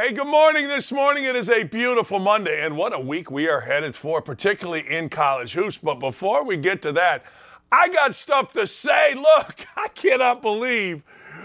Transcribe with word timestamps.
Hey, 0.00 0.12
good 0.12 0.28
morning. 0.28 0.68
This 0.68 0.92
morning 0.92 1.24
it 1.24 1.34
is 1.34 1.50
a 1.50 1.64
beautiful 1.64 2.20
Monday, 2.20 2.64
and 2.64 2.76
what 2.76 2.92
a 2.92 3.00
week 3.00 3.32
we 3.32 3.48
are 3.48 3.62
headed 3.62 3.96
for, 3.96 4.22
particularly 4.22 4.88
in 4.88 5.08
college 5.08 5.54
hoops. 5.54 5.76
But 5.76 5.96
before 5.96 6.44
we 6.44 6.56
get 6.56 6.82
to 6.82 6.92
that, 6.92 7.24
I 7.72 7.88
got 7.88 8.14
stuff 8.14 8.52
to 8.52 8.68
say. 8.68 9.14
Look, 9.14 9.66
I 9.76 9.88
cannot 9.88 10.40
believe 10.40 11.02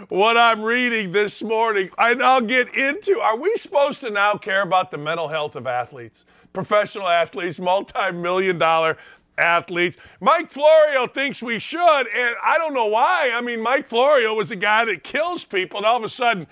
what 0.10 0.38
I'm 0.38 0.62
reading 0.62 1.12
this 1.12 1.42
morning, 1.42 1.90
and 1.98 2.22
I'll 2.22 2.42
get 2.42 2.76
into. 2.76 3.20
Are 3.20 3.38
we 3.38 3.56
supposed 3.56 4.02
to 4.02 4.12
now 4.12 4.36
care 4.36 4.62
about 4.62 4.92
the 4.92 5.00
mental 5.00 5.28
health 5.28 5.56
of 5.56 5.66
athletes, 5.66 6.24
professional 6.54 7.08
athletes, 7.08 7.60
multi-million 7.60 8.60
dollar 8.60 9.00
athletes? 9.36 9.98
Mike 10.22 10.52
Florio 10.52 11.08
thinks 11.08 11.42
we 11.42 11.58
should, 11.58 12.04
and 12.16 12.36
I 12.44 12.60
don't 12.60 12.76
know 12.76 12.86
why. 12.86 13.32
I 13.34 13.42
mean, 13.42 13.62
Mike 13.62 13.90
Florio 13.90 14.36
was 14.36 14.52
a 14.52 14.56
guy 14.56 14.86
that 14.86 15.04
kills 15.04 15.44
people, 15.44 15.78
and 15.78 15.88
all 15.88 15.98
of 15.98 16.04
a 16.04 16.10
sudden 16.10 16.46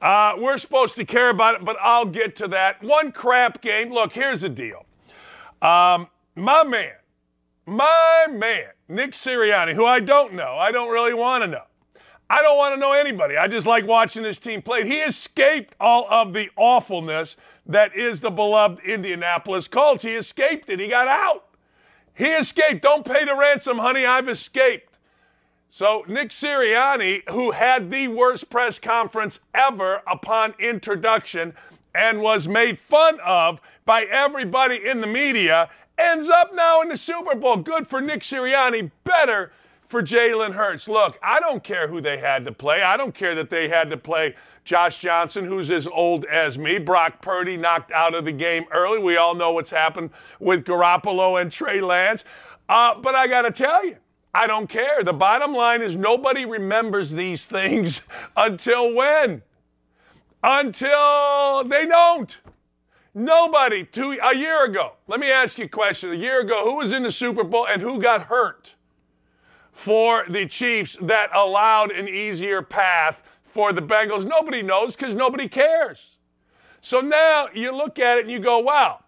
uh, 0.00 0.34
we're 0.38 0.58
supposed 0.58 0.96
to 0.96 1.04
care 1.04 1.30
about 1.30 1.56
it, 1.56 1.64
but 1.64 1.76
I'll 1.80 2.06
get 2.06 2.36
to 2.36 2.48
that. 2.48 2.82
One 2.82 3.12
crap 3.12 3.60
game. 3.60 3.90
Look, 3.92 4.12
here's 4.12 4.40
the 4.40 4.48
deal. 4.48 4.86
Um, 5.60 6.08
my 6.34 6.64
man, 6.64 6.92
my 7.66 8.26
man, 8.30 8.68
Nick 8.88 9.12
Sirianni, 9.12 9.74
who 9.74 9.84
I 9.84 10.00
don't 10.00 10.34
know, 10.34 10.56
I 10.58 10.72
don't 10.72 10.90
really 10.90 11.14
want 11.14 11.44
to 11.44 11.48
know. 11.48 11.64
I 12.30 12.42
don't 12.42 12.56
want 12.56 12.74
to 12.74 12.80
know 12.80 12.92
anybody. 12.92 13.36
I 13.36 13.48
just 13.48 13.66
like 13.66 13.84
watching 13.86 14.22
this 14.22 14.38
team 14.38 14.62
play. 14.62 14.86
He 14.86 15.00
escaped 15.00 15.74
all 15.80 16.06
of 16.08 16.32
the 16.32 16.48
awfulness 16.56 17.34
that 17.66 17.94
is 17.96 18.20
the 18.20 18.30
beloved 18.30 18.84
Indianapolis 18.84 19.66
Colts. 19.66 20.04
He 20.04 20.14
escaped 20.14 20.70
it. 20.70 20.78
He 20.78 20.86
got 20.86 21.08
out. 21.08 21.46
He 22.14 22.26
escaped. 22.26 22.82
Don't 22.82 23.04
pay 23.04 23.24
the 23.24 23.34
ransom, 23.34 23.78
honey. 23.78 24.06
I've 24.06 24.28
escaped. 24.28 24.89
So, 25.72 26.04
Nick 26.08 26.30
Sirianni, 26.30 27.28
who 27.30 27.52
had 27.52 27.92
the 27.92 28.08
worst 28.08 28.50
press 28.50 28.80
conference 28.80 29.38
ever 29.54 30.02
upon 30.04 30.52
introduction 30.58 31.54
and 31.94 32.20
was 32.20 32.48
made 32.48 32.76
fun 32.76 33.20
of 33.24 33.60
by 33.84 34.02
everybody 34.02 34.84
in 34.84 35.00
the 35.00 35.06
media, 35.06 35.70
ends 35.96 36.28
up 36.28 36.52
now 36.52 36.80
in 36.80 36.88
the 36.88 36.96
Super 36.96 37.36
Bowl. 37.36 37.56
Good 37.56 37.86
for 37.86 38.00
Nick 38.00 38.22
Sirianni, 38.22 38.90
better 39.04 39.52
for 39.86 40.02
Jalen 40.02 40.54
Hurts. 40.54 40.88
Look, 40.88 41.20
I 41.22 41.38
don't 41.38 41.62
care 41.62 41.86
who 41.86 42.00
they 42.00 42.18
had 42.18 42.44
to 42.46 42.52
play. 42.52 42.82
I 42.82 42.96
don't 42.96 43.14
care 43.14 43.36
that 43.36 43.48
they 43.48 43.68
had 43.68 43.90
to 43.90 43.96
play 43.96 44.34
Josh 44.64 44.98
Johnson, 44.98 45.44
who's 45.44 45.70
as 45.70 45.86
old 45.86 46.24
as 46.24 46.58
me. 46.58 46.78
Brock 46.78 47.22
Purdy 47.22 47.56
knocked 47.56 47.92
out 47.92 48.16
of 48.16 48.24
the 48.24 48.32
game 48.32 48.64
early. 48.72 48.98
We 48.98 49.18
all 49.18 49.36
know 49.36 49.52
what's 49.52 49.70
happened 49.70 50.10
with 50.40 50.64
Garoppolo 50.64 51.40
and 51.40 51.52
Trey 51.52 51.80
Lance. 51.80 52.24
Uh, 52.68 52.96
but 52.96 53.14
I 53.14 53.28
got 53.28 53.42
to 53.42 53.52
tell 53.52 53.86
you, 53.86 53.96
I 54.32 54.46
don't 54.46 54.68
care. 54.68 55.02
The 55.02 55.12
bottom 55.12 55.54
line 55.54 55.82
is 55.82 55.96
nobody 55.96 56.44
remembers 56.44 57.10
these 57.10 57.46
things 57.46 58.00
until 58.36 58.94
when? 58.94 59.42
Until 60.42 61.64
they 61.64 61.86
don't. 61.86 62.36
Nobody. 63.14 63.84
Two, 63.84 64.18
a 64.22 64.34
year 64.34 64.64
ago. 64.64 64.92
Let 65.08 65.20
me 65.20 65.30
ask 65.30 65.58
you 65.58 65.64
a 65.64 65.68
question. 65.68 66.12
A 66.12 66.16
year 66.16 66.40
ago, 66.40 66.64
who 66.64 66.76
was 66.76 66.92
in 66.92 67.02
the 67.02 67.10
Super 67.10 67.44
Bowl 67.44 67.66
and 67.66 67.82
who 67.82 68.00
got 68.00 68.22
hurt 68.22 68.74
for 69.72 70.24
the 70.28 70.46
Chiefs 70.46 70.96
that 71.02 71.34
allowed 71.34 71.90
an 71.90 72.08
easier 72.08 72.62
path 72.62 73.20
for 73.44 73.72
the 73.72 73.82
Bengals? 73.82 74.24
Nobody 74.24 74.62
knows 74.62 74.94
because 74.94 75.14
nobody 75.14 75.48
cares. 75.48 76.16
So 76.80 77.00
now 77.00 77.48
you 77.52 77.72
look 77.72 77.98
at 77.98 78.18
it 78.18 78.22
and 78.22 78.30
you 78.30 78.38
go, 78.38 78.60
wow, 78.60 79.00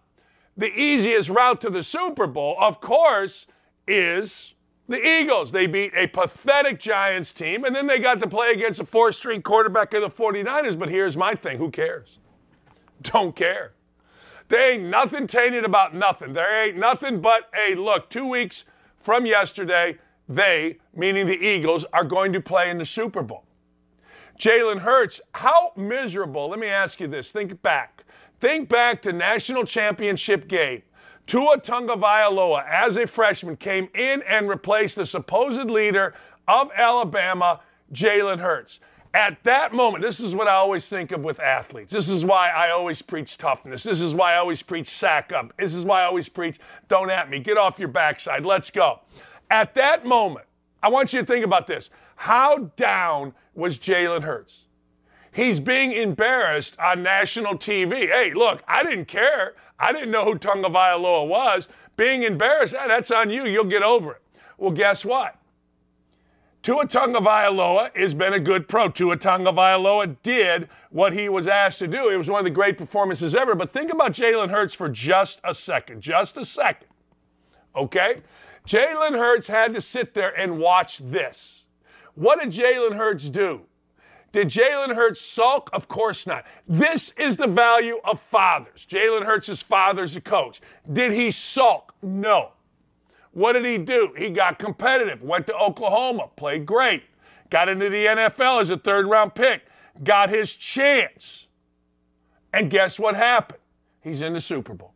the 0.57 0.67
easiest 0.67 1.29
route 1.29 1.61
to 1.61 1.69
the 1.69 1.81
Super 1.81 2.27
Bowl, 2.27 2.57
of 2.59 2.81
course, 2.81 3.47
is 3.87 4.52
the 4.89 5.05
Eagles, 5.05 5.51
they 5.51 5.65
beat 5.65 5.93
a 5.95 6.07
pathetic 6.07 6.79
Giants 6.79 7.31
team, 7.31 7.63
and 7.63 7.75
then 7.75 7.87
they 7.87 7.99
got 7.99 8.19
to 8.19 8.27
play 8.27 8.51
against 8.51 8.81
a 8.81 8.85
four 8.85 9.11
string 9.11 9.41
quarterback 9.41 9.93
of 9.93 10.01
the 10.01 10.09
49ers. 10.09 10.77
But 10.77 10.89
here's 10.89 11.15
my 11.15 11.35
thing 11.35 11.57
who 11.57 11.71
cares? 11.71 12.19
Don't 13.01 13.35
care. 13.35 13.71
There 14.49 14.73
ain't 14.73 14.83
nothing 14.83 15.25
tainted 15.25 15.63
about 15.63 15.95
nothing. 15.95 16.33
There 16.33 16.65
ain't 16.65 16.77
nothing 16.77 17.21
but, 17.21 17.49
hey, 17.53 17.75
look, 17.75 18.09
two 18.09 18.25
weeks 18.25 18.65
from 18.99 19.25
yesterday, 19.25 19.97
they, 20.27 20.77
meaning 20.93 21.27
the 21.27 21.37
Eagles, 21.37 21.85
are 21.93 22.03
going 22.03 22.33
to 22.33 22.41
play 22.41 22.69
in 22.69 22.77
the 22.77 22.85
Super 22.85 23.21
Bowl. 23.21 23.45
Jalen 24.39 24.79
Hurts, 24.79 25.21
how 25.33 25.71
miserable, 25.77 26.49
let 26.49 26.59
me 26.59 26.67
ask 26.67 26.99
you 26.99 27.07
this. 27.07 27.31
Think 27.31 27.61
back. 27.61 28.03
Think 28.39 28.67
back 28.67 29.01
to 29.03 29.13
national 29.13 29.63
championship 29.63 30.47
game 30.47 30.83
Tua 31.25 31.57
Tagovailoa, 31.57 32.65
as 32.67 32.97
a 32.97 33.07
freshman, 33.07 33.55
came 33.55 33.89
in 33.95 34.21
and 34.23 34.49
replaced 34.49 34.97
the 34.97 35.05
supposed 35.05 35.69
leader 35.69 36.13
of 36.47 36.71
Alabama, 36.75 37.61
Jalen 37.93 38.39
Hurts. 38.39 38.79
At 39.13 39.41
that 39.43 39.73
moment, 39.73 40.03
this 40.03 40.19
is 40.19 40.33
what 40.33 40.47
I 40.47 40.53
always 40.53 40.89
think 40.89 41.11
of 41.11 41.21
with 41.21 41.39
athletes. 41.39 41.93
This 41.93 42.09
is 42.09 42.25
why 42.25 42.49
I 42.49 42.71
always 42.71 43.01
preach 43.01 43.37
toughness. 43.37 43.83
This 43.83 44.01
is 44.01 44.15
why 44.15 44.33
I 44.33 44.37
always 44.37 44.63
preach 44.63 44.89
sack 44.89 45.31
up. 45.31 45.53
This 45.57 45.75
is 45.75 45.85
why 45.85 46.01
I 46.01 46.05
always 46.05 46.27
preach 46.27 46.59
don't 46.87 47.11
at 47.11 47.29
me, 47.29 47.39
get 47.39 47.57
off 47.57 47.77
your 47.77 47.89
backside, 47.89 48.43
let's 48.45 48.71
go. 48.71 49.01
At 49.51 49.75
that 49.75 50.05
moment, 50.05 50.47
I 50.81 50.89
want 50.89 51.13
you 51.13 51.19
to 51.19 51.25
think 51.25 51.45
about 51.45 51.67
this. 51.67 51.91
How 52.15 52.71
down 52.75 53.33
was 53.53 53.77
Jalen 53.77 54.23
Hurts? 54.23 54.63
He's 55.33 55.59
being 55.59 55.91
embarrassed 55.91 56.79
on 56.79 57.01
national 57.01 57.57
TV. 57.57 58.07
Hey, 58.07 58.33
look, 58.33 58.63
I 58.67 58.83
didn't 58.83 59.05
care. 59.05 59.55
I 59.79 59.91
didn't 59.91 60.11
know 60.11 60.25
who 60.25 60.35
Tagovailoa 60.35 61.27
was. 61.27 61.67
Being 61.97 62.23
embarrassed, 62.23 62.75
ah, 62.77 62.87
that's 62.87 63.09
on 63.09 63.31
you. 63.31 63.45
You'll 63.45 63.65
get 63.65 63.81
over 63.81 64.13
it. 64.13 64.21
Well, 64.57 64.71
guess 64.71 65.03
what? 65.03 65.35
Tua 66.61 66.85
Tagovailoa 66.85 67.95
has 67.97 68.13
been 68.13 68.33
a 68.33 68.39
good 68.39 68.69
pro. 68.69 68.87
Tua 68.89 69.17
Tagovailoa 69.17 70.15
did 70.21 70.69
what 70.91 71.11
he 71.13 71.27
was 71.27 71.47
asked 71.47 71.79
to 71.79 71.87
do. 71.87 72.09
It 72.09 72.15
was 72.15 72.29
one 72.29 72.39
of 72.39 72.45
the 72.45 72.51
great 72.51 72.77
performances 72.77 73.35
ever. 73.35 73.55
But 73.55 73.73
think 73.73 73.91
about 73.91 74.13
Jalen 74.13 74.49
Hurts 74.49 74.73
for 74.73 74.87
just 74.87 75.41
a 75.43 75.53
second. 75.53 76.01
Just 76.01 76.37
a 76.37 76.45
second. 76.45 76.87
Okay? 77.75 78.21
Jalen 78.67 79.17
Hurts 79.17 79.47
had 79.47 79.73
to 79.73 79.81
sit 79.81 80.13
there 80.13 80.39
and 80.39 80.59
watch 80.59 80.99
this. 80.99 81.65
What 82.15 82.39
did 82.39 82.51
Jalen 82.51 82.95
Hurts 82.95 83.29
do? 83.29 83.63
Did 84.33 84.49
Jalen 84.49 84.95
Hurts 84.95 85.21
sulk? 85.21 85.69
Of 85.73 85.87
course 85.87 86.25
not. 86.25 86.43
This 86.67 87.13
is 87.17 87.37
the 87.37 87.47
value 87.47 87.99
of 88.03 88.19
fathers. 88.19 88.85
Jalen 88.89 89.23
Hurts' 89.23 89.61
father's 89.61 90.15
a 90.15 90.21
coach. 90.21 90.59
Did 90.91 91.13
he 91.13 91.29
sulk? 91.29 91.93
No. 92.01 92.49
What 93.31 93.53
did 93.53 93.63
he 93.63 93.77
do? 93.77 94.11
He 94.17 94.29
got 94.29 94.57
competitive, 94.57 95.21
went 95.21 95.45
to 95.47 95.55
Oklahoma, 95.55 96.29
played 96.35 96.65
great, 96.65 97.03
got 97.51 97.69
into 97.69 97.89
the 97.89 98.05
NFL 98.05 98.61
as 98.61 98.71
a 98.71 98.77
third 98.77 99.07
round 99.07 99.35
pick, 99.35 99.61
got 100.03 100.29
his 100.29 100.55
chance. 100.55 101.45
And 102.53 102.71
guess 102.71 102.99
what 102.99 103.15
happened? 103.15 103.59
He's 104.01 104.21
in 104.21 104.33
the 104.33 104.41
Super 104.41 104.73
Bowl. 104.73 104.93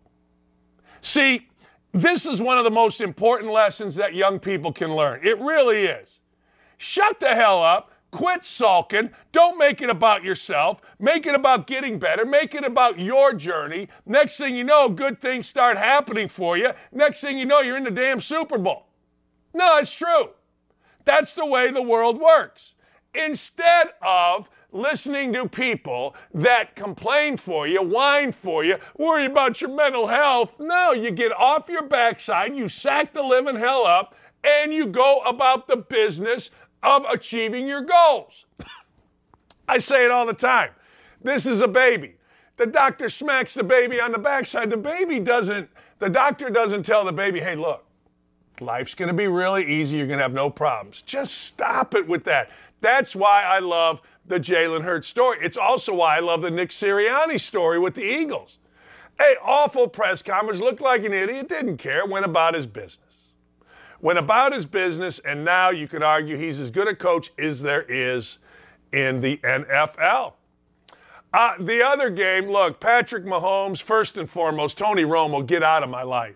See, 1.02 1.48
this 1.94 2.26
is 2.26 2.42
one 2.42 2.58
of 2.58 2.64
the 2.64 2.72
most 2.72 3.02
important 3.02 3.52
lessons 3.52 3.96
that 3.96 4.16
young 4.16 4.40
people 4.40 4.74
can 4.74 4.96
learn. 4.96 5.20
It 5.24 5.40
really 5.40 5.86
is. 5.86 6.20
Shut 6.78 7.20
the 7.20 7.36
hell 7.36 7.62
up 7.62 7.92
Quit 8.18 8.44
sulking. 8.44 9.12
Don't 9.32 9.60
make 9.60 9.80
it 9.80 9.92
about 9.92 10.24
yourself. 10.24 10.82
Make 10.98 11.28
it 11.28 11.36
about 11.36 11.68
getting 11.68 12.00
better. 12.00 12.26
Make 12.26 12.56
it 12.56 12.64
about 12.64 12.98
your 12.98 13.32
journey. 13.32 13.90
Next 14.08 14.38
thing 14.38 14.56
you 14.56 14.64
know, 14.64 14.90
good 14.90 15.22
things 15.22 15.48
start 15.48 15.78
happening 15.78 16.28
for 16.28 16.58
you. 16.58 16.72
Next 16.92 17.22
thing 17.22 17.38
you 17.38 17.46
know, 17.46 17.60
you're 17.60 17.78
in 17.78 17.84
the 17.84 17.92
damn 17.92 18.20
Super 18.20 18.58
Bowl. 18.58 18.88
No, 19.54 19.78
it's 19.78 19.94
true. 19.94 20.32
That's 21.06 21.36
the 21.36 21.46
way 21.46 21.70
the 21.70 21.84
world 21.84 22.20
works. 22.20 22.74
Instead 23.14 23.90
of 24.02 24.50
listening 24.72 25.32
to 25.34 25.48
people 25.48 26.16
that 26.34 26.76
complain 26.76 27.38
for 27.38 27.68
you, 27.68 27.84
whine 27.84 28.32
for 28.32 28.64
you, 28.64 28.78
worry 28.98 29.28
about 29.28 29.62
your 29.62 29.70
mental 29.70 30.08
health, 30.08 30.56
no, 30.58 30.92
you 30.92 31.12
get 31.12 31.32
off 31.34 31.70
your 31.70 31.84
backside, 31.88 32.56
you 32.56 32.68
sack 32.68 33.14
the 33.14 33.22
living 33.22 33.58
hell 33.58 33.86
up, 33.86 34.16
and 34.44 34.74
you 34.74 34.88
go 34.88 35.20
about 35.20 35.68
the 35.68 35.76
business 35.78 36.50
of 36.84 37.06
achieving 37.12 37.68
your 37.68 37.82
goals. 37.82 38.46
I 39.68 39.80
say 39.80 40.06
it 40.06 40.12
all 40.12 40.26
the 40.26 40.34
time. 40.34 40.72
This 41.22 41.46
is 41.46 41.62
a 41.62 41.68
baby. 41.68 42.16
The 42.58 42.66
doctor 42.66 43.10
smacks 43.10 43.54
the 43.54 43.64
baby 43.64 44.00
on 44.00 44.12
the 44.12 44.18
backside. 44.18 44.70
The 44.70 44.78
baby 44.78 45.20
doesn't, 45.20 45.70
the 46.00 46.10
doctor 46.10 46.50
doesn't 46.50 46.84
tell 46.84 47.06
the 47.06 47.12
baby, 47.12 47.40
hey, 47.40 47.56
look, 47.56 47.86
life's 48.60 48.96
going 48.96 49.10
to 49.10 49.14
be 49.14 49.28
really 49.28 49.66
easy. 49.66 49.98
You're 49.98 50.08
going 50.08 50.20
to 50.20 50.24
have 50.24 50.34
no 50.34 50.50
problems. 50.50 51.04
Just 51.04 51.40
stop 51.40 51.94
it 51.94 52.08
with 52.08 52.24
that. 52.24 52.50
That's 52.82 53.16
why 53.16 53.44
I 53.44 53.60
love 53.60 54.02
the 54.26 54.40
Jalen 54.40 54.84
Hurts 54.84 55.08
story. 55.08 55.40
It's 55.42 55.58
also 55.58 55.94
why 55.94 56.18
I 56.18 56.20
love 56.20 56.42
the 56.42 56.52
Nick 56.52 56.70
Sirianni 56.70 57.40
story 57.40 57.80
with 57.80 57.96
the 57.96 58.04
Eagles. 58.04 58.58
Hey, 59.20 59.36
awful 59.44 59.88
press 59.88 60.22
conference, 60.22 60.60
looked 60.60 60.82
like 60.82 61.04
an 61.04 61.14
idiot, 61.14 61.50
didn't 61.50 61.78
care, 61.78 62.06
went 62.06 62.26
about 62.26 62.54
his 62.54 62.68
business 62.68 63.07
went 64.02 64.20
about 64.20 64.54
his 64.54 64.66
business, 64.66 65.20
and 65.20 65.44
now 65.44 65.70
you 65.70 65.88
could 65.88 66.04
argue 66.04 66.38
he's 66.38 66.60
as 66.60 66.70
good 66.70 66.88
a 66.88 66.96
coach 66.96 67.32
as 67.38 67.62
there 67.62 67.84
is 67.84 68.38
in 68.92 69.22
the 69.22 69.38
NFL. 69.38 70.34
Uh, 71.34 71.54
the 71.60 71.84
other 71.84 72.10
game, 72.10 72.48
look, 72.50 72.80
Patrick 72.80 73.26
Mahomes, 73.26 73.82
first 73.82 74.18
and 74.18 74.30
foremost, 74.30 74.78
Tony 74.78 75.04
Romo, 75.04 75.46
get 75.46 75.62
out 75.62 75.84
of 75.84 75.90
my 75.90 76.04
life. 76.04 76.36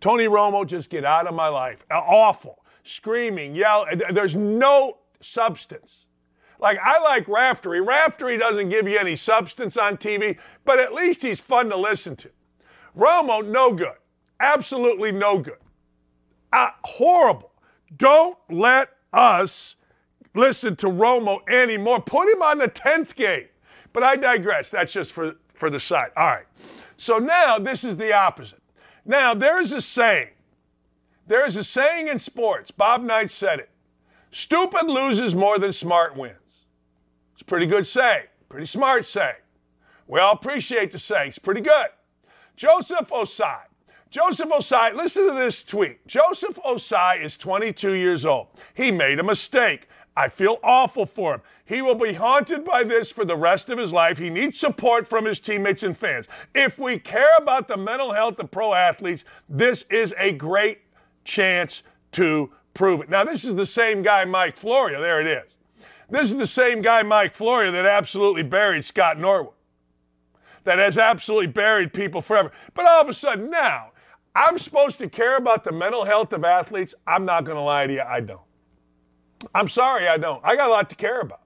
Tony 0.00 0.24
Romo, 0.24 0.66
just 0.66 0.90
get 0.90 1.04
out 1.04 1.26
of 1.26 1.34
my 1.34 1.48
life. 1.48 1.84
Uh, 1.90 1.98
awful. 1.98 2.64
Screaming, 2.84 3.54
yell. 3.54 3.86
There's 4.10 4.34
no 4.34 4.98
substance. 5.20 6.06
Like, 6.58 6.78
I 6.82 7.00
like 7.00 7.26
Raftery. 7.26 7.80
Raftery 7.80 8.36
doesn't 8.38 8.68
give 8.68 8.88
you 8.88 8.98
any 8.98 9.16
substance 9.16 9.76
on 9.76 9.96
TV, 9.96 10.38
but 10.64 10.80
at 10.80 10.94
least 10.94 11.22
he's 11.22 11.40
fun 11.40 11.68
to 11.70 11.76
listen 11.76 12.16
to. 12.16 12.30
Romo, 12.96 13.46
no 13.46 13.72
good. 13.72 13.96
Absolutely 14.40 15.12
no 15.12 15.38
good. 15.38 15.58
Uh, 16.52 16.70
horrible. 16.84 17.52
Don't 17.96 18.38
let 18.50 18.90
us 19.12 19.76
listen 20.34 20.76
to 20.76 20.86
Romo 20.86 21.46
anymore. 21.48 22.00
Put 22.00 22.28
him 22.28 22.42
on 22.42 22.58
the 22.58 22.68
10th 22.68 23.14
game. 23.14 23.46
But 23.92 24.02
I 24.02 24.16
digress. 24.16 24.70
That's 24.70 24.92
just 24.92 25.12
for, 25.12 25.36
for 25.54 25.70
the 25.70 25.80
side. 25.80 26.10
All 26.16 26.26
right. 26.26 26.46
So 26.96 27.18
now 27.18 27.58
this 27.58 27.84
is 27.84 27.96
the 27.96 28.12
opposite. 28.12 28.62
Now, 29.04 29.34
there's 29.34 29.72
a 29.72 29.80
saying. 29.80 30.28
There's 31.26 31.56
a 31.56 31.64
saying 31.64 32.08
in 32.08 32.18
sports. 32.18 32.70
Bob 32.70 33.02
Knight 33.02 33.30
said 33.30 33.58
it. 33.58 33.70
Stupid 34.30 34.88
loses 34.88 35.34
more 35.34 35.58
than 35.58 35.72
smart 35.72 36.16
wins. 36.16 36.36
It's 37.34 37.42
a 37.42 37.44
pretty 37.44 37.66
good 37.66 37.86
saying. 37.86 38.24
Pretty 38.48 38.66
smart 38.66 39.06
saying. 39.06 39.34
We 40.06 40.20
all 40.20 40.32
appreciate 40.32 40.92
the 40.92 40.98
saying. 40.98 41.30
It's 41.30 41.38
pretty 41.38 41.60
good. 41.60 41.86
Joseph 42.56 43.08
Ossai. 43.10 43.60
Joseph 44.12 44.50
Ossai, 44.50 44.94
listen 44.94 45.26
to 45.26 45.34
this 45.34 45.62
tweet. 45.62 46.06
Joseph 46.06 46.58
Ossai 46.66 47.22
is 47.24 47.38
22 47.38 47.92
years 47.92 48.26
old. 48.26 48.48
He 48.74 48.90
made 48.90 49.18
a 49.18 49.22
mistake. 49.22 49.88
I 50.14 50.28
feel 50.28 50.58
awful 50.62 51.06
for 51.06 51.36
him. 51.36 51.40
He 51.64 51.80
will 51.80 51.94
be 51.94 52.12
haunted 52.12 52.62
by 52.62 52.84
this 52.84 53.10
for 53.10 53.24
the 53.24 53.38
rest 53.38 53.70
of 53.70 53.78
his 53.78 53.90
life. 53.90 54.18
He 54.18 54.28
needs 54.28 54.60
support 54.60 55.08
from 55.08 55.24
his 55.24 55.40
teammates 55.40 55.82
and 55.82 55.96
fans. 55.96 56.26
If 56.54 56.78
we 56.78 56.98
care 56.98 57.30
about 57.38 57.68
the 57.68 57.78
mental 57.78 58.12
health 58.12 58.38
of 58.38 58.50
pro 58.50 58.74
athletes, 58.74 59.24
this 59.48 59.86
is 59.88 60.14
a 60.18 60.32
great 60.32 60.80
chance 61.24 61.82
to 62.12 62.52
prove 62.74 63.00
it. 63.00 63.08
Now, 63.08 63.24
this 63.24 63.44
is 63.44 63.54
the 63.54 63.64
same 63.64 64.02
guy, 64.02 64.26
Mike 64.26 64.58
Florio. 64.58 65.00
There 65.00 65.22
it 65.22 65.26
is. 65.26 65.56
This 66.10 66.30
is 66.30 66.36
the 66.36 66.46
same 66.46 66.82
guy, 66.82 67.02
Mike 67.02 67.34
Florio, 67.34 67.72
that 67.72 67.86
absolutely 67.86 68.42
buried 68.42 68.84
Scott 68.84 69.18
Norwood, 69.18 69.54
that 70.64 70.78
has 70.78 70.98
absolutely 70.98 71.46
buried 71.46 71.94
people 71.94 72.20
forever. 72.20 72.52
But 72.74 72.84
all 72.84 73.00
of 73.00 73.08
a 73.08 73.14
sudden, 73.14 73.48
now, 73.48 73.91
I'm 74.34 74.58
supposed 74.58 74.98
to 74.98 75.08
care 75.08 75.36
about 75.36 75.62
the 75.64 75.72
mental 75.72 76.04
health 76.04 76.32
of 76.32 76.44
athletes. 76.44 76.94
I'm 77.06 77.24
not 77.24 77.44
going 77.44 77.56
to 77.56 77.62
lie 77.62 77.86
to 77.86 77.92
you, 77.92 78.00
I 78.00 78.20
don't. 78.20 78.40
I'm 79.54 79.68
sorry, 79.68 80.08
I 80.08 80.16
don't. 80.16 80.40
I 80.44 80.56
got 80.56 80.68
a 80.68 80.72
lot 80.72 80.88
to 80.90 80.96
care 80.96 81.20
about. 81.20 81.40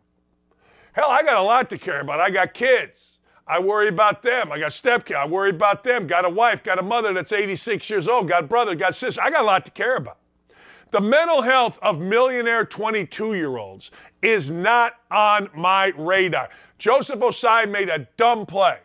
Hell, 0.92 1.10
I 1.10 1.22
got 1.22 1.36
a 1.36 1.42
lot 1.42 1.68
to 1.70 1.78
care 1.78 2.00
about. 2.00 2.20
I 2.20 2.30
got 2.30 2.54
kids. 2.54 3.18
I 3.46 3.60
worry 3.60 3.88
about 3.88 4.22
them. 4.22 4.50
I 4.50 4.58
got 4.58 4.72
stepkids. 4.72 5.16
I 5.16 5.26
worry 5.26 5.50
about 5.50 5.84
them. 5.84 6.06
Got 6.06 6.24
a 6.24 6.30
wife, 6.30 6.62
got 6.62 6.78
a 6.78 6.82
mother 6.82 7.12
that's 7.12 7.32
86 7.32 7.88
years 7.90 8.08
old, 8.08 8.28
got 8.28 8.48
brother, 8.48 8.74
got 8.74 8.94
sister. 8.94 9.20
I 9.20 9.30
got 9.30 9.42
a 9.42 9.46
lot 9.46 9.64
to 9.66 9.70
care 9.70 9.96
about. 9.96 10.18
The 10.90 11.00
mental 11.00 11.42
health 11.42 11.78
of 11.82 12.00
millionaire 12.00 12.64
22 12.64 13.34
year 13.34 13.56
olds 13.56 13.90
is 14.22 14.50
not 14.50 14.94
on 15.10 15.48
my 15.54 15.86
radar. 15.96 16.48
Joseph 16.78 17.20
Ossai 17.20 17.70
made 17.70 17.88
a 17.88 18.06
dumb 18.16 18.46
play. 18.46 18.78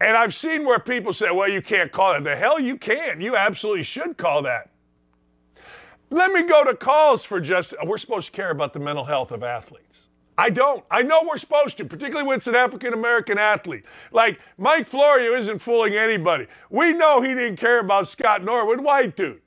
And 0.00 0.16
I've 0.16 0.34
seen 0.34 0.64
where 0.64 0.78
people 0.78 1.12
say, 1.12 1.30
well, 1.30 1.48
you 1.48 1.62
can't 1.62 1.90
call 1.90 2.14
it. 2.14 2.24
The 2.24 2.36
hell 2.36 2.60
you 2.60 2.76
can. 2.76 3.20
You 3.20 3.36
absolutely 3.36 3.82
should 3.82 4.16
call 4.16 4.42
that. 4.42 4.70
Let 6.10 6.32
me 6.32 6.44
go 6.44 6.64
to 6.64 6.76
calls 6.76 7.24
for 7.24 7.40
just, 7.40 7.74
we're 7.84 7.98
supposed 7.98 8.26
to 8.26 8.32
care 8.32 8.50
about 8.50 8.72
the 8.72 8.78
mental 8.78 9.04
health 9.04 9.32
of 9.32 9.42
athletes. 9.42 10.06
I 10.38 10.50
don't. 10.50 10.84
I 10.90 11.02
know 11.02 11.24
we're 11.26 11.38
supposed 11.38 11.78
to, 11.78 11.84
particularly 11.84 12.26
when 12.28 12.36
it's 12.36 12.46
an 12.46 12.54
African 12.54 12.92
American 12.92 13.38
athlete. 13.38 13.84
Like 14.12 14.38
Mike 14.58 14.86
Florio 14.86 15.34
isn't 15.34 15.58
fooling 15.58 15.94
anybody. 15.94 16.46
We 16.68 16.92
know 16.92 17.22
he 17.22 17.28
didn't 17.28 17.56
care 17.56 17.80
about 17.80 18.06
Scott 18.06 18.44
Norwood, 18.44 18.80
white 18.80 19.16
dude. 19.16 19.40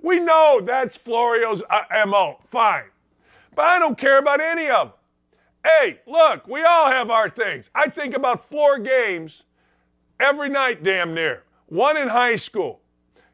We 0.00 0.18
know 0.18 0.62
that's 0.64 0.96
Florio's 0.96 1.62
uh, 1.68 2.06
MO. 2.06 2.38
Fine. 2.46 2.84
But 3.54 3.66
I 3.66 3.78
don't 3.78 3.98
care 3.98 4.18
about 4.18 4.40
any 4.40 4.68
of 4.68 4.88
them. 4.88 4.96
Hey, 5.62 6.00
look, 6.06 6.48
we 6.48 6.62
all 6.62 6.86
have 6.86 7.10
our 7.10 7.28
things. 7.28 7.68
I 7.74 7.90
think 7.90 8.16
about 8.16 8.48
four 8.48 8.78
games 8.78 9.42
every 10.20 10.48
night, 10.48 10.82
damn 10.82 11.14
near. 11.14 11.44
One 11.66 11.96
in 11.96 12.08
high 12.08 12.36
school. 12.36 12.80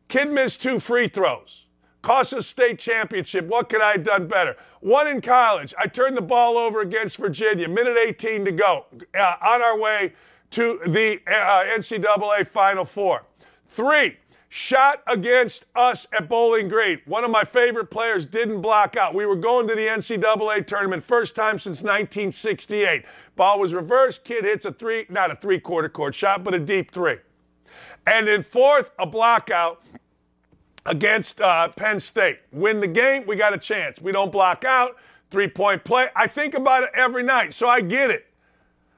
Kid 0.09 0.31
missed 0.31 0.63
two 0.63 0.79
free 0.79 1.09
throws. 1.09 1.67
Cost 2.03 2.33
us 2.35 2.47
state 2.47 2.79
championship. 2.79 3.47
What 3.47 3.69
could 3.69 3.83
I 3.83 3.93
have 3.93 4.05
done 4.05 4.29
better? 4.29 4.57
One 4.81 5.09
in 5.09 5.21
college. 5.21 5.75
I 5.77 5.89
turned 5.89 6.17
the 6.17 6.23
ball 6.23 6.57
over 6.57 6.81
against 6.81 7.17
Virginia. 7.17 7.69
Minute 7.69 7.97
18 7.99 8.45
to 8.45 8.53
go. 8.53 8.87
Uh, 9.19 9.35
on 9.43 9.63
our 9.63 9.77
way 9.77 10.13
to 10.53 10.81
the 10.87 11.19
uh, 11.27 11.65
NCAA 11.77 12.47
Final 12.47 12.85
Four. 12.85 13.25
Three, 13.69 14.17
shot 14.49 15.03
against 15.07 15.67
us 15.75 16.07
at 16.13 16.29
Bowling 16.29 16.69
Green. 16.69 17.01
One 17.07 17.25
of 17.25 17.31
my 17.31 17.45
favorite 17.45 17.91
players 17.91 18.25
didn't 18.27 18.61
block 18.61 18.97
out. 18.97 19.15
We 19.15 19.27
were 19.27 19.37
going 19.37 19.67
to 19.69 19.75
the 19.75 19.87
NCAA 19.87 20.67
tournament, 20.67 21.05
first 21.05 21.35
time 21.35 21.59
since 21.59 21.83
1968. 21.83 23.05
Ball 23.35 23.61
was 23.61 23.75
reversed. 23.75 24.25
Kid 24.25 24.45
hits 24.45 24.65
a 24.65 24.73
three, 24.73 25.07
not 25.09 25.31
a 25.31 25.37
three 25.37 25.61
quarter 25.61 25.89
court 25.89 26.15
shot, 26.15 26.45
but 26.45 26.55
a 26.55 26.59
deep 26.59 26.93
three. 26.93 27.17
And 28.07 28.29
in 28.29 28.43
fourth, 28.43 28.91
a 28.99 29.07
blockout 29.07 29.79
against 30.87 31.41
uh, 31.41 31.69
Penn 31.69 31.99
State. 31.99 32.39
Win 32.53 32.81
the 32.81 32.87
game, 32.87 33.27
we 33.27 33.37
got 33.37 33.53
a 33.53 33.59
chance. 33.59 34.01
We 34.01 34.13
don't 34.13 34.31
block 34.31 34.65
out, 34.65 34.97
three 35.31 35.49
point 35.49 35.83
play. 35.85 36.09
I 36.15 36.27
think 36.27 36.55
about 36.55 36.85
it 36.85 36.91
every 36.95 37.25
night, 37.25 37.53
so 37.53 37.69
I 37.69 37.81
get 37.81 38.11
it. 38.11 38.26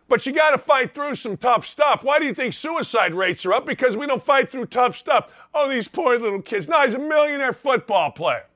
But 0.09 0.25
you 0.25 0.33
got 0.33 0.51
to 0.51 0.59
fight 0.59 0.95
through 0.95 1.17
some 1.17 1.37
tough 1.37 1.67
stuff. 1.67 2.03
Why 2.03 2.19
do 2.19 2.25
you 2.25 2.35
think 2.35 2.55
suicide 2.55 3.13
rates 3.15 3.45
are 3.45 3.53
up? 3.53 3.67
Because 3.67 3.97
we 3.97 4.07
don't 4.07 4.23
fight 4.23 4.51
through 4.51 4.67
tough 4.67 4.97
stuff. 4.97 5.31
Oh, 5.55 5.69
these 5.69 5.87
poor 5.87 6.19
little 6.19 6.41
kids. 6.41 6.67
Now 6.67 6.85
he's 6.85 6.95
a 6.95 6.99
millionaire 6.99 7.53
football 7.53 8.11
player. 8.11 8.47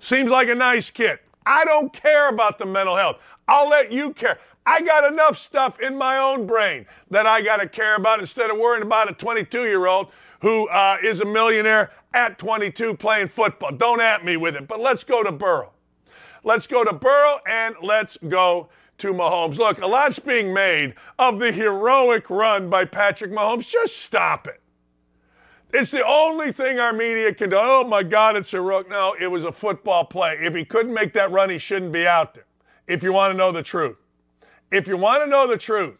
Seems 0.00 0.30
like 0.30 0.48
a 0.48 0.54
nice 0.54 0.90
kid. 0.90 1.18
I 1.46 1.64
don't 1.64 1.92
care 1.92 2.28
about 2.28 2.58
the 2.58 2.66
mental 2.66 2.94
health. 2.94 3.16
I'll 3.48 3.68
let 3.68 3.90
you 3.90 4.12
care. 4.12 4.38
I 4.66 4.82
got 4.82 5.10
enough 5.10 5.38
stuff 5.38 5.80
in 5.80 5.96
my 5.96 6.18
own 6.18 6.46
brain 6.46 6.84
that 7.10 7.26
I 7.26 7.40
got 7.40 7.60
to 7.60 7.68
care 7.68 7.96
about 7.96 8.20
instead 8.20 8.50
of 8.50 8.58
worrying 8.58 8.82
about 8.82 9.10
a 9.10 9.14
22 9.14 9.62
year 9.62 9.86
old 9.86 10.08
who 10.42 10.68
uh, 10.68 10.98
is 11.02 11.20
a 11.20 11.24
millionaire 11.24 11.90
at 12.12 12.38
22 12.38 12.94
playing 12.94 13.28
football. 13.28 13.72
Don't 13.72 14.02
at 14.02 14.26
me 14.26 14.36
with 14.36 14.56
it. 14.56 14.68
But 14.68 14.80
let's 14.80 15.04
go 15.04 15.22
to 15.22 15.32
Burrow. 15.32 15.72
Let's 16.44 16.66
go 16.66 16.84
to 16.84 16.92
Burrow 16.92 17.40
and 17.46 17.76
let's 17.82 18.18
go 18.28 18.68
to 18.98 19.12
Mahomes. 19.12 19.56
Look, 19.56 19.80
a 19.80 19.86
lot's 19.86 20.18
being 20.18 20.52
made 20.52 20.94
of 21.18 21.38
the 21.38 21.52
heroic 21.52 22.28
run 22.30 22.68
by 22.68 22.84
Patrick 22.84 23.30
Mahomes. 23.30 23.66
Just 23.66 23.98
stop 23.98 24.46
it. 24.46 24.60
It's 25.72 25.90
the 25.90 26.06
only 26.06 26.52
thing 26.52 26.78
our 26.78 26.92
media 26.92 27.34
can 27.34 27.50
do. 27.50 27.56
Oh 27.58 27.84
my 27.84 28.02
God, 28.02 28.36
it's 28.36 28.50
heroic. 28.50 28.88
No, 28.88 29.14
it 29.20 29.26
was 29.26 29.44
a 29.44 29.52
football 29.52 30.04
play. 30.04 30.38
If 30.40 30.54
he 30.54 30.64
couldn't 30.64 30.94
make 30.94 31.12
that 31.12 31.30
run, 31.30 31.50
he 31.50 31.58
shouldn't 31.58 31.92
be 31.92 32.06
out 32.06 32.34
there. 32.34 32.46
If 32.86 33.02
you 33.02 33.12
want 33.12 33.32
to 33.32 33.36
know 33.36 33.52
the 33.52 33.62
truth. 33.62 33.96
If 34.70 34.86
you 34.86 34.96
want 34.96 35.22
to 35.22 35.28
know 35.28 35.46
the 35.46 35.58
truth, 35.58 35.96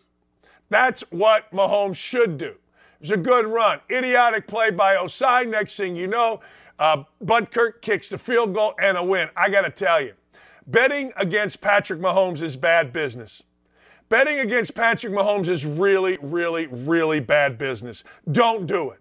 that's 0.70 1.02
what 1.10 1.50
Mahomes 1.52 1.96
should 1.96 2.38
do. 2.38 2.46
It 2.46 3.00
was 3.00 3.10
a 3.10 3.16
good 3.16 3.46
run. 3.46 3.80
Idiotic 3.90 4.46
play 4.46 4.70
by 4.70 4.96
Ossai. 4.96 5.48
Next 5.48 5.76
thing 5.76 5.96
you 5.96 6.06
know, 6.06 6.40
uh, 6.78 7.04
Butker 7.24 7.80
kicks 7.80 8.08
the 8.08 8.18
field 8.18 8.54
goal 8.54 8.74
and 8.80 8.96
a 8.96 9.02
win. 9.02 9.28
I 9.36 9.48
got 9.50 9.62
to 9.62 9.70
tell 9.70 10.00
you, 10.00 10.14
betting 10.68 11.12
against 11.16 11.60
Patrick 11.60 12.00
Mahomes 12.00 12.42
is 12.42 12.56
bad 12.56 12.92
business. 12.92 13.42
Betting 14.08 14.40
against 14.40 14.74
Patrick 14.74 15.12
Mahomes 15.12 15.48
is 15.48 15.66
really, 15.66 16.18
really, 16.22 16.66
really 16.66 17.20
bad 17.20 17.58
business. 17.58 18.04
Don't 18.32 18.66
do 18.66 18.90
it. 18.90 19.00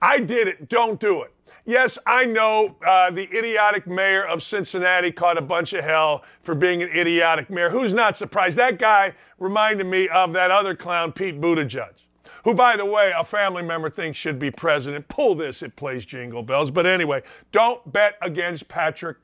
I 0.00 0.20
did 0.20 0.46
it. 0.46 0.68
Don't 0.68 1.00
do 1.00 1.22
it. 1.22 1.32
Yes, 1.64 1.98
I 2.06 2.24
know 2.24 2.76
uh, 2.86 3.10
the 3.10 3.28
idiotic 3.36 3.86
mayor 3.86 4.24
of 4.24 4.42
Cincinnati 4.42 5.12
caught 5.12 5.36
a 5.36 5.42
bunch 5.42 5.72
of 5.74 5.84
hell 5.84 6.24
for 6.42 6.54
being 6.54 6.82
an 6.82 6.88
idiotic 6.88 7.50
mayor. 7.50 7.68
Who's 7.68 7.92
not 7.92 8.16
surprised? 8.16 8.56
That 8.56 8.78
guy 8.78 9.12
reminded 9.38 9.86
me 9.86 10.08
of 10.08 10.32
that 10.32 10.50
other 10.50 10.74
clown, 10.74 11.12
Pete 11.12 11.40
Buttigieg, 11.40 11.92
who, 12.44 12.54
by 12.54 12.76
the 12.76 12.86
way, 12.86 13.12
a 13.14 13.24
family 13.24 13.62
member 13.62 13.90
thinks 13.90 14.18
should 14.18 14.38
be 14.38 14.50
president. 14.50 15.06
Pull 15.08 15.34
this, 15.34 15.62
it 15.62 15.76
plays 15.76 16.06
jingle 16.06 16.42
bells. 16.42 16.70
But 16.70 16.86
anyway, 16.86 17.22
don't 17.52 17.92
bet 17.92 18.16
against 18.22 18.66
Patrick 18.68 19.18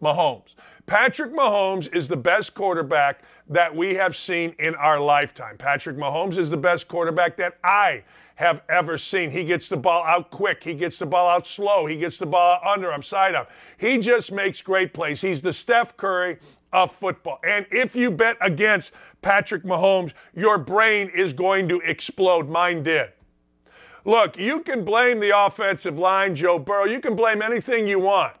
Mahomes. 0.00 0.54
Patrick 0.90 1.32
Mahomes 1.32 1.94
is 1.94 2.08
the 2.08 2.16
best 2.16 2.52
quarterback 2.52 3.20
that 3.48 3.72
we 3.72 3.94
have 3.94 4.16
seen 4.16 4.56
in 4.58 4.74
our 4.74 4.98
lifetime. 4.98 5.56
Patrick 5.56 5.96
Mahomes 5.96 6.36
is 6.36 6.50
the 6.50 6.56
best 6.56 6.88
quarterback 6.88 7.36
that 7.36 7.58
I 7.62 8.02
have 8.34 8.62
ever 8.68 8.98
seen. 8.98 9.30
He 9.30 9.44
gets 9.44 9.68
the 9.68 9.76
ball 9.76 10.02
out 10.02 10.32
quick. 10.32 10.64
He 10.64 10.74
gets 10.74 10.98
the 10.98 11.06
ball 11.06 11.28
out 11.28 11.46
slow. 11.46 11.86
He 11.86 11.96
gets 11.96 12.18
the 12.18 12.26
ball 12.26 12.54
out 12.54 12.66
under 12.66 12.90
him, 12.90 13.04
side 13.04 13.36
up. 13.36 13.52
He 13.78 13.98
just 13.98 14.32
makes 14.32 14.60
great 14.60 14.92
plays. 14.92 15.20
He's 15.20 15.40
the 15.40 15.52
Steph 15.52 15.96
Curry 15.96 16.38
of 16.72 16.90
football. 16.90 17.38
And 17.44 17.66
if 17.70 17.94
you 17.94 18.10
bet 18.10 18.36
against 18.40 18.90
Patrick 19.22 19.62
Mahomes, 19.62 20.12
your 20.34 20.58
brain 20.58 21.08
is 21.14 21.32
going 21.32 21.68
to 21.68 21.78
explode. 21.82 22.48
Mine 22.48 22.82
did. 22.82 23.10
Look, 24.04 24.36
you 24.36 24.58
can 24.58 24.84
blame 24.84 25.20
the 25.20 25.38
offensive 25.38 25.96
line, 25.96 26.34
Joe 26.34 26.58
Burrow. 26.58 26.86
You 26.86 26.98
can 26.98 27.14
blame 27.14 27.42
anything 27.42 27.86
you 27.86 28.00
want. 28.00 28.34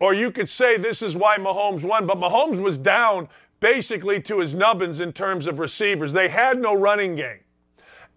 Or 0.00 0.14
you 0.14 0.30
could 0.30 0.48
say 0.48 0.76
this 0.76 1.02
is 1.02 1.14
why 1.14 1.36
Mahomes 1.36 1.84
won, 1.84 2.06
but 2.06 2.18
Mahomes 2.18 2.60
was 2.60 2.78
down 2.78 3.28
basically 3.60 4.20
to 4.22 4.38
his 4.38 4.54
nubbins 4.54 5.00
in 5.00 5.12
terms 5.12 5.46
of 5.46 5.58
receivers. 5.58 6.12
They 6.12 6.28
had 6.28 6.58
no 6.58 6.74
running 6.74 7.14
game. 7.14 7.40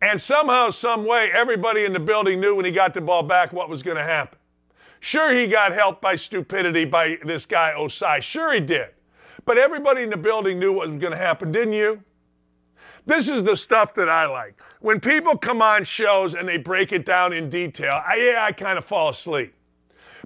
And 0.02 0.20
somehow, 0.20 0.70
some 0.70 1.06
way, 1.06 1.30
everybody 1.34 1.86
in 1.86 1.94
the 1.94 2.00
building 2.00 2.40
knew 2.40 2.56
when 2.56 2.66
he 2.66 2.72
got 2.72 2.94
the 2.94 3.02
ball 3.02 3.24
back 3.24 3.54
what 3.54 3.70
was 3.70 3.84
going 3.84 3.98
to 3.98 4.04
happen. 4.04 4.38
Sure, 5.02 5.34
he 5.34 5.48
got 5.48 5.74
helped 5.74 6.02
by 6.02 6.16
stupidity 6.16 6.86
by 6.86 7.18
this 7.26 7.46
guy 7.46 7.74
Ossai. 7.76 8.22
Sure, 8.22 8.54
he 8.54 8.62
did. 8.62 8.88
But 9.46 9.58
everybody 9.58 10.02
in 10.04 10.10
the 10.10 10.18
building 10.18 10.60
knew 10.60 10.72
what 10.72 10.90
was 10.90 11.00
going 11.00 11.12
to 11.12 11.18
happen, 11.18 11.52
didn't 11.52 11.74
you? 11.74 12.02
This 13.06 13.28
is 13.28 13.44
the 13.44 13.58
stuff 13.58 13.94
that 13.96 14.08
I 14.08 14.26
like. 14.26 14.62
When 14.80 15.02
people 15.02 15.38
come 15.38 15.62
on 15.62 15.84
shows 15.84 16.36
and 16.36 16.48
they 16.48 16.58
break 16.58 16.94
it 16.94 17.06
down 17.06 17.34
in 17.34 17.50
detail, 17.50 18.02
I, 18.06 18.16
yeah, 18.16 18.46
I 18.46 18.54
kind 18.54 18.78
of 18.78 18.86
fall 18.86 19.10
asleep. 19.10 19.54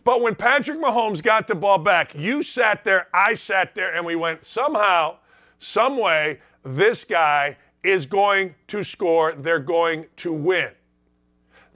But 0.07 0.21
when 0.21 0.35
Patrick 0.35 0.79
Mahomes 0.79 1.21
got 1.21 1.49
the 1.49 1.55
ball 1.55 1.79
back, 1.79 2.15
you 2.15 2.41
sat 2.41 2.85
there, 2.85 3.07
I 3.13 3.33
sat 3.33 3.75
there, 3.75 3.93
and 3.93 4.05
we 4.05 4.15
went, 4.15 4.45
somehow, 4.45 5.17
some 5.59 5.97
way, 5.97 6.39
this 6.63 7.03
guy 7.03 7.57
is 7.83 8.05
going 8.05 8.55
to 8.67 8.85
score. 8.85 9.33
They're 9.33 9.59
going 9.59 10.05
to 10.15 10.31
win. 10.31 10.71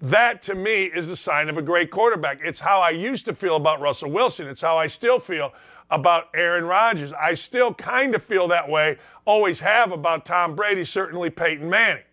That 0.01 0.41
to 0.43 0.55
me 0.55 0.85
is 0.85 1.09
the 1.09 1.15
sign 1.17 1.49
of 1.49 1.57
a 1.57 1.61
great 1.61 1.91
quarterback. 1.91 2.39
It's 2.41 2.57
how 2.57 2.79
I 2.79 2.91
used 2.91 3.25
to 3.25 3.35
feel 3.35 3.57
about 3.57 3.81
Russell 3.81 4.09
Wilson. 4.09 4.47
It's 4.47 4.61
how 4.61 4.77
I 4.77 4.87
still 4.87 5.19
feel 5.19 5.53
about 5.89 6.29
Aaron 6.33 6.63
Rodgers. 6.63 7.11
I 7.11 7.33
still 7.33 7.73
kind 7.73 8.15
of 8.15 8.23
feel 8.23 8.47
that 8.47 8.69
way, 8.69 8.97
always 9.25 9.59
have 9.59 9.91
about 9.91 10.25
Tom 10.25 10.55
Brady, 10.55 10.85
certainly 10.85 11.29
Peyton 11.29 11.69
Manning. 11.69 12.03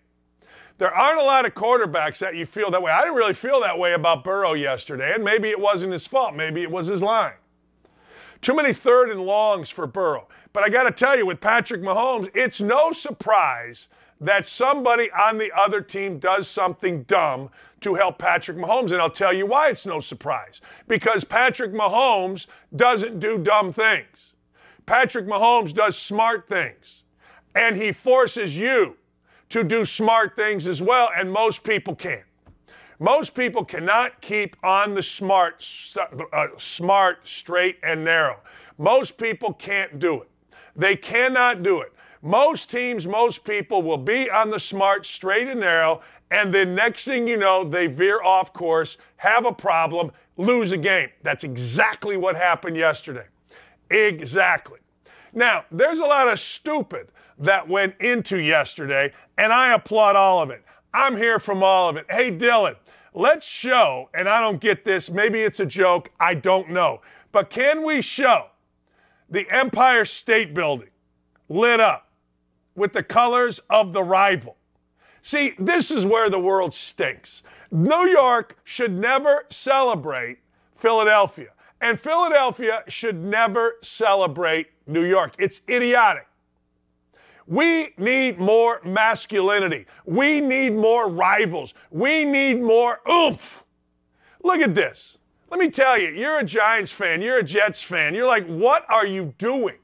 There 0.79 0.95
aren't 0.95 1.21
a 1.21 1.25
lot 1.25 1.45
of 1.45 1.55
quarterbacks 1.55 2.19
that 2.19 2.37
you 2.37 2.47
feel 2.47 2.71
that 2.71 2.81
way. 2.81 2.93
I 2.93 3.01
didn't 3.01 3.17
really 3.17 3.35
feel 3.35 3.61
that 3.61 3.79
way 3.79 3.95
about 3.95 4.23
Burrow 4.23 4.55
yesterday, 4.55 5.13
and 5.13 5.25
maybe 5.25 5.51
it 5.51 5.59
wasn't 5.59 5.93
his 5.93 6.07
fault. 6.07 6.37
Maybe 6.37 6.63
it 6.63 6.71
was 6.71 6.87
his 6.87 7.03
line. 7.03 7.33
Too 8.41 8.55
many 8.55 8.73
third 8.73 9.11
and 9.11 9.21
longs 9.21 9.71
for 9.71 9.89
Burrow. 9.89 10.29
But 10.53 10.63
I 10.63 10.69
got 10.69 10.85
to 10.85 10.93
tell 10.93 11.19
you, 11.19 11.27
with 11.27 11.41
Patrick 11.41 11.83
Mahomes, 11.83 12.31
it's 12.35 12.61
no 12.61 12.93
surprise 12.93 13.89
that 14.21 14.47
somebody 14.47 15.11
on 15.11 15.39
the 15.39 15.51
other 15.57 15.81
team 15.81 16.19
does 16.19 16.47
something 16.47 17.03
dumb 17.05 17.51
to 17.81 17.95
help 17.95 18.19
Patrick 18.19 18.57
Mahomes. 18.57 18.93
And 18.93 19.01
I'll 19.03 19.11
tell 19.11 19.33
you 19.33 19.47
why 19.47 19.71
it's 19.71 19.87
no 19.87 20.01
surprise. 20.01 20.61
Because 20.87 21.25
Patrick 21.25 21.73
Mahomes 21.73 22.47
doesn't 22.77 23.19
do 23.19 23.39
dumb 23.39 23.73
things. 23.73 24.35
Patrick 24.87 25.27
Mahomes 25.27 25.75
does 25.75 25.99
smart 25.99 26.49
things. 26.49 27.03
And 27.57 27.77
he 27.77 27.91
forces 27.91 28.57
you 28.57 28.97
to 29.51 29.65
do 29.65 29.85
smart 29.85 30.37
things 30.37 30.67
as 30.67 30.83
well, 30.83 31.11
and 31.17 31.31
most 31.31 31.65
people 31.65 31.95
can't. 31.95 32.25
Most 33.01 33.35
people 33.35 33.65
cannot 33.65 34.21
keep 34.21 34.57
on 34.65 34.95
the 34.95 35.03
smart, 35.03 35.65
uh, 36.33 36.47
smart, 36.59 37.27
straight, 37.27 37.79
and 37.83 38.05
narrow. 38.05 38.41
Most 38.77 39.17
people 39.17 39.53
can't 39.55 39.99
do 39.99 40.23
it. 40.23 40.29
They 40.75 40.97
cannot 40.97 41.63
do 41.63 41.81
it. 41.81 41.93
Most 42.23 42.71
teams, 42.71 43.07
most 43.07 43.45
people 43.45 43.83
will 43.83 43.99
be 43.99 44.29
on 44.29 44.51
the 44.51 44.59
smart, 44.59 45.07
straight, 45.07 45.47
and 45.47 45.61
narrow, 45.61 46.03
and 46.31 46.53
then 46.53 46.75
next 46.75 47.05
thing 47.05 47.27
you 47.29 47.37
know, 47.37 47.63
they 47.63 47.87
veer 47.87 48.21
off 48.23 48.53
course, 48.53 48.99
have 49.17 49.47
a 49.47 49.53
problem, 49.53 50.11
lose 50.37 50.73
a 50.73 50.77
game. 50.77 51.09
That's 51.23 51.45
exactly 51.45 52.17
what 52.17 52.37
happened 52.37 52.77
yesterday. 52.77 53.27
Exactly. 53.91 54.81
Now, 55.33 55.65
there's 55.71 55.99
a 55.99 56.05
lot 56.05 56.29
of 56.29 56.41
stupid 56.41 57.09
that 57.39 57.69
went 57.69 57.95
into 58.01 58.39
yesterday, 58.39 59.13
and 59.37 59.53
I 59.53 59.75
applaud 59.75 60.17
all 60.17 60.43
of 60.43 60.51
it. 60.51 60.65
I'm 60.93 61.17
here 61.17 61.39
from 61.39 61.63
all 61.63 61.89
of 61.89 61.97
it. 61.97 62.07
Hey, 62.11 62.31
Dylan, 62.31 62.77
let's 63.15 63.47
show, 63.47 64.09
and 64.15 64.29
I 64.29 64.41
don't 64.41 64.61
get 64.61 64.85
this, 64.85 65.11
maybe 65.11 65.41
it's 65.41 65.61
a 65.61 65.67
joke, 65.67 66.11
I 66.19 66.35
don't 66.35 66.71
know, 66.71 67.01
but 67.33 67.51
can 67.51 67.85
we 67.85 68.03
show 68.03 68.47
the 69.31 69.49
Empire 69.51 70.05
State 70.05 70.55
Building 70.55 70.89
lit 71.49 71.81
up 71.81 72.11
with 72.75 72.93
the 72.93 73.03
colors 73.03 73.61
of 73.71 73.93
the 73.93 74.03
rival? 74.03 74.57
See, 75.23 75.55
this 75.59 75.91
is 75.91 76.07
where 76.07 76.31
the 76.31 76.39
world 76.39 76.73
stinks. 76.73 77.43
New 77.71 78.09
York 78.09 78.57
should 78.65 78.93
never 78.93 79.45
celebrate 79.51 80.39
Philadelphia, 80.77 81.49
and 81.81 82.01
Philadelphia 82.01 82.83
should 82.89 83.23
never 83.23 83.77
celebrate 83.83 84.69
New 84.87 85.05
York. 85.05 85.35
It's 85.39 85.61
idiotic. 85.69 86.27
We 87.49 87.95
need 87.97 88.39
more 88.39 88.83
masculinity. 88.85 89.87
We 90.05 90.43
need 90.43 90.75
more 90.75 91.09
rivals. 91.09 91.73
We 91.91 92.27
need 92.27 92.61
more 92.61 93.01
oomph. 93.11 93.65
Look 94.45 94.61
at 94.61 94.75
this. 94.75 95.17
Let 95.51 95.59
me 95.59 95.71
tell 95.71 95.99
you, 95.99 96.11
you're 96.11 96.39
a 96.39 96.45
Giants 96.45 96.93
fan, 96.93 97.23
you're 97.23 97.39
a 97.39 97.43
Jets 97.43 97.83
fan. 97.83 98.15
You're 98.15 98.27
like, 98.27 98.47
what 98.47 98.85
are 98.91 99.07
you 99.07 99.35
doing? 99.39 99.77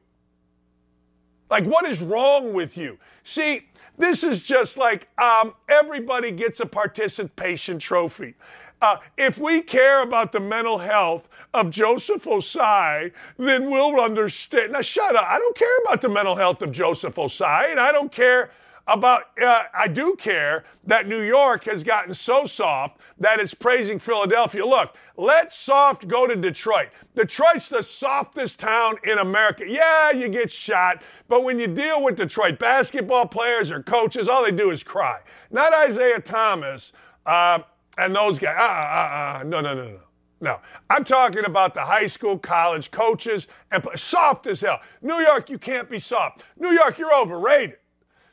Like, 1.48 1.64
what 1.64 1.86
is 1.86 2.02
wrong 2.02 2.52
with 2.52 2.76
you? 2.76 2.98
See, 3.22 3.66
this 3.96 4.24
is 4.24 4.42
just 4.42 4.76
like 4.76 5.08
um, 5.18 5.54
everybody 5.70 6.32
gets 6.32 6.60
a 6.60 6.66
participation 6.66 7.78
trophy. 7.78 8.34
Uh, 8.82 8.98
if 9.16 9.38
we 9.38 9.62
care 9.62 10.02
about 10.02 10.32
the 10.32 10.40
mental 10.40 10.76
health 10.76 11.28
of 11.54 11.70
Joseph 11.70 12.24
Ossai, 12.24 13.12
then 13.38 13.70
we'll 13.70 14.00
understand. 14.00 14.72
Now, 14.72 14.82
shut 14.82 15.16
up. 15.16 15.24
I 15.26 15.38
don't 15.38 15.56
care 15.56 15.78
about 15.84 16.02
the 16.02 16.08
mental 16.08 16.34
health 16.34 16.60
of 16.62 16.72
Joseph 16.72 17.14
Ossai, 17.14 17.70
and 17.70 17.80
I 17.80 17.92
don't 17.92 18.12
care 18.12 18.50
about, 18.86 19.22
uh, 19.40 19.64
I 19.72 19.88
do 19.88 20.14
care 20.16 20.64
that 20.86 21.08
New 21.08 21.22
York 21.22 21.64
has 21.64 21.82
gotten 21.82 22.12
so 22.12 22.44
soft 22.44 22.98
that 23.18 23.40
it's 23.40 23.54
praising 23.54 23.98
Philadelphia. 23.98 24.66
Look, 24.66 24.96
let 25.16 25.54
soft 25.54 26.06
go 26.06 26.26
to 26.26 26.36
Detroit. 26.36 26.88
Detroit's 27.14 27.68
the 27.70 27.82
softest 27.82 28.58
town 28.58 28.96
in 29.04 29.18
America. 29.18 29.64
Yeah, 29.66 30.10
you 30.10 30.28
get 30.28 30.50
shot, 30.50 31.02
but 31.28 31.44
when 31.44 31.58
you 31.58 31.66
deal 31.66 32.02
with 32.02 32.16
Detroit 32.16 32.58
basketball 32.58 33.26
players 33.26 33.70
or 33.70 33.82
coaches, 33.82 34.28
all 34.28 34.44
they 34.44 34.50
do 34.50 34.70
is 34.70 34.82
cry. 34.82 35.20
Not 35.50 35.72
Isaiah 35.72 36.20
Thomas 36.20 36.92
uh, 37.24 37.60
and 37.96 38.14
those 38.14 38.38
guys. 38.38 38.56
Uh, 38.58 38.62
uh, 38.62 39.38
uh, 39.40 39.42
no, 39.44 39.60
no, 39.62 39.74
no, 39.74 39.84
no. 39.84 40.00
No, 40.40 40.60
I'm 40.90 41.04
talking 41.04 41.44
about 41.44 41.74
the 41.74 41.80
high 41.80 42.06
school, 42.06 42.38
college 42.38 42.90
coaches, 42.90 43.48
and 43.70 43.86
soft 43.94 44.46
as 44.46 44.60
hell. 44.60 44.80
New 45.00 45.20
York, 45.20 45.48
you 45.48 45.58
can't 45.58 45.88
be 45.88 45.98
soft. 45.98 46.42
New 46.58 46.72
York, 46.72 46.98
you're 46.98 47.14
overrated. 47.14 47.78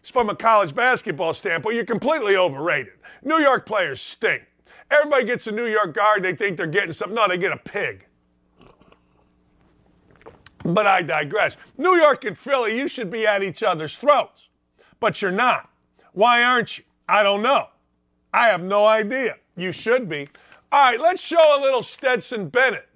From 0.03 0.29
a 0.29 0.35
college 0.35 0.73
basketball 0.73 1.33
standpoint, 1.33 1.75
you're 1.75 1.85
completely 1.85 2.35
overrated. 2.35 2.93
New 3.23 3.37
York 3.37 3.65
players 3.65 4.01
stink. 4.01 4.41
Everybody 4.89 5.25
gets 5.25 5.47
a 5.47 5.51
New 5.51 5.67
York 5.67 5.93
guard, 5.93 6.23
they 6.23 6.35
think 6.35 6.57
they're 6.57 6.67
getting 6.67 6.91
something. 6.91 7.15
No, 7.15 7.27
they 7.27 7.37
get 7.37 7.53
a 7.53 7.57
pig. 7.57 8.05
But 10.63 10.85
I 10.85 11.01
digress. 11.01 11.55
New 11.77 11.95
York 11.95 12.25
and 12.25 12.37
Philly, 12.37 12.77
you 12.77 12.87
should 12.87 13.09
be 13.09 13.25
at 13.25 13.41
each 13.41 13.63
other's 13.63 13.97
throats. 13.97 14.49
But 14.99 15.21
you're 15.21 15.31
not. 15.31 15.69
Why 16.13 16.43
aren't 16.43 16.77
you? 16.77 16.83
I 17.07 17.23
don't 17.23 17.41
know. 17.41 17.67
I 18.33 18.47
have 18.47 18.61
no 18.61 18.85
idea. 18.85 19.37
You 19.55 19.71
should 19.71 20.07
be. 20.07 20.27
All 20.73 20.79
right, 20.79 21.01
let's 21.01 21.21
show 21.21 21.59
a 21.59 21.61
little 21.61 21.83
Stetson 21.83 22.47
Bennett. 22.47 22.87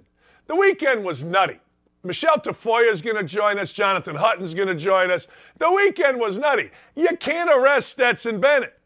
The 0.47 0.55
weekend 0.55 1.03
was 1.03 1.25
nutty. 1.25 1.59
Michele 2.03 2.37
Tafoya 2.37 2.89
is 2.89 3.01
going 3.01 3.17
to 3.17 3.23
join 3.23 3.59
us. 3.59 3.73
Jonathan 3.73 4.15
Hutton's 4.15 4.53
going 4.53 4.69
to 4.69 4.75
join 4.75 5.11
us. 5.11 5.27
The 5.57 5.69
weekend 5.69 6.17
was 6.17 6.37
nutty. 6.37 6.71
You 6.95 7.09
can't 7.17 7.49
arrest 7.49 7.89
Stetson 7.89 8.39
Bennett. 8.39 8.79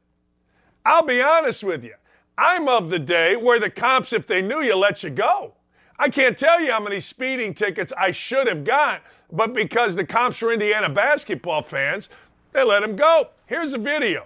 I'll 0.85 1.03
be 1.03 1.21
honest 1.21 1.63
with 1.63 1.83
you. 1.83 1.93
I'm 2.35 2.67
of 2.67 2.89
the 2.89 2.97
day 2.97 3.35
where 3.35 3.59
the 3.59 3.69
cops, 3.69 4.11
if 4.11 4.25
they 4.25 4.41
knew 4.41 4.61
you, 4.61 4.75
let 4.75 5.03
you 5.03 5.11
go. 5.11 5.53
I 5.99 6.09
can't 6.09 6.37
tell 6.37 6.59
you 6.59 6.71
how 6.71 6.79
many 6.79 6.99
speeding 6.99 7.53
tickets 7.53 7.93
I 7.95 8.09
should 8.09 8.47
have 8.47 8.63
got, 8.63 9.01
but 9.31 9.53
because 9.53 9.95
the 9.95 10.05
cops 10.05 10.41
were 10.41 10.53
Indiana 10.53 10.89
basketball 10.89 11.61
fans, 11.61 12.09
they 12.53 12.63
let 12.63 12.81
him 12.81 12.95
go. 12.95 13.27
Here's 13.45 13.73
a 13.73 13.77
video 13.77 14.25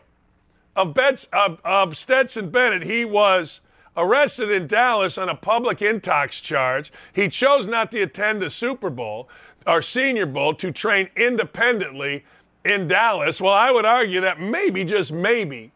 of, 0.77 0.93
Bets, 0.93 1.27
of, 1.33 1.59
of 1.65 1.97
Stetson 1.97 2.49
Bennett. 2.49 2.83
He 2.83 3.03
was 3.03 3.59
arrested 3.95 4.51
in 4.51 4.67
Dallas 4.67 5.17
on 5.17 5.29
a 5.29 5.35
public 5.35 5.79
intox 5.79 6.41
charge. 6.41 6.91
He 7.13 7.29
chose 7.29 7.67
not 7.67 7.91
to 7.91 8.01
attend 8.01 8.41
the 8.41 8.49
Super 8.49 8.89
Bowl 8.89 9.29
or 9.67 9.81
Senior 9.81 10.25
Bowl 10.25 10.53
to 10.55 10.71
train 10.71 11.09
independently 11.15 12.25
in 12.65 12.87
Dallas. 12.87 13.39
Well, 13.39 13.53
I 13.53 13.71
would 13.71 13.85
argue 13.85 14.21
that 14.21 14.39
maybe, 14.39 14.83
just 14.83 15.11
maybe, 15.11 15.71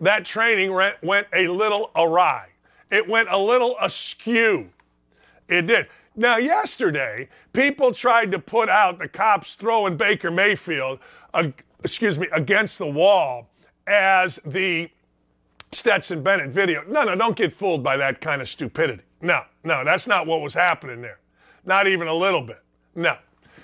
that 0.00 0.24
training 0.24 0.72
went 0.72 1.26
a 1.32 1.48
little 1.48 1.90
awry. 1.96 2.46
It 2.90 3.08
went 3.08 3.28
a 3.30 3.38
little 3.38 3.76
askew. 3.80 4.68
It 5.48 5.66
did. 5.66 5.86
Now, 6.16 6.36
yesterday, 6.38 7.28
people 7.52 7.92
tried 7.92 8.32
to 8.32 8.38
put 8.38 8.68
out 8.68 8.98
the 8.98 9.08
cops 9.08 9.54
throwing 9.54 9.96
Baker 9.96 10.30
Mayfield, 10.30 10.98
uh, 11.32 11.48
excuse 11.84 12.18
me, 12.18 12.28
against 12.32 12.78
the 12.78 12.86
wall 12.86 13.48
as 13.86 14.40
the 14.44 14.90
Stetson 15.72 16.22
Bennett 16.22 16.50
video. 16.50 16.82
No, 16.88 17.04
no, 17.04 17.14
don't 17.14 17.36
get 17.36 17.54
fooled 17.54 17.82
by 17.82 17.96
that 17.96 18.20
kind 18.20 18.42
of 18.42 18.48
stupidity. 18.48 19.04
No, 19.20 19.42
no, 19.64 19.84
that's 19.84 20.06
not 20.06 20.26
what 20.26 20.40
was 20.40 20.54
happening 20.54 21.00
there. 21.00 21.20
Not 21.64 21.86
even 21.86 22.08
a 22.08 22.14
little 22.14 22.42
bit. 22.42 22.62
No. 22.94 23.16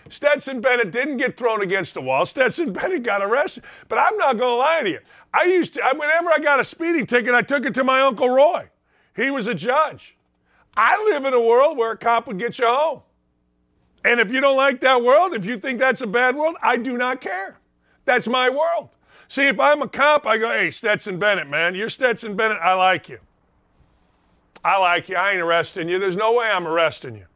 Stetson 0.08 0.60
Bennett 0.60 0.92
didn't 0.92 1.16
get 1.16 1.36
thrown 1.36 1.62
against 1.62 1.94
the 1.94 2.00
wall. 2.00 2.24
Stetson 2.26 2.72
Bennett 2.74 3.02
got 3.02 3.22
arrested. 3.22 3.64
But 3.88 3.98
I'm 3.98 4.16
not 4.16 4.38
going 4.38 4.52
to 4.52 4.56
lie 4.56 4.82
to 4.82 4.90
you. 4.90 5.00
I 5.34 5.44
used 5.44 5.74
to, 5.74 5.82
whenever 5.96 6.30
I 6.30 6.38
got 6.38 6.60
a 6.60 6.64
speeding 6.64 7.06
ticket, 7.06 7.34
I 7.34 7.42
took 7.42 7.66
it 7.66 7.74
to 7.74 7.84
my 7.84 8.02
Uncle 8.02 8.28
Roy. 8.28 8.68
He 9.16 9.30
was 9.30 9.48
a 9.48 9.54
judge. 9.54 10.16
I 10.76 11.02
live 11.10 11.24
in 11.24 11.34
a 11.34 11.40
world 11.40 11.76
where 11.76 11.92
a 11.92 11.96
cop 11.96 12.26
would 12.26 12.38
get 12.38 12.58
you 12.58 12.66
home. 12.66 13.00
And 14.04 14.20
if 14.20 14.30
you 14.30 14.40
don't 14.40 14.56
like 14.56 14.80
that 14.82 15.02
world, 15.02 15.34
if 15.34 15.44
you 15.44 15.58
think 15.58 15.80
that's 15.80 16.02
a 16.02 16.06
bad 16.06 16.36
world, 16.36 16.56
I 16.62 16.76
do 16.76 16.96
not 16.96 17.20
care. 17.20 17.56
That's 18.04 18.28
my 18.28 18.48
world. 18.48 18.90
See, 19.28 19.46
if 19.46 19.58
I'm 19.58 19.82
a 19.82 19.88
cop, 19.88 20.26
I 20.26 20.38
go, 20.38 20.50
hey, 20.50 20.70
Stetson 20.70 21.18
Bennett, 21.18 21.48
man, 21.48 21.74
you're 21.74 21.88
Stetson 21.88 22.36
Bennett. 22.36 22.58
I 22.62 22.74
like 22.74 23.08
you. 23.08 23.18
I 24.64 24.78
like 24.78 25.08
you. 25.08 25.16
I 25.16 25.32
ain't 25.32 25.40
arresting 25.40 25.88
you. 25.88 25.98
There's 25.98 26.16
no 26.16 26.34
way 26.34 26.46
I'm 26.46 26.66
arresting 26.66 27.16
you. 27.16 27.26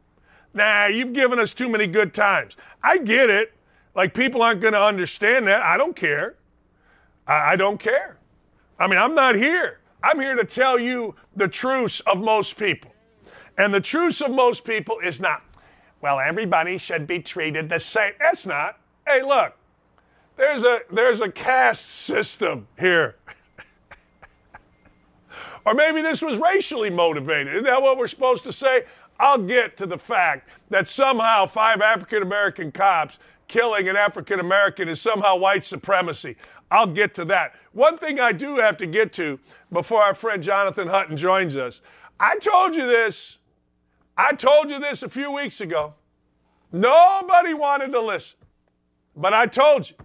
Nah, 0.53 0.87
you've 0.87 1.13
given 1.13 1.39
us 1.39 1.53
too 1.53 1.69
many 1.69 1.87
good 1.87 2.13
times. 2.13 2.57
I 2.83 2.97
get 2.97 3.29
it. 3.29 3.53
Like 3.95 4.13
people 4.13 4.41
aren't 4.41 4.61
going 4.61 4.73
to 4.73 4.83
understand 4.83 5.47
that. 5.47 5.63
I 5.63 5.77
don't 5.77 5.95
care. 5.95 6.35
I, 7.27 7.53
I 7.53 7.55
don't 7.55 7.79
care. 7.79 8.17
I 8.79 8.87
mean, 8.87 8.99
I'm 8.99 9.15
not 9.15 9.35
here. 9.35 9.79
I'm 10.03 10.19
here 10.19 10.35
to 10.35 10.43
tell 10.43 10.79
you 10.79 11.15
the 11.35 11.47
truths 11.47 11.99
of 12.01 12.19
most 12.19 12.57
people. 12.57 12.93
And 13.57 13.73
the 13.73 13.81
truths 13.81 14.21
of 14.21 14.31
most 14.31 14.63
people 14.63 14.99
is 14.99 15.21
not, 15.21 15.43
well, 16.01 16.19
everybody 16.19 16.77
should 16.77 17.05
be 17.05 17.19
treated 17.19 17.69
the 17.69 17.79
same. 17.79 18.13
That's 18.19 18.45
not. 18.45 18.79
Hey, 19.05 19.21
look, 19.21 19.55
there's 20.41 20.63
a 20.63 20.79
there's 20.91 21.21
a 21.21 21.29
caste 21.29 21.89
system 21.91 22.67
here. 22.79 23.15
or 25.65 25.75
maybe 25.75 26.01
this 26.01 26.19
was 26.21 26.39
racially 26.39 26.89
motivated. 26.89 27.53
Isn't 27.53 27.65
that 27.65 27.79
what 27.79 27.97
we're 27.97 28.07
supposed 28.07 28.41
to 28.43 28.51
say? 28.51 28.85
I'll 29.19 29.37
get 29.37 29.77
to 29.77 29.85
the 29.85 29.99
fact 29.99 30.49
that 30.71 30.87
somehow 30.87 31.45
five 31.45 31.79
African 31.81 32.23
American 32.23 32.71
cops 32.71 33.19
killing 33.47 33.87
an 33.87 33.95
African 33.95 34.39
American 34.39 34.89
is 34.89 34.99
somehow 34.99 35.35
white 35.35 35.63
supremacy. 35.63 36.35
I'll 36.71 36.87
get 36.87 37.13
to 37.15 37.25
that. 37.25 37.53
One 37.73 37.99
thing 37.99 38.19
I 38.19 38.31
do 38.31 38.55
have 38.55 38.77
to 38.77 38.87
get 38.87 39.13
to 39.13 39.39
before 39.71 40.01
our 40.01 40.15
friend 40.15 40.41
Jonathan 40.41 40.87
Hutton 40.87 41.17
joins 41.17 41.55
us. 41.55 41.81
I 42.19 42.37
told 42.37 42.75
you 42.75 42.87
this. 42.87 43.37
I 44.17 44.33
told 44.33 44.71
you 44.71 44.79
this 44.79 45.03
a 45.03 45.09
few 45.09 45.31
weeks 45.31 45.61
ago. 45.61 45.93
Nobody 46.71 47.53
wanted 47.53 47.91
to 47.91 48.01
listen. 48.01 48.39
But 49.15 49.35
I 49.35 49.45
told 49.45 49.87
you. 49.87 49.95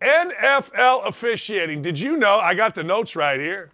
NFL 0.00 1.06
officiating. 1.06 1.82
Did 1.82 1.98
you 1.98 2.16
know? 2.16 2.38
I 2.38 2.54
got 2.54 2.74
the 2.74 2.84
notes 2.84 3.14
right 3.16 3.38
here. 3.38 3.70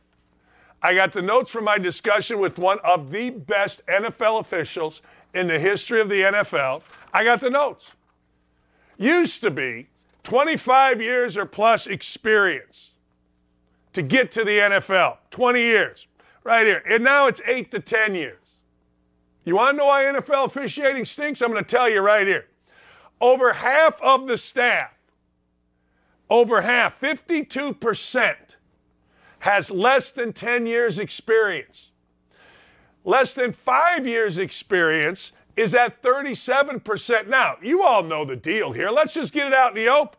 I 0.83 0.95
got 0.95 1.13
the 1.13 1.23
notes 1.23 1.51
from 1.51 1.65
my 1.65 1.79
discussion 1.79 2.39
with 2.39 2.59
one 2.59 2.79
of 2.85 3.11
the 3.11 3.31
best 3.31 3.87
NFL 3.87 4.41
officials 4.41 5.03
in 5.35 5.47
the 5.47 5.59
history 5.59 6.01
of 6.01 6.09
the 6.09 6.23
NFL. 6.23 6.83
I 7.13 7.25
got 7.25 7.41
the 7.41 7.51
notes. 7.51 7.91
Used 8.99 9.43
to 9.43 9.51
be 9.51 9.89
25 10.23 11.01
years 11.01 11.37
or 11.37 11.47
plus 11.47 11.87
experience 11.87 12.91
to 13.93 14.03
get 14.03 14.31
to 14.33 14.45
the 14.45 14.59
NFL. 14.59 15.19
20 15.31 15.61
years, 15.61 16.07
right 16.45 16.67
here. 16.67 16.83
And 16.89 17.05
now 17.05 17.27
it's 17.27 17.41
8 17.47 17.71
to 17.71 17.81
10 17.81 18.15
years. 18.15 18.39
You 19.45 19.57
want 19.57 19.75
to 19.75 19.77
know 19.79 19.87
why 19.87 20.05
NFL 20.05 20.47
officiating 20.47 21.05
stinks? 21.05 21.41
I'm 21.41 21.53
going 21.53 21.65
to 21.65 21.69
tell 21.69 21.89
you 21.89 22.01
right 22.01 22.27
here. 22.27 22.47
Over 23.21 23.53
half 23.53 24.01
of 24.03 24.27
the 24.27 24.37
staff, 24.37 24.91
over 26.29 26.63
half, 26.63 27.01
52%, 27.01 28.37
has 29.41 29.71
less 29.71 30.11
than 30.11 30.33
10 30.33 30.67
years 30.67 30.99
experience. 30.99 31.91
Less 33.05 33.35
than 33.35 33.53
five 33.53 34.07
years 34.07 34.39
experience 34.39 35.33
is 35.57 35.75
at 35.75 36.03
37%. 36.03 37.29
Now, 37.29 37.57
you 37.63 37.83
all 37.83 38.03
know 38.03 38.25
the 38.25 38.37
deal 38.37 38.73
here. 38.73 38.91
Let's 38.91 39.15
just 39.15 39.33
get 39.33 39.47
it 39.47 39.55
out 39.55 39.77
in 39.77 39.85
the 39.85 39.89
open. 39.89 40.19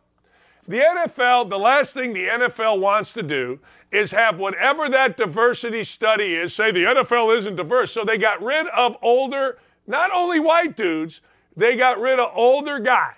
The 0.66 0.80
NFL, 0.80 1.48
the 1.48 1.58
last 1.58 1.94
thing 1.94 2.12
the 2.12 2.26
NFL 2.26 2.80
wants 2.80 3.12
to 3.14 3.22
do 3.22 3.58
is 3.90 4.10
have 4.10 4.38
whatever 4.38 4.88
that 4.90 5.16
diversity 5.16 5.82
study 5.82 6.34
is 6.34 6.54
say 6.54 6.70
the 6.70 6.84
NFL 6.84 7.38
isn't 7.38 7.56
diverse. 7.56 7.90
So 7.90 8.04
they 8.04 8.18
got 8.18 8.42
rid 8.42 8.66
of 8.68 8.96
older, 9.00 9.58
not 9.86 10.10
only 10.12 10.40
white 10.40 10.76
dudes, 10.76 11.22
they 11.56 11.74
got 11.74 11.98
rid 11.98 12.18
of 12.18 12.30
older 12.34 12.78
guys 12.78 13.14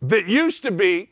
that 0.00 0.26
used 0.26 0.62
to 0.62 0.72
be 0.72 1.11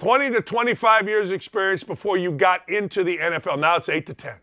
20 0.00 0.30
to 0.30 0.40
25 0.40 1.08
years 1.08 1.30
experience 1.30 1.84
before 1.84 2.16
you 2.16 2.32
got 2.32 2.66
into 2.68 3.04
the 3.04 3.18
NFL. 3.18 3.58
Now 3.58 3.76
it's 3.76 3.90
8 3.90 4.06
to 4.06 4.14
10. 4.14 4.34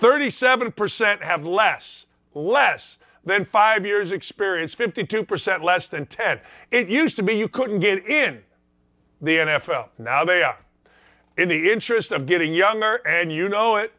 37% 0.00 1.20
have 1.20 1.44
less, 1.44 2.06
less 2.34 2.96
than 3.24 3.44
five 3.44 3.84
years 3.84 4.12
experience, 4.12 4.74
52% 4.74 5.62
less 5.62 5.88
than 5.88 6.06
10. 6.06 6.40
It 6.70 6.88
used 6.88 7.16
to 7.16 7.22
be 7.22 7.34
you 7.34 7.48
couldn't 7.48 7.80
get 7.80 8.08
in 8.08 8.42
the 9.20 9.36
NFL. 9.36 9.88
Now 9.98 10.24
they 10.24 10.42
are. 10.42 10.58
In 11.36 11.48
the 11.48 11.70
interest 11.70 12.10
of 12.10 12.26
getting 12.26 12.54
younger, 12.54 12.96
and 13.06 13.30
you 13.30 13.48
know 13.48 13.76
it, 13.76 13.92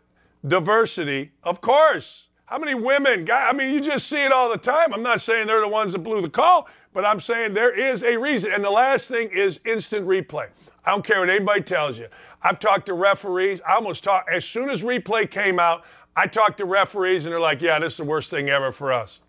diversity, 0.48 1.32
of 1.44 1.62
course. 1.62 2.28
How 2.46 2.58
many 2.58 2.74
women, 2.74 3.28
I 3.32 3.54
mean, 3.54 3.74
you 3.74 3.80
just 3.80 4.08
see 4.08 4.22
it 4.24 4.32
all 4.32 4.50
the 4.50 4.58
time. 4.58 4.94
I'm 4.94 5.02
not 5.02 5.22
saying 5.22 5.48
they're 5.48 5.62
the 5.62 5.68
ones 5.68 5.94
that 5.94 6.00
blew 6.00 6.22
the 6.22 6.30
call, 6.30 6.68
but 6.94 7.06
I'm 7.06 7.22
saying 7.22 7.54
there 7.54 7.74
is 7.74 8.04
a 8.04 8.18
reason. 8.18 8.52
And 8.52 8.64
the 8.64 8.70
last 8.70 9.08
thing 9.08 9.30
is 9.30 9.62
instant 9.66 10.06
replay. 10.06 10.50
I 10.86 10.92
don't 10.92 11.06
care 11.06 11.22
what 11.22 11.30
anybody 11.30 11.62
tells 11.62 11.98
you. 11.98 12.08
I've 12.42 12.60
talked 12.60 12.86
to 12.88 12.94
referees. 12.94 13.62
I 13.66 13.76
almost 13.76 14.04
talked, 14.04 14.30
as 14.30 14.44
soon 14.44 14.70
as 14.70 14.84
replay 14.84 15.30
came 15.32 15.58
out, 15.58 15.86
I 16.18 16.28
talked 16.28 16.58
to 16.58 16.66
referees 16.66 17.26
and 17.26 17.32
they're 17.32 17.40
like, 17.40 17.62
yeah, 17.62 17.80
this 17.80 17.94
is 17.94 17.98
the 17.98 18.04
worst 18.04 18.30
thing 18.30 18.50
ever 18.50 18.74
for 18.74 18.92
us. 18.92 19.20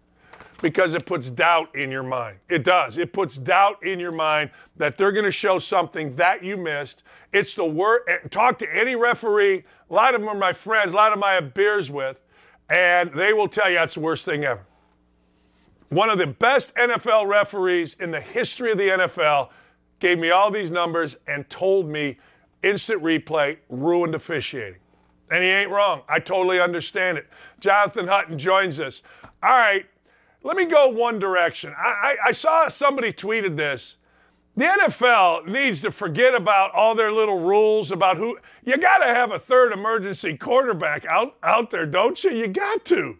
Because 0.61 0.95
it 0.95 1.07
puts 1.07 1.31
doubt 1.31 1.75
in 1.77 1.91
your 1.91 2.03
mind. 2.03 2.39
It 2.49 2.65
does. 2.65 2.97
It 2.99 3.13
puts 3.13 3.37
doubt 3.37 3.83
in 3.85 4.01
your 4.01 4.13
mind 4.13 4.51
that 4.77 4.97
they're 4.97 5.13
going 5.13 5.25
to 5.25 5.31
show 5.31 5.59
something 5.59 6.15
that 6.17 6.43
you 6.43 6.57
missed. 6.57 7.05
It's 7.33 7.55
the 7.55 7.65
worst. 7.65 8.09
Eh, 8.09 8.19
talk 8.31 8.59
to 8.61 8.75
any 8.75 8.97
referee. 8.97 9.65
A 9.91 9.95
lot 9.95 10.15
of 10.15 10.21
them 10.21 10.29
are 10.29 10.35
my 10.35 10.53
friends. 10.53 10.93
A 10.93 10.97
lot 10.97 11.13
of 11.13 11.19
them 11.19 11.25
I 11.25 11.35
have 11.35 11.55
beers 11.55 11.91
with. 11.91 12.19
And 12.71 13.13
they 13.15 13.33
will 13.33 13.49
tell 13.49 13.69
you 13.69 13.77
that's 13.77 13.95
the 13.95 14.01
worst 14.01 14.25
thing 14.25 14.45
ever. 14.45 14.65
One 15.91 16.11
of 16.11 16.19
the 16.19 16.27
best 16.27 16.75
NFL 16.75 17.27
referees 17.29 17.95
in 18.01 18.11
the 18.11 18.21
history 18.21 18.73
of 18.73 18.79
the 18.79 18.89
NFL 18.89 19.51
gave 20.01 20.19
me 20.19 20.31
all 20.31 20.51
these 20.51 20.71
numbers 20.71 21.17
and 21.27 21.49
told 21.49 21.89
me 21.89 22.19
instant 22.63 23.03
replay 23.03 23.59
ruined 23.69 24.15
officiating. 24.15 24.81
And 25.31 25.43
he 25.43 25.51
ain't 25.51 25.71
wrong. 25.71 26.03
I 26.09 26.19
totally 26.19 26.61
understand 26.61 27.19
it. 27.19 27.27
Jonathan 27.61 28.07
Hutton 28.07 28.39
joins 28.39 28.81
us. 28.81 29.03
All 29.43 29.51
right, 29.51 29.87
let 30.43 30.57
me 30.57 30.65
go 30.65 30.89
one 30.89 31.19
direction. 31.19 31.75
I, 31.79 32.17
I, 32.25 32.29
I 32.29 32.33
saw 32.33 32.69
somebody 32.69 33.13
tweeted 33.13 33.57
this. 33.57 33.97
The 34.57 34.67
NFL 34.67 35.49
needs 35.49 35.81
to 35.83 35.91
forget 35.91 36.35
about 36.35 36.73
all 36.75 36.95
their 36.95 37.11
little 37.11 37.41
rules 37.41 37.91
about 37.91 38.17
who. 38.17 38.39
You 38.65 38.77
got 38.77 38.99
to 38.99 39.07
have 39.13 39.33
a 39.33 39.39
third 39.39 39.73
emergency 39.73 40.37
quarterback 40.37 41.05
out 41.07 41.37
out 41.43 41.71
there, 41.71 41.87
don't 41.87 42.23
you? 42.23 42.31
You 42.31 42.47
got 42.47 42.85
to. 42.87 43.19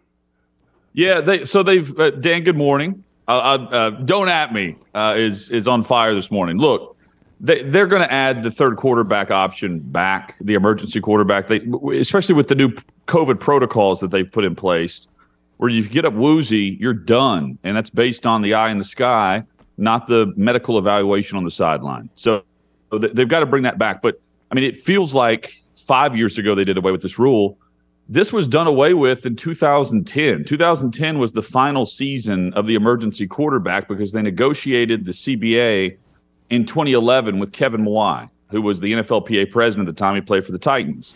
Yeah, 0.93 1.19
they, 1.19 1.43
so 1.43 1.61
they've 1.61 1.99
uh, 1.99 2.11
Dan. 2.11 2.43
Good 2.43 2.55
morning. 2.55 3.03
Uh, 3.27 3.31
uh, 3.31 3.89
don't 3.89 4.29
at 4.29 4.53
me 4.53 4.77
uh, 4.93 5.15
is 5.17 5.49
is 5.49 5.67
on 5.67 5.83
fire 5.83 6.15
this 6.15 6.31
morning. 6.31 6.57
Look, 6.57 6.95
they, 7.41 7.63
they're 7.63 7.87
going 7.87 8.01
to 8.01 8.11
add 8.11 8.41
the 8.41 8.51
third 8.51 8.77
quarterback 8.77 9.29
option 9.29 9.79
back, 9.79 10.37
the 10.39 10.53
emergency 10.53 11.01
quarterback. 11.01 11.47
They, 11.47 11.67
especially 11.99 12.35
with 12.35 12.47
the 12.47 12.55
new 12.55 12.69
COVID 13.07 13.41
protocols 13.41 13.99
that 13.99 14.11
they've 14.11 14.31
put 14.31 14.45
in 14.45 14.55
place, 14.55 15.05
where 15.57 15.69
you 15.69 15.85
get 15.85 16.05
up 16.05 16.13
woozy, 16.13 16.77
you're 16.79 16.93
done, 16.93 17.57
and 17.63 17.75
that's 17.75 17.89
based 17.89 18.25
on 18.25 18.41
the 18.41 18.53
eye 18.53 18.69
in 18.69 18.77
the 18.77 18.85
sky, 18.85 19.43
not 19.77 20.07
the 20.07 20.33
medical 20.35 20.77
evaluation 20.77 21.37
on 21.37 21.43
the 21.43 21.51
sideline. 21.51 22.09
So, 22.15 22.43
they've 22.91 23.27
got 23.27 23.41
to 23.41 23.45
bring 23.45 23.63
that 23.63 23.77
back. 23.77 24.01
But 24.01 24.19
I 24.51 24.55
mean, 24.55 24.63
it 24.63 24.77
feels 24.77 25.13
like 25.13 25.53
five 25.75 26.15
years 26.15 26.37
ago 26.37 26.55
they 26.55 26.63
did 26.63 26.77
away 26.77 26.91
with 26.91 27.01
this 27.01 27.19
rule. 27.19 27.57
This 28.07 28.31
was 28.31 28.47
done 28.47 28.67
away 28.67 28.93
with 28.93 29.25
in 29.25 29.35
2010. 29.35 30.43
2010 30.43 31.19
was 31.19 31.31
the 31.31 31.41
final 31.41 31.85
season 31.85 32.53
of 32.53 32.67
the 32.67 32.75
emergency 32.75 33.25
quarterback 33.25 33.87
because 33.87 34.11
they 34.11 34.21
negotiated 34.21 35.05
the 35.05 35.11
CBA 35.11 35.97
in 36.51 36.65
2011 36.65 37.39
with 37.39 37.51
Kevin 37.51 37.83
Mawae, 37.83 38.29
who 38.51 38.61
was 38.61 38.79
the 38.79 38.93
NFLPA 38.93 39.49
president 39.51 39.89
at 39.89 39.95
the 39.95 39.99
time 39.99 40.13
he 40.13 40.21
played 40.21 40.45
for 40.45 40.51
the 40.51 40.59
Titans. 40.59 41.15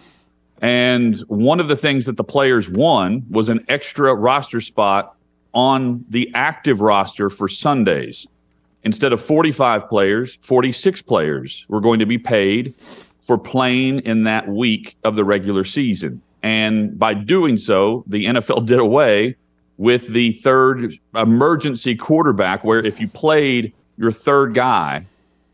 And 0.62 1.19
one 1.28 1.60
of 1.60 1.67
the 1.67 1.76
things 1.76 2.06
that 2.08 2.17
the 2.17 2.24
players 2.24 2.69
won 2.69 3.24
was 3.30 3.50
an 3.50 3.63
extra 3.69 4.13
roster 4.13 4.60
spot 4.60 5.15
on 5.54 6.04
the 6.10 6.32
active 6.34 6.82
roster 6.82 7.30
for 7.30 7.48
Sundays. 7.48 8.28
Instead 8.83 9.11
of 9.11 9.21
45 9.21 9.89
players, 9.89 10.37
46 10.41 11.01
players 11.01 11.65
were 11.67 11.81
going 11.81 11.99
to 11.99 12.05
be 12.05 12.17
paid 12.17 12.73
for 13.21 13.37
playing 13.37 13.99
in 13.99 14.23
that 14.23 14.47
week 14.47 14.95
of 15.03 15.15
the 15.15 15.23
regular 15.23 15.63
season. 15.63 16.21
And 16.41 16.97
by 16.97 17.13
doing 17.13 17.57
so, 17.57 18.03
the 18.07 18.25
NFL 18.25 18.65
did 18.65 18.79
away 18.79 19.35
with 19.77 20.07
the 20.07 20.33
third 20.33 20.97
emergency 21.15 21.95
quarterback, 21.95 22.63
where 22.63 22.83
if 22.85 22.99
you 22.99 23.07
played 23.07 23.73
your 23.97 24.11
third 24.11 24.53
guy, 24.53 25.05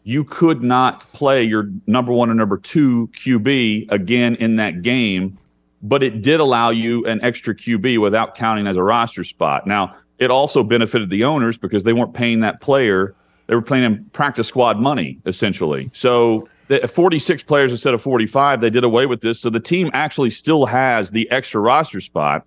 you 0.03 0.23
could 0.23 0.61
not 0.61 1.11
play 1.13 1.43
your 1.43 1.69
number 1.88 2.13
one 2.13 2.29
or 2.29 2.35
number 2.35 2.57
two 2.57 3.07
QB 3.13 3.91
again 3.91 4.35
in 4.35 4.55
that 4.55 4.83
game, 4.83 5.38
but 5.81 6.03
it 6.03 6.21
did 6.21 6.39
allow 6.39 6.69
you 6.69 7.05
an 7.05 7.19
extra 7.23 7.55
QB 7.55 7.99
without 7.99 8.35
counting 8.35 8.67
as 8.67 8.77
a 8.77 8.83
roster 8.83 9.23
spot. 9.23 9.65
Now, 9.65 9.95
it 10.19 10.32
also 10.32 10.63
benefited 10.63 11.10
the 11.10 11.23
owners 11.23 11.58
because 11.58 11.84
they 11.84 11.93
weren't 11.93 12.13
paying 12.13 12.39
that 12.41 12.62
player. 12.62 13.15
They 13.47 13.56
were 13.56 13.62
paying 13.62 13.84
him 13.84 14.10
practice 14.13 14.47
squad 14.47 14.80
money, 14.80 15.19
essentially. 15.25 15.89
So, 15.93 16.47
the 16.67 16.88
46 16.88 17.43
players 17.43 17.71
instead 17.71 17.93
of 17.93 18.01
45, 18.01 18.60
they 18.60 18.71
did 18.71 18.84
away 18.84 19.06
with 19.06 19.21
this. 19.21 19.39
So, 19.39 19.49
the 19.49 19.60
team 19.60 19.91
actually 19.93 20.32
still 20.32 20.65
has 20.65 21.12
the 21.12 21.30
extra 21.30 21.62
roster 21.62 22.01
spot, 22.01 22.45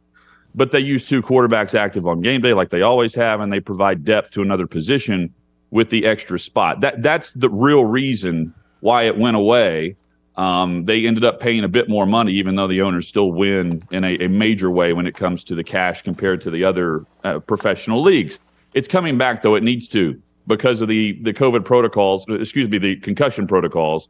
but 0.55 0.73
they 0.73 0.81
use 0.81 1.05
two 1.05 1.23
quarterbacks 1.23 1.79
active 1.79 2.07
on 2.07 2.21
game 2.21 2.41
day 2.41 2.55
like 2.55 2.71
they 2.71 2.83
always 2.83 3.15
have, 3.15 3.41
and 3.41 3.53
they 3.53 3.61
provide 3.61 4.05
depth 4.05 4.33
to 4.33 4.43
another 4.43 4.67
position 4.67 5.33
with 5.71 5.91
the 5.91 6.07
extra 6.07 6.39
spot. 6.39 6.81
That 6.81 7.03
that's 7.03 7.35
the 7.35 7.51
real 7.51 7.85
reason 7.85 8.55
why 8.81 9.03
it 9.03 9.19
went 9.19 9.37
away. 9.37 9.97
Um, 10.39 10.85
they 10.85 11.05
ended 11.05 11.25
up 11.25 11.41
paying 11.41 11.65
a 11.65 11.69
bit 11.69 11.89
more 11.89 12.07
money, 12.07 12.33
even 12.35 12.55
though 12.55 12.69
the 12.69 12.81
owners 12.81 13.09
still 13.09 13.33
win 13.33 13.83
in 13.91 14.05
a, 14.05 14.15
a 14.19 14.29
major 14.29 14.71
way 14.71 14.93
when 14.93 15.05
it 15.05 15.17
comes 15.17 15.43
to 15.45 15.57
the 15.57 15.65
cash 15.65 16.03
compared 16.03 16.41
to 16.43 16.51
the 16.51 16.63
other 16.63 17.05
uh, 17.25 17.41
professional 17.41 18.01
leagues. 18.03 18.39
It's 18.73 18.87
coming 18.87 19.19
back, 19.19 19.43
though. 19.43 19.57
It 19.57 19.65
needs 19.65 19.89
to 19.89 20.21
because 20.47 20.81
of 20.81 20.87
the 20.87 21.21
the 21.23 21.33
COVID 21.33 21.65
protocols. 21.65 22.25
Excuse 22.29 22.69
me, 22.69 22.79
the 22.79 22.95
concussion 22.97 23.49
protocols, 23.49 24.09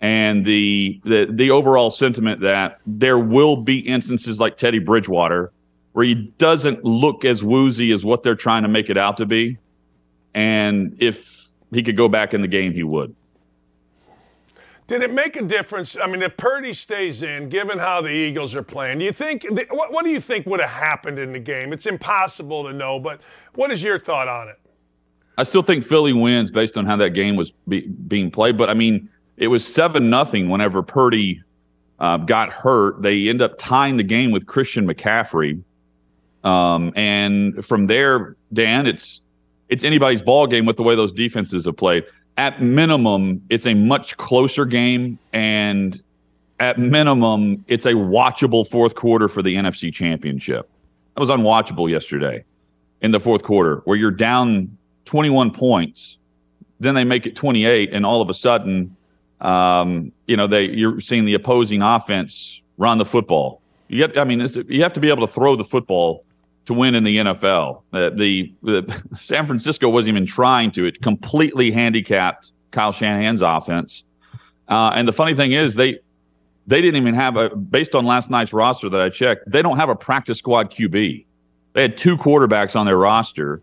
and 0.00 0.46
the 0.46 0.98
the 1.04 1.26
the 1.28 1.50
overall 1.50 1.90
sentiment 1.90 2.40
that 2.40 2.80
there 2.86 3.18
will 3.18 3.56
be 3.56 3.78
instances 3.80 4.40
like 4.40 4.56
Teddy 4.56 4.78
Bridgewater 4.78 5.52
where 5.92 6.04
he 6.04 6.14
doesn't 6.14 6.84
look 6.84 7.24
as 7.24 7.42
woozy 7.42 7.90
as 7.90 8.04
what 8.04 8.22
they're 8.22 8.34
trying 8.34 8.62
to 8.62 8.68
make 8.68 8.90
it 8.90 8.98
out 8.98 9.16
to 9.16 9.24
be, 9.24 9.58
and 10.34 10.94
if 11.00 11.48
he 11.72 11.82
could 11.82 11.96
go 11.96 12.08
back 12.08 12.34
in 12.34 12.42
the 12.42 12.48
game, 12.48 12.72
he 12.72 12.82
would. 12.82 13.14
Did 14.86 15.02
it 15.02 15.12
make 15.12 15.36
a 15.36 15.42
difference? 15.42 15.96
I 16.00 16.06
mean, 16.06 16.22
if 16.22 16.36
Purdy 16.36 16.72
stays 16.72 17.22
in, 17.22 17.48
given 17.48 17.78
how 17.78 18.00
the 18.00 18.10
Eagles 18.10 18.54
are 18.54 18.62
playing, 18.62 19.00
do 19.00 19.04
you 19.04 19.12
think 19.12 19.44
what, 19.70 19.92
what 19.92 20.04
do 20.04 20.10
you 20.10 20.20
think 20.20 20.46
would 20.46 20.60
have 20.60 20.70
happened 20.70 21.18
in 21.18 21.32
the 21.32 21.40
game? 21.40 21.72
It's 21.72 21.86
impossible 21.86 22.64
to 22.64 22.72
know, 22.72 23.00
but 23.00 23.20
what 23.54 23.72
is 23.72 23.82
your 23.82 23.98
thought 23.98 24.28
on 24.28 24.48
it? 24.48 24.60
I 25.38 25.42
still 25.42 25.62
think 25.62 25.84
Philly 25.84 26.12
wins 26.12 26.50
based 26.50 26.78
on 26.78 26.86
how 26.86 26.96
that 26.96 27.10
game 27.10 27.36
was 27.36 27.52
be, 27.68 27.80
being 27.88 28.30
played, 28.30 28.56
but 28.56 28.70
I 28.70 28.74
mean, 28.74 29.08
it 29.36 29.48
was 29.48 29.66
seven 29.66 30.08
nothing 30.08 30.48
whenever 30.48 30.82
Purdy 30.82 31.42
uh, 31.98 32.18
got 32.18 32.52
hurt. 32.52 33.02
They 33.02 33.28
end 33.28 33.42
up 33.42 33.58
tying 33.58 33.96
the 33.96 34.04
game 34.04 34.30
with 34.30 34.46
Christian 34.46 34.86
McCaffrey, 34.86 35.62
um, 36.44 36.92
and 36.94 37.64
from 37.64 37.86
there, 37.86 38.36
Dan, 38.52 38.86
it's 38.86 39.20
it's 39.68 39.82
anybody's 39.82 40.22
ball 40.22 40.46
game 40.46 40.64
with 40.64 40.76
the 40.76 40.84
way 40.84 40.94
those 40.94 41.10
defenses 41.10 41.64
have 41.64 41.76
played 41.76 42.04
at 42.36 42.62
minimum, 42.62 43.42
it's 43.48 43.66
a 43.66 43.74
much 43.74 44.16
closer 44.16 44.64
game, 44.64 45.18
and 45.32 46.00
at 46.60 46.78
minimum, 46.78 47.64
it's 47.68 47.86
a 47.86 47.92
watchable 47.92 48.68
fourth 48.68 48.94
quarter 48.94 49.28
for 49.28 49.42
the 49.42 49.56
NFC 49.56 49.92
Championship. 49.92 50.68
That 51.14 51.20
was 51.20 51.30
unwatchable 51.30 51.90
yesterday 51.90 52.44
in 53.00 53.10
the 53.10 53.20
fourth 53.20 53.42
quarter, 53.42 53.76
where 53.84 53.96
you're 53.96 54.10
down 54.10 54.76
21 55.06 55.50
points, 55.52 56.18
then 56.80 56.94
they 56.94 57.04
make 57.04 57.26
it 57.26 57.36
28, 57.36 57.92
and 57.92 58.04
all 58.04 58.20
of 58.20 58.28
a 58.28 58.34
sudden, 58.34 58.94
um, 59.40 60.12
you 60.26 60.36
know, 60.36 60.46
they 60.46 60.68
you're 60.68 61.00
seeing 61.00 61.24
the 61.24 61.34
opposing 61.34 61.82
offense 61.82 62.62
run 62.78 62.98
the 62.98 63.04
football. 63.04 63.60
You 63.88 64.08
I 64.16 64.24
mean, 64.24 64.46
you 64.68 64.82
have 64.82 64.92
to 64.94 65.00
be 65.00 65.08
able 65.08 65.26
to 65.26 65.32
throw 65.32 65.56
the 65.56 65.64
football 65.64 66.24
to 66.66 66.74
win 66.74 66.94
in 66.94 67.04
the 67.04 67.16
NFL. 67.16 67.82
Uh, 67.92 68.10
the, 68.10 68.52
the, 68.62 69.02
San 69.16 69.46
Francisco 69.46 69.88
wasn't 69.88 70.16
even 70.16 70.26
trying 70.26 70.70
to. 70.72 70.84
It 70.84 71.00
completely 71.00 71.70
handicapped 71.70 72.52
Kyle 72.70 72.92
Shanahan's 72.92 73.42
offense. 73.42 74.04
Uh, 74.68 74.90
and 74.94 75.06
the 75.06 75.12
funny 75.12 75.34
thing 75.34 75.52
is, 75.52 75.74
they 75.74 76.00
they 76.66 76.82
didn't 76.82 77.00
even 77.00 77.14
have 77.14 77.36
a 77.36 77.54
based 77.54 77.94
on 77.94 78.04
last 78.04 78.30
night's 78.30 78.52
roster 78.52 78.88
that 78.88 79.00
I 79.00 79.08
checked. 79.08 79.48
They 79.50 79.62
don't 79.62 79.76
have 79.76 79.88
a 79.88 79.94
practice 79.94 80.38
squad 80.38 80.72
QB. 80.72 81.24
They 81.72 81.82
had 81.82 81.96
two 81.96 82.16
quarterbacks 82.16 82.74
on 82.74 82.86
their 82.86 82.96
roster. 82.96 83.62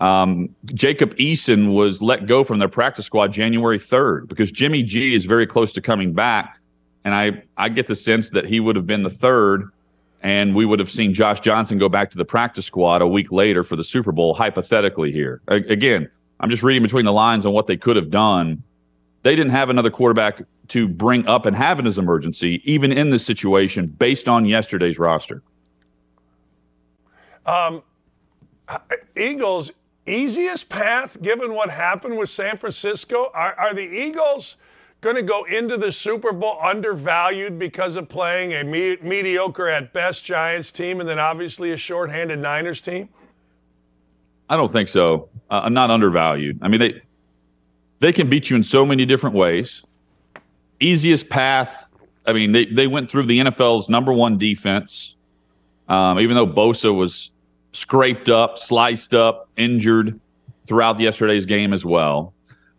Um, 0.00 0.54
Jacob 0.66 1.14
Eason 1.16 1.72
was 1.72 2.02
let 2.02 2.26
go 2.26 2.42
from 2.42 2.58
their 2.58 2.68
practice 2.68 3.06
squad 3.06 3.32
January 3.32 3.78
3rd 3.78 4.28
because 4.28 4.50
Jimmy 4.50 4.82
G 4.82 5.14
is 5.14 5.26
very 5.26 5.46
close 5.46 5.72
to 5.74 5.80
coming 5.80 6.12
back. 6.12 6.58
And 7.04 7.14
I, 7.14 7.42
I 7.56 7.68
get 7.68 7.86
the 7.86 7.94
sense 7.94 8.30
that 8.30 8.44
he 8.44 8.58
would 8.58 8.74
have 8.74 8.86
been 8.86 9.04
the 9.04 9.10
third 9.10 9.70
and 10.22 10.54
we 10.54 10.64
would 10.64 10.78
have 10.78 10.90
seen 10.90 11.12
Josh 11.12 11.40
Johnson 11.40 11.78
go 11.78 11.88
back 11.88 12.10
to 12.12 12.18
the 12.18 12.24
practice 12.24 12.66
squad 12.66 13.02
a 13.02 13.08
week 13.08 13.32
later 13.32 13.62
for 13.62 13.76
the 13.76 13.84
Super 13.84 14.12
Bowl, 14.12 14.34
hypothetically. 14.34 15.12
Here 15.12 15.42
again, 15.48 16.10
I'm 16.40 16.50
just 16.50 16.62
reading 16.62 16.82
between 16.82 17.04
the 17.04 17.12
lines 17.12 17.44
on 17.44 17.52
what 17.52 17.66
they 17.66 17.76
could 17.76 17.96
have 17.96 18.10
done. 18.10 18.62
They 19.22 19.36
didn't 19.36 19.52
have 19.52 19.70
another 19.70 19.90
quarterback 19.90 20.42
to 20.68 20.88
bring 20.88 21.26
up 21.26 21.46
and 21.46 21.54
have 21.54 21.78
in 21.78 21.84
his 21.84 21.98
emergency, 21.98 22.60
even 22.64 22.92
in 22.92 23.10
this 23.10 23.24
situation, 23.24 23.86
based 23.86 24.28
on 24.28 24.46
yesterday's 24.46 24.98
roster. 24.98 25.42
Um, 27.44 27.82
Eagles 29.16 29.72
easiest 30.06 30.68
path, 30.68 31.20
given 31.22 31.54
what 31.54 31.70
happened 31.70 32.18
with 32.18 32.28
San 32.28 32.56
Francisco, 32.56 33.30
are, 33.34 33.54
are 33.54 33.74
the 33.74 33.82
Eagles 33.82 34.56
going 35.02 35.16
to 35.16 35.22
go 35.22 35.42
into 35.44 35.76
the 35.76 35.92
Super 35.92 36.32
Bowl 36.32 36.58
undervalued 36.62 37.58
because 37.58 37.96
of 37.96 38.08
playing 38.08 38.54
a 38.54 38.64
me- 38.64 38.96
mediocre 39.02 39.68
at 39.68 39.92
best 39.92 40.24
Giants 40.24 40.70
team 40.70 41.00
and 41.00 41.08
then 41.08 41.18
obviously 41.18 41.72
a 41.72 41.76
shorthanded 41.76 42.38
Niners 42.38 42.80
team? 42.80 43.08
I 44.48 44.56
don't 44.56 44.70
think 44.70 44.88
so. 44.88 45.28
Uh, 45.50 45.68
not 45.68 45.90
undervalued. 45.90 46.58
I 46.62 46.68
mean, 46.68 46.80
they 46.80 47.02
they 47.98 48.12
can 48.12 48.28
beat 48.28 48.48
you 48.48 48.56
in 48.56 48.64
so 48.64 48.86
many 48.86 49.04
different 49.04 49.36
ways. 49.36 49.84
Easiest 50.80 51.28
path. 51.28 51.92
I 52.26 52.32
mean, 52.32 52.52
they 52.52 52.66
they 52.66 52.86
went 52.86 53.10
through 53.10 53.26
the 53.26 53.38
NFL's 53.40 53.88
number 53.88 54.12
one 54.12 54.38
defense. 54.38 55.16
Um, 55.88 56.20
even 56.20 56.36
though 56.36 56.46
Bosa 56.46 56.94
was 56.94 57.30
scraped 57.72 58.28
up, 58.28 58.56
sliced 58.56 59.14
up, 59.14 59.48
injured 59.56 60.18
throughout 60.66 61.00
yesterday's 61.00 61.44
game 61.44 61.72
as 61.72 61.84
well. 61.84 62.32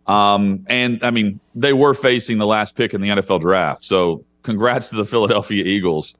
Um, 0.06 0.66
and 0.68 1.02
I 1.02 1.10
mean, 1.10 1.40
they 1.54 1.72
were 1.72 1.94
facing 1.94 2.38
the 2.38 2.46
last 2.46 2.76
pick 2.76 2.94
in 2.94 3.00
the 3.00 3.08
NFL 3.08 3.40
draft. 3.40 3.84
So 3.84 4.24
congrats 4.42 4.90
to 4.90 4.96
the 4.96 5.04
Philadelphia 5.04 5.64
Eagles. 5.64 6.14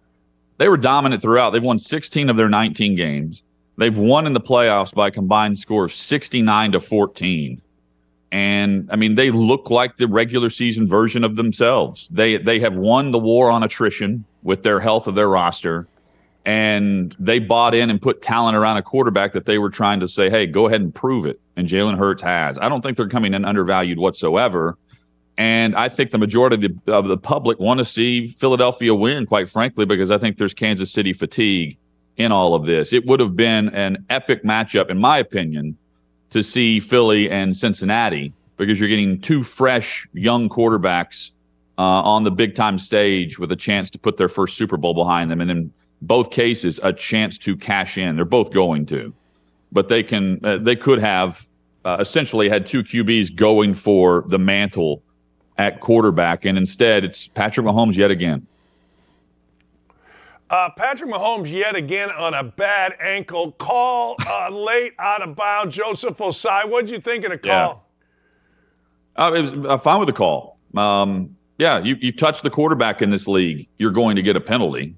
They 0.58 0.68
were 0.68 0.76
dominant 0.76 1.22
throughout. 1.22 1.50
They've 1.50 1.62
won 1.62 1.78
16 1.78 2.30
of 2.30 2.36
their 2.36 2.48
19 2.48 2.94
games. 2.94 3.42
They've 3.76 3.96
won 3.96 4.26
in 4.26 4.32
the 4.32 4.40
playoffs 4.40 4.94
by 4.94 5.08
a 5.08 5.10
combined 5.10 5.58
score 5.58 5.84
of 5.84 5.92
69 5.92 6.72
to 6.72 6.80
14. 6.80 7.60
And 8.30 8.88
I 8.90 8.96
mean, 8.96 9.16
they 9.16 9.30
look 9.30 9.70
like 9.70 9.96
the 9.96 10.06
regular 10.06 10.50
season 10.50 10.88
version 10.88 11.24
of 11.24 11.36
themselves. 11.36 12.08
They 12.08 12.36
they 12.36 12.58
have 12.60 12.76
won 12.76 13.12
the 13.12 13.18
war 13.18 13.50
on 13.50 13.62
attrition 13.62 14.24
with 14.42 14.62
their 14.62 14.80
health 14.80 15.06
of 15.06 15.14
their 15.14 15.28
roster 15.28 15.86
and 16.44 17.16
they 17.18 17.38
bought 17.38 17.74
in 17.74 17.90
and 17.90 18.00
put 18.00 18.20
talent 18.22 18.56
around 18.56 18.76
a 18.76 18.82
quarterback 18.82 19.32
that 19.32 19.46
they 19.46 19.58
were 19.58 19.70
trying 19.70 20.00
to 20.00 20.08
say, 20.08 20.28
hey, 20.28 20.46
go 20.46 20.66
ahead 20.66 20.80
and 20.80 20.94
prove 20.94 21.26
it. 21.26 21.40
And 21.56 21.68
Jalen 21.68 21.96
Hurts 21.96 22.22
has. 22.22 22.58
I 22.58 22.68
don't 22.68 22.82
think 22.82 22.96
they're 22.96 23.08
coming 23.08 23.34
in 23.34 23.44
undervalued 23.44 23.98
whatsoever. 23.98 24.76
And 25.36 25.74
I 25.74 25.88
think 25.88 26.10
the 26.10 26.18
majority 26.18 26.54
of 26.56 26.84
the, 26.84 26.92
of 26.92 27.08
the 27.08 27.16
public 27.16 27.58
want 27.58 27.78
to 27.78 27.84
see 27.84 28.28
Philadelphia 28.28 28.94
win, 28.94 29.26
quite 29.26 29.48
frankly, 29.48 29.84
because 29.84 30.10
I 30.10 30.18
think 30.18 30.36
there's 30.36 30.54
Kansas 30.54 30.92
City 30.92 31.12
fatigue 31.12 31.76
in 32.16 32.30
all 32.30 32.54
of 32.54 32.66
this. 32.66 32.92
It 32.92 33.06
would 33.06 33.20
have 33.20 33.34
been 33.34 33.68
an 33.70 34.04
epic 34.10 34.44
matchup, 34.44 34.90
in 34.90 34.98
my 34.98 35.18
opinion, 35.18 35.76
to 36.30 36.42
see 36.42 36.80
Philly 36.80 37.30
and 37.30 37.56
Cincinnati 37.56 38.32
because 38.56 38.78
you're 38.78 38.88
getting 38.88 39.20
two 39.20 39.42
fresh 39.42 40.06
young 40.12 40.48
quarterbacks 40.48 41.32
uh, 41.78 41.82
on 41.82 42.22
the 42.22 42.30
big 42.30 42.54
time 42.54 42.78
stage 42.78 43.38
with 43.38 43.50
a 43.50 43.56
chance 43.56 43.90
to 43.90 43.98
put 43.98 44.16
their 44.16 44.28
first 44.28 44.56
Super 44.56 44.76
Bowl 44.76 44.94
behind 44.94 45.30
them. 45.30 45.40
And 45.40 45.50
in 45.50 45.72
both 46.06 46.30
cases 46.30 46.78
a 46.82 46.92
chance 46.92 47.38
to 47.38 47.56
cash 47.56 47.98
in. 47.98 48.16
They're 48.16 48.24
both 48.24 48.52
going 48.52 48.86
to, 48.86 49.12
but 49.72 49.88
they 49.88 50.02
can 50.02 50.40
uh, 50.44 50.58
they 50.58 50.76
could 50.76 50.98
have 50.98 51.46
uh, 51.84 51.96
essentially 52.00 52.48
had 52.48 52.66
two 52.66 52.82
QBs 52.82 53.34
going 53.34 53.74
for 53.74 54.24
the 54.28 54.38
mantle 54.38 55.02
at 55.58 55.80
quarterback, 55.80 56.44
and 56.44 56.58
instead 56.58 57.04
it's 57.04 57.28
Patrick 57.28 57.66
Mahomes 57.66 57.96
yet 57.96 58.10
again. 58.10 58.46
Uh, 60.50 60.70
Patrick 60.76 61.10
Mahomes 61.10 61.50
yet 61.50 61.74
again 61.74 62.10
on 62.10 62.34
a 62.34 62.44
bad 62.44 62.94
ankle 63.00 63.52
call 63.52 64.16
uh, 64.26 64.48
late 64.50 64.92
out 64.98 65.22
of 65.22 65.34
bounds. 65.34 65.74
Joseph 65.74 66.18
Ossai, 66.18 66.68
what 66.68 66.86
did 66.86 66.92
you 66.92 67.00
think 67.00 67.24
of 67.24 67.30
the 67.30 67.38
call? 67.38 67.88
Yeah. 69.16 69.24
Uh, 69.24 69.32
it 69.32 69.40
was 69.40 69.66
uh, 69.66 69.78
fine 69.78 69.98
with 69.98 70.06
the 70.06 70.12
call. 70.12 70.58
Um, 70.76 71.36
yeah, 71.58 71.78
you, 71.78 71.96
you 72.00 72.12
touch 72.12 72.42
the 72.42 72.50
quarterback 72.50 73.00
in 73.00 73.10
this 73.10 73.26
league, 73.26 73.68
you're 73.78 73.92
going 73.92 74.16
to 74.16 74.22
get 74.22 74.36
a 74.36 74.40
penalty. 74.40 74.96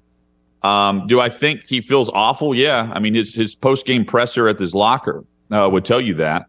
Um, 0.63 1.07
do 1.07 1.19
I 1.19 1.29
think 1.29 1.65
he 1.65 1.81
feels 1.81 2.09
awful? 2.09 2.55
Yeah. 2.55 2.91
I 2.93 2.99
mean, 2.99 3.13
his 3.13 3.35
his 3.35 3.55
post 3.55 3.85
game 3.85 4.05
presser 4.05 4.49
at 4.49 4.59
his 4.59 4.73
locker 4.73 5.23
uh, 5.51 5.69
would 5.71 5.85
tell 5.85 6.01
you 6.01 6.15
that. 6.15 6.47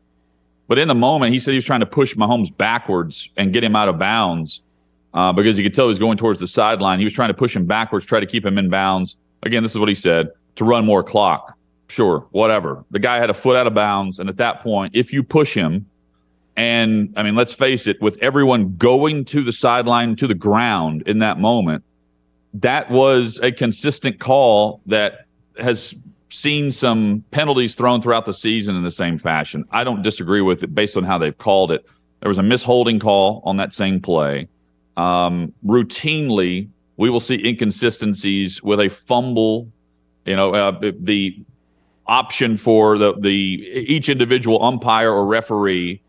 But 0.66 0.78
in 0.78 0.88
the 0.88 0.94
moment, 0.94 1.32
he 1.32 1.38
said 1.38 1.52
he 1.52 1.56
was 1.56 1.64
trying 1.64 1.80
to 1.80 1.86
push 1.86 2.14
Mahomes 2.14 2.54
backwards 2.54 3.28
and 3.36 3.52
get 3.52 3.64
him 3.64 3.74
out 3.74 3.88
of 3.88 3.98
bounds 3.98 4.62
uh, 5.14 5.32
because 5.32 5.58
you 5.58 5.64
could 5.64 5.74
tell 5.74 5.86
he 5.86 5.90
was 5.90 5.98
going 5.98 6.18
towards 6.18 6.40
the 6.40 6.48
sideline. 6.48 6.98
He 6.98 7.04
was 7.04 7.14
trying 7.14 7.28
to 7.28 7.34
push 7.34 7.56
him 7.56 7.64
backwards, 7.64 8.04
try 8.04 8.20
to 8.20 8.26
keep 8.26 8.44
him 8.44 8.58
in 8.58 8.68
bounds. 8.68 9.16
Again, 9.42 9.62
this 9.62 9.72
is 9.72 9.78
what 9.78 9.88
he 9.88 9.94
said 9.94 10.28
to 10.56 10.64
run 10.64 10.84
more 10.84 11.02
clock. 11.02 11.56
Sure, 11.88 12.26
whatever. 12.32 12.84
The 12.90 12.98
guy 12.98 13.16
had 13.16 13.30
a 13.30 13.34
foot 13.34 13.56
out 13.56 13.66
of 13.66 13.72
bounds. 13.72 14.18
And 14.18 14.28
at 14.28 14.36
that 14.36 14.60
point, 14.60 14.94
if 14.94 15.10
you 15.10 15.22
push 15.22 15.54
him, 15.54 15.86
and 16.54 17.14
I 17.16 17.22
mean, 17.22 17.34
let's 17.34 17.54
face 17.54 17.86
it, 17.86 18.00
with 18.02 18.18
everyone 18.22 18.76
going 18.76 19.24
to 19.26 19.42
the 19.42 19.52
sideline, 19.52 20.16
to 20.16 20.26
the 20.26 20.34
ground 20.34 21.02
in 21.06 21.20
that 21.20 21.38
moment, 21.38 21.82
that 22.62 22.90
was 22.90 23.38
a 23.40 23.52
consistent 23.52 24.18
call 24.18 24.80
that 24.86 25.26
has 25.58 25.94
seen 26.30 26.70
some 26.72 27.24
penalties 27.30 27.74
thrown 27.74 28.02
throughout 28.02 28.24
the 28.24 28.34
season 28.34 28.76
in 28.76 28.82
the 28.82 28.90
same 28.90 29.18
fashion. 29.18 29.64
I 29.70 29.84
don't 29.84 30.02
disagree 30.02 30.40
with 30.40 30.62
it 30.62 30.74
based 30.74 30.96
on 30.96 31.04
how 31.04 31.18
they've 31.18 31.36
called 31.36 31.72
it. 31.72 31.86
There 32.20 32.28
was 32.28 32.38
a 32.38 32.42
misholding 32.42 33.00
call 33.00 33.42
on 33.44 33.56
that 33.58 33.72
same 33.72 34.00
play. 34.00 34.48
Um, 34.96 35.52
routinely, 35.64 36.68
we 36.96 37.10
will 37.10 37.20
see 37.20 37.46
inconsistencies 37.46 38.62
with 38.62 38.80
a 38.80 38.88
fumble. 38.88 39.68
You 40.26 40.36
know, 40.36 40.54
uh, 40.54 40.92
the 40.98 41.40
option 42.06 42.56
for 42.56 42.98
the 42.98 43.14
the 43.18 43.30
each 43.30 44.08
individual 44.08 44.62
umpire 44.64 45.12
or 45.12 45.24
referee 45.26 46.02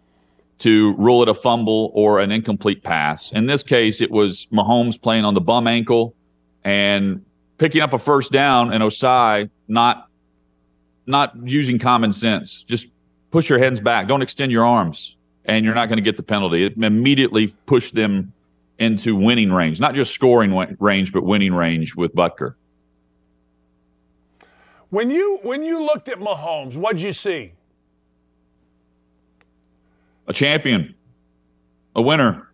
to 0.60 0.94
rule 0.96 1.22
it 1.22 1.30
a 1.30 1.34
fumble 1.34 1.92
or 1.94 2.20
an 2.20 2.32
incomplete 2.32 2.84
pass. 2.84 3.32
In 3.32 3.46
this 3.46 3.64
case, 3.64 4.02
it 4.02 4.12
was 4.12 4.48
Mahomes 4.48 5.02
playing 5.02 5.24
on 5.24 5.34
the 5.34 5.42
bum 5.42 5.68
ankle 5.68 6.16
and 6.64 7.24
picking 7.58 7.82
up 7.82 7.94
a 7.94 8.00
first 8.00 8.32
down 8.32 8.74
and 8.74 8.84
Ossai 8.84 9.50
not 9.68 10.08
not 11.06 11.36
using 11.44 11.80
common 11.80 12.14
sense. 12.14 12.64
Just 12.64 12.88
push 13.32 13.50
your 13.50 13.60
hands 13.60 13.80
back. 13.80 14.08
Don't 14.08 14.22
extend 14.22 14.52
your 14.52 14.66
arms, 14.66 15.16
and 15.46 15.66
you're 15.66 15.74
not 15.74 15.90
going 15.90 15.98
to 15.98 16.04
get 16.04 16.18
the 16.18 16.24
penalty. 16.24 16.64
It 16.64 16.78
immediately 16.78 17.48
pushed 17.66 17.96
them 17.96 18.32
into 18.78 19.16
winning 19.16 19.52
range, 19.52 19.80
not 19.80 19.94
just 19.94 20.14
scoring 20.14 20.54
range, 20.80 21.12
but 21.12 21.24
winning 21.24 21.54
range 21.54 21.96
with 21.96 22.16
Butker. 22.16 22.56
When 24.90 25.12
you 25.12 25.40
when 25.44 25.64
you 25.64 25.84
looked 25.84 26.08
at 26.10 26.20
Mahomes, 26.20 26.76
what'd 26.76 27.02
you 27.02 27.14
see? 27.14 27.54
A 30.28 30.34
champion, 30.34 30.96
a 31.96 32.02
winner. 32.02 32.48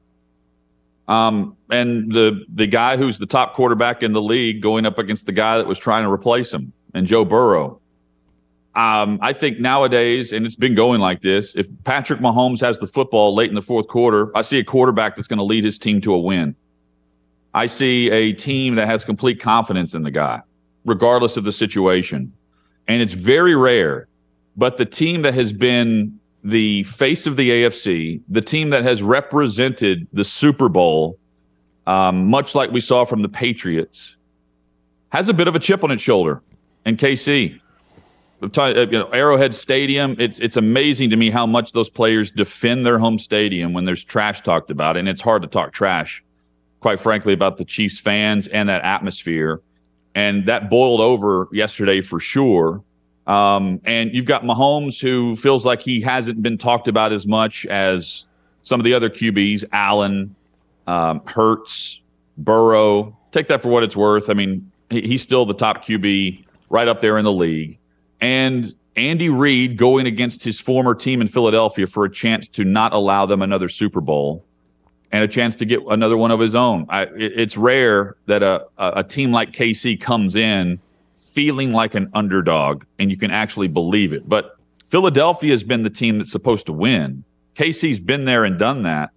Um, 1.08 1.55
and 1.70 2.12
the 2.12 2.46
the 2.54 2.68
guy 2.68 2.98
who's 2.98 3.18
the 3.18 3.26
top 3.26 3.54
quarterback 3.54 4.04
in 4.04 4.12
the 4.12 4.22
league 4.22 4.62
going 4.62 4.86
up 4.86 4.98
against 4.98 5.26
the 5.26 5.32
guy 5.32 5.58
that 5.58 5.68
was 5.68 5.80
trying 5.80 6.04
to 6.04 6.12
replace 6.12 6.54
him, 6.54 6.74
and 6.94 7.08
Joe 7.08 7.26
Burrow. 7.26 7.82
Um, 8.76 9.20
I 9.22 9.32
think 9.32 9.60
nowadays, 9.60 10.34
and 10.34 10.46
it's 10.46 10.58
been 10.58 10.76
going 10.76 11.00
like 11.00 11.22
this, 11.22 11.56
if 11.56 11.68
Patrick 11.86 12.20
Mahomes 12.20 12.60
has 12.60 12.78
the 12.78 12.88
football 12.88 13.34
late 13.34 13.48
in 13.48 13.56
the 13.56 13.62
fourth 13.62 13.88
quarter, 13.88 14.36
I 14.36 14.42
see 14.42 14.60
a 14.60 14.66
quarterback 14.66 15.16
that's 15.16 15.30
going 15.30 15.38
to 15.38 15.46
lead 15.46 15.64
his 15.64 15.80
team 15.80 16.02
to 16.02 16.14
a 16.14 16.20
win. 16.20 16.56
I 17.54 17.68
see 17.68 18.10
a 18.10 18.34
team 18.34 18.76
that 18.76 18.88
has 18.88 19.06
complete 19.06 19.40
confidence 19.40 19.94
in 19.94 20.02
the 20.02 20.12
guy, 20.12 20.42
regardless 20.84 21.38
of 21.38 21.46
the 21.46 21.54
situation. 21.54 22.34
And 22.90 23.02
it's 23.02 23.14
very 23.14 23.56
rare, 23.56 24.10
but 24.58 24.76
the 24.76 24.86
team 24.86 25.22
that 25.22 25.34
has 25.36 25.54
been 25.54 26.20
the 26.44 26.84
face 26.84 27.26
of 27.26 27.38
the 27.38 27.50
AFC, 27.50 28.22
the 28.28 28.42
team 28.42 28.72
that 28.72 28.84
has 28.84 29.02
represented 29.02 30.06
the 30.12 30.26
Super 30.26 30.68
Bowl, 30.68 31.18
um, 31.88 32.28
much 32.28 32.56
like 32.56 32.72
we 32.72 32.80
saw 32.80 33.06
from 33.06 33.22
the 33.22 33.30
Patriots, 33.30 34.16
has 35.10 35.30
a 35.30 35.34
bit 35.34 35.48
of 35.48 35.56
a 35.56 35.60
chip 35.60 35.84
on 35.84 35.92
its 35.92 36.02
shoulder. 36.02 36.42
And 36.86 36.98
KC, 36.98 37.60
uh, 38.42 38.86
you 38.90 39.00
know, 39.00 39.08
Arrowhead 39.08 39.56
Stadium. 39.56 40.16
It's 40.20 40.40
it's 40.40 40.58
amazing 40.58 41.10
to 41.12 41.16
me 41.16 41.30
how 41.30 41.46
much 41.46 41.72
those 41.72 41.90
players 41.90 42.32
defend 42.32 42.86
their 42.86 43.00
home 43.00 43.18
stadium 43.18 43.74
when 43.74 43.86
there's 43.86 44.04
trash 44.04 44.42
talked 44.42 44.70
about, 44.70 44.98
and 44.98 45.08
it's 45.08 45.22
hard 45.22 45.42
to 45.42 45.48
talk 45.48 45.72
trash, 45.72 46.24
quite 46.80 47.00
frankly, 47.00 47.34
about 47.34 47.58
the 47.58 47.66
Chiefs 47.66 48.00
fans 48.00 48.48
and 48.48 48.70
that 48.70 48.84
atmosphere. 48.84 49.62
And 50.14 50.46
that 50.46 50.70
boiled 50.70 51.02
over 51.02 51.50
yesterday 51.52 52.02
for 52.02 52.20
sure. 52.20 52.82
Um, 53.28 53.82
and 53.86 54.14
you've 54.14 54.26
got 54.26 54.44
Mahomes, 54.44 55.02
who 55.02 55.36
feels 55.36 55.66
like 55.66 55.82
he 55.82 56.00
hasn't 56.00 56.42
been 56.42 56.58
talked 56.58 56.88
about 56.88 57.12
as 57.12 57.26
much 57.26 57.66
as 57.66 58.26
some 58.64 58.80
of 58.80 58.84
the 58.84 58.94
other 58.94 59.10
QBs, 59.10 59.66
Allen, 59.72 60.36
um, 60.88 61.22
Hurts, 61.26 62.02
Burrow. 62.38 63.18
Take 63.32 63.48
that 63.48 63.62
for 63.62 63.70
what 63.70 63.84
it's 63.84 63.96
worth. 63.96 64.30
I 64.30 64.34
mean, 64.34 64.72
he, 64.90 65.02
he's 65.02 65.22
still 65.22 65.46
the 65.46 65.54
top 65.54 65.86
QB 65.86 66.46
right 66.70 66.88
up 66.88 67.02
there 67.02 67.18
in 67.18 67.26
the 67.26 67.32
league 67.32 67.80
and 68.22 68.74
Andy 68.96 69.30
Reid 69.30 69.78
going 69.78 70.08
against 70.08 70.44
his 70.44 70.60
former 70.60 70.96
team 70.96 71.22
in 71.22 71.28
Philadelphia 71.28 71.86
for 71.86 72.06
a 72.06 72.10
chance 72.12 72.48
to 72.50 72.64
not 72.64 72.94
allow 72.94 73.26
them 73.26 73.42
another 73.42 73.70
Super 73.70 74.02
Bowl 74.02 74.44
and 75.12 75.24
a 75.24 75.28
chance 75.28 75.56
to 75.56 75.66
get 75.66 75.82
another 75.90 76.18
one 76.18 76.32
of 76.32 76.40
his 76.40 76.56
own. 76.56 76.86
I, 76.90 77.04
it, 77.04 77.40
it's 77.40 77.58
rare 77.58 78.16
that 78.26 78.42
a, 78.42 78.66
a 78.78 79.04
team 79.04 79.32
like 79.32 79.52
KC 79.52 80.00
comes 80.00 80.36
in 80.36 80.80
feeling 81.16 81.72
like 81.72 81.96
an 81.96 82.10
underdog 82.14 82.84
and 82.98 83.12
you 83.12 83.18
can 83.18 83.32
actually 83.32 83.68
believe 83.68 84.14
it. 84.14 84.28
But 84.28 84.58
Philadelphia 84.86 85.52
has 85.52 85.64
been 85.64 85.84
the 85.84 85.90
team 85.90 86.18
that's 86.18 86.32
supposed 86.32 86.66
to 86.68 86.74
win. 86.74 87.24
KC's 87.56 88.00
been 88.00 88.26
there 88.26 88.46
and 88.46 88.58
done 88.58 88.84
that. 88.84 89.12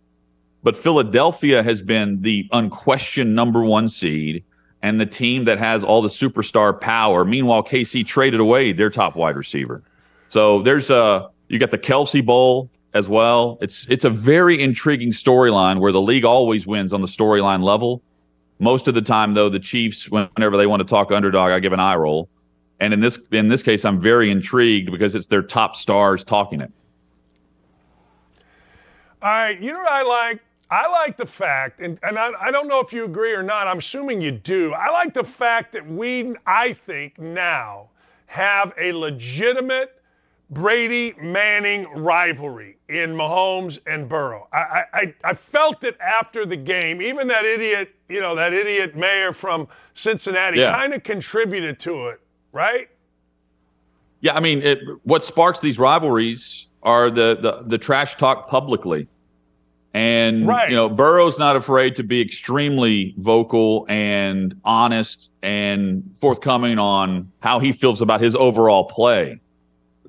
But 0.63 0.77
Philadelphia 0.77 1.63
has 1.63 1.83
been 1.83 2.21
the 2.23 2.49
unquestioned 2.53 3.35
number 3.35 3.65
one 3.65 3.89
seed 3.89 4.45
and 4.83 5.01
the 5.01 5.07
team 5.07 5.45
that 5.45 5.59
has 5.59 5.85
all 5.85 6.03
the 6.03 6.09
superstar 6.09 6.79
power. 6.79 7.25
Meanwhile, 7.25 7.65
KC 7.65 8.07
traded 8.07 8.41
away 8.41 8.73
their 8.73 8.91
top 8.91 9.17
wide 9.17 9.37
receiver. 9.37 9.83
So 10.29 10.63
there's 10.63 10.91
a 10.91 11.31
you 11.49 11.59
got 11.59 11.71
the 11.71 11.79
Kelce 11.79 12.25
Bowl 12.25 12.71
as 12.95 13.09
well. 13.09 13.59
It's 13.61 13.87
it's 13.89 14.05
a 14.05 14.11
very 14.11 14.63
intriguing 14.63 15.11
storyline 15.11 15.81
where 15.81 15.93
the 15.93 16.01
league 16.01 16.25
always 16.25 16.67
wins 16.67 16.93
on 16.93 17.01
the 17.01 17.09
storyline 17.09 17.63
level. 17.63 18.03
Most 18.61 18.89
of 18.89 18.95
the 18.95 19.03
time, 19.03 19.35
though, 19.35 19.49
the 19.49 19.61
Chiefs, 19.61 20.11
whenever 20.11 20.57
they 20.57 20.67
want 20.67 20.81
to 20.81 20.87
talk 20.87 21.13
underdog, 21.13 21.53
I 21.53 21.61
give 21.61 21.73
an 21.73 21.81
eye 21.81 21.95
roll. 21.95 22.29
And 22.81 22.93
in 22.93 23.01
this 23.01 23.19
in 23.33 23.49
this 23.49 23.63
case, 23.63 23.85
I'm 23.85 24.01
very 24.01 24.31
intrigued 24.31 24.91
because 24.91 25.15
it's 25.15 25.27
their 25.27 25.43
top 25.43 25.77
stars 25.77 26.25
talking 26.25 26.61
it. 26.61 26.73
All 29.21 29.31
right, 29.31 29.61
you 29.61 29.73
know 29.73 29.79
what 29.79 29.89
I 29.89 30.03
like? 30.03 30.41
I 30.71 30.89
like 30.89 31.17
the 31.17 31.27
fact, 31.27 31.81
and, 31.81 31.99
and 32.03 32.19
I, 32.19 32.31
I, 32.41 32.51
don't 32.51 32.69
know 32.69 32.81
if 32.81 32.93
you 32.93 33.05
agree 33.05 33.33
or 33.33 33.43
not, 33.43 33.67
I'm 33.67 33.79
assuming 33.79 34.21
you 34.21 34.31
do. 34.31 34.75
I 34.75 34.91
like 34.91 35.15
the 35.15 35.25
fact 35.25 35.73
that 35.73 35.89
we, 35.89 36.35
I 36.47 36.75
think, 36.75 37.19
now 37.19 37.89
have 38.27 38.75
a 38.79 38.93
legitimate 38.93 39.99
Brady 40.51 41.15
Manning 41.21 41.87
rivalry 41.95 42.77
in 42.89 43.15
Mahomes 43.15 43.79
and 43.87 44.09
Burrow. 44.09 44.49
I, 44.53 44.85
I, 44.93 45.15
I 45.25 45.35
felt 45.35 45.85
it 45.85 45.99
after 46.01 46.45
the 46.45 46.57
game. 46.57 47.01
Even 47.01 47.29
that 47.29 47.45
idiot, 47.45 47.95
you 48.09 48.21
know, 48.21 48.35
that 48.35 48.53
idiot 48.53 48.95
mayor 48.95 49.33
from 49.33 49.69
Cincinnati 49.95 50.59
yeah. 50.59 50.75
kind 50.75 50.93
of 50.93 51.03
contributed 51.03 51.81
to 51.81 52.09
it, 52.09 52.21
right? 52.53 52.89
Yeah, 54.21 54.35
I 54.35 54.41
mean, 54.41 54.63
it, 54.63 54.81
what 55.05 55.25
sparks 55.25 55.61
these 55.61 55.79
rivalries 55.79 56.67
are 56.83 57.11
the, 57.11 57.39
the, 57.41 57.63
the 57.67 57.79
trash 57.79 58.17
talk 58.17 58.49
publicly 58.49 59.07
and 59.95 60.47
right. 60.47 60.71
you 60.71 60.77
know, 60.77 60.89
Burrow's 60.89 61.39
not 61.39 61.57
afraid 61.57 61.97
to 61.97 62.03
be 62.03 62.21
extremely 62.21 63.15
vocal 63.19 63.87
and 63.89 64.55
honest 64.65 65.31
and 65.43 66.05
forthcoming 66.15 66.79
on 66.79 67.31
how 67.41 67.59
he 67.59 67.73
feels 67.73 68.03
about 68.03 68.21
his 68.21 68.37
overall 68.37 68.85
play. 68.85 69.41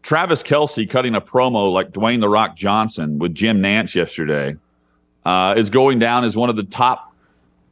Travis 0.02 0.44
Kelce 0.44 0.90
cutting 0.90 1.16
a 1.16 1.22
promo 1.22 1.72
like 1.72 1.92
Dwayne 1.92 2.20
the 2.20 2.30
Rock 2.30 2.56
Johnson 2.56 3.20
with 3.20 3.34
Jim 3.34 3.62
Nantz 3.62 3.96
yesterday 3.96 4.56
uh, 5.26 5.54
is 5.58 5.70
going 5.70 6.00
down 6.00 6.24
as 6.24 6.36
one 6.36 6.50
of 6.50 6.56
the 6.56 6.64
top 6.64 7.14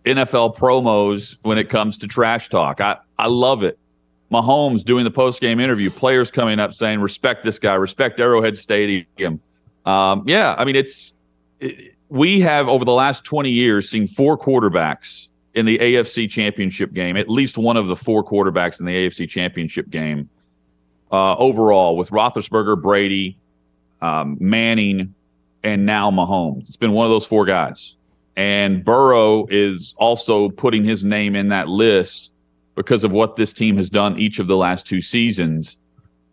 NFL 0.06 0.56
promos 0.56 1.38
when 1.42 1.58
it 1.58 1.70
comes 1.70 1.98
to 2.00 2.08
trash 2.08 2.50
talk. 2.50 2.80
I, 2.82 2.98
I 3.18 3.28
love 3.28 3.64
it. 3.64 3.78
Mahomes 4.32 4.84
doing 4.84 5.04
the 5.04 5.12
post 5.12 5.40
game 5.40 5.60
interview, 5.60 5.90
players 5.90 6.32
coming 6.32 6.60
up 6.60 6.74
saying, 6.74 7.00
respect 7.00 7.44
this 7.44 7.60
guy, 7.60 7.76
respect 7.76 8.20
Arrowhead 8.20 8.58
Stadium. 8.58 9.40
Um, 9.86 10.24
yeah, 10.26 10.56
I 10.58 10.66
mean, 10.66 10.76
it's. 10.76 11.14
It, 11.60 11.97
we 12.10 12.40
have 12.42 12.68
over 12.68 12.86
the 12.86 12.94
last 12.94 13.24
20 13.24 13.50
years 13.50 13.90
seen 13.90 14.08
four 14.08 14.38
quarterbacks 14.38 15.28
in 15.54 15.66
the 15.66 15.78
AFC 15.80 16.30
championship 16.30 16.94
game, 16.94 17.18
at 17.18 17.30
least 17.30 17.58
one 17.58 17.78
of 17.78 17.88
the 17.88 17.96
four 17.96 18.24
quarterbacks 18.24 18.80
in 18.80 18.86
the 18.86 18.94
AFC 18.94 19.28
championship 19.28 19.90
game 19.90 20.30
uh, 21.12 21.36
overall 21.36 21.98
with 21.98 22.10
Roethlisberger, 22.10 22.82
Brady, 22.82 23.38
um, 24.02 24.38
Manning, 24.40 25.14
and 25.64 25.86
now 25.86 26.12
Mahomes. 26.12 26.62
It's 26.62 26.78
been 26.78 26.92
one 26.92 27.06
of 27.06 27.12
those 27.12 27.26
four 27.26 27.46
guys. 27.46 27.96
And 28.36 28.86
Burrow 28.86 29.48
is 29.50 29.96
also 29.98 30.50
putting 30.50 30.84
his 30.84 31.04
name 31.04 31.36
in 31.36 31.50
that 31.50 31.68
list 31.68 32.32
because 32.76 33.04
of 33.04 33.12
what 33.12 33.36
this 33.36 33.52
team 33.52 33.78
has 33.78 33.90
done 33.90 34.20
each 34.20 34.38
of 34.38 34.48
the 34.48 34.56
last 34.56 34.86
two 34.86 35.02
seasons. 35.02 35.78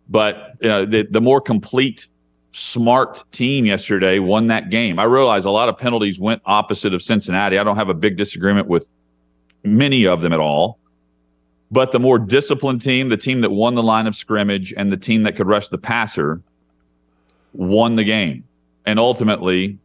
But 0.08 0.62
uh, 0.62 0.84
the, 0.84 1.06
the 1.10 1.22
more 1.22 1.40
complete 1.40 2.06
smart 2.54 3.24
team 3.32 3.66
yesterday 3.66 4.20
won 4.20 4.46
that 4.46 4.70
game. 4.70 4.98
I 5.00 5.04
realize 5.04 5.44
a 5.44 5.50
lot 5.50 5.68
of 5.68 5.76
penalties 5.76 6.20
went 6.20 6.40
opposite 6.46 6.94
of 6.94 7.02
Cincinnati. 7.02 7.58
I 7.58 7.64
don't 7.64 7.76
have 7.76 7.88
a 7.88 7.94
big 7.94 8.16
disagreement 8.16 8.68
with 8.68 8.88
many 9.64 10.06
of 10.06 10.20
them 10.20 10.32
at 10.32 10.38
all. 10.38 10.78
But 11.72 11.90
the 11.90 11.98
more 11.98 12.18
disciplined 12.18 12.80
team, 12.80 13.08
the 13.08 13.16
team 13.16 13.40
that 13.40 13.50
won 13.50 13.74
the 13.74 13.82
line 13.82 14.06
of 14.06 14.14
scrimmage, 14.14 14.72
and 14.76 14.92
the 14.92 14.96
team 14.96 15.24
that 15.24 15.34
could 15.34 15.48
rush 15.48 15.66
the 15.68 15.78
passer 15.78 16.40
won 17.52 17.96
the 17.96 18.04
game. 18.04 18.44
And 18.86 19.00
ultimately, 19.00 19.78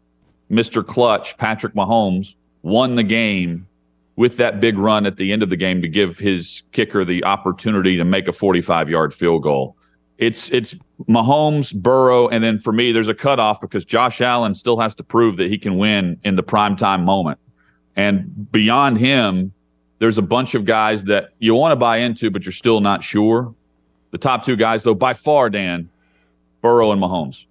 Mr. 0.51 0.85
Clutch, 0.85 1.37
Patrick 1.37 1.73
Mahomes, 1.73 2.35
won 2.61 2.95
the 2.95 3.03
game 3.03 3.67
with 4.15 4.37
that 4.37 4.59
big 4.59 4.77
run 4.77 5.07
at 5.07 5.17
the 5.17 5.31
end 5.31 5.41
of 5.41 5.49
the 5.49 5.57
game 5.57 5.81
to 5.81 5.87
give 5.87 6.19
his 6.19 6.61
kicker 6.71 7.03
the 7.03 7.23
opportunity 7.23 7.97
to 7.97 8.03
make 8.03 8.27
a 8.27 8.33
45 8.33 8.89
yard 8.89 9.13
field 9.13 9.41
goal 9.41 9.75
it's 10.19 10.49
it's 10.51 10.75
Mahomes, 11.07 11.73
Burrow, 11.73 12.27
and 12.27 12.43
then 12.43 12.59
for 12.59 12.73
me, 12.73 12.91
there's 12.91 13.07
a 13.07 13.13
cutoff 13.13 13.61
because 13.61 13.85
Josh 13.85 14.19
Allen 14.19 14.53
still 14.53 14.77
has 14.79 14.93
to 14.95 15.03
prove 15.03 15.37
that 15.37 15.49
he 15.49 15.57
can 15.57 15.77
win 15.77 16.19
in 16.23 16.35
the 16.35 16.43
prime 16.43 16.75
time 16.75 17.05
moment. 17.05 17.39
And 17.95 18.51
beyond 18.51 18.97
him, 18.97 19.53
there's 19.99 20.17
a 20.17 20.21
bunch 20.21 20.55
of 20.55 20.65
guys 20.65 21.05
that 21.05 21.29
you 21.39 21.55
want 21.55 21.71
to 21.71 21.77
buy 21.77 21.97
into, 21.97 22.29
but 22.29 22.45
you're 22.45 22.51
still 22.51 22.81
not 22.81 23.01
sure. 23.01 23.55
The 24.11 24.17
top 24.17 24.43
two 24.43 24.57
guys, 24.57 24.83
though, 24.83 24.93
by 24.93 25.13
far, 25.13 25.49
Dan, 25.49 25.89
Burrow 26.61 26.91
and 26.91 27.01
Mahomes. 27.01 27.45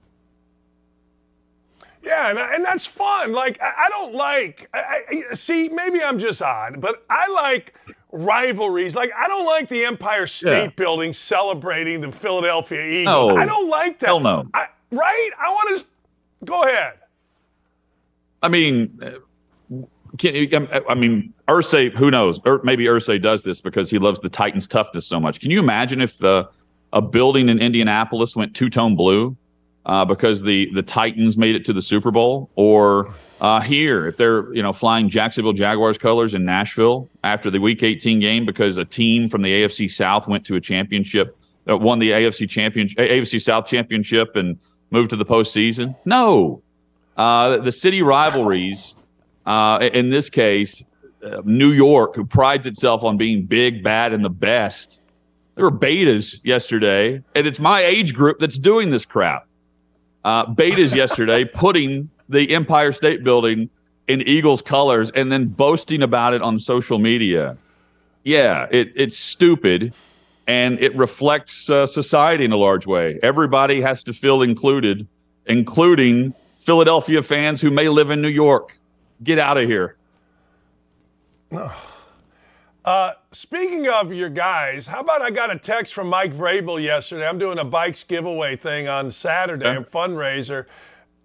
Yeah, 2.03 2.29
and, 2.29 2.39
and 2.39 2.65
that's 2.65 2.87
fun. 2.87 3.33
Like 3.33 3.59
I, 3.63 3.87
I 3.87 3.89
don't 3.89 4.15
like. 4.15 4.69
I, 4.75 5.25
I, 5.31 5.35
see, 5.35 5.71
maybe 5.71 6.03
I'm 6.03 6.19
just 6.19 6.43
odd, 6.43 6.83
but 6.83 7.03
I 7.09 7.29
like 7.29 7.75
rivalries. 8.13 8.95
Like 8.95 9.11
I 9.17 9.29
don't 9.29 9.47
like 9.47 9.69
the 9.69 9.85
Empire 9.85 10.27
State 10.27 10.65
yeah. 10.65 10.67
Building 10.77 11.13
celebrating 11.13 12.01
the 12.01 12.13
Philadelphia 12.13 12.85
Eagles. 12.85 13.29
No. 13.29 13.37
I 13.37 13.47
don't 13.47 13.69
like 13.69 13.99
that. 14.01 14.07
Hell 14.07 14.21
no. 14.21 14.49
I, 14.55 14.67
right? 14.91 15.31
I 15.41 15.49
want 15.51 15.81
to. 15.81 15.87
Go 16.45 16.63
ahead. 16.63 16.95
I 18.43 18.49
mean, 18.49 19.01
can, 20.19 20.69
I 20.89 20.95
mean, 20.95 21.35
Irsay, 21.49 21.93
who 21.93 22.11
knows? 22.11 22.41
Or 22.45 22.61
maybe 22.63 22.85
Irsay 22.85 23.21
does 23.21 23.43
this 23.43 23.61
because 23.61 23.91
he 23.91 23.99
loves 23.99 24.21
the 24.21 24.29
Titans' 24.29 24.67
toughness 24.67 25.07
so 25.07 25.19
much. 25.19 25.41
Can 25.41 25.51
you 25.51 25.59
imagine 25.59 26.01
if 26.01 26.23
uh, 26.23 26.47
a 26.93 27.03
building 27.03 27.49
in 27.49 27.59
Indianapolis 27.59 28.37
went 28.37 28.55
two 28.55 28.71
tone 28.71 28.95
blue 28.95 29.37
uh, 29.87 30.05
because 30.05 30.43
the 30.43 30.71
the 30.75 30.83
Titans 30.83 31.37
made 31.37 31.57
it 31.57 31.65
to 31.65 31.73
the 31.73 31.83
Super 31.83 32.11
Bowl, 32.11 32.51
or 32.55 33.13
uh, 33.41 33.61
here 33.61 34.07
if 34.07 34.17
they're 34.17 34.53
you 34.55 34.63
know 34.63 34.73
flying 34.73 35.09
Jacksonville 35.09 35.53
Jaguars 35.53 35.99
colors 35.99 36.35
in 36.35 36.45
Nashville 36.45 37.09
after 37.25 37.51
the 37.51 37.61
Week 37.61 37.83
18 37.83 38.21
game 38.21 38.45
because 38.45 38.77
a 38.77 38.85
team 38.85 39.29
from 39.29 39.43
the 39.43 39.63
AFC 39.63 39.91
South 39.91 40.27
went 40.27 40.45
to 40.47 40.57
a 40.57 40.61
championship, 40.61 41.37
uh, 41.69 41.77
won 41.77 41.99
the 41.99 42.11
AFC 42.11 42.49
champion 42.49 42.89
AFC 42.89 43.41
South 43.41 43.67
championship 43.67 44.37
and 44.37 44.59
moved 44.91 45.11
to 45.11 45.17
the 45.17 45.25
postseason. 45.25 45.95
No, 46.05 46.63
uh, 47.17 47.59
the 47.59 47.73
city 47.73 48.03
rivalries. 48.03 48.95
Uh, 49.47 49.89
in 49.95 50.11
this 50.11 50.29
case, 50.29 50.85
uh, 51.25 51.41
New 51.43 51.73
York, 51.73 52.15
who 52.15 52.23
prides 52.23 52.67
itself 52.67 53.03
on 53.03 53.17
being 53.17 53.47
big, 53.47 53.83
bad, 53.83 54.13
and 54.13 54.23
the 54.23 54.29
best, 54.29 55.03
there 55.55 55.65
were 55.65 55.77
betas 55.77 56.39
yesterday, 56.45 57.23
and 57.35 57.47
it's 57.47 57.59
my 57.59 57.81
age 57.81 58.15
group 58.15 58.39
that's 58.41 58.59
doing 58.59 58.91
this 58.91 59.07
crap. 59.07 59.47
Uh, 60.23 60.45
betas 60.47 60.95
yesterday 60.95 61.45
putting 61.45 62.11
the 62.29 62.55
Empire 62.55 62.93
State 62.93 63.25
Building 63.25 63.71
in 64.07 64.23
Eagles 64.23 64.63
colors 64.63 65.11
and 65.13 65.31
then 65.31 65.47
boasting 65.47 66.03
about 66.03 66.35
it 66.35 66.43
on 66.43 66.59
social 66.59 66.99
media. 66.99 67.57
Yeah, 68.25 68.67
it, 68.71 68.93
it's 68.95 69.17
stupid 69.17 69.95
and 70.49 70.81
it 70.81 70.97
reflects 70.97 71.69
uh, 71.69 71.87
society 71.87 72.45
in 72.45 72.53
a 72.53 72.57
large 72.57 72.87
way. 72.87 73.21
Everybody 73.23 73.83
has 73.83 74.03
to 74.05 74.15
feel 74.15 74.41
included, 74.41 75.07
including 75.47 76.35
Philadelphia 76.59 77.23
fans 77.23 77.61
who 77.61 77.71
may 77.71 77.89
live 77.89 78.11
in 78.11 78.23
New 78.23 78.29
York. 78.29 78.79
Get 79.23 79.39
out 79.39 79.59
of 79.59 79.69
here. 79.69 79.97
Uh, 82.85 83.13
speaking 83.33 83.87
of 83.87 84.15
your 84.15 84.31
guys, 84.31 84.87
how 84.87 85.01
about 85.01 85.21
I 85.21 85.29
got 85.29 85.53
a 85.53 85.59
text 85.59 85.93
from 85.93 86.09
Mike 86.09 86.33
Vrabel 86.33 86.83
yesterday? 86.83 87.29
I'm 87.29 87.39
doing 87.39 87.59
a 87.59 87.65
bikes 87.65 88.03
giveaway 88.03 88.57
thing 88.57 88.89
on 88.89 89.11
Saturday, 89.11 89.77
a 89.77 89.83
fundraiser. 89.83 90.65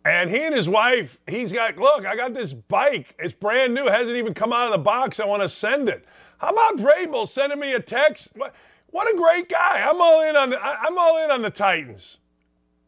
And 0.05 0.29
he 0.29 0.41
and 0.41 0.53
his 0.53 0.67
wife, 0.67 1.17
he's 1.27 1.51
got, 1.51 1.77
look, 1.77 2.05
I 2.05 2.15
got 2.15 2.33
this 2.33 2.53
bike. 2.53 3.15
It's 3.19 3.33
brand 3.33 3.73
new, 3.73 3.87
hasn't 3.87 4.17
even 4.17 4.33
come 4.33 4.51
out 4.51 4.67
of 4.67 4.73
the 4.73 4.83
box. 4.83 5.19
I 5.19 5.25
want 5.25 5.43
to 5.43 5.49
send 5.49 5.87
it. 5.87 6.05
How 6.39 6.49
about 6.49 6.77
Vrabel 6.77 7.27
sending 7.27 7.59
me 7.59 7.73
a 7.73 7.79
text? 7.79 8.29
What, 8.35 9.13
a 9.13 9.17
great 9.17 9.47
guy. 9.47 9.81
I'm 9.87 10.01
all 10.01 10.21
in 10.27 10.35
on 10.35 10.49
the, 10.49 10.61
I'm 10.61 10.97
all 10.97 11.23
in 11.23 11.31
on 11.31 11.41
the 11.41 11.49
Titans. 11.49 12.17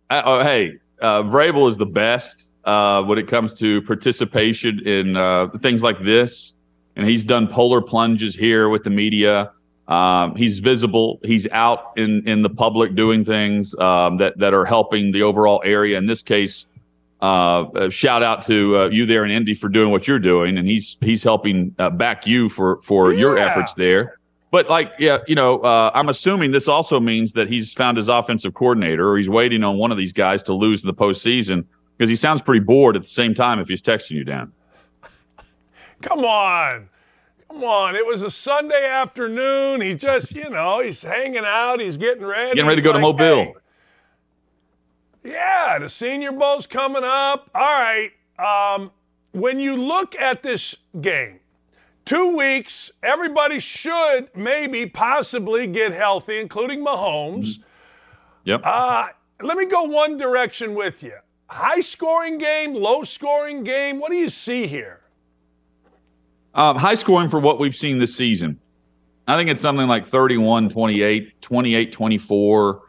Uh, 0.10 0.21
oh, 0.25 0.43
hey, 0.43 0.78
uh, 1.01 1.23
Vrabel 1.23 1.69
is 1.69 1.78
the 1.78 1.86
best 1.86 2.51
uh, 2.65 3.01
when 3.04 3.17
it 3.17 3.28
comes 3.28 3.54
to 3.56 3.82
participation 3.84 4.86
in 4.86 5.15
uh, 5.15 5.47
things 5.62 5.84
like 5.84 6.04
this 6.04 6.56
and 6.95 7.08
he's 7.08 7.23
done 7.23 7.47
polar 7.47 7.82
plunges 7.82 8.36
here 8.36 8.69
with 8.69 8.84
the 8.84 8.89
media. 8.89 9.51
Um, 9.88 10.36
he's 10.36 10.60
visible. 10.60 11.19
He's 11.23 11.47
out 11.49 11.93
in 11.97 12.28
in 12.28 12.41
the 12.41 12.49
public 12.49 12.95
doing 12.95 13.23
things 13.23 13.78
um, 13.78 14.17
that 14.17 14.38
that 14.39 14.54
are 14.54 14.65
helping 14.65 15.12
the 15.12 15.21
overall 15.21 15.62
area. 15.63 15.97
In 15.97 16.08
this 16.08 16.23
case, 16.23 16.65
uh, 17.26 17.90
shout 17.90 18.22
out 18.22 18.44
to 18.44 18.78
uh, 18.78 18.90
you 18.90 19.08
there 19.08 19.26
in 19.26 19.32
Indy 19.32 19.56
for 19.56 19.68
doing 19.68 19.90
what 19.90 20.08
you're 20.08 20.20
doing, 20.20 20.58
and 20.58 20.68
he's 20.68 20.98
he's 21.02 21.24
helping 21.24 21.74
uh, 21.80 21.90
back 21.90 22.28
you 22.28 22.50
for 22.50 22.82
for 22.84 23.12
yeah. 23.12 23.20
your 23.20 23.38
efforts 23.38 23.74
there. 23.74 24.20
But 24.52 24.70
like, 24.70 24.94
yeah, 25.00 25.18
you 25.28 25.34
know, 25.34 25.60
uh, 25.60 25.92
I'm 25.96 26.08
assuming 26.08 26.52
this 26.52 26.68
also 26.68 27.00
means 27.00 27.34
that 27.34 27.50
he's 27.50 27.74
found 27.74 27.98
his 27.98 28.10
offensive 28.10 28.54
coordinator, 28.54 29.10
or 29.10 29.18
he's 29.18 29.30
waiting 29.30 29.64
on 29.64 29.78
one 29.78 29.92
of 29.92 29.98
these 29.98 30.14
guys 30.14 30.44
to 30.44 30.54
lose 30.54 30.84
in 30.84 30.88
the 30.88 30.94
postseason 30.94 31.66
because 31.98 32.10
he 32.10 32.16
sounds 32.16 32.42
pretty 32.44 32.64
bored 32.64 32.96
at 32.96 33.02
the 33.02 33.10
same 33.10 33.34
time 33.34 33.60
if 33.60 33.68
he's 33.68 33.82
texting 33.82 34.12
you 34.12 34.24
down. 34.24 34.54
Come 36.02 36.20
on. 36.20 36.90
Come 37.50 37.64
on. 37.64 37.96
It 37.96 38.06
was 38.06 38.22
a 38.22 38.30
Sunday 38.30 38.88
afternoon. 38.88 39.82
He 39.82 39.96
just, 39.96 40.32
you 40.34 40.50
know, 40.50 40.80
he's 40.80 41.02
hanging 41.02 41.44
out. 41.46 41.80
He's 41.80 41.98
getting 41.98 42.24
ready. 42.24 42.56
Getting 42.56 42.68
ready 42.68 42.82
to 42.82 42.86
go 42.86 42.92
like, 42.92 42.98
to 42.98 43.02
Mobile. 43.02 43.44
Hey, 43.46 43.56
yeah, 45.26 45.80
the 45.80 45.90
Senior 45.90 46.32
Bowl's 46.32 46.68
coming 46.68 47.04
up. 47.04 47.50
All 47.56 47.62
right. 47.62 48.12
Um, 48.38 48.92
when 49.32 49.60
you 49.60 49.76
look 49.76 50.16
at 50.16 50.44
this 50.44 50.76
game, 51.02 51.40
two 52.06 52.38
weeks, 52.38 52.92
everybody 53.04 53.60
should 53.60 54.30
maybe 54.36 54.86
possibly 54.86 55.68
get 55.68 55.92
healthy, 55.92 56.40
including 56.40 56.86
Mahomes. 56.86 57.58
Yep. 58.46 58.62
Uh, 58.64 59.08
let 59.42 59.58
me 59.58 59.66
go 59.66 59.84
one 59.84 60.18
direction 60.18 60.76
with 60.76 61.04
you. 61.04 61.16
High 61.48 61.82
scoring 61.82 62.38
game, 62.38 62.74
low 62.74 63.04
scoring 63.04 63.64
game. 63.64 64.00
What 64.00 64.12
do 64.12 64.18
you 64.18 64.30
see 64.30 64.68
here? 64.68 65.02
Um, 66.54 66.78
high 66.78 66.96
scoring 66.96 67.30
for 67.30 67.40
what 67.40 67.60
we've 67.60 67.76
seen 67.76 67.98
this 67.98 68.16
season. 68.16 68.60
I 69.28 69.36
think 69.36 69.50
it's 69.50 69.62
something 69.62 69.88
like 69.88 70.06
31 70.06 70.70
28, 70.70 71.42
28 71.42 71.92
24. 71.92 72.82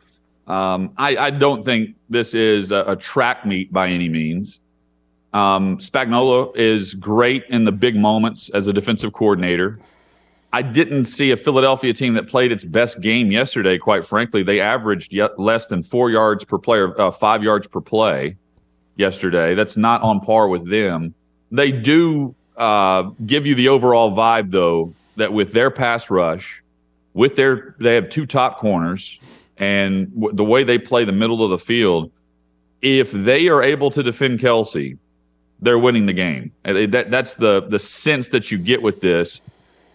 Um, 0.46 0.92
I, 0.96 1.16
I, 1.16 1.30
don't 1.30 1.64
think 1.64 1.96
this 2.08 2.32
is 2.32 2.70
a, 2.70 2.84
a 2.86 2.96
track 2.96 3.44
meet 3.44 3.72
by 3.72 3.88
any 3.88 4.08
means. 4.08 4.60
Um, 5.32 5.78
is 6.54 6.94
great 6.94 7.44
in 7.48 7.64
the 7.64 7.72
big 7.72 7.96
moments 7.96 8.48
as 8.50 8.68
a 8.68 8.72
defensive 8.72 9.12
coordinator. 9.12 9.80
I 10.52 10.62
didn't 10.62 11.06
see 11.06 11.32
a 11.32 11.36
Philadelphia 11.36 11.92
team 11.92 12.14
that 12.14 12.28
played 12.28 12.52
its 12.52 12.64
best 12.64 13.00
game 13.00 13.30
yesterday. 13.30 13.76
Quite 13.76 14.06
frankly, 14.06 14.42
they 14.42 14.60
averaged 14.60 15.12
yet 15.12 15.38
less 15.38 15.66
than 15.66 15.82
four 15.82 16.10
yards 16.10 16.44
per 16.44 16.58
player, 16.58 16.98
uh, 16.98 17.10
five 17.10 17.42
yards 17.42 17.66
per 17.66 17.80
play 17.80 18.36
yesterday. 18.94 19.54
That's 19.54 19.76
not 19.76 20.00
on 20.02 20.20
par 20.20 20.48
with 20.48 20.70
them. 20.70 21.14
They 21.50 21.72
do 21.72 22.34
uh, 22.56 23.10
give 23.26 23.46
you 23.46 23.54
the 23.54 23.68
overall 23.68 24.16
vibe, 24.16 24.50
though, 24.50 24.94
that 25.16 25.32
with 25.32 25.52
their 25.52 25.70
pass 25.70 26.08
rush, 26.08 26.62
with 27.12 27.36
their 27.36 27.74
they 27.78 27.94
have 27.94 28.08
two 28.08 28.26
top 28.26 28.58
corners, 28.58 29.18
and 29.58 30.12
w- 30.14 30.34
the 30.34 30.44
way 30.44 30.64
they 30.64 30.78
play 30.78 31.04
the 31.04 31.12
middle 31.12 31.42
of 31.42 31.50
the 31.50 31.58
field, 31.58 32.10
if 32.82 33.10
they 33.12 33.48
are 33.48 33.62
able 33.62 33.90
to 33.90 34.02
defend 34.02 34.40
Kelce, 34.40 34.98
they're 35.60 35.78
winning 35.78 36.06
the 36.06 36.12
game. 36.12 36.52
That, 36.64 37.10
that's 37.10 37.34
the 37.34 37.62
the 37.62 37.78
sense 37.78 38.28
that 38.28 38.50
you 38.50 38.58
get 38.58 38.82
with 38.82 39.00
this. 39.00 39.40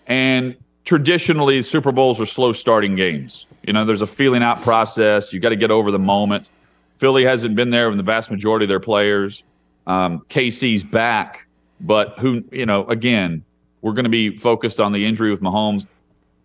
And 0.07 0.55
traditionally, 0.83 1.61
Super 1.61 1.91
Bowls 1.91 2.19
are 2.19 2.25
slow 2.25 2.53
starting 2.53 2.95
games. 2.95 3.45
You 3.63 3.73
know, 3.73 3.85
there's 3.85 4.01
a 4.01 4.07
feeling 4.07 4.41
out 4.41 4.61
process. 4.61 5.31
You 5.31 5.39
got 5.39 5.49
to 5.49 5.55
get 5.55 5.71
over 5.71 5.91
the 5.91 5.99
moment. 5.99 6.49
Philly 6.97 7.23
hasn't 7.23 7.55
been 7.55 7.69
there 7.69 7.89
with 7.89 7.97
the 7.97 8.03
vast 8.03 8.31
majority 8.31 8.65
of 8.65 8.69
their 8.69 8.79
players. 8.79 9.43
Um, 9.85 10.19
KC's 10.29 10.83
back 10.83 11.47
but 11.81 12.19
who, 12.19 12.43
you 12.51 12.65
know, 12.65 12.85
again, 12.85 13.43
we're 13.81 13.93
going 13.93 14.05
to 14.05 14.09
be 14.09 14.37
focused 14.37 14.79
on 14.79 14.91
the 14.91 15.05
injury 15.05 15.31
with 15.31 15.41
Mahomes. 15.41 15.87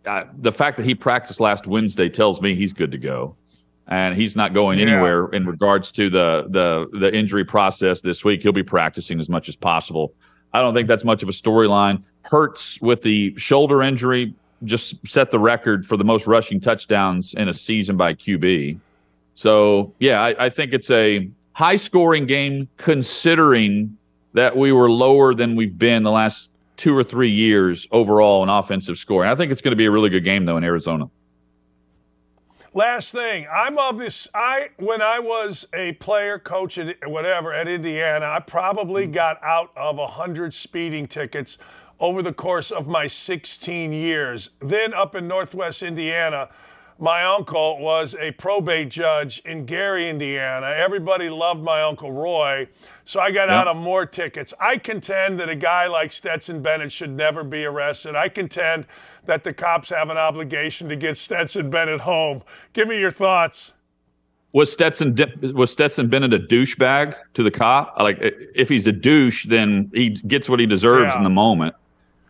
Uh, 0.07 0.25
the 0.39 0.53
fact 0.53 0.77
that 0.77 0.87
he 0.87 0.95
practiced 0.95 1.41
last 1.41 1.67
Wednesday 1.67 2.09
tells 2.09 2.41
me 2.41 2.55
he's 2.55 2.73
good 2.73 2.93
to 2.93 2.99
go, 2.99 3.37
and 3.89 4.15
he's 4.15 4.37
not 4.37 4.55
going 4.55 4.79
yeah. 4.79 4.87
anywhere 4.87 5.29
in 5.29 5.47
regards 5.47 5.91
to 5.93 6.09
the 6.09 6.47
the 6.49 6.89
the 6.99 7.15
injury 7.15 7.45
process 7.45 8.01
this 8.01 8.25
week. 8.25 8.43
He'll 8.43 8.53
be 8.53 8.63
practicing 8.63 9.21
as 9.21 9.29
much 9.29 9.49
as 9.49 9.57
possible. 9.57 10.15
I 10.53 10.61
don't 10.61 10.75
think 10.75 10.89
that's 10.89 11.05
much 11.05 11.23
of 11.23 11.29
a 11.29 11.33
storyline. 11.33 12.05
Hurts 12.23 12.81
with 12.81 13.03
the 13.03 13.37
shoulder 13.37 13.83
injury 13.83 14.35
just 14.65 15.07
set 15.07 15.31
the 15.31 15.39
record 15.39 15.85
for 15.85 15.97
the 15.97 16.05
most 16.05 16.27
rushing 16.27 16.61
touchdowns 16.61 17.35
in 17.35 17.49
a 17.49 17.55
season 17.55 17.97
by 17.97 18.15
QB. 18.15 18.79
So 19.35 19.93
yeah, 19.99 20.23
I, 20.23 20.47
I 20.47 20.49
think 20.49 20.73
it's 20.73 20.91
a 20.91 21.29
high 21.53 21.77
scoring 21.77 22.27
game 22.27 22.69
considering 22.77 23.97
that 24.33 24.57
we 24.57 24.73
were 24.73 24.91
lower 24.91 25.35
than 25.35 25.57
we've 25.57 25.79
been 25.79 26.03
the 26.03 26.11
last 26.11 26.51
two 26.77 26.97
or 26.97 27.05
three 27.05 27.31
years 27.31 27.87
overall 27.91 28.43
in 28.43 28.49
offensive 28.49 28.99
scoring. 28.99 29.31
I 29.31 29.35
think 29.35 29.53
it's 29.53 29.63
going 29.63 29.73
to 29.73 29.77
be 29.77 29.87
a 29.87 29.91
really 29.91 30.11
good 30.11 30.25
game 30.25 30.45
though 30.45 30.57
in 30.57 30.65
Arizona. 30.65 31.11
Last 32.75 33.11
thing, 33.11 33.47
I'm 33.51 33.79
of 33.79 33.99
this. 33.99 34.29
I 34.35 34.69
when 34.77 35.01
I 35.01 35.19
was 35.19 35.67
a 35.73 35.93
player, 35.93 36.39
coach, 36.39 36.77
at 36.77 36.95
whatever 37.07 37.55
at 37.55 37.69
Indiana, 37.69 38.27
I 38.27 38.41
probably 38.41 39.05
mm-hmm. 39.05 39.13
got 39.13 39.43
out 39.43 39.71
of 39.77 39.99
a 39.99 40.07
hundred 40.07 40.53
speeding 40.53 41.07
tickets 41.07 41.57
over 42.01 42.21
the 42.21 42.35
course 42.35 42.71
of 42.71 42.87
my 42.87 43.07
16 43.07 43.93
years. 43.93 44.51
Then 44.61 44.93
up 44.93 45.15
in 45.15 45.27
Northwest 45.27 45.83
Indiana, 45.83 46.51
my 46.99 47.25
uncle 47.25 47.79
was 47.79 48.15
a 48.21 48.33
probate 48.33 48.91
judge 48.91 49.41
in 49.45 49.67
Gary, 49.67 50.09
Indiana. 50.09 50.67
Everybody 50.67 51.29
loved 51.29 51.63
my 51.63 51.83
uncle 51.83 52.13
Roy. 52.13 52.69
So 53.07 53.21
I 53.21 53.31
got 53.31 53.49
yep. 53.49 53.51
out 53.51 53.69
of 53.69 53.77
more 53.77 54.05
tickets. 54.05 54.53
I 54.61 54.79
contend 54.79 55.39
that 55.39 55.49
a 55.49 55.55
guy 55.55 55.87
like 55.87 56.13
Stetson 56.13 56.61
Bennett 56.61 56.91
should 56.91 57.11
never 57.11 57.45
be 57.45 57.65
arrested. 57.65 58.17
I 58.17 58.29
contend 58.29 58.85
that 59.27 59.45
the 59.45 59.55
cops 59.55 59.89
have 59.91 60.11
an 60.11 60.19
obligation 60.19 60.89
to 60.89 60.97
get 60.97 61.17
Stetson 61.17 61.71
Bennett 61.71 62.01
home. 62.01 62.43
Give 62.73 62.89
me 62.89 62.99
your 62.99 63.13
thoughts. 63.13 63.71
Was 64.53 64.73
Stetson 64.73 65.17
was 65.55 65.71
Stetson 65.71 66.09
Bennett 66.09 66.35
a 66.35 66.39
douchebag 66.41 67.15
to 67.35 67.45
the 67.45 67.51
cop? 67.51 67.95
Like, 68.01 68.19
if 68.21 68.69
he's 68.69 68.89
a 68.89 68.93
douche, 68.93 69.47
then 69.47 69.89
he 69.95 70.11
gets 70.11 70.49
what 70.49 70.59
he 70.59 70.67
deserves 70.67 71.13
yeah. 71.13 71.19
in 71.19 71.23
the 71.23 71.31
moment. 71.31 71.77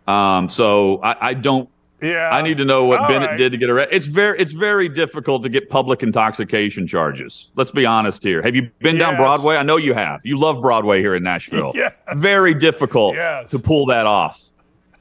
Um, 0.07 0.51
so 0.51 1.01
I, 1.03 1.29
I 1.29 1.35
don't. 1.35 1.71
Yeah. 2.07 2.31
I 2.31 2.43
need 2.43 2.57
to 2.59 2.65
know 2.65 2.85
what 2.85 3.01
All 3.01 3.09
Bennett 3.09 3.31
right. 3.31 3.37
did 3.39 3.53
to 3.53 3.59
get 3.59 3.69
arrested. 3.71 3.95
It's 3.97 4.07
very 4.07 4.39
it's 4.39 4.53
very 4.53 4.89
difficult 4.89 5.43
to 5.43 5.49
get 5.49 5.69
public 5.71 6.03
intoxication 6.03 6.87
charges. 6.87 7.51
Let's 7.57 7.71
be 7.71 7.85
honest 7.87 8.23
here. 8.23 8.43
Have 8.43 8.55
you 8.55 8.71
been 8.81 8.97
down 8.99 9.17
Broadway? 9.17 9.57
I 9.57 9.63
know 9.63 9.77
you 9.77 9.95
have. 9.95 10.21
You 10.25 10.39
love 10.39 10.61
Broadway 10.63 11.01
here 11.01 11.15
in 11.15 11.23
Nashville. 11.23 11.73
Yes. 11.77 11.93
Very 12.15 12.55
difficult 12.55 13.15
Yes. 13.17 13.51
to 13.51 13.59
pull 13.59 13.87
that 13.87 14.07
off. 14.07 14.41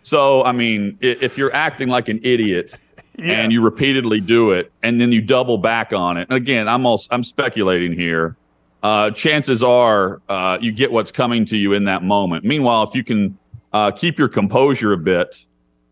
So, 0.01 0.43
I 0.43 0.51
mean, 0.51 0.97
if 1.01 1.37
you're 1.37 1.53
acting 1.53 1.87
like 1.89 2.09
an 2.09 2.19
idiot 2.23 2.77
Yeah. 3.17 3.39
and 3.41 3.51
you 3.51 3.61
repeatedly 3.61 4.19
do 4.19 4.51
it 4.51 4.71
and 4.83 4.99
then 4.99 5.11
you 5.11 5.21
double 5.21 5.57
back 5.57 5.93
on 5.93 6.17
it. 6.17 6.27
And 6.29 6.37
again, 6.37 6.67
I'm 6.67 6.85
also 6.85 7.07
I'm 7.11 7.23
speculating 7.23 7.93
here. 7.93 8.35
Uh, 8.83 9.09
chances 9.11 9.63
are 9.63 10.21
uh, 10.29 10.57
you 10.61 10.71
get 10.71 10.91
what's 10.91 11.11
coming 11.11 11.45
to 11.45 11.57
you 11.57 11.73
in 11.73 11.85
that 11.85 12.03
moment. 12.03 12.43
Meanwhile, 12.45 12.83
if 12.83 12.93
you 12.95 13.03
can 13.03 13.37
uh, 13.73 13.91
keep 13.91 14.19
your 14.19 14.27
composure 14.29 14.93
a 14.93 14.97
bit 14.97 15.45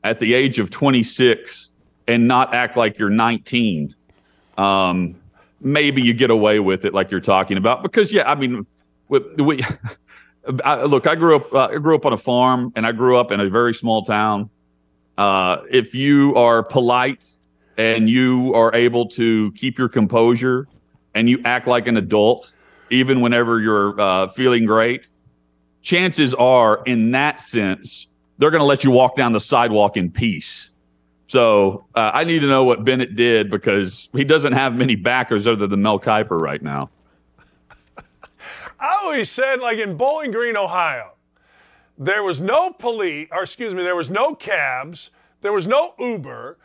at 0.03 0.19
the 0.19 0.33
age 0.33 0.59
of 0.59 0.69
26 0.69 1.71
and 2.07 2.27
not 2.27 2.53
act 2.53 2.75
like 2.75 2.97
you're 2.99 3.09
19, 3.09 3.95
um, 4.57 5.15
maybe 5.61 6.01
you 6.01 6.13
get 6.13 6.29
away 6.29 6.59
with 6.59 6.85
it 6.85 6.93
like 6.93 7.09
you're 7.09 7.21
talking 7.21 7.57
about. 7.57 7.83
Because 7.83 8.11
yeah, 8.11 8.29
I 8.29 8.35
mean, 8.35 8.65
we, 9.07 9.19
we 9.35 9.63
I, 10.65 10.83
look, 10.83 11.07
I 11.07 11.15
grew 11.15 11.37
up 11.37 11.53
uh, 11.53 11.69
I 11.71 11.77
grew 11.77 11.95
up 11.95 12.05
on 12.05 12.13
a 12.13 12.17
farm 12.17 12.73
and 12.75 12.85
I 12.85 12.91
grew 12.91 13.17
up 13.17 13.31
in 13.31 13.39
a 13.39 13.49
very 13.49 13.73
small 13.73 14.03
town. 14.03 14.49
Uh, 15.17 15.57
if 15.69 15.95
you 15.95 16.35
are 16.35 16.63
polite 16.63 17.25
and 17.77 18.09
you 18.09 18.53
are 18.53 18.73
able 18.75 19.07
to 19.07 19.51
keep 19.53 19.77
your 19.77 19.89
composure 19.89 20.67
and 21.13 21.29
you 21.29 21.39
act 21.45 21.67
like 21.67 21.87
an 21.87 21.97
adult, 21.97 22.53
even 22.89 23.21
whenever 23.21 23.59
you're 23.59 23.99
uh, 23.99 24.27
feeling 24.27 24.65
great, 24.65 25.07
chances 25.81 26.33
are, 26.33 26.81
in 26.85 27.11
that 27.11 27.39
sense, 27.39 28.07
they're 28.43 28.51
going 28.51 28.59
to 28.59 28.65
let 28.65 28.83
you 28.83 28.91
walk 28.91 29.15
down 29.15 29.31
the 29.31 29.39
sidewalk 29.39 29.95
in 29.95 30.11
peace. 30.11 30.71
So 31.27 31.85
uh, 31.95 32.11
I 32.13 32.25
need 32.25 32.39
to 32.39 32.47
know 32.47 32.65
what 32.65 32.83
Bennett 32.83 33.15
did 33.15 33.49
because 33.49 34.09
he 34.11 34.25
doesn't 34.25 34.51
have 34.51 34.75
many 34.75 34.95
backers 34.95 35.47
other 35.47 35.65
than 35.65 35.81
Mel 35.81 35.97
Kiper 35.97 36.37
right 36.37 36.61
now. 36.61 36.89
I 37.97 38.97
always 39.01 39.31
said, 39.31 39.61
like 39.61 39.77
in 39.77 39.95
Bowling 39.95 40.31
Green, 40.31 40.57
Ohio, 40.57 41.13
there 41.97 42.21
was 42.21 42.41
no 42.41 42.71
police, 42.71 43.29
or 43.31 43.43
excuse 43.43 43.73
me, 43.73 43.81
there 43.81 43.95
was 43.95 44.09
no 44.09 44.35
cabs, 44.35 45.09
there 45.39 45.53
was 45.53 45.65
no 45.65 45.93
Uber. 45.97 46.57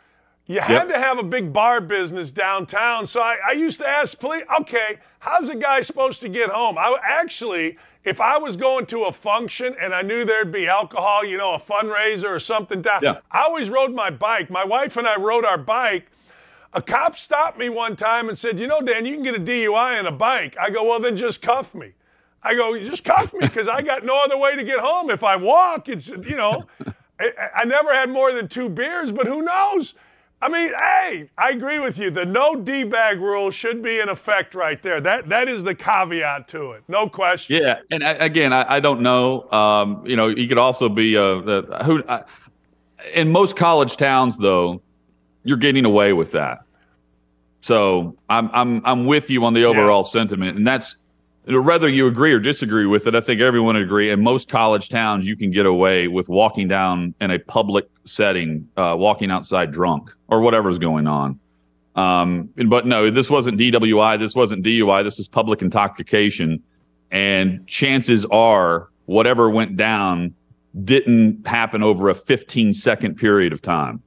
You 0.47 0.59
had 0.59 0.89
Yep. 0.89 0.89
to 0.89 0.99
have 0.99 1.17
a 1.17 1.23
big 1.23 1.53
bar 1.53 1.79
business 1.79 2.29
downtown. 2.29 3.07
So 3.07 3.21
I, 3.21 3.37
I 3.47 3.51
used 3.53 3.79
to 3.79 3.87
ask 3.87 4.19
police, 4.19 4.43
okay, 4.59 4.97
how's 5.19 5.47
a 5.47 5.55
guy 5.55 5.81
supposed 5.81 6.19
to 6.19 6.27
get 6.27 6.49
home? 6.49 6.77
I 6.77 6.93
actually, 7.01 7.77
if 8.03 8.21
I 8.21 8.37
was 8.37 8.55
going 8.57 8.85
to 8.87 9.03
a 9.05 9.11
function 9.11 9.75
and 9.79 9.93
I 9.93 10.01
knew 10.01 10.23
there'd 10.25 10.51
be 10.51 10.67
alcohol, 10.67 11.25
you 11.25 11.37
know, 11.37 11.53
a 11.53 11.59
fundraiser 11.59 12.29
or 12.29 12.39
something 12.39 12.81
down, 12.81 13.01
Yeah. 13.03 13.19
I 13.31 13.41
always 13.43 13.69
rode 13.69 13.93
my 13.93 14.09
bike. 14.09 14.49
My 14.49 14.63
wife 14.63 14.97
and 14.97 15.07
I 15.07 15.17
rode 15.17 15.45
our 15.45 15.57
bike. 15.57 16.07
A 16.73 16.81
cop 16.81 17.17
stopped 17.17 17.57
me 17.57 17.69
one 17.69 17.95
time 17.95 18.29
and 18.29 18.37
said, 18.37 18.59
You 18.59 18.67
know, 18.67 18.79
Dan, 18.79 19.05
you 19.05 19.15
can 19.15 19.23
get 19.23 19.35
a 19.35 19.39
DUI 19.39 19.99
on 19.99 20.05
a 20.05 20.11
bike. 20.11 20.55
I 20.59 20.69
go, 20.69 20.83
Well, 20.83 20.99
then 20.99 21.17
just 21.17 21.41
cuff 21.41 21.75
me. 21.75 21.91
I 22.41 22.53
go, 22.55 22.79
just 22.79 23.03
cuff 23.03 23.33
me 23.33 23.39
because 23.41 23.67
I 23.67 23.81
got 23.81 24.05
no 24.05 24.17
other 24.23 24.37
way 24.37 24.55
to 24.55 24.63
get 24.63 24.79
home. 24.79 25.09
If 25.09 25.23
I 25.23 25.35
walk, 25.35 25.89
it's, 25.89 26.07
you 26.07 26.37
know, 26.37 26.63
I, 27.19 27.31
I 27.53 27.65
never 27.65 27.93
had 27.93 28.09
more 28.09 28.31
than 28.31 28.47
two 28.47 28.69
beers, 28.69 29.11
but 29.11 29.27
who 29.27 29.41
knows? 29.41 29.93
I 30.41 30.47
mean, 30.47 30.69
hey, 30.69 31.29
I 31.37 31.49
agree 31.49 31.79
with 31.79 31.97
you. 31.97 32.11
The 32.11 32.25
no 32.25 32.55
D 32.55 32.83
bag 32.83 33.19
rule 33.19 33.51
should 33.51 33.83
be 33.83 33.99
in 33.99 34.07
effect 34.07 34.55
right 34.55 34.81
there. 34.81 35.01
That 35.01 35.27
That 35.27 35.49
is 35.49 35.63
the 35.63 35.75
caveat 35.75 36.47
to 36.49 36.71
it. 36.71 36.83
No 36.87 37.09
question. 37.09 37.61
Yeah, 37.61 37.79
and 37.91 38.03
I, 38.03 38.11
again, 38.11 38.53
I, 38.53 38.75
I 38.75 38.79
don't 38.79 39.01
know. 39.01 39.49
Um, 39.51 40.05
you 40.05 40.15
know, 40.15 40.27
you 40.27 40.47
could 40.47 40.57
also 40.57 40.87
be 40.87 41.17
uh, 41.17 41.41
the, 41.41 41.81
who. 41.83 42.03
I, 42.07 42.23
in 43.13 43.31
most 43.31 43.55
college 43.55 43.97
towns, 43.97 44.37
though, 44.37 44.81
you're 45.43 45.57
getting 45.57 45.85
away 45.85 46.13
with 46.13 46.31
that. 46.33 46.59
So 47.61 48.15
I'm 48.29 48.49
I'm 48.53 48.85
I'm 48.85 49.05
with 49.05 49.29
you 49.29 49.43
on 49.43 49.53
the 49.53 49.65
overall 49.65 50.03
sentiment, 50.03 50.57
and 50.57 50.65
that's 50.65 50.95
whether 51.49 51.89
you 51.89 52.07
agree 52.07 52.31
or 52.31 52.39
disagree 52.39 52.85
with 52.85 53.07
it. 53.07 53.15
I 53.15 53.21
think 53.21 53.41
everyone 53.41 53.75
would 53.75 53.83
agree. 53.83 54.11
In 54.11 54.21
most 54.21 54.49
college 54.49 54.89
towns, 54.89 55.27
you 55.27 55.35
can 55.35 55.49
get 55.49 55.65
away 55.65 56.07
with 56.07 56.29
walking 56.29 56.67
down 56.67 57.15
in 57.21 57.31
a 57.31 57.39
public 57.39 57.89
setting, 58.03 58.67
uh, 58.77 58.95
walking 58.97 59.31
outside 59.31 59.71
drunk 59.71 60.09
or 60.27 60.41
whatever's 60.41 60.77
going 60.77 61.07
on. 61.07 61.39
Um, 61.95 62.49
but 62.67 62.85
no, 62.85 63.09
this 63.09 63.29
wasn't 63.29 63.59
DWI. 63.59 64.19
This 64.19 64.35
wasn't 64.35 64.63
DUI. 64.63 65.03
This 65.03 65.17
was 65.17 65.27
public 65.27 65.61
intoxication. 65.61 66.61
And 67.11 67.65
chances 67.67 68.25
are, 68.25 68.89
whatever 69.05 69.49
went 69.49 69.75
down 69.75 70.35
didn't 70.83 71.47
happen 71.47 71.81
over 71.81 72.09
a 72.09 72.15
15 72.15 72.75
second 72.75 73.15
period 73.15 73.53
of 73.53 73.61
time. 73.61 74.03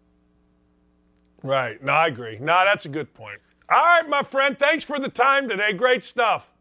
Right. 1.43 1.83
No, 1.83 1.93
I 1.93 2.07
agree. 2.07 2.39
No, 2.39 2.63
that's 2.65 2.85
a 2.85 2.89
good 2.89 3.13
point. 3.15 3.41
All 3.69 3.79
right, 3.79 4.09
my 4.09 4.23
friend. 4.23 4.57
Thanks 4.57 4.85
for 4.85 5.01
the 5.01 5.09
time 5.09 5.49
today. 5.49 5.73
Great 5.73 6.05
stuff. 6.05 6.52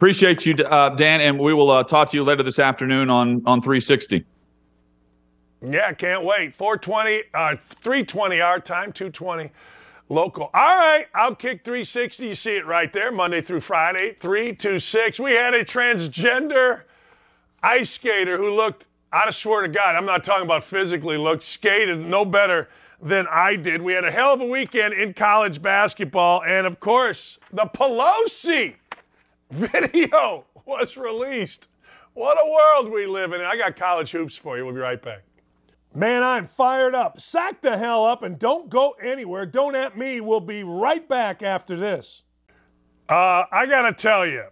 Appreciate 0.00 0.46
you, 0.46 0.54
uh, 0.54 0.88
Dan, 0.88 1.20
and 1.20 1.38
we 1.38 1.52
will 1.52 1.70
uh, 1.70 1.82
talk 1.82 2.10
to 2.10 2.16
you 2.16 2.24
later 2.24 2.42
this 2.42 2.58
afternoon 2.58 3.10
on 3.10 3.42
on 3.44 3.60
360. 3.60 4.24
Yeah, 5.62 5.92
can't 5.92 6.24
wait. 6.24 6.54
420, 6.54 7.24
uh, 7.34 7.56
320 7.82 8.40
our 8.40 8.60
time, 8.60 8.94
220 8.94 9.50
local. 10.08 10.44
All 10.54 10.78
right, 10.78 11.04
Outkick 11.14 11.64
360. 11.64 12.28
You 12.28 12.34
see 12.34 12.56
it 12.56 12.64
right 12.64 12.90
there, 12.90 13.12
Monday 13.12 13.42
through 13.42 13.60
Friday, 13.60 14.16
3 14.18 14.54
to 14.54 14.80
6. 14.80 15.20
We 15.20 15.32
had 15.32 15.52
a 15.52 15.66
transgender 15.66 16.84
ice 17.62 17.90
skater 17.90 18.38
who 18.38 18.54
looked, 18.54 18.86
I 19.12 19.30
swear 19.32 19.60
to 19.60 19.68
God, 19.68 19.96
I'm 19.96 20.06
not 20.06 20.24
talking 20.24 20.46
about 20.46 20.64
physically, 20.64 21.18
looked 21.18 21.42
skated 21.42 21.98
no 21.98 22.24
better 22.24 22.70
than 23.02 23.26
I 23.30 23.54
did. 23.56 23.82
We 23.82 23.92
had 23.92 24.04
a 24.04 24.10
hell 24.10 24.32
of 24.32 24.40
a 24.40 24.46
weekend 24.46 24.94
in 24.94 25.12
college 25.12 25.60
basketball, 25.60 26.42
and 26.42 26.66
of 26.66 26.80
course, 26.80 27.36
the 27.52 27.66
Pelosi 27.66 28.76
video 29.50 30.44
was 30.64 30.96
released. 30.96 31.68
What 32.14 32.38
a 32.40 32.50
world 32.50 32.92
we 32.92 33.06
live 33.06 33.32
in. 33.32 33.40
I 33.40 33.56
got 33.56 33.76
college 33.76 34.10
hoops 34.10 34.36
for 34.36 34.56
you. 34.56 34.64
We'll 34.64 34.74
be 34.74 34.80
right 34.80 35.00
back. 35.00 35.22
Man, 35.94 36.22
I'm 36.22 36.46
fired 36.46 36.94
up. 36.94 37.20
Sack 37.20 37.62
the 37.62 37.76
hell 37.76 38.04
up 38.04 38.22
and 38.22 38.38
don't 38.38 38.70
go 38.70 38.94
anywhere. 39.02 39.46
Don't 39.46 39.74
at 39.74 39.98
me. 39.98 40.20
We'll 40.20 40.40
be 40.40 40.62
right 40.62 41.08
back 41.08 41.42
after 41.42 41.76
this. 41.76 42.22
Uh, 43.08 43.44
I 43.50 43.66
got 43.66 43.82
to 43.82 43.92
tell 43.92 44.24
you, 44.24 44.44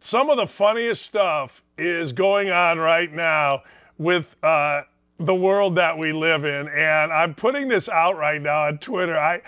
some 0.00 0.30
of 0.30 0.36
the 0.36 0.46
funniest 0.46 1.04
stuff 1.04 1.64
is 1.78 2.12
going 2.12 2.50
on 2.50 2.78
right 2.78 3.12
now 3.12 3.62
with 3.98 4.36
uh, 4.42 4.82
the 5.18 5.34
world 5.34 5.74
that 5.76 5.98
we 5.98 6.12
live 6.12 6.44
in. 6.44 6.68
And 6.68 7.12
I'm 7.12 7.34
putting 7.34 7.66
this 7.66 7.88
out 7.88 8.16
right 8.16 8.40
now 8.40 8.66
on 8.66 8.78
Twitter. 8.78 9.18
I. 9.18 9.42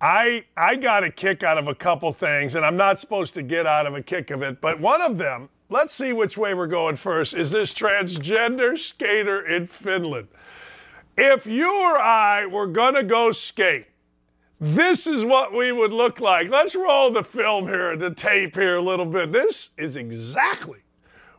I 0.00 0.44
I 0.56 0.76
got 0.76 1.04
a 1.04 1.10
kick 1.10 1.42
out 1.42 1.58
of 1.58 1.68
a 1.68 1.74
couple 1.74 2.12
things, 2.12 2.54
and 2.54 2.64
I'm 2.64 2.76
not 2.76 2.98
supposed 2.98 3.34
to 3.34 3.42
get 3.42 3.66
out 3.66 3.86
of 3.86 3.94
a 3.94 4.02
kick 4.02 4.30
of 4.30 4.42
it, 4.42 4.60
but 4.60 4.80
one 4.80 5.02
of 5.02 5.18
them, 5.18 5.48
let's 5.68 5.94
see 5.94 6.12
which 6.12 6.38
way 6.38 6.54
we're 6.54 6.66
going 6.66 6.96
first, 6.96 7.34
is 7.34 7.50
this 7.50 7.74
transgender 7.74 8.78
skater 8.78 9.46
in 9.46 9.66
Finland. 9.66 10.28
If 11.18 11.46
you 11.46 11.68
or 11.82 11.98
I 11.98 12.46
were 12.46 12.66
gonna 12.66 13.02
go 13.02 13.32
skate, 13.32 13.86
this 14.58 15.06
is 15.06 15.24
what 15.24 15.52
we 15.52 15.72
would 15.72 15.92
look 15.92 16.20
like. 16.20 16.50
Let's 16.50 16.74
roll 16.74 17.10
the 17.10 17.22
film 17.22 17.66
here, 17.66 17.96
the 17.96 18.14
tape 18.14 18.54
here 18.54 18.76
a 18.76 18.82
little 18.82 19.06
bit. 19.06 19.32
This 19.32 19.70
is 19.76 19.96
exactly 19.96 20.78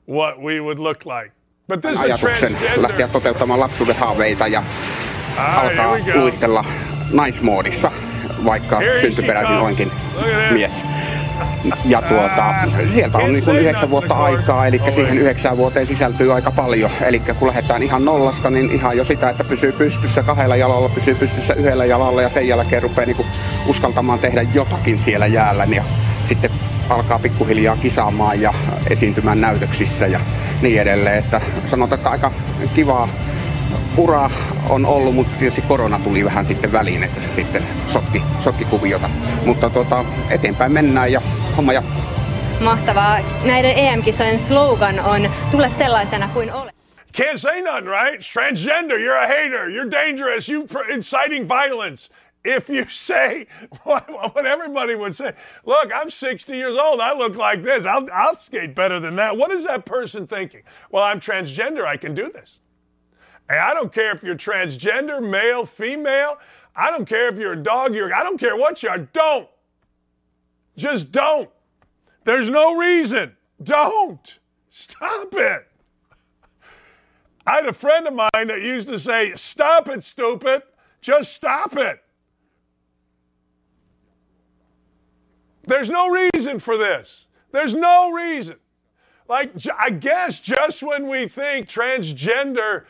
what 0.05 0.39
we 0.39 0.59
would 0.59 0.79
look 0.79 1.05
like. 1.05 1.31
But 1.67 1.81
this 1.81 1.93
is 1.93 1.99
ajatuksen 1.99 2.53
lähteä 2.53 2.77
transgender. 2.77 3.07
toteuttamaan 3.07 3.59
lapsuuden 3.59 3.95
haaveita 3.95 4.47
ja 4.47 4.59
right, 4.59 5.57
alkaa 5.57 5.95
here 5.97 6.21
we 6.21 6.31
go. 7.51 8.10
Vaikka 8.45 8.79
syntyperäisin 9.01 9.75
this. 9.75 9.89
mies. 10.51 10.85
Ja 11.85 12.01
tuota, 12.01 12.53
sieltä 12.85 13.17
on 13.17 13.33
niin 13.33 13.57
yhdeksän 13.57 13.89
vuotta 13.89 14.13
aikaa, 14.13 14.67
eli 14.67 14.81
siihen 14.91 15.17
yhdeksään 15.17 15.57
vuoteen 15.57 15.87
sisältyy 15.87 16.33
aika 16.33 16.51
paljon. 16.51 16.91
Eli 17.01 17.19
kun 17.19 17.47
lähdetään 17.47 17.83
ihan 17.83 18.05
nollasta, 18.05 18.49
niin 18.49 18.71
ihan 18.71 18.97
jo 18.97 19.03
sitä, 19.03 19.29
että 19.29 19.43
pysyy 19.43 19.71
pystyssä 19.71 20.23
kahdella 20.23 20.55
jalalla, 20.55 20.89
pysyy 20.89 21.15
pystyssä 21.15 21.53
yhdellä 21.53 21.85
jalalla 21.85 22.21
ja 22.21 22.29
sen 22.29 22.47
jälkeen 22.47 22.83
rupeaa 22.83 23.05
niin 23.05 23.25
uskaltamaan 23.67 24.19
tehdä 24.19 24.41
jotakin 24.53 24.99
siellä 24.99 25.27
jäällä. 25.27 25.67
Ja 25.69 25.83
sitten 26.25 26.51
alkaa 26.89 27.19
pikkuhiljaa 27.19 27.77
kisaamaan 27.77 28.41
ja 28.41 28.53
esiintymään 28.89 29.41
näytöksissä 29.41 30.07
ja 30.07 30.19
niin 30.61 30.81
edelleen. 30.81 31.17
Että 31.17 31.41
sanotaan, 31.65 31.99
että 31.99 32.09
aika 32.09 32.31
kivaa 32.75 33.09
ura 33.97 34.29
on 34.69 34.85
ollut, 34.85 35.15
mutta 35.15 35.33
tietysti 35.39 35.61
korona 35.61 35.99
tuli 35.99 36.25
vähän 36.25 36.45
sitten 36.45 36.71
väliin, 36.71 37.03
että 37.03 37.21
se 37.21 37.33
sitten 37.33 37.67
sotki, 37.87 38.23
sotki 38.39 38.65
kuviota. 38.65 39.09
Mutta 39.45 39.69
tota, 39.69 40.05
eteenpäin 40.29 40.71
mennään 40.71 41.11
ja 41.11 41.21
homma 41.57 41.73
jatkuu. 41.73 42.01
Mahtavaa. 42.59 43.19
Näiden 43.45 43.77
EM-kisojen 43.77 44.39
slogan 44.39 44.99
on 44.99 45.31
Tule 45.51 45.71
sellaisena 45.77 46.27
kuin 46.27 46.53
olet. 46.53 46.75
Can't 47.17 47.37
say 47.37 47.61
nothing, 47.61 47.87
right? 47.87 48.19
It's 48.19 48.29
transgender. 48.29 48.97
You're 48.97 49.23
a 49.23 49.27
hater. 49.27 49.69
You're 49.69 49.91
dangerous. 49.91 50.47
You 50.47 50.65
pr- 50.65 50.89
inciting 50.89 51.47
violence. 51.47 52.09
If 52.45 52.69
you 52.69 52.85
say 52.89 53.47
what, 53.83 54.09
what 54.09 54.45
everybody 54.45 54.95
would 54.95 55.15
say, 55.15 55.33
look, 55.65 55.91
I'm 55.93 56.09
60 56.09 56.55
years 56.55 56.77
old. 56.77 57.01
I 57.01 57.13
look 57.13 57.35
like 57.35 57.63
this. 57.63 57.85
I'll, 57.85 58.07
I'll 58.13 58.37
skate 58.37 58.75
better 58.75 58.99
than 58.99 59.15
that. 59.17 59.35
What 59.37 59.51
is 59.51 59.65
that 59.65 59.85
person 59.85 60.25
thinking? 60.27 60.63
Well, 60.91 61.03
I'm 61.03 61.19
transgender. 61.19 61.85
I 61.85 61.97
can 61.97 62.15
do 62.15 62.31
this. 62.31 62.59
Hey, 63.51 63.57
I 63.57 63.73
don't 63.73 63.91
care 63.91 64.13
if 64.13 64.23
you're 64.23 64.35
transgender, 64.35 65.21
male, 65.21 65.65
female. 65.65 66.39
I 66.73 66.89
don't 66.89 67.05
care 67.05 67.27
if 67.27 67.35
you're 67.35 67.51
a 67.51 67.61
dog, 67.61 67.93
you're 67.93 68.13
I 68.15 68.23
don't 68.23 68.37
care 68.37 68.55
what 68.55 68.81
you 68.81 68.87
are. 68.87 68.99
Don't. 68.99 69.49
Just 70.77 71.11
don't. 71.11 71.49
There's 72.23 72.47
no 72.47 72.77
reason. 72.77 73.35
Don't. 73.61 74.39
Stop 74.69 75.33
it. 75.33 75.67
I 77.45 77.55
had 77.55 77.65
a 77.65 77.73
friend 77.73 78.07
of 78.07 78.13
mine 78.13 78.29
that 78.47 78.61
used 78.61 78.87
to 78.87 78.97
say, 78.97 79.33
Stop 79.35 79.89
it, 79.89 80.05
stupid. 80.05 80.63
Just 81.01 81.33
stop 81.33 81.75
it. 81.75 82.01
There's 85.63 85.89
no 85.89 86.07
reason 86.07 86.57
for 86.57 86.77
this. 86.77 87.25
There's 87.51 87.75
no 87.75 88.11
reason. 88.13 88.55
Like, 89.27 89.51
I 89.77 89.89
guess 89.89 90.39
just 90.39 90.83
when 90.83 91.09
we 91.09 91.27
think 91.27 91.67
transgender 91.67 92.85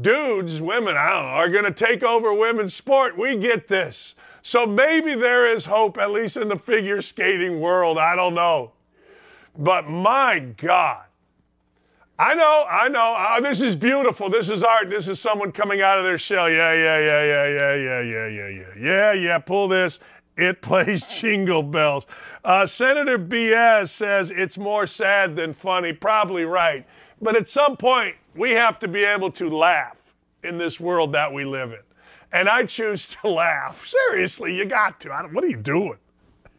dudes, 0.00 0.60
women, 0.60 0.96
I 0.96 1.10
don't 1.10 1.22
know, 1.22 1.28
are 1.28 1.48
going 1.48 1.64
to 1.64 1.72
take 1.72 2.02
over 2.02 2.32
women's 2.32 2.74
sport, 2.74 3.16
we 3.16 3.36
get 3.36 3.68
this. 3.68 4.14
So 4.42 4.66
maybe 4.66 5.14
there 5.14 5.46
is 5.46 5.64
hope, 5.64 5.98
at 5.98 6.10
least 6.10 6.36
in 6.36 6.48
the 6.48 6.58
figure 6.58 7.02
skating 7.02 7.60
world. 7.60 7.98
I 7.98 8.16
don't 8.16 8.34
know. 8.34 8.72
But 9.56 9.88
my 9.88 10.40
God. 10.40 11.04
I 12.18 12.34
know, 12.34 12.64
I 12.70 12.88
know. 12.88 13.16
Oh, 13.18 13.40
this 13.42 13.60
is 13.60 13.74
beautiful. 13.74 14.28
This 14.28 14.48
is 14.48 14.62
art. 14.62 14.90
This 14.90 15.08
is 15.08 15.18
someone 15.18 15.50
coming 15.50 15.82
out 15.82 15.98
of 15.98 16.04
their 16.04 16.18
shell. 16.18 16.48
Yeah, 16.48 16.72
yeah, 16.72 16.98
yeah, 16.98 17.24
yeah, 17.24 17.46
yeah, 17.46 17.74
yeah, 17.74 18.00
yeah, 18.00 18.28
yeah, 18.28 18.48
yeah. 18.48 18.64
Yeah, 18.78 19.12
yeah, 19.12 19.38
pull 19.38 19.66
this. 19.66 19.98
It 20.36 20.62
plays 20.62 21.06
jingle 21.06 21.62
bells. 21.62 22.06
Uh, 22.44 22.66
Senator 22.66 23.18
BS 23.18 23.88
says 23.88 24.30
it's 24.30 24.58
more 24.58 24.86
sad 24.86 25.36
than 25.36 25.52
funny. 25.54 25.92
Probably 25.92 26.44
right. 26.44 26.86
But 27.22 27.36
at 27.36 27.48
some 27.48 27.76
point, 27.76 28.16
we 28.34 28.50
have 28.50 28.80
to 28.80 28.88
be 28.88 29.04
able 29.04 29.30
to 29.32 29.48
laugh 29.48 29.96
in 30.42 30.58
this 30.58 30.80
world 30.80 31.12
that 31.12 31.32
we 31.32 31.44
live 31.44 31.70
in. 31.70 31.78
And 32.32 32.48
I 32.48 32.64
choose 32.64 33.06
to 33.22 33.28
laugh. 33.30 33.86
Seriously, 33.86 34.54
you 34.54 34.64
got 34.64 35.00
to. 35.00 35.10
what 35.30 35.44
are 35.44 35.48
you 35.48 35.56
doing? 35.56 35.98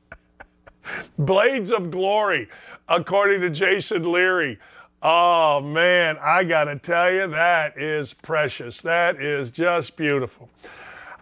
Blades 1.17 1.71
of 1.71 1.91
Glory, 1.91 2.47
according 2.87 3.41
to 3.41 3.49
Jason 3.49 4.09
Leary. 4.09 4.57
Oh 5.01 5.59
man, 5.59 6.17
I 6.21 6.45
got 6.45 6.65
to 6.65 6.77
tell 6.77 7.11
you, 7.11 7.27
that 7.27 7.77
is 7.77 8.13
precious. 8.13 8.81
That 8.81 9.19
is 9.21 9.51
just 9.51 9.97
beautiful. 9.97 10.49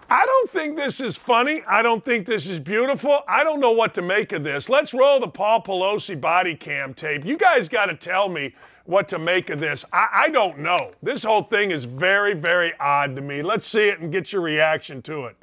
I 0.07 0.23
don't 0.25 0.49
think 0.51 0.77
this 0.77 0.99
is 0.99 1.17
funny. 1.17 1.63
I 1.67 1.81
don't 1.81 2.03
think 2.03 2.27
this 2.27 2.45
is 2.45 2.59
beautiful. 2.59 3.21
I 3.27 3.43
don't 3.43 3.59
know 3.59 3.71
what 3.71 3.93
to 3.95 4.01
make 4.03 4.33
of 4.33 4.43
this. 4.43 4.69
Let's 4.69 4.93
roll 4.93 5.19
the 5.19 5.27
Paul 5.27 5.63
Pelosi 5.63 6.19
body 6.19 6.53
cam 6.53 6.93
tape. 6.93 7.25
You 7.25 7.37
guys 7.37 7.69
got 7.69 7.85
to 7.87 7.95
tell 7.95 8.29
me 8.29 8.53
what 8.91 9.07
to 9.07 9.17
make 9.17 9.49
of 9.49 9.61
this. 9.61 9.85
I, 9.93 10.07
I, 10.13 10.29
don't 10.29 10.59
know. 10.59 10.91
This 11.01 11.23
whole 11.23 11.43
thing 11.43 11.71
is 11.71 11.85
very, 11.85 12.33
very 12.33 12.73
odd 12.77 13.15
to 13.15 13.21
me. 13.21 13.41
Let's 13.41 13.65
see 13.65 13.87
it 13.87 14.01
and 14.01 14.11
get 14.11 14.33
your 14.33 14.41
reaction 14.41 15.01
to 15.03 15.27
it. 15.27 15.37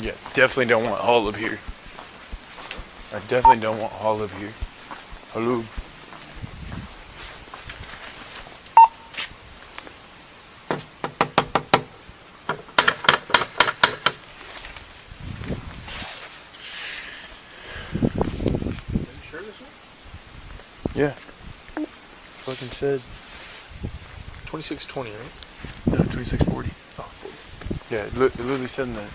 Yeah, 0.00 0.12
definitely 0.32 0.66
don't 0.66 0.84
want 0.84 1.02
Olive 1.02 1.34
here. 1.34 1.58
I 3.12 3.18
definitely 3.26 3.60
don't 3.60 3.80
want 3.80 3.92
Olive 4.00 4.32
here. 4.38 4.52
Hello. 5.32 5.64
Yeah. 20.94 21.10
Fucking 22.44 22.68
said 22.68 23.00
2620, 24.48 25.10
right? 25.10 25.18
No, 25.86 25.98
2640. 26.10 26.70
Oh, 26.98 27.02
40. 27.02 27.94
Yeah, 27.94 28.04
it, 28.06 28.16
li- 28.16 28.26
it 28.26 28.38
literally 28.40 28.66
said 28.68 28.88
in 28.88 28.94
there. 28.94 29.08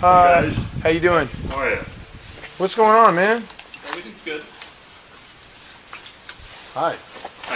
Hi. 0.00 0.50
How 0.82 0.88
you 0.88 1.00
doing? 1.00 1.28
Oh 1.52 1.62
yeah. 1.68 1.84
What's 2.58 2.74
going 2.74 2.90
on, 2.96 3.14
man? 3.14 3.42
Everything's 3.88 4.22
good. 4.24 4.42
Hi. 6.74 6.96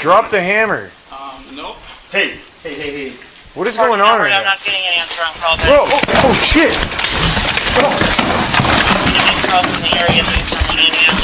Drop 0.02 0.30
the 0.30 0.40
hammer. 0.40 0.90
Um, 1.10 1.42
nope. 1.56 1.76
Hey, 2.12 2.36
hey, 2.62 2.74
hey, 2.74 3.10
hey. 3.10 3.16
What 3.54 3.66
is 3.66 3.76
going 3.76 4.00
on 4.02 4.20
right 4.20 4.30
I'm 4.32 4.44
now? 4.44 4.50
not 4.52 4.60
getting 4.62 4.84
an 4.84 5.00
answer 5.00 5.22
on 5.24 5.32
call 5.40 5.56
back. 5.56 5.64
Bro, 5.66 5.88
oh, 5.88 6.00
oh 6.28 6.34
shit! 6.44 6.76
Getting 9.16 9.40
calls 9.48 9.64
in 9.64 9.80
the 9.80 9.96
area 9.96 10.20
that 10.22 10.36
you're 10.36 10.60
sending 10.60 10.92
in, 10.92 10.92
yeah. 10.92 11.16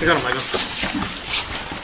I 0.00 0.06
got 0.06 0.16
him, 0.16 0.26
I 0.26 0.32
got 0.32 0.40
him. 0.40 1.80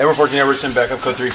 Edward 0.00 0.14
14 0.14 0.38
Everton, 0.38 0.72
backup 0.72 1.00
code 1.00 1.16
3. 1.16 1.28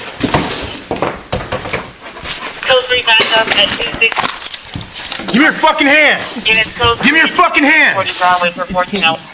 Code 2.66 2.84
3 2.84 3.02
backup 3.02 3.46
at 3.46 3.70
26 3.70 5.30
Give 5.32 5.38
me 5.38 5.44
your 5.44 5.52
fucking 5.52 5.86
hand! 5.86 6.20
units 6.44 6.76
code 6.76 6.98
Give 7.04 7.12
me 7.12 7.20
your 7.20 7.28
fucking 7.28 7.62
hand! 7.62 7.94
40 7.94 8.18
Broadway 8.18 8.50
for 8.50 8.64
14 8.64 9.04
hours. 9.04 9.29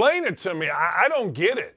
Explain 0.00 0.24
it 0.24 0.38
to 0.38 0.54
me. 0.54 0.70
I, 0.70 1.04
I 1.04 1.08
don't 1.10 1.34
get 1.34 1.58
it. 1.58 1.76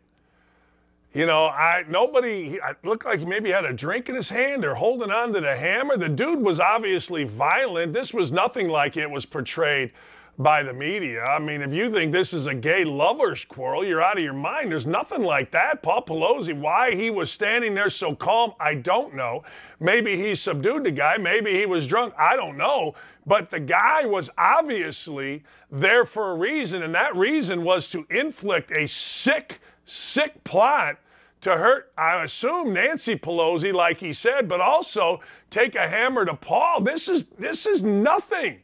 You 1.13 1.26
know, 1.26 1.47
I 1.47 1.84
nobody 1.89 2.57
I 2.61 2.74
looked 2.86 3.05
like 3.05 3.19
he 3.19 3.26
maybe 3.26 3.51
had 3.51 3.65
a 3.65 3.74
drink 3.74 4.07
in 4.07 4.15
his 4.15 4.30
hand 4.30 4.63
or 4.63 4.76
holding 4.76 5.11
on 5.11 5.34
to 5.34 5.41
the 5.41 5.57
hammer. 5.57 5.97
The 5.97 6.07
dude 6.07 6.39
was 6.39 6.57
obviously 6.61 7.26
violent. 7.26 7.91
This 7.91 8.13
was 8.13 8.32
nothing 8.32 8.69
like 8.69 8.95
it 8.95 9.11
was 9.11 9.26
portrayed 9.26 9.91
by 10.39 10.63
the 10.63 10.73
media. 10.73 11.23
I 11.23 11.38
mean, 11.38 11.61
if 11.61 11.71
you 11.71 11.91
think 11.91 12.11
this 12.11 12.34
is 12.34 12.47
a 12.47 12.55
gay 12.55 12.84
lovers 12.84 13.45
quarrel, 13.45 13.86
you're 13.86 14.01
out 14.01 14.17
of 14.17 14.23
your 14.23 14.34
mind. 14.34 14.71
There's 14.71 14.88
nothing 14.88 15.23
like 15.23 15.51
that. 15.51 15.84
Paul 15.84 16.03
Pelosi, 16.03 16.57
why 16.57 16.95
he 16.95 17.11
was 17.11 17.31
standing 17.31 17.75
there 17.75 17.89
so 17.89 18.15
calm, 18.15 18.53
I 18.59 18.75
don't 18.75 19.13
know. 19.13 19.43
Maybe 19.79 20.17
he 20.17 20.34
subdued 20.34 20.86
the 20.86 20.91
guy, 20.91 21.17
maybe 21.17 21.51
he 21.51 21.67
was 21.67 21.86
drunk, 21.86 22.15
I 22.17 22.36
don't 22.36 22.57
know. 22.57 22.95
But 23.25 23.51
the 23.51 23.59
guy 23.59 24.05
was 24.05 24.29
obviously 24.38 25.43
there 25.71 26.05
for 26.05 26.31
a 26.31 26.36
reason, 26.36 26.81
and 26.81 26.95
that 26.95 27.15
reason 27.15 27.63
was 27.63 27.89
to 27.91 28.05
inflict 28.09 28.71
a 28.71 28.88
sick, 28.88 29.61
sick 29.86 30.43
plot 30.43 30.97
to 31.41 31.57
hurt, 31.57 31.91
I 31.97 32.23
assume, 32.23 32.73
Nancy 32.73 33.17
Pelosi, 33.17 33.73
like 33.73 33.99
he 33.99 34.13
said, 34.13 34.47
but 34.47 34.61
also 34.61 35.19
take 35.49 35.75
a 35.75 35.88
hammer 35.88 36.25
to 36.25 36.34
Paul. 36.34 36.79
This 36.81 37.09
is 37.09 37.25
this 37.38 37.65
is 37.65 37.84
nothing. 37.84 38.62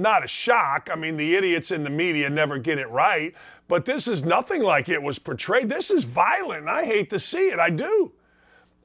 Not 0.00 0.24
a 0.24 0.28
shock. 0.28 0.88
I 0.90 0.96
mean, 0.96 1.16
the 1.16 1.36
idiots 1.36 1.70
in 1.70 1.84
the 1.84 1.90
media 1.90 2.30
never 2.30 2.58
get 2.58 2.78
it 2.78 2.88
right, 2.88 3.34
but 3.68 3.84
this 3.84 4.08
is 4.08 4.24
nothing 4.24 4.62
like 4.62 4.88
it 4.88 5.02
was 5.02 5.18
portrayed. 5.18 5.68
This 5.68 5.90
is 5.90 6.04
violent, 6.04 6.62
and 6.62 6.70
I 6.70 6.86
hate 6.86 7.10
to 7.10 7.20
see 7.20 7.48
it. 7.48 7.58
I 7.58 7.68
do. 7.68 8.12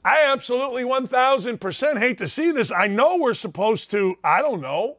I 0.03 0.26
absolutely 0.26 0.84
1000% 0.84 1.99
hate 1.99 2.18
to 2.18 2.28
see 2.28 2.51
this. 2.51 2.72
I 2.72 2.88
know 2.88 3.16
we're 3.16 3.34
supposed 3.34 3.89
to, 3.91 4.16
I 4.24 4.41
don't 4.41 4.61
know. 4.61 4.97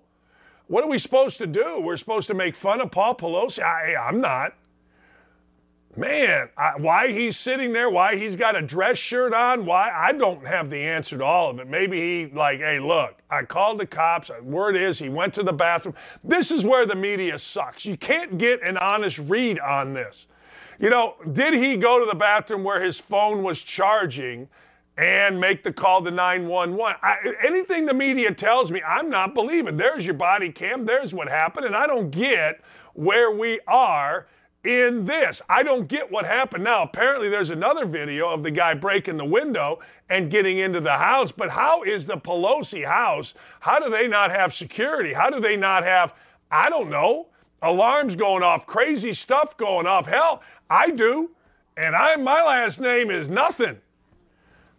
What 0.69 0.83
are 0.83 0.89
we 0.89 0.99
supposed 0.99 1.39
to 1.39 1.47
do? 1.47 1.81
We're 1.81 1.99
supposed 1.99 2.27
to 2.29 2.35
make 2.35 2.57
fun 2.57 2.81
of 2.81 2.91
Paul 2.91 3.15
Pelosi? 3.15 3.63
I, 3.63 3.95
I'm 3.95 4.21
not. 4.21 4.55
Man, 5.99 6.51
I, 6.59 6.73
why 6.77 7.09
he's 7.09 7.39
sitting 7.39 7.73
there, 7.73 7.89
why 7.89 8.17
he's 8.17 8.37
got 8.37 8.55
a 8.55 8.61
dress 8.61 8.99
shirt 8.99 9.33
on, 9.33 9.65
why 9.65 9.91
I 9.91 10.13
don't 10.13 10.47
have 10.47 10.69
the 10.69 10.77
answer 10.77 11.17
to 11.17 11.25
all 11.25 11.49
of 11.49 11.59
it. 11.59 11.69
Maybe 11.69 11.99
he 11.99 12.35
like, 12.35 12.59
hey, 12.59 12.79
look, 12.79 13.15
I 13.31 13.45
called 13.45 13.79
the 13.79 13.87
cops. 13.87 14.31
Word 14.43 14.77
is 14.77 14.99
he 14.99 15.09
went 15.09 15.33
to 15.35 15.43
the 15.43 15.55
bathroom. 15.55 15.95
This 16.23 16.51
is 16.51 16.67
where 16.67 16.85
the 16.85 16.95
media 16.95 17.39
sucks. 17.39 17.87
You 17.87 17.97
can't 17.97 18.37
get 18.37 18.63
an 18.63 18.77
honest 18.77 19.19
read 19.21 19.59
on 19.59 19.95
this. 19.95 20.29
You 20.79 20.91
know, 20.91 21.15
did 21.33 21.55
he 21.55 21.79
go 21.79 21.99
to 21.99 22.05
the 22.05 22.15
bathroom 22.15 22.63
where 22.63 22.83
his 22.83 23.01
phone 23.01 23.43
was 23.43 23.59
charging 23.59 24.47
and 24.99 25.41
make 25.41 25.65
the 25.65 25.73
call 25.73 26.03
to 26.03 26.11
911? 26.11 26.97
I, 27.03 27.35
anything 27.43 27.87
the 27.87 27.95
media 27.95 28.35
tells 28.35 28.71
me, 28.71 28.83
I'm 28.87 29.09
not 29.09 29.33
believing. 29.33 29.79
There's 29.79 30.05
your 30.05 30.15
body 30.15 30.53
cam. 30.53 30.85
There's 30.85 31.15
what 31.15 31.27
happened, 31.27 31.65
and 31.65 31.75
I 31.75 31.87
don't 31.87 32.11
get 32.11 32.61
where 32.93 33.31
we 33.31 33.61
are 33.67 34.27
in 34.67 35.05
this. 35.05 35.41
I 35.49 35.63
don't 35.63 35.87
get 35.87 36.11
what 36.11 36.27
happened 36.27 36.65
now. 36.65 36.83
Apparently, 36.83 37.29
there's 37.29 37.51
another 37.51 37.87
video 37.87 38.29
of 38.29 38.43
the 38.43 38.51
guy 38.51 38.75
breaking 38.75 39.17
the 39.17 39.25
window 39.25 39.79
and 40.11 40.31
getting 40.31 40.59
into 40.59 40.81
the 40.81 40.93
house. 40.93 41.33
But 41.33 41.51
how 41.51 41.83
is 41.85 42.07
the 42.07 42.17
Pelosi 42.17 42.85
house? 42.85 43.35
How 43.61 43.79
do 43.79 43.91
they 43.91 44.09
not 44.09 44.31
have 44.31 44.53
security? 44.55 45.13
How 45.13 45.31
do 45.31 45.41
they 45.41 45.57
not 45.57 45.85
have, 45.85 46.15
I 46.51 46.69
don't 46.69 46.91
know, 46.91 47.29
alarms 47.63 48.17
going 48.17 48.43
off, 48.43 48.67
crazy 48.67 49.15
stuff 49.15 49.57
going 49.57 49.87
off? 49.87 50.07
Hell, 50.07 50.43
I 50.69 50.91
do. 50.91 51.31
And 51.77 51.95
I 51.95 52.17
my 52.17 52.43
last 52.43 52.81
name 52.81 53.11
is 53.11 53.29
nothing. 53.29 53.79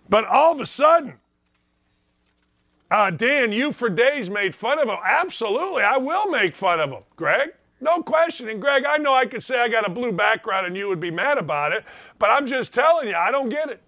But 0.10 0.26
all 0.26 0.54
of 0.54 0.60
a 0.60 0.66
sudden, 0.66 1.14
Uh, 2.90 3.12
Dan, 3.12 3.52
you 3.52 3.74
for 3.74 3.90
days 3.90 4.30
made 4.30 4.56
fun 4.56 4.80
of 4.80 4.88
him. 4.88 4.98
Absolutely, 5.04 5.84
I 5.84 5.98
will 5.98 6.28
make 6.28 6.56
fun 6.56 6.80
of 6.80 6.90
him, 6.90 7.04
Greg. 7.18 7.50
No 7.80 8.02
question. 8.02 8.50
And 8.50 8.62
Greg, 8.62 8.86
I 8.86 8.98
know 8.98 9.14
I 9.14 9.26
could 9.26 9.44
say 9.44 9.60
I 9.60 9.70
got 9.70 9.86
a 9.86 9.90
blue 9.90 10.12
background 10.12 10.66
and 10.66 10.76
you 10.76 10.88
would 10.88 11.00
be 11.00 11.12
mad 11.12 11.38
about 11.38 11.74
it, 11.74 11.84
but 12.20 12.30
I'm 12.30 12.48
just 12.48 12.74
telling 12.74 13.08
you, 13.08 13.16
I 13.16 13.32
don't 13.32 13.50
get 13.50 13.70
it. 13.70 13.82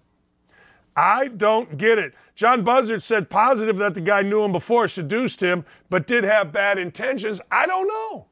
I 0.96 1.28
don't 1.28 1.78
get 1.78 1.98
it. 1.98 2.14
John 2.34 2.62
Buzzard 2.64 3.02
said 3.02 3.30
positive 3.30 3.78
that 3.78 3.94
the 3.94 4.00
guy 4.00 4.22
knew 4.22 4.42
him 4.42 4.52
before, 4.52 4.88
seduced 4.88 5.40
him, 5.42 5.64
but 5.88 6.06
did 6.06 6.24
have 6.24 6.52
bad 6.52 6.78
intentions. 6.78 7.40
I 7.50 7.66
don't 7.66 7.88
know. 7.88 8.26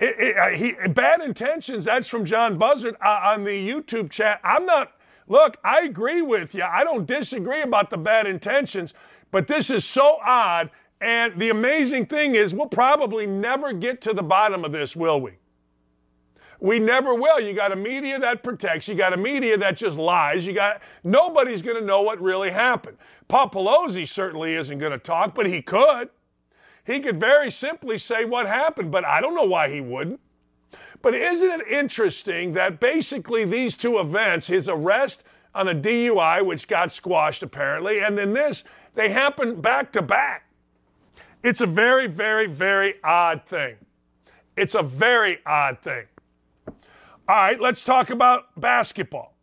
It, 0.00 0.16
it, 0.18 0.56
he, 0.56 0.88
bad 0.88 1.20
intentions, 1.20 1.84
that's 1.84 2.08
from 2.08 2.24
John 2.24 2.58
Buzzard 2.58 2.96
uh, 3.00 3.20
on 3.22 3.44
the 3.44 3.50
YouTube 3.50 4.10
chat. 4.10 4.40
I'm 4.42 4.66
not, 4.66 4.92
look, 5.28 5.58
I 5.62 5.82
agree 5.82 6.22
with 6.22 6.54
you. 6.54 6.64
I 6.64 6.82
don't 6.82 7.06
disagree 7.06 7.62
about 7.62 7.88
the 7.88 7.98
bad 7.98 8.26
intentions, 8.26 8.94
but 9.30 9.46
this 9.46 9.70
is 9.70 9.84
so 9.84 10.18
odd. 10.24 10.70
And 11.02 11.36
the 11.36 11.50
amazing 11.50 12.06
thing 12.06 12.36
is, 12.36 12.54
we'll 12.54 12.68
probably 12.68 13.26
never 13.26 13.72
get 13.72 14.00
to 14.02 14.14
the 14.14 14.22
bottom 14.22 14.64
of 14.64 14.70
this, 14.70 14.94
will 14.94 15.20
we? 15.20 15.32
We 16.60 16.78
never 16.78 17.12
will. 17.12 17.40
You 17.40 17.54
got 17.54 17.72
a 17.72 17.76
media 17.76 18.20
that 18.20 18.44
protects. 18.44 18.86
You 18.86 18.94
got 18.94 19.12
a 19.12 19.16
media 19.16 19.58
that 19.58 19.76
just 19.76 19.98
lies. 19.98 20.46
You 20.46 20.52
got 20.52 20.80
nobody's 21.02 21.60
going 21.60 21.76
to 21.76 21.84
know 21.84 22.02
what 22.02 22.20
really 22.20 22.52
happened. 22.52 22.98
Paul 23.26 23.50
Pelosi 23.50 24.08
certainly 24.08 24.54
isn't 24.54 24.78
going 24.78 24.92
to 24.92 24.98
talk, 24.98 25.34
but 25.34 25.46
he 25.46 25.60
could. 25.60 26.08
He 26.84 27.00
could 27.00 27.18
very 27.18 27.50
simply 27.50 27.98
say 27.98 28.24
what 28.24 28.46
happened, 28.46 28.92
but 28.92 29.04
I 29.04 29.20
don't 29.20 29.34
know 29.34 29.42
why 29.42 29.70
he 29.70 29.80
wouldn't. 29.80 30.20
But 31.02 31.14
isn't 31.14 31.50
it 31.50 31.66
interesting 31.66 32.52
that 32.52 32.78
basically 32.78 33.44
these 33.44 33.76
two 33.76 33.98
events, 33.98 34.46
his 34.46 34.68
arrest 34.68 35.24
on 35.56 35.66
a 35.66 35.74
DUI, 35.74 36.46
which 36.46 36.68
got 36.68 36.92
squashed 36.92 37.42
apparently, 37.42 37.98
and 37.98 38.16
then 38.16 38.32
this, 38.32 38.62
they 38.94 39.08
happened 39.08 39.60
back 39.62 39.90
to 39.92 40.02
back. 40.02 40.46
It's 41.42 41.60
a 41.60 41.66
very, 41.66 42.06
very, 42.06 42.46
very 42.46 42.94
odd 43.02 43.44
thing. 43.46 43.74
It's 44.56 44.76
a 44.76 44.82
very 44.82 45.38
odd 45.44 45.78
thing. 45.80 46.04
All 46.68 47.36
right, 47.36 47.60
let's 47.60 47.82
talk 47.82 48.10
about 48.10 48.60
basketball. 48.60 49.34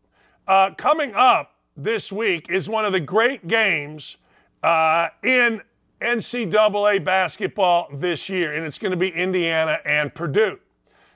Uh, 0.48 0.72
coming 0.76 1.14
up 1.14 1.56
this 1.76 2.12
week 2.12 2.50
is 2.50 2.70
one 2.70 2.86
of 2.86 2.94
the 2.94 3.00
great 3.02 3.48
games 3.48 4.16
uh, 4.64 5.10
in 5.24 5.62
NCAA 6.02 7.04
basketball 7.04 7.90
this 7.94 8.30
year, 8.30 8.54
and 8.54 8.66
it's 8.66 8.78
going 8.78 8.92
to 8.92 8.98
be 8.98 9.10
Indiana 9.10 9.80
and 9.86 10.14
Purdue. 10.14 10.58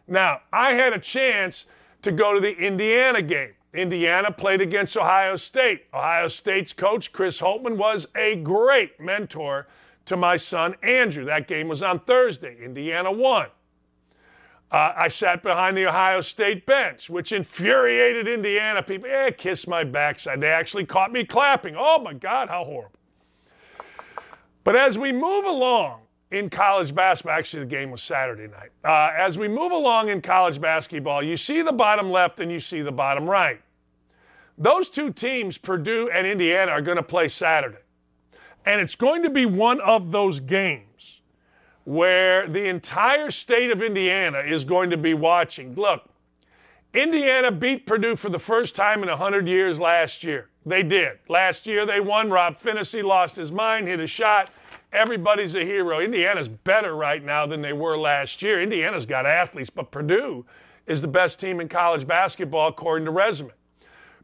Now, 0.07 0.41
I 0.51 0.73
had 0.73 0.91
a 0.91 0.99
chance 0.99 1.65
to 2.01 2.11
go 2.11 2.33
to 2.33 2.41
the 2.41 2.57
Indiana 2.57 3.21
game. 3.21 3.53
Indiana 3.73 4.31
played 4.31 4.59
against 4.59 4.97
Ohio 4.97 5.37
State. 5.37 5.85
Ohio 5.93 6.27
State's 6.27 6.73
coach, 6.73 7.13
Chris 7.13 7.39
Holtmann, 7.39 7.77
was 7.77 8.07
a 8.15 8.35
great 8.35 8.99
mentor 8.99 9.67
to 10.05 10.17
my 10.17 10.37
son, 10.37 10.75
Andrew. 10.83 11.25
That 11.25 11.47
game 11.47 11.67
was 11.67 11.81
on 11.81 11.99
Thursday. 12.01 12.57
Indiana 12.63 13.11
won. 13.11 13.47
Uh, 14.71 14.91
I 14.97 15.07
sat 15.07 15.43
behind 15.43 15.77
the 15.77 15.85
Ohio 15.85 16.21
State 16.21 16.65
bench, 16.65 17.07
which 17.07 17.31
infuriated 17.31 18.27
Indiana 18.27 18.81
people. 18.81 19.07
Yeah, 19.07 19.29
kiss 19.29 19.67
my 19.67 19.83
backside. 19.83 20.41
They 20.41 20.49
actually 20.49 20.85
caught 20.85 21.11
me 21.11 21.23
clapping. 21.23 21.75
Oh 21.77 21.99
my 21.99 22.13
God, 22.13 22.49
how 22.49 22.63
horrible. 22.63 22.99
But 24.63 24.75
as 24.75 24.97
we 24.97 25.11
move 25.11 25.45
along 25.45 26.01
in 26.31 26.49
college 26.49 26.95
basketball, 26.95 27.37
actually, 27.37 27.59
the 27.59 27.67
game 27.67 27.91
was 27.91 28.01
Saturday 28.01 28.47
night. 28.47 28.71
Uh, 28.83 29.13
as 29.15 29.37
we 29.37 29.47
move 29.47 29.71
along 29.71 30.09
in 30.09 30.21
college 30.21 30.59
basketball, 30.59 31.21
you 31.21 31.37
see 31.37 31.61
the 31.61 31.71
bottom 31.71 32.09
left 32.09 32.39
and 32.39 32.51
you 32.51 32.59
see 32.59 32.81
the 32.81 32.91
bottom 32.91 33.29
right. 33.29 33.61
Those 34.57 34.89
two 34.89 35.11
teams, 35.11 35.57
Purdue 35.57 36.09
and 36.11 36.25
Indiana, 36.25 36.71
are 36.71 36.81
going 36.81 36.97
to 36.97 37.03
play 37.03 37.27
Saturday. 37.27 37.77
And 38.65 38.79
it's 38.79 38.95
going 38.95 39.23
to 39.23 39.29
be 39.29 39.45
one 39.45 39.81
of 39.81 40.11
those 40.11 40.39
games 40.39 41.21
where 41.83 42.47
the 42.47 42.67
entire 42.69 43.29
state 43.29 43.71
of 43.71 43.81
Indiana 43.81 44.39
is 44.39 44.63
going 44.63 44.89
to 44.89 44.97
be 44.97 45.13
watching. 45.13 45.75
Look, 45.75 46.09
Indiana 46.93 47.51
beat 47.51 47.85
Purdue 47.85 48.15
for 48.15 48.29
the 48.29 48.39
first 48.39 48.75
time 48.75 49.03
in 49.03 49.09
100 49.09 49.47
years 49.47 49.79
last 49.79 50.23
year. 50.23 50.49
They 50.65 50.83
did. 50.83 51.19
Last 51.27 51.67
year 51.67 51.85
they 51.85 51.99
won. 51.99 52.29
Rob 52.29 52.59
Phinisee 52.59 53.03
lost 53.03 53.35
his 53.35 53.51
mind, 53.51 53.87
hit 53.87 53.99
a 53.99 54.07
shot. 54.07 54.51
Everybody's 54.93 55.55
a 55.55 55.65
hero. 55.65 55.99
Indiana's 55.99 56.47
better 56.47 56.95
right 56.95 57.23
now 57.23 57.45
than 57.45 57.61
they 57.61 57.73
were 57.73 57.97
last 57.97 58.41
year. 58.41 58.61
Indiana's 58.61 59.05
got 59.05 59.25
athletes, 59.25 59.69
but 59.69 59.91
Purdue 59.91 60.45
is 60.85 61.01
the 61.01 61.07
best 61.07 61.39
team 61.39 61.59
in 61.59 61.67
college 61.67 62.07
basketball 62.07 62.69
according 62.69 63.05
to 63.05 63.11
resume. 63.11 63.51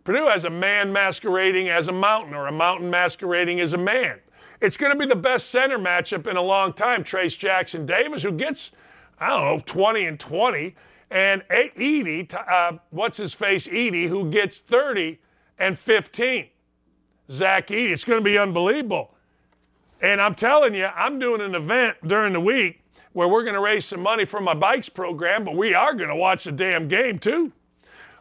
Purdue 0.03 0.27
has 0.27 0.45
a 0.45 0.49
man 0.49 0.93
masquerading 0.93 1.69
as 1.69 1.87
a 1.87 1.91
mountain 1.91 2.33
or 2.33 2.47
a 2.47 2.51
mountain 2.51 2.89
masquerading 2.89 3.59
as 3.59 3.73
a 3.73 3.77
man. 3.77 4.19
It's 4.61 4.77
going 4.77 4.91
to 4.91 4.97
be 4.97 5.05
the 5.05 5.15
best 5.15 5.49
center 5.49 5.77
matchup 5.79 6.27
in 6.27 6.35
a 6.37 6.41
long 6.41 6.73
time. 6.73 7.03
Trayce 7.03 7.37
Jackson 7.37 7.85
Davis, 7.85 8.23
who 8.23 8.31
gets, 8.31 8.71
I 9.19 9.29
don't 9.29 9.45
know, 9.45 9.63
20 9.65 10.05
and 10.05 10.19
20, 10.19 10.75
and 11.11 11.41
Edey, 11.49 12.33
uh, 12.33 12.77
what's 12.91 13.17
his 13.17 13.33
face, 13.33 13.67
Edey, 13.67 14.07
who 14.07 14.29
gets 14.29 14.59
30 14.59 15.19
and 15.57 15.77
15. 15.77 16.47
Zach 17.31 17.67
Edey. 17.67 17.91
It's 17.91 18.03
going 18.03 18.19
to 18.19 18.23
be 18.23 18.37
unbelievable. 18.37 19.15
And 20.01 20.21
I'm 20.21 20.35
telling 20.35 20.73
you, 20.73 20.85
I'm 20.85 21.19
doing 21.19 21.41
an 21.41 21.55
event 21.55 21.97
during 22.05 22.33
the 22.33 22.39
week 22.39 22.81
where 23.13 23.27
we're 23.27 23.43
going 23.43 23.55
to 23.55 23.61
raise 23.61 23.85
some 23.85 24.01
money 24.01 24.25
for 24.25 24.39
my 24.39 24.53
bikes 24.53 24.89
program, 24.89 25.43
but 25.43 25.55
we 25.55 25.73
are 25.73 25.93
going 25.93 26.09
to 26.09 26.15
watch 26.15 26.45
the 26.45 26.51
damn 26.51 26.87
game 26.87 27.19
too. 27.19 27.51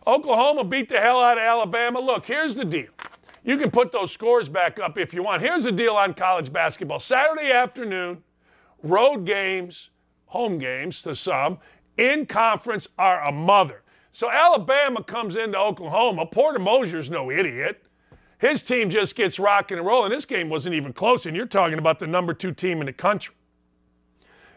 Oklahoma 0.06 0.64
beat 0.64 0.88
the 0.88 1.00
hell 1.00 1.22
out 1.22 1.36
of 1.36 1.44
Alabama. 1.44 2.00
Look, 2.00 2.26
here's 2.26 2.54
the 2.54 2.64
deal. 2.64 2.88
You 3.48 3.56
can 3.56 3.70
put 3.70 3.92
those 3.92 4.12
scores 4.12 4.46
back 4.46 4.78
up 4.78 4.98
if 4.98 5.14
you 5.14 5.22
want. 5.22 5.40
Here's 5.40 5.64
the 5.64 5.72
deal 5.72 5.94
on 5.94 6.12
college 6.12 6.52
basketball 6.52 7.00
Saturday 7.00 7.50
afternoon, 7.50 8.22
road 8.82 9.24
games, 9.24 9.88
home 10.26 10.58
games 10.58 11.00
to 11.04 11.14
some, 11.14 11.58
in 11.96 12.26
conference 12.26 12.88
are 12.98 13.26
a 13.26 13.32
mother. 13.32 13.80
So 14.10 14.30
Alabama 14.30 15.02
comes 15.02 15.36
into 15.36 15.58
Oklahoma. 15.58 16.26
Porter 16.26 16.58
Moser's 16.58 17.08
no 17.08 17.30
idiot. 17.30 17.82
His 18.36 18.62
team 18.62 18.90
just 18.90 19.16
gets 19.16 19.38
rocking 19.38 19.78
and 19.78 19.86
rolling. 19.86 20.10
This 20.10 20.26
game 20.26 20.50
wasn't 20.50 20.74
even 20.74 20.92
close, 20.92 21.24
and 21.24 21.34
you're 21.34 21.46
talking 21.46 21.78
about 21.78 21.98
the 21.98 22.06
number 22.06 22.34
two 22.34 22.52
team 22.52 22.80
in 22.80 22.86
the 22.86 22.92
country. 22.92 23.34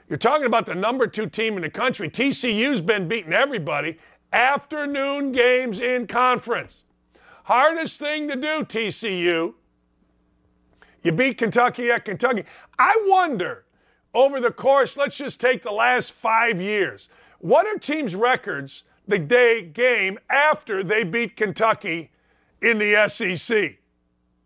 You're 0.09 0.17
talking 0.17 0.47
about 0.47 0.65
the 0.65 0.75
number 0.75 1.07
two 1.07 1.27
team 1.27 1.55
in 1.55 1.61
the 1.61 1.69
country. 1.69 2.09
TCU's 2.09 2.81
been 2.81 3.07
beating 3.07 3.31
everybody. 3.31 3.97
Afternoon 4.33 5.31
games 5.31 5.79
in 5.79 6.07
conference. 6.07 6.83
Hardest 7.51 7.99
thing 7.99 8.29
to 8.29 8.37
do, 8.37 8.63
TCU. 8.63 9.53
You 11.03 11.11
beat 11.11 11.37
Kentucky 11.37 11.91
at 11.91 12.05
Kentucky. 12.05 12.45
I 12.79 12.97
wonder, 13.07 13.65
over 14.13 14.39
the 14.39 14.51
course, 14.51 14.95
let's 14.95 15.17
just 15.17 15.41
take 15.41 15.61
the 15.61 15.71
last 15.73 16.13
five 16.13 16.61
years, 16.61 17.09
what 17.39 17.67
are 17.67 17.77
teams' 17.77 18.15
records 18.15 18.85
the 19.05 19.19
day 19.19 19.63
game 19.63 20.17
after 20.29 20.81
they 20.81 21.03
beat 21.03 21.35
Kentucky 21.35 22.09
in 22.61 22.77
the 22.77 23.05
SEC? 23.09 23.77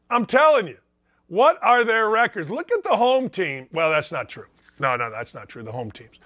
I'm 0.09 0.25
telling 0.25 0.67
you, 0.67 0.79
what 1.27 1.59
are 1.61 1.83
their 1.83 2.09
records? 2.09 2.49
Look 2.49 2.71
at 2.71 2.83
the 2.83 2.95
home 2.95 3.29
team. 3.29 3.67
Well, 3.71 3.91
that's 3.91 4.11
not 4.11 4.29
true. 4.29 4.47
No, 4.79 4.95
no, 4.95 5.11
that's 5.11 5.35
not 5.35 5.47
true. 5.47 5.61
The 5.61 5.71
home 5.71 5.91
teams. 5.91 6.17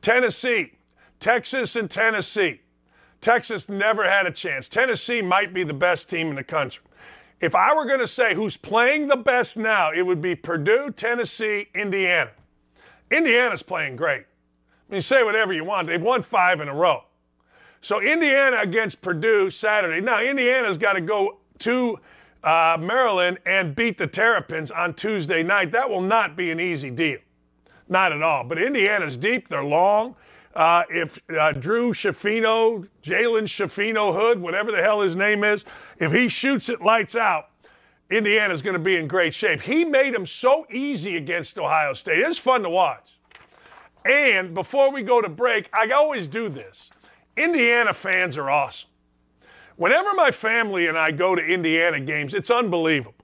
Tennessee, 0.00 0.72
Texas, 1.20 1.76
and 1.76 1.90
Tennessee. 1.90 2.62
Texas 3.22 3.68
never 3.68 4.02
had 4.02 4.26
a 4.26 4.30
chance. 4.30 4.68
Tennessee 4.68 5.22
might 5.22 5.54
be 5.54 5.64
the 5.64 5.72
best 5.72 6.10
team 6.10 6.28
in 6.28 6.34
the 6.34 6.44
country. 6.44 6.82
If 7.40 7.54
I 7.54 7.74
were 7.74 7.86
going 7.86 8.00
to 8.00 8.06
say 8.06 8.34
who's 8.34 8.56
playing 8.56 9.08
the 9.08 9.16
best 9.16 9.56
now, 9.56 9.92
it 9.92 10.02
would 10.02 10.20
be 10.20 10.34
Purdue, 10.34 10.90
Tennessee, 10.90 11.68
Indiana. 11.74 12.30
Indiana's 13.10 13.62
playing 13.62 13.96
great. 13.96 14.24
I 14.88 14.92
mean, 14.92 15.00
say 15.00 15.22
whatever 15.22 15.52
you 15.52 15.64
want. 15.64 15.86
They've 15.86 16.02
won 16.02 16.22
five 16.22 16.60
in 16.60 16.68
a 16.68 16.74
row. 16.74 17.04
So 17.80 18.00
Indiana 18.00 18.58
against 18.60 19.02
Purdue 19.02 19.50
Saturday. 19.50 20.00
Now 20.00 20.20
Indiana's 20.20 20.76
got 20.76 20.92
to 20.94 21.00
go 21.00 21.38
to 21.60 21.98
uh, 22.44 22.76
Maryland 22.80 23.38
and 23.46 23.74
beat 23.74 23.98
the 23.98 24.06
Terrapins 24.06 24.70
on 24.70 24.94
Tuesday 24.94 25.42
night. 25.42 25.72
That 25.72 25.88
will 25.88 26.00
not 26.00 26.36
be 26.36 26.50
an 26.50 26.60
easy 26.60 26.90
deal, 26.90 27.18
not 27.88 28.12
at 28.12 28.22
all. 28.22 28.44
But 28.44 28.60
Indiana's 28.60 29.16
deep. 29.16 29.48
They're 29.48 29.64
long. 29.64 30.14
Uh, 30.54 30.84
if 30.90 31.18
uh, 31.38 31.52
Drew 31.52 31.92
Schifino, 31.92 32.86
Jalen 33.02 33.44
Schifino 33.44 34.14
Hood, 34.14 34.38
whatever 34.40 34.70
the 34.70 34.82
hell 34.82 35.00
his 35.00 35.16
name 35.16 35.44
is, 35.44 35.64
if 35.98 36.12
he 36.12 36.28
shoots 36.28 36.68
it 36.68 36.82
lights 36.82 37.16
out, 37.16 37.48
Indiana's 38.10 38.60
going 38.60 38.74
to 38.74 38.78
be 38.78 38.96
in 38.96 39.08
great 39.08 39.34
shape. 39.34 39.62
He 39.62 39.84
made 39.84 40.14
him 40.14 40.26
so 40.26 40.66
easy 40.70 41.16
against 41.16 41.58
Ohio 41.58 41.94
State. 41.94 42.18
It's 42.18 42.36
fun 42.36 42.62
to 42.62 42.68
watch. 42.68 43.16
And 44.04 44.52
before 44.52 44.92
we 44.92 45.02
go 45.02 45.22
to 45.22 45.28
break, 45.28 45.70
I 45.72 45.88
always 45.90 46.28
do 46.28 46.50
this. 46.50 46.90
Indiana 47.36 47.94
fans 47.94 48.36
are 48.36 48.50
awesome. 48.50 48.90
Whenever 49.76 50.12
my 50.12 50.30
family 50.30 50.88
and 50.88 50.98
I 50.98 51.12
go 51.12 51.34
to 51.34 51.42
Indiana 51.42 51.98
games, 51.98 52.34
it's 52.34 52.50
unbelievable. 52.50 53.14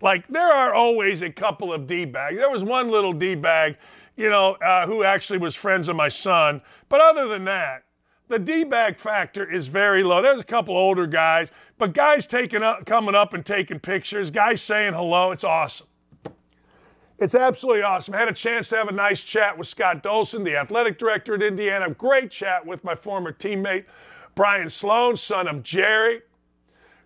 Like, 0.00 0.28
there 0.28 0.52
are 0.52 0.74
always 0.74 1.22
a 1.22 1.30
couple 1.30 1.72
of 1.72 1.86
D 1.86 2.04
bags. 2.04 2.36
There 2.36 2.50
was 2.50 2.62
one 2.62 2.90
little 2.90 3.12
D 3.12 3.34
bag 3.34 3.78
you 4.18 4.28
know, 4.28 4.54
uh, 4.54 4.84
who 4.84 5.04
actually 5.04 5.38
was 5.38 5.54
friends 5.54 5.86
of 5.86 5.94
my 5.94 6.08
son. 6.08 6.60
But 6.88 7.00
other 7.00 7.28
than 7.28 7.44
that, 7.44 7.84
the 8.26 8.38
D-bag 8.38 8.98
factor 8.98 9.50
is 9.50 9.68
very 9.68 10.02
low. 10.02 10.20
There's 10.20 10.40
a 10.40 10.44
couple 10.44 10.76
older 10.76 11.06
guys, 11.06 11.48
but 11.78 11.94
guys 11.94 12.26
taking 12.26 12.62
up, 12.62 12.84
coming 12.84 13.14
up 13.14 13.32
and 13.32 13.46
taking 13.46 13.78
pictures, 13.78 14.30
guys 14.30 14.60
saying 14.60 14.92
hello. 14.92 15.30
It's 15.30 15.44
awesome. 15.44 15.86
It's 17.20 17.36
absolutely 17.36 17.82
awesome. 17.82 18.14
I 18.14 18.18
had 18.18 18.28
a 18.28 18.32
chance 18.32 18.68
to 18.68 18.76
have 18.76 18.88
a 18.88 18.92
nice 18.92 19.22
chat 19.22 19.56
with 19.56 19.68
Scott 19.68 20.02
Dolson, 20.02 20.44
the 20.44 20.56
athletic 20.56 20.98
director 20.98 21.34
at 21.34 21.42
Indiana. 21.42 21.88
Great 21.90 22.30
chat 22.30 22.66
with 22.66 22.82
my 22.82 22.96
former 22.96 23.32
teammate, 23.32 23.84
Brian 24.34 24.68
Sloan, 24.68 25.16
son 25.16 25.46
of 25.46 25.62
Jerry. 25.62 26.22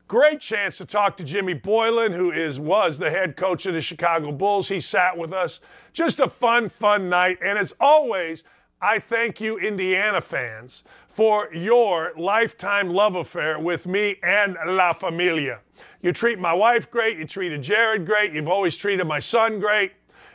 Great 0.08 0.40
chance 0.40 0.76
to 0.78 0.84
talk 0.84 1.16
to 1.16 1.24
Jimmy 1.24 1.54
Boylan, 1.54 2.12
who 2.12 2.32
is 2.32 2.60
was 2.60 2.98
the 2.98 3.08
head 3.08 3.36
coach 3.36 3.64
of 3.64 3.72
the 3.72 3.80
Chicago 3.80 4.32
Bulls. 4.32 4.68
He 4.68 4.80
sat 4.80 5.16
with 5.16 5.32
us. 5.32 5.60
Just 5.92 6.20
a 6.20 6.28
fun, 6.28 6.68
fun 6.68 7.08
night. 7.08 7.38
And 7.42 7.58
as 7.58 7.74
always, 7.80 8.44
I 8.80 8.98
thank 8.98 9.40
you, 9.40 9.58
Indiana 9.58 10.20
fans, 10.20 10.82
for 11.06 11.48
your 11.54 12.12
lifetime 12.16 12.90
love 12.90 13.14
affair 13.14 13.58
with 13.58 13.86
me 13.86 14.16
and 14.22 14.56
La 14.66 14.92
Familia. 14.92 15.60
You 16.00 16.12
treat 16.12 16.38
my 16.38 16.52
wife 16.52 16.90
great. 16.90 17.16
You 17.18 17.26
treated 17.26 17.62
Jared 17.62 18.06
great. 18.06 18.32
You've 18.32 18.48
always 18.48 18.76
treated 18.76 19.06
my 19.06 19.20
son 19.20 19.60
great. 19.60 19.92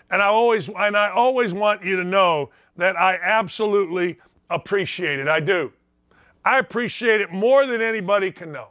And 0.10 0.22
I 0.22 0.28
always 0.28 0.70
and 0.70 0.96
I 0.96 1.10
always 1.10 1.54
want 1.54 1.84
you 1.84 1.98
to 1.98 2.04
know 2.04 2.52
that 2.78 2.98
I 2.98 3.20
absolutely 3.22 4.18
appreciate 4.50 5.20
it. 5.20 5.28
I 5.28 5.42
do. 5.42 5.74
I 6.46 6.60
appreciate 6.60 7.20
it 7.20 7.32
more 7.32 7.66
than 7.66 7.82
anybody 7.82 8.32
can 8.32 8.54
know. 8.54 8.70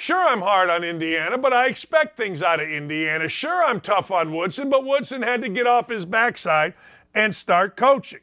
Sure, 0.00 0.28
I'm 0.28 0.42
hard 0.42 0.70
on 0.70 0.84
Indiana, 0.84 1.36
but 1.36 1.52
I 1.52 1.66
expect 1.66 2.16
things 2.16 2.40
out 2.40 2.60
of 2.60 2.70
Indiana. 2.70 3.28
Sure, 3.28 3.64
I'm 3.64 3.80
tough 3.80 4.12
on 4.12 4.32
Woodson, 4.32 4.70
but 4.70 4.84
Woodson 4.84 5.22
had 5.22 5.42
to 5.42 5.48
get 5.48 5.66
off 5.66 5.88
his 5.88 6.06
backside 6.06 6.74
and 7.16 7.34
start 7.34 7.76
coaching. 7.76 8.20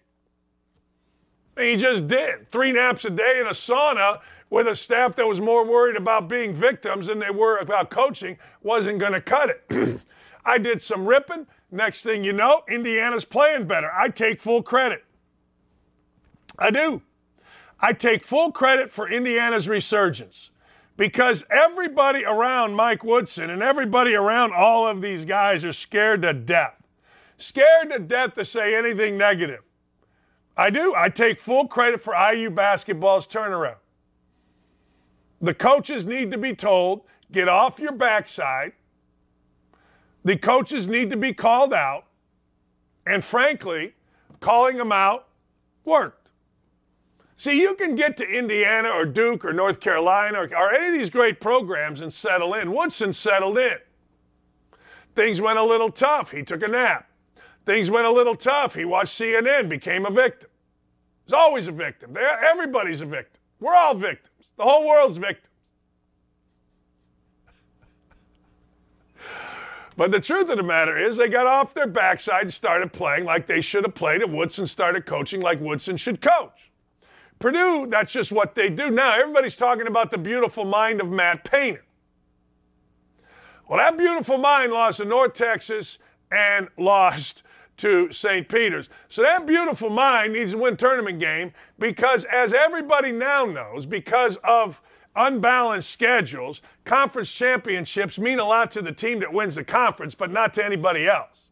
And 1.57 1.67
he 1.67 1.75
just 1.75 2.07
did. 2.07 2.49
Three 2.49 2.71
naps 2.71 3.03
a 3.03 3.09
day 3.09 3.41
in 3.41 3.47
a 3.47 3.49
sauna 3.49 4.21
with 4.49 4.69
a 4.69 4.75
staff 4.77 5.17
that 5.17 5.27
was 5.27 5.41
more 5.41 5.65
worried 5.65 5.97
about 5.97 6.29
being 6.29 6.53
victims 6.53 7.07
than 7.07 7.19
they 7.19 7.29
were 7.29 7.57
about 7.57 7.89
coaching 7.89 8.37
wasn't 8.63 8.99
going 8.99 9.11
to 9.11 9.19
cut 9.19 9.49
it. 9.69 9.99
I 10.45 10.57
did 10.57 10.81
some 10.81 11.05
ripping. 11.05 11.45
Next 11.71 12.03
thing 12.03 12.23
you 12.23 12.31
know, 12.31 12.63
Indiana's 12.69 13.25
playing 13.25 13.67
better. 13.67 13.91
I 13.93 14.07
take 14.07 14.39
full 14.39 14.63
credit. 14.63 15.03
I 16.57 16.71
do. 16.71 17.01
I 17.81 17.91
take 17.91 18.23
full 18.23 18.53
credit 18.53 18.89
for 18.89 19.09
Indiana's 19.09 19.67
resurgence 19.67 20.51
because 20.97 21.43
everybody 21.49 22.23
around 22.23 22.73
Mike 22.73 23.03
Woodson 23.03 23.49
and 23.49 23.61
everybody 23.61 24.15
around 24.15 24.53
all 24.53 24.87
of 24.87 25.01
these 25.01 25.25
guys 25.25 25.65
are 25.65 25.73
scared 25.73 26.21
to 26.21 26.33
death. 26.33 26.75
Scared 27.37 27.91
to 27.91 27.99
death 27.99 28.35
to 28.35 28.45
say 28.45 28.75
anything 28.75 29.17
negative. 29.17 29.61
I 30.57 30.69
do. 30.69 30.93
I 30.95 31.09
take 31.09 31.37
full 31.39 31.67
credit 31.67 32.01
for 32.01 32.15
IU 32.15 32.49
basketball's 32.49 33.27
turnaround. 33.27 33.75
The 35.41 35.53
coaches 35.53 36.05
need 36.05 36.31
to 36.31 36.37
be 36.37 36.55
told 36.55 37.01
get 37.31 37.49
off 37.49 37.79
your 37.79 37.91
backside. 37.91 38.71
The 40.23 40.37
coaches 40.37 40.87
need 40.87 41.09
to 41.09 41.17
be 41.17 41.33
called 41.33 41.73
out. 41.73 42.05
And 43.05 43.23
frankly, 43.23 43.93
calling 44.39 44.77
them 44.77 44.91
out 44.91 45.27
worked. 45.83 46.24
See, 47.37 47.59
you 47.59 47.75
can 47.75 47.95
get 47.95 48.15
to 48.17 48.27
Indiana 48.27 48.89
or 48.89 49.05
Duke 49.05 49.43
or 49.43 49.51
North 49.51 49.79
Carolina 49.79 50.39
or, 50.39 50.55
or 50.55 50.73
any 50.73 50.87
of 50.87 50.93
these 50.93 51.09
great 51.09 51.41
programs 51.41 52.01
and 52.01 52.11
settle 52.11 52.53
in. 52.53 52.71
Woodson 52.71 53.11
settled 53.11 53.57
in. 53.57 53.77
Things 55.15 55.41
went 55.41 55.59
a 55.59 55.63
little 55.63 55.89
tough. 55.89 56.31
He 56.31 56.43
took 56.43 56.63
a 56.63 56.67
nap. 56.67 57.09
Things 57.65 57.91
went 57.91 58.05
a 58.05 58.11
little 58.11 58.35
tough. 58.35 58.75
He 58.75 58.85
watched 58.85 59.19
CNN, 59.19 59.67
became 59.67 60.05
a 60.05 60.11
victim. 60.11 60.49
He's 61.25 61.33
always 61.33 61.67
a 61.67 61.71
victim. 61.71 62.13
They're, 62.13 62.39
everybody's 62.45 63.01
a 63.01 63.05
victim. 63.05 63.41
We're 63.59 63.75
all 63.75 63.95
victims. 63.95 64.51
The 64.57 64.63
whole 64.63 64.87
world's 64.87 65.17
victims. 65.17 65.49
But 69.97 70.11
the 70.11 70.19
truth 70.19 70.49
of 70.49 70.57
the 70.57 70.63
matter 70.63 70.97
is, 70.97 71.15
they 71.15 71.29
got 71.29 71.47
off 71.47 71.73
their 71.73 71.87
backside 71.87 72.43
and 72.43 72.53
started 72.53 72.91
playing 72.91 73.23
like 73.23 73.47
they 73.47 73.61
should 73.61 73.85
have 73.85 73.95
played, 73.95 74.21
and 74.21 74.33
Woodson 74.33 74.67
started 74.67 75.05
coaching 75.05 75.39
like 75.39 75.59
Woodson 75.61 75.95
should 75.95 76.21
coach. 76.21 76.64
Purdue, 77.45 77.85
that's 77.85 78.11
just 78.11 78.31
what 78.31 78.55
they 78.55 78.69
do. 78.69 78.89
Now, 78.89 79.13
everybody's 79.13 79.55
talking 79.55 79.85
about 79.85 80.09
the 80.09 80.17
beautiful 80.17 80.65
mind 80.65 80.99
of 80.99 81.11
Matt 81.11 81.43
Painter. 81.43 81.83
Well, 83.69 83.77
that 83.77 83.99
beautiful 83.99 84.39
mind 84.39 84.71
lost 84.71 84.97
to 84.97 85.05
North 85.05 85.35
Texas 85.35 85.99
and 86.31 86.69
lost 86.79 87.43
to 87.77 88.11
St. 88.11 88.49
Peter's. 88.49 88.89
So 89.09 89.21
that 89.21 89.45
beautiful 89.45 89.91
mind 89.91 90.33
needs 90.33 90.53
to 90.53 90.57
win 90.57 90.75
tournament 90.75 91.19
game 91.19 91.53
because, 91.77 92.25
as 92.25 92.51
everybody 92.51 93.11
now 93.11 93.45
knows, 93.45 93.85
because 93.85 94.37
of 94.43 94.81
unbalanced 95.15 95.91
schedules, 95.91 96.63
conference 96.83 97.31
championships 97.31 98.17
mean 98.17 98.39
a 98.39 98.43
lot 98.43 98.71
to 98.71 98.81
the 98.81 98.91
team 98.91 99.19
that 99.19 99.31
wins 99.31 99.53
the 99.53 99.63
conference, 99.63 100.15
but 100.15 100.31
not 100.31 100.55
to 100.55 100.65
anybody 100.65 101.07
else. 101.07 101.44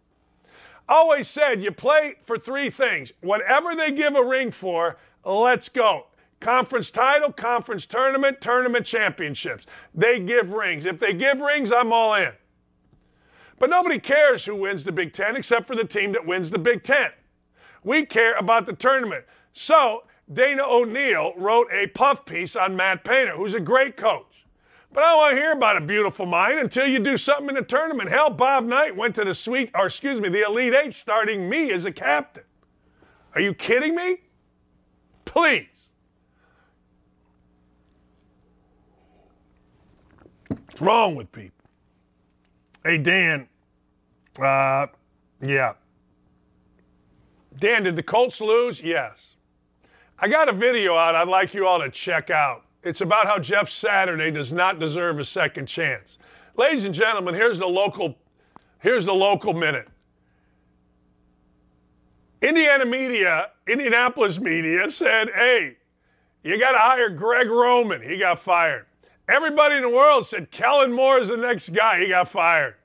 Always 0.89 1.27
said 1.27 1.63
you 1.63 1.71
play 1.71 2.15
for 2.23 2.37
three 2.37 2.69
things. 2.69 3.11
Whatever 3.21 3.75
they 3.75 3.91
give 3.91 4.15
a 4.15 4.23
ring 4.23 4.51
for, 4.51 4.97
let's 5.23 5.69
go. 5.69 6.07
Conference 6.39 6.91
title, 6.91 7.31
conference 7.31 7.85
tournament, 7.85 8.41
tournament 8.41 8.85
championships. 8.85 9.65
They 9.95 10.19
give 10.19 10.51
rings. 10.51 10.85
If 10.85 10.99
they 10.99 11.13
give 11.13 11.39
rings, 11.39 11.71
I'm 11.71 11.93
all 11.93 12.15
in. 12.15 12.33
But 13.59 13.69
nobody 13.69 13.97
cares 13.97 14.43
who 14.43 14.55
wins 14.55 14.83
the 14.83 14.91
Big 14.91 15.13
Ten 15.13 15.37
except 15.37 15.67
for 15.67 15.75
the 15.75 15.85
team 15.85 16.11
that 16.11 16.25
wins 16.25 16.49
the 16.49 16.59
Big 16.59 16.83
Ten. 16.83 17.11
We 17.83 18.05
care 18.05 18.35
about 18.35 18.65
the 18.65 18.73
tournament. 18.73 19.23
So 19.53 20.03
Dana 20.33 20.63
O'Neill 20.65 21.33
wrote 21.37 21.67
a 21.71 21.87
puff 21.87 22.25
piece 22.25 22.57
on 22.57 22.75
Matt 22.75 23.05
Painter, 23.05 23.37
who's 23.37 23.53
a 23.53 23.59
great 23.59 23.95
coach. 23.95 24.32
But 24.93 25.03
I 25.03 25.07
don't 25.07 25.17
want 25.17 25.35
to 25.35 25.41
hear 25.41 25.51
about 25.53 25.77
a 25.77 25.81
beautiful 25.81 26.27
mind 26.27 26.59
until 26.59 26.85
you 26.85 26.99
do 26.99 27.17
something 27.17 27.49
in 27.49 27.55
the 27.55 27.63
tournament. 27.63 28.09
Hell, 28.09 28.29
Bob 28.29 28.65
Knight 28.65 28.95
went 28.95 29.15
to 29.15 29.25
the 29.25 29.33
sweet, 29.33 29.71
or 29.73 29.87
excuse 29.87 30.21
me, 30.21 30.29
the 30.29 30.41
Elite 30.41 30.75
Eight, 30.75 30.93
starting 30.93 31.49
me 31.49 31.71
as 31.71 31.85
a 31.85 31.91
captain. 31.91 32.43
Are 33.33 33.41
you 33.41 33.55
kidding 33.55 33.95
me? 33.95 34.17
Please. 35.25 35.65
What's 40.47 40.79
wrong 40.79 41.15
with 41.15 41.31
people? 41.31 41.65
Hey, 42.85 42.99
Dan. 42.99 43.47
Uh, 44.39 44.87
yeah. 45.41 45.73
Dan, 47.57 47.83
did 47.83 47.95
the 47.95 48.03
Colts 48.03 48.39
lose? 48.41 48.79
Yes. 48.79 49.35
I 50.19 50.27
got 50.27 50.49
a 50.49 50.53
video 50.53 50.95
out 50.95 51.15
I'd 51.15 51.27
like 51.27 51.55
you 51.55 51.65
all 51.65 51.79
to 51.79 51.89
check 51.89 52.29
out. 52.29 52.62
It's 52.83 53.01
about 53.01 53.27
how 53.27 53.39
Jeff 53.39 53.69
Saturday 53.69 54.29
does 54.29 54.51
not 54.51 54.79
deserve 54.79 55.19
a 55.19 55.25
second 55.25 55.67
chance. 55.67 56.17
Ladies 56.57 56.85
and 56.85 56.93
gentlemen, 56.93 57.33
here's 57.33 57.59
the 57.59 57.67
local 57.67 58.17
here's 58.79 59.05
the 59.05 59.13
local 59.13 59.53
minute. 59.53 59.87
Indiana 62.41 62.85
media, 62.85 63.51
Indianapolis 63.67 64.37
media 64.37 64.91
said, 64.91 65.29
"Hey, 65.33 65.77
you 66.43 66.59
got 66.59 66.73
to 66.73 66.77
hire 66.77 67.09
Greg 67.09 67.49
Roman. 67.49 68.01
He 68.01 68.17
got 68.17 68.39
fired." 68.39 68.85
Everybody 69.29 69.75
in 69.75 69.83
the 69.83 69.89
world 69.89 70.27
said 70.27 70.51
Kellen 70.51 70.91
Moore 70.91 71.19
is 71.19 71.29
the 71.29 71.37
next 71.37 71.69
guy. 71.69 72.01
He 72.01 72.09
got 72.09 72.27
fired. 72.27 72.75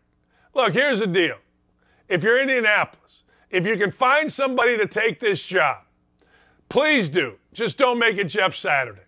Look, 0.55 0.73
here's 0.73 1.01
the 1.01 1.09
deal. 1.09 1.37
If 2.09 2.23
you're 2.23 2.41
Indianapolis, 2.41 3.25
if 3.51 3.67
you 3.67 3.77
can 3.77 3.91
find 3.91 4.33
somebody 4.33 4.79
to 4.79 4.87
take 4.87 5.19
this 5.19 5.45
job, 5.45 5.79
please 6.69 7.09
do. 7.09 7.37
Just 7.53 7.77
don't 7.77 7.99
make 7.99 8.17
it 8.19 8.25
Jeff 8.25 8.55
Saturday. 8.55 9.03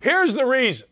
Here's 0.00 0.34
the 0.34 0.46
reason. 0.46 0.86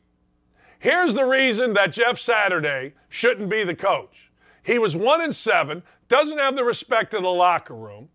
Here's 0.78 1.14
the 1.14 1.24
reason 1.24 1.72
that 1.74 1.92
Jeff 1.92 2.18
Saturday 2.18 2.94
shouldn't 3.08 3.48
be 3.48 3.64
the 3.64 3.74
coach. 3.74 4.30
He 4.62 4.78
was 4.78 4.96
one 4.96 5.22
and 5.22 5.34
seven, 5.34 5.82
doesn't 6.08 6.38
have 6.38 6.56
the 6.56 6.64
respect 6.64 7.14
of 7.14 7.22
the 7.22 7.30
locker 7.30 7.74
room, 7.74 8.08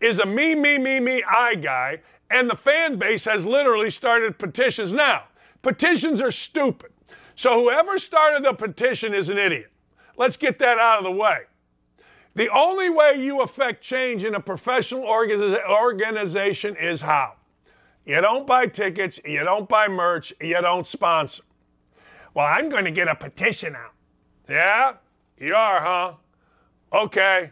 is 0.00 0.18
a 0.18 0.26
me, 0.26 0.54
me, 0.54 0.78
me, 0.78 1.00
me, 1.00 1.22
I 1.28 1.54
guy, 1.54 2.00
and 2.30 2.48
the 2.48 2.56
fan 2.56 2.96
base 2.96 3.24
has 3.24 3.44
literally 3.44 3.90
started 3.90 4.38
petitions. 4.38 4.92
Now, 4.92 5.24
petitions 5.62 6.20
are 6.20 6.30
stupid. 6.30 6.92
So 7.36 7.60
whoever 7.60 7.98
started 7.98 8.44
the 8.44 8.52
petition 8.52 9.14
is 9.14 9.28
an 9.28 9.38
idiot. 9.38 9.70
Let's 10.16 10.36
get 10.36 10.58
that 10.58 10.78
out 10.78 10.98
of 10.98 11.04
the 11.04 11.12
way. 11.12 11.38
The 12.34 12.48
only 12.50 12.88
way 12.88 13.14
you 13.16 13.42
affect 13.42 13.82
change 13.82 14.24
in 14.24 14.34
a 14.34 14.40
professional 14.40 15.04
organization 15.04 16.76
is 16.76 17.00
how? 17.00 17.34
You 18.04 18.20
don't 18.20 18.46
buy 18.46 18.66
tickets, 18.66 19.20
you 19.24 19.44
don't 19.44 19.68
buy 19.68 19.88
merch, 19.88 20.32
you 20.40 20.60
don't 20.60 20.86
sponsor. 20.86 21.42
Well, 22.34 22.46
I'm 22.46 22.68
going 22.68 22.84
to 22.84 22.90
get 22.90 23.08
a 23.08 23.14
petition 23.14 23.76
out. 23.76 23.92
Yeah? 24.48 24.94
You 25.38 25.54
are, 25.54 25.80
huh? 25.80 26.12
Okay. 26.92 27.50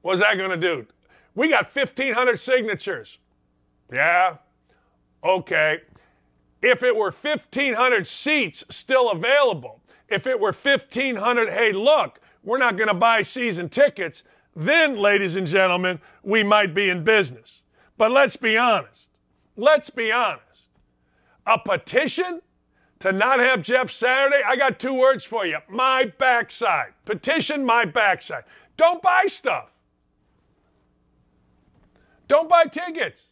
What's 0.00 0.20
that 0.20 0.36
going 0.36 0.50
to 0.50 0.56
do? 0.56 0.86
We 1.34 1.48
got 1.48 1.74
1,500 1.74 2.36
signatures. 2.38 3.18
Yeah? 3.92 4.36
Okay 5.22 5.80
if 6.62 6.84
it 6.84 6.94
were 6.94 7.10
1,500 7.10 8.06
seats 8.06 8.64
still 8.70 9.10
available, 9.10 9.80
if 10.08 10.26
it 10.26 10.38
were 10.38 10.52
1,500, 10.52 11.50
hey, 11.50 11.72
look, 11.72 12.20
we're 12.44 12.58
not 12.58 12.76
going 12.76 12.88
to 12.88 12.94
buy 12.94 13.22
season 13.22 13.68
tickets, 13.68 14.22
then, 14.54 14.96
ladies 14.96 15.36
and 15.36 15.46
gentlemen, 15.46 16.00
we 16.22 16.44
might 16.44 16.74
be 16.74 16.90
in 16.90 17.02
business. 17.02 17.62
But 17.96 18.12
let's 18.12 18.36
be 18.36 18.56
honest. 18.56 19.08
Let's 19.62 19.90
be 19.90 20.10
honest. 20.10 20.70
A 21.46 21.56
petition 21.56 22.42
to 22.98 23.12
not 23.12 23.38
have 23.38 23.62
Jeff 23.62 23.92
Saturday, 23.92 24.42
I 24.44 24.56
got 24.56 24.80
two 24.80 24.92
words 24.92 25.24
for 25.24 25.46
you 25.46 25.58
my 25.68 26.06
backside. 26.18 26.94
Petition 27.04 27.64
my 27.64 27.84
backside. 27.84 28.42
Don't 28.76 29.00
buy 29.00 29.26
stuff. 29.28 29.68
Don't 32.26 32.48
buy 32.48 32.64
tickets. 32.64 33.22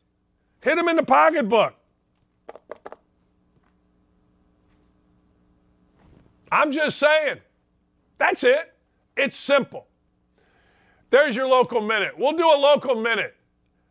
Hit 0.60 0.76
them 0.76 0.88
in 0.88 0.94
the 0.94 1.02
pocketbook. 1.02 1.74
I'm 6.52 6.70
just 6.70 6.96
saying. 7.00 7.38
That's 8.18 8.44
it. 8.44 8.72
It's 9.16 9.34
simple. 9.34 9.88
There's 11.10 11.34
your 11.34 11.48
local 11.48 11.80
minute. 11.80 12.12
We'll 12.16 12.36
do 12.36 12.46
a 12.46 12.56
local 12.56 12.94
minute 12.94 13.34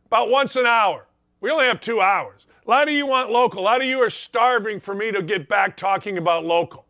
about 0.06 0.30
once 0.30 0.56
an 0.56 0.66
hour. 0.66 1.06
We 1.42 1.52
only 1.52 1.66
have 1.66 1.82
two 1.82 2.02
hours. 2.02 2.46
A 2.66 2.70
lot 2.70 2.88
of 2.88 2.94
you 2.94 3.06
want 3.06 3.32
local. 3.32 3.62
A 3.62 3.64
lot 3.64 3.82
of 3.82 3.88
you 3.88 4.00
are 4.00 4.10
starving 4.10 4.80
for 4.80 4.94
me 4.94 5.12
to 5.12 5.22
get 5.22 5.48
back 5.48 5.78
talking 5.78 6.18
about 6.18 6.46
local. 6.46 6.86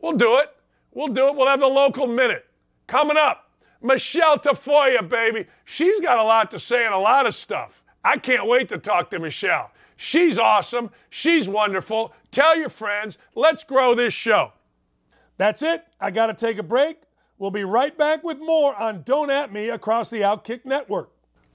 We'll 0.00 0.16
do 0.16 0.38
it. 0.38 0.54
We'll 0.92 1.08
do 1.08 1.28
it. 1.28 1.34
We'll 1.34 1.48
have 1.48 1.60
the 1.60 1.66
local 1.66 2.06
minute. 2.06 2.46
Coming 2.86 3.16
up, 3.16 3.50
Michele 3.82 4.38
Tafoya, 4.38 5.08
baby. 5.08 5.46
She's 5.64 6.00
got 6.00 6.18
a 6.18 6.22
lot 6.22 6.50
to 6.50 6.58
say 6.58 6.84
and 6.84 6.94
a 6.94 6.98
lot 6.98 7.26
of 7.26 7.34
stuff. 7.34 7.82
I 8.04 8.16
can't 8.16 8.46
wait 8.46 8.68
to 8.70 8.78
talk 8.78 9.10
to 9.10 9.18
Michele. 9.18 9.70
She's 9.96 10.38
awesome. 10.38 10.90
She's 11.10 11.48
wonderful. 11.48 12.14
Tell 12.30 12.56
your 12.56 12.70
friends. 12.70 13.18
Let's 13.34 13.64
grow 13.64 13.94
this 13.94 14.14
show. 14.14 14.52
That's 15.36 15.62
it. 15.62 15.84
I 16.00 16.10
got 16.10 16.26
to 16.26 16.34
take 16.34 16.58
a 16.58 16.62
break. 16.62 16.98
We'll 17.38 17.50
be 17.50 17.64
right 17.64 17.96
back 17.96 18.24
with 18.24 18.38
more 18.38 18.74
on 18.80 19.02
Don't 19.02 19.30
At 19.30 19.52
Me 19.52 19.70
across 19.70 20.10
the 20.10 20.20
Outkick 20.20 20.64
Network. 20.64 21.10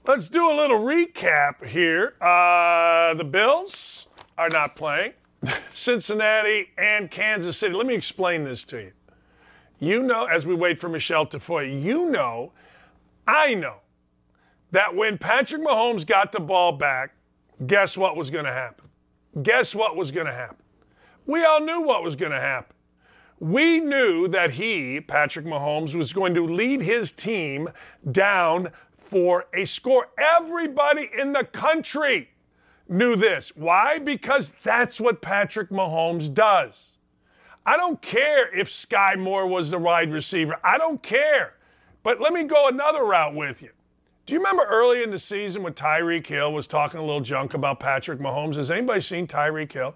Let's 0.06 0.28
do 0.28 0.48
a 0.48 0.54
little 0.54 0.78
recap 0.78 1.66
here. 1.66 2.14
Uh, 2.20 3.14
the 3.14 3.24
Bills 3.24 4.06
are 4.38 4.48
not 4.48 4.76
playing. 4.76 5.14
Cincinnati 5.74 6.68
and 6.78 7.10
Kansas 7.10 7.56
City. 7.56 7.74
Let 7.74 7.88
me 7.88 7.94
explain 7.94 8.44
this 8.44 8.62
to 8.64 8.82
you. 8.82 8.92
You 9.80 10.04
know, 10.04 10.26
as 10.26 10.46
we 10.46 10.54
wait 10.54 10.78
for 10.78 10.88
Michele 10.88 11.26
Tafoya, 11.26 11.82
you 11.82 12.08
know, 12.08 12.52
I 13.26 13.54
know 13.54 13.78
that 14.70 14.94
when 14.94 15.18
Patrick 15.18 15.62
Mahomes 15.62 16.06
got 16.06 16.30
the 16.30 16.40
ball 16.40 16.70
back, 16.70 17.16
guess 17.66 17.96
what 17.96 18.16
was 18.16 18.30
going 18.30 18.44
to 18.44 18.52
happen? 18.52 18.88
Guess 19.42 19.74
what 19.74 19.96
was 19.96 20.12
going 20.12 20.26
to 20.26 20.32
happen? 20.32 20.62
We 21.26 21.44
all 21.44 21.60
knew 21.60 21.82
what 21.82 22.04
was 22.04 22.14
going 22.14 22.32
to 22.32 22.40
happen. 22.40 22.76
We 23.38 23.80
knew 23.80 24.28
that 24.28 24.52
he, 24.52 25.00
Patrick 25.00 25.44
Mahomes, 25.44 25.94
was 25.94 26.12
going 26.12 26.32
to 26.34 26.46
lead 26.46 26.80
his 26.80 27.12
team 27.12 27.68
down 28.12 28.70
for 29.06 29.46
a 29.54 29.64
score. 29.64 30.08
Everybody 30.18 31.10
in 31.16 31.32
the 31.32 31.44
country 31.44 32.28
knew 32.88 33.16
this. 33.16 33.54
Why? 33.56 33.98
Because 33.98 34.52
that's 34.62 35.00
what 35.00 35.22
Patrick 35.22 35.70
Mahomes 35.70 36.32
does. 36.32 36.86
I 37.64 37.76
don't 37.76 38.00
care 38.00 38.54
if 38.56 38.68
Skyy 38.68 39.18
Moore 39.18 39.46
was 39.46 39.70
the 39.70 39.78
wide 39.78 40.12
receiver. 40.12 40.56
I 40.62 40.78
don't 40.78 41.02
care. 41.02 41.54
But 42.02 42.20
let 42.20 42.32
me 42.32 42.44
go 42.44 42.68
another 42.68 43.04
route 43.04 43.34
with 43.34 43.62
you. 43.62 43.70
Do 44.24 44.34
you 44.34 44.40
remember 44.40 44.64
early 44.64 45.02
in 45.02 45.10
the 45.10 45.18
season 45.18 45.62
when 45.62 45.72
Tyreek 45.72 46.26
Hill 46.26 46.52
was 46.52 46.66
talking 46.66 47.00
a 47.00 47.04
little 47.04 47.20
junk 47.20 47.54
about 47.54 47.80
Patrick 47.80 48.18
Mahomes? 48.18 48.54
Has 48.54 48.70
anybody 48.70 49.00
seen 49.00 49.26
Tyreek 49.26 49.72
Hill? 49.72 49.94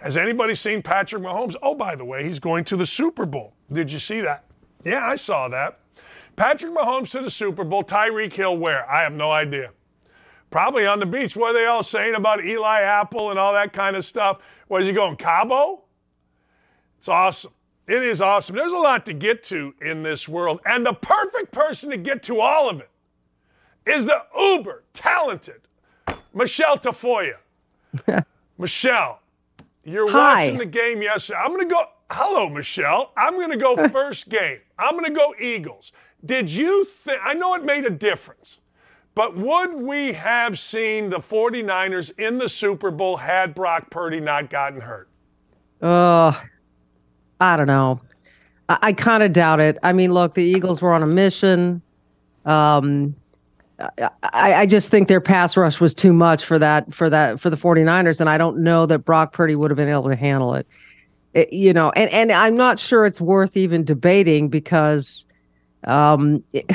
Has 0.00 0.16
anybody 0.16 0.54
seen 0.54 0.82
Patrick 0.82 1.22
Mahomes? 1.22 1.54
Oh, 1.62 1.74
by 1.74 1.94
the 1.94 2.04
way, 2.04 2.24
he's 2.24 2.38
going 2.38 2.64
to 2.64 2.76
the 2.76 2.86
Super 2.86 3.24
Bowl. 3.24 3.54
Did 3.72 3.92
you 3.92 3.98
see 3.98 4.20
that? 4.20 4.44
Yeah, 4.84 5.06
I 5.06 5.16
saw 5.16 5.48
that. 5.48 5.78
Patrick 6.36 6.72
Mahomes 6.74 7.10
to 7.10 7.20
the 7.20 7.30
Super 7.30 7.64
Bowl. 7.64 7.84
Tyreek 7.84 8.32
Hill 8.32 8.56
where? 8.56 8.90
I 8.90 9.02
have 9.02 9.12
no 9.12 9.30
idea. 9.30 9.70
Probably 10.50 10.86
on 10.86 11.00
the 11.00 11.06
beach. 11.06 11.34
What 11.34 11.50
are 11.50 11.58
they 11.58 11.66
all 11.66 11.82
saying 11.82 12.14
about 12.14 12.44
Eli 12.44 12.80
Apple 12.82 13.30
and 13.30 13.38
all 13.38 13.52
that 13.54 13.72
kind 13.72 13.96
of 13.96 14.04
stuff? 14.04 14.38
Where's 14.68 14.84
he 14.86 14.92
going 14.92 15.16
Cabo? 15.16 15.82
It's 16.98 17.08
awesome. 17.08 17.52
It 17.88 18.02
is 18.02 18.20
awesome. 18.20 18.54
There's 18.54 18.72
a 18.72 18.76
lot 18.76 19.04
to 19.06 19.12
get 19.12 19.42
to 19.44 19.74
in 19.80 20.02
this 20.02 20.28
world. 20.28 20.60
And 20.66 20.84
the 20.86 20.92
perfect 20.92 21.52
person 21.52 21.90
to 21.90 21.96
get 21.96 22.22
to 22.24 22.40
all 22.40 22.68
of 22.68 22.80
it 22.80 22.90
is 23.86 24.06
the 24.06 24.22
uber 24.38 24.84
talented 24.94 25.62
Michele 26.32 26.78
Tafoya. 26.78 27.36
Michele, 28.58 29.20
you're 29.84 30.10
Hi. 30.10 30.44
watching 30.44 30.58
the 30.58 30.66
game 30.66 31.02
yesterday. 31.02 31.38
I'm 31.38 31.48
going 31.48 31.68
to 31.68 31.74
go. 31.74 31.84
Hello, 32.10 32.48
Michele. 32.48 33.10
I'm 33.16 33.34
going 33.34 33.50
to 33.50 33.56
go 33.56 33.88
first 33.88 34.28
game. 34.28 34.58
I'm 34.78 34.92
going 34.92 35.06
to 35.06 35.18
go 35.18 35.34
Eagles. 35.40 35.92
Did 36.24 36.50
you 36.50 36.84
think? 36.84 37.20
I 37.24 37.34
know 37.34 37.54
it 37.54 37.64
made 37.64 37.84
a 37.84 37.90
difference, 37.90 38.58
but 39.14 39.36
would 39.36 39.74
we 39.74 40.12
have 40.12 40.58
seen 40.58 41.10
the 41.10 41.18
49ers 41.18 42.16
in 42.18 42.38
the 42.38 42.48
Super 42.48 42.90
Bowl 42.90 43.16
had 43.16 43.54
Brock 43.54 43.90
Purdy 43.90 44.20
not 44.20 44.48
gotten 44.50 44.80
hurt? 44.80 45.08
Uh, 45.80 46.32
I 47.40 47.56
don't 47.56 47.66
know. 47.66 48.00
I, 48.68 48.78
I 48.82 48.92
kind 48.92 49.22
of 49.24 49.32
doubt 49.32 49.58
it. 49.60 49.78
I 49.82 49.92
mean, 49.92 50.12
look, 50.14 50.34
the 50.34 50.44
Eagles 50.44 50.80
were 50.80 50.92
on 50.92 51.02
a 51.02 51.06
mission. 51.08 51.82
Um, 52.44 53.16
I, 54.32 54.54
I 54.54 54.66
just 54.66 54.90
think 54.92 55.08
their 55.08 55.20
pass 55.20 55.56
rush 55.56 55.80
was 55.80 55.92
too 55.94 56.12
much 56.12 56.44
for 56.44 56.58
that 56.60 56.94
for 56.94 57.10
that 57.10 57.40
for 57.40 57.50
the 57.50 57.56
49ers, 57.56 58.20
and 58.20 58.30
I 58.30 58.38
don't 58.38 58.58
know 58.58 58.86
that 58.86 59.00
Brock 59.00 59.32
Purdy 59.32 59.56
would 59.56 59.70
have 59.72 59.76
been 59.76 59.88
able 59.88 60.08
to 60.08 60.16
handle 60.16 60.54
it. 60.54 60.66
It- 61.34 61.52
you 61.52 61.72
know, 61.72 61.90
and 61.90 62.08
and 62.10 62.30
I'm 62.30 62.54
not 62.54 62.78
sure 62.78 63.06
it's 63.06 63.20
worth 63.20 63.56
even 63.56 63.82
debating 63.82 64.48
because 64.48 65.26
um 65.84 66.42
it- 66.52 66.70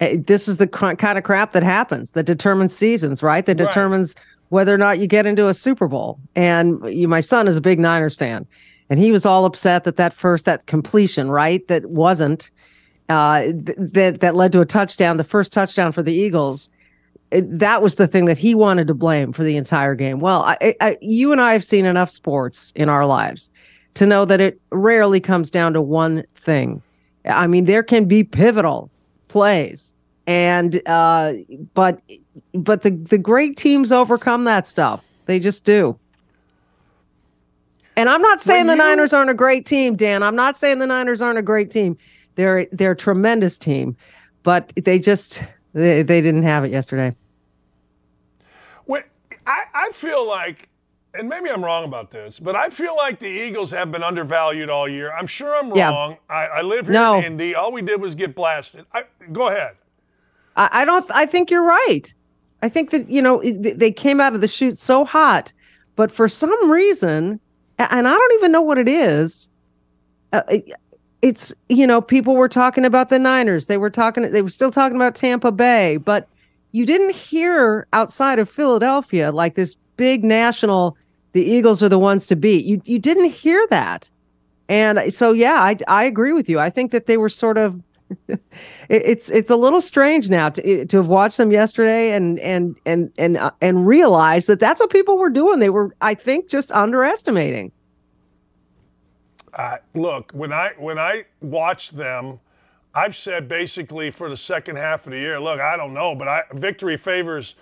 it- 0.00 0.26
this 0.26 0.48
is 0.48 0.56
the 0.56 0.66
cr- 0.66 0.94
kind 0.94 1.18
of 1.18 1.24
crap 1.24 1.52
that 1.52 1.62
happens 1.62 2.12
that 2.12 2.24
determines 2.26 2.74
seasons, 2.74 3.22
right? 3.22 3.44
That 3.46 3.58
Right. 3.60 3.68
determines 3.68 4.14
whether 4.48 4.74
or 4.74 4.78
not 4.78 4.98
you 4.98 5.06
get 5.06 5.26
into 5.26 5.46
a 5.48 5.54
Super 5.54 5.86
Bowl. 5.88 6.18
And 6.34 6.80
you, 6.88 7.06
my 7.06 7.20
son 7.20 7.46
is 7.46 7.56
a 7.56 7.60
big 7.60 7.78
Niners 7.78 8.16
fan, 8.16 8.46
and 8.88 8.98
he 8.98 9.12
was 9.12 9.24
all 9.26 9.44
upset 9.44 9.84
that 9.84 9.96
that 9.96 10.12
first 10.12 10.44
that 10.46 10.66
completion, 10.66 11.30
right, 11.30 11.66
that 11.68 11.84
wasn't 11.90 12.50
uh, 13.08 13.42
th- 13.42 13.76
that 13.78 14.20
that 14.20 14.36
led 14.36 14.52
to 14.52 14.60
a 14.60 14.64
touchdown, 14.66 15.16
the 15.16 15.24
first 15.24 15.52
touchdown 15.52 15.90
for 15.92 16.02
the 16.02 16.12
Eagles. 16.12 16.70
It, 17.32 17.58
that 17.60 17.80
was 17.82 17.94
the 17.96 18.06
thing 18.08 18.24
that 18.24 18.38
he 18.38 18.54
wanted 18.56 18.88
to 18.88 18.94
blame 18.94 19.32
for 19.32 19.44
the 19.44 19.56
entire 19.56 19.94
game. 19.94 20.18
Well, 20.20 20.42
I, 20.42 20.74
I, 20.80 20.96
you 21.00 21.30
and 21.30 21.40
I 21.40 21.52
have 21.52 21.64
seen 21.64 21.84
enough 21.84 22.10
sports 22.10 22.72
in 22.74 22.88
our 22.88 23.06
lives 23.06 23.50
to 23.94 24.06
know 24.06 24.24
that 24.24 24.40
it 24.40 24.60
rarely 24.70 25.20
comes 25.20 25.50
down 25.50 25.72
to 25.74 25.80
one 25.82 26.24
thing. 26.34 26.82
I 27.24 27.46
mean, 27.46 27.64
there 27.66 27.82
can 27.82 28.06
be 28.06 28.24
pivotal 28.24 28.90
plays, 29.28 29.92
and 30.26 30.80
uh, 30.86 31.34
but 31.74 32.00
but 32.54 32.82
the 32.82 32.90
the 32.90 33.18
great 33.18 33.56
teams 33.56 33.92
overcome 33.92 34.44
that 34.44 34.66
stuff. 34.66 35.04
They 35.26 35.38
just 35.38 35.64
do. 35.64 35.98
And 37.96 38.08
I'm 38.08 38.22
not 38.22 38.40
saying 38.40 38.66
When 38.66 38.78
the 38.78 38.82
you- 38.84 38.88
Niners 38.88 39.12
aren't 39.12 39.28
a 39.30 39.34
great 39.34 39.66
team, 39.66 39.94
Dan. 39.96 40.22
I'm 40.22 40.36
not 40.36 40.56
saying 40.56 40.78
the 40.78 40.86
Niners 40.86 41.20
aren't 41.20 41.38
a 41.38 41.42
great 41.42 41.70
team. 41.70 41.98
They're 42.36 42.66
they're 42.72 42.92
a 42.92 42.96
tremendous 42.96 43.58
team, 43.58 43.94
but 44.42 44.72
they 44.76 44.98
just 44.98 45.44
they, 45.74 46.02
they 46.02 46.22
didn't 46.22 46.44
have 46.44 46.64
it 46.64 46.70
yesterday. 46.70 47.14
When, 48.86 49.02
I, 49.46 49.64
I 49.74 49.90
feel 49.92 50.26
like, 50.26 50.69
and 51.14 51.28
maybe 51.28 51.50
I'm 51.50 51.64
wrong 51.64 51.84
about 51.84 52.10
this, 52.10 52.38
but 52.38 52.54
I 52.56 52.70
feel 52.70 52.96
like 52.96 53.18
the 53.18 53.26
Eagles 53.28 53.70
have 53.72 53.90
been 53.90 54.02
undervalued 54.02 54.70
all 54.70 54.88
year. 54.88 55.12
I'm 55.12 55.26
sure 55.26 55.54
I'm 55.56 55.74
Yeah. 55.74 55.90
wrong. 55.90 56.16
I, 56.28 56.46
I 56.46 56.62
live 56.62 56.86
here 56.86 56.92
No. 56.94 57.18
in 57.18 57.24
Indy. 57.24 57.54
All 57.54 57.72
we 57.72 57.82
did 57.82 58.00
was 58.00 58.14
get 58.14 58.34
blasted. 58.34 58.86
I, 58.94 59.04
go 59.32 59.48
ahead. 59.48 59.72
I, 60.56 60.68
I 60.72 60.84
don't. 60.84 61.08
I 61.12 61.26
think 61.26 61.50
you're 61.50 61.64
right. 61.64 62.12
I 62.62 62.68
think 62.68 62.90
that 62.90 63.10
you 63.10 63.22
know 63.22 63.42
they 63.42 63.90
came 63.92 64.20
out 64.20 64.34
of 64.34 64.40
the 64.40 64.48
chute 64.48 64.78
so 64.78 65.04
hot, 65.04 65.52
but 65.96 66.12
for 66.12 66.28
some 66.28 66.70
reason, 66.70 67.40
and 67.78 68.08
I 68.08 68.12
don't 68.14 68.34
even 68.34 68.52
know 68.52 68.62
what 68.62 68.78
it 68.78 68.88
is. 68.88 69.48
Uh, 70.32 70.42
it- 70.48 70.72
it's 71.22 71.52
you 71.68 71.86
know 71.86 72.00
people 72.00 72.34
were 72.34 72.48
talking 72.48 72.86
about 72.86 73.10
the 73.10 73.18
Niners. 73.18 73.66
They 73.66 73.76
were 73.76 73.90
talking. 73.90 74.30
They 74.32 74.40
were 74.40 74.48
still 74.48 74.70
talking 74.70 74.96
about 74.96 75.14
Tampa 75.14 75.52
Bay, 75.52 75.98
but 75.98 76.26
you 76.72 76.86
didn't 76.86 77.14
hear 77.14 77.86
outside 77.92 78.38
of 78.38 78.48
Philadelphia 78.48 79.30
like 79.30 79.54
this 79.54 79.76
big 80.00 80.24
national. 80.24 80.96
The 81.32 81.42
Eagles 81.42 81.82
are 81.82 81.90
the 81.90 81.98
ones 81.98 82.26
to 82.28 82.36
beat. 82.36 82.64
You 82.64 82.80
you 82.86 82.98
didn't 82.98 83.30
hear 83.30 83.66
that, 83.68 84.10
and 84.68 85.12
so 85.12 85.32
yeah, 85.32 85.56
I 85.62 85.76
I 85.88 86.04
agree 86.04 86.32
with 86.32 86.48
you. 86.48 86.58
I 86.58 86.70
think 86.70 86.90
that 86.92 87.06
they 87.06 87.18
were 87.18 87.28
sort 87.28 87.58
of 87.58 87.78
it- 88.28 88.40
it's 88.88 89.28
it's 89.28 89.50
a 89.50 89.56
little 89.56 89.82
strange 89.82 90.30
now 90.30 90.48
to 90.48 90.86
to 90.86 90.96
have 90.96 91.08
watched 91.08 91.36
them 91.36 91.52
yesterday 91.52 92.12
and 92.12 92.38
and 92.40 92.76
and 92.86 93.12
and 93.18 93.36
uh, 93.36 93.50
and 93.60 93.86
realize 93.86 94.46
that 94.46 94.58
that's 94.58 94.80
what 94.80 94.88
people 94.90 95.18
were 95.18 95.28
doing. 95.30 95.58
They 95.58 95.70
were, 95.70 95.94
I 96.00 96.14
think, 96.14 96.48
just 96.48 96.72
underestimating. 96.72 97.70
Uh, 99.52 99.76
look, 99.94 100.32
when 100.32 100.52
I 100.52 100.70
when 100.78 100.98
I 100.98 101.24
watch 101.42 101.90
them, 101.90 102.40
I've 102.94 103.16
said 103.16 103.48
basically 103.48 104.10
for 104.10 104.30
the 104.30 104.36
second 104.36 104.76
half 104.76 105.06
of 105.06 105.12
the 105.12 105.18
year, 105.18 105.38
look, 105.38 105.60
I 105.60 105.76
don't 105.76 105.92
know, 105.92 106.14
but 106.14 106.26
I, 106.28 106.42
victory 106.54 106.96
favors 106.96 107.54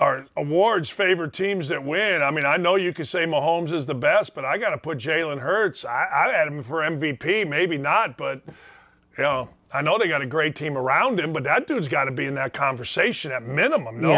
or 0.00 0.26
awards 0.36 0.90
favor 0.90 1.28
teams 1.28 1.68
that 1.68 1.82
win. 1.82 2.22
I 2.22 2.30
mean, 2.30 2.44
I 2.44 2.56
know 2.56 2.76
you 2.76 2.92
could 2.92 3.06
say 3.06 3.26
Mahomes 3.26 3.72
is 3.72 3.86
the 3.86 3.94
best, 3.94 4.34
but 4.34 4.44
I 4.44 4.58
got 4.58 4.70
to 4.70 4.78
put 4.78 4.98
Jalen 4.98 5.38
Hurts. 5.38 5.84
I, 5.84 6.08
I 6.12 6.32
had 6.32 6.48
him 6.48 6.64
for 6.64 6.80
MVP, 6.80 7.48
maybe 7.48 7.78
not, 7.78 8.16
but 8.16 8.42
you 9.16 9.24
know, 9.24 9.48
I 9.72 9.82
know 9.82 9.98
they 9.98 10.08
got 10.08 10.22
a 10.22 10.26
great 10.26 10.56
team 10.56 10.76
around 10.76 11.20
him, 11.20 11.32
but 11.32 11.44
that 11.44 11.66
dude's 11.66 11.88
got 11.88 12.04
to 12.04 12.12
be 12.12 12.26
in 12.26 12.34
that 12.34 12.52
conversation 12.52 13.30
at 13.30 13.44
minimum. 13.44 14.00
No, 14.00 14.10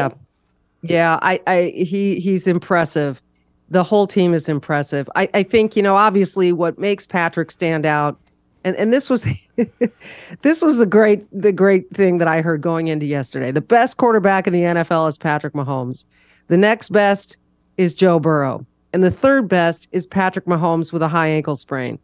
Yeah, 0.82 0.92
yeah. 0.92 1.18
I, 1.22 1.40
I 1.46 1.62
he 1.74 2.20
he's 2.20 2.46
impressive. 2.46 3.20
The 3.68 3.82
whole 3.82 4.06
team 4.06 4.32
is 4.32 4.48
impressive. 4.48 5.08
I, 5.16 5.28
I 5.34 5.42
think 5.42 5.76
you 5.76 5.82
know 5.82 5.96
obviously 5.96 6.52
what 6.52 6.78
makes 6.78 7.06
Patrick 7.06 7.50
stand 7.50 7.84
out 7.84 8.18
and 8.66 8.74
and 8.76 8.92
this 8.92 9.08
was 9.08 9.26
this 10.42 10.60
was 10.60 10.78
the 10.78 10.86
great 10.86 11.24
the 11.32 11.52
great 11.52 11.88
thing 11.90 12.18
that 12.18 12.28
I 12.28 12.42
heard 12.42 12.60
going 12.60 12.88
into 12.88 13.06
yesterday. 13.06 13.52
The 13.52 13.60
best 13.60 13.96
quarterback 13.96 14.46
in 14.46 14.52
the 14.52 14.60
NFL 14.60 15.08
is 15.08 15.16
Patrick 15.16 15.54
Mahomes. 15.54 16.04
The 16.48 16.56
next 16.56 16.90
best 16.90 17.36
is 17.76 17.94
Joe 17.94 18.18
Burrow, 18.18 18.66
and 18.92 19.04
the 19.04 19.10
third 19.10 19.48
best 19.48 19.88
is 19.92 20.06
Patrick 20.06 20.46
Mahomes 20.46 20.92
with 20.92 21.00
a 21.00 21.08
high 21.08 21.28
ankle 21.28 21.54
sprain. 21.54 21.98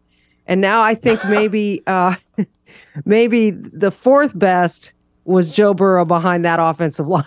And 0.46 0.60
now 0.60 0.82
I 0.82 0.94
think 0.94 1.22
maybe 1.28 1.82
uh, 1.88 2.14
maybe 3.04 3.50
the 3.50 3.90
fourth 3.90 4.38
best 4.38 4.92
was 5.24 5.50
Joe 5.50 5.74
Burrow 5.74 6.04
behind 6.04 6.44
that 6.44 6.58
offensive 6.60 7.06
line 7.06 7.24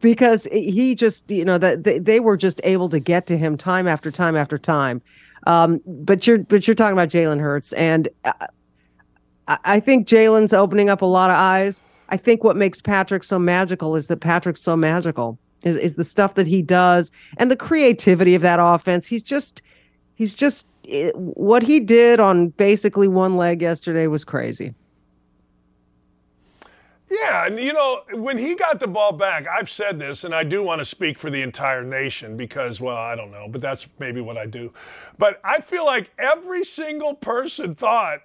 because 0.00 0.44
he 0.52 0.94
just, 0.94 1.30
you 1.30 1.42
know, 1.44 1.56
that 1.56 1.84
they, 1.84 1.98
they 1.98 2.20
were 2.20 2.36
just 2.36 2.60
able 2.62 2.90
to 2.90 3.00
get 3.00 3.26
to 3.26 3.38
him 3.38 3.56
time 3.56 3.88
after 3.88 4.10
time 4.10 4.36
after 4.36 4.58
time. 4.58 5.00
Um, 5.46 5.80
but 5.86 6.26
you're, 6.26 6.38
but 6.38 6.66
you're 6.66 6.74
talking 6.74 6.94
about 6.94 7.08
Jalen 7.08 7.40
Hurts, 7.40 7.72
and 7.74 8.08
uh, 8.24 8.32
I, 9.48 9.58
I 9.64 9.80
think 9.80 10.08
Jalen's 10.08 10.52
opening 10.52 10.88
up 10.88 11.02
a 11.02 11.06
lot 11.06 11.30
of 11.30 11.36
eyes. 11.36 11.82
I 12.08 12.16
think 12.16 12.44
what 12.44 12.56
makes 12.56 12.80
Patrick 12.80 13.24
so 13.24 13.38
magical 13.38 13.96
is 13.96 14.08
that 14.08 14.18
Patrick's 14.18 14.60
so 14.60 14.76
magical 14.76 15.38
is, 15.64 15.76
is 15.76 15.94
the 15.94 16.04
stuff 16.04 16.34
that 16.34 16.46
he 16.46 16.62
does 16.62 17.10
and 17.38 17.50
the 17.50 17.56
creativity 17.56 18.34
of 18.34 18.42
that 18.42 18.60
offense. 18.60 19.06
He's 19.06 19.22
just, 19.22 19.62
he's 20.14 20.34
just 20.34 20.66
what 21.14 21.62
he 21.62 21.80
did 21.80 22.20
on 22.20 22.48
basically 22.48 23.08
one 23.08 23.36
leg 23.36 23.62
yesterday 23.62 24.06
was 24.06 24.24
crazy. 24.24 24.74
Yeah, 27.10 27.46
and 27.46 27.58
you 27.58 27.72
know, 27.72 28.02
when 28.12 28.38
he 28.38 28.54
got 28.54 28.80
the 28.80 28.86
ball 28.86 29.12
back, 29.12 29.46
I've 29.46 29.68
said 29.68 29.98
this, 29.98 30.24
and 30.24 30.34
I 30.34 30.42
do 30.42 30.62
want 30.62 30.78
to 30.78 30.84
speak 30.84 31.18
for 31.18 31.28
the 31.28 31.42
entire 31.42 31.84
nation 31.84 32.36
because, 32.36 32.80
well, 32.80 32.96
I 32.96 33.14
don't 33.14 33.30
know, 33.30 33.46
but 33.48 33.60
that's 33.60 33.86
maybe 33.98 34.22
what 34.22 34.38
I 34.38 34.46
do. 34.46 34.72
But 35.18 35.40
I 35.44 35.60
feel 35.60 35.84
like 35.84 36.10
every 36.18 36.64
single 36.64 37.14
person 37.14 37.74
thought 37.74 38.20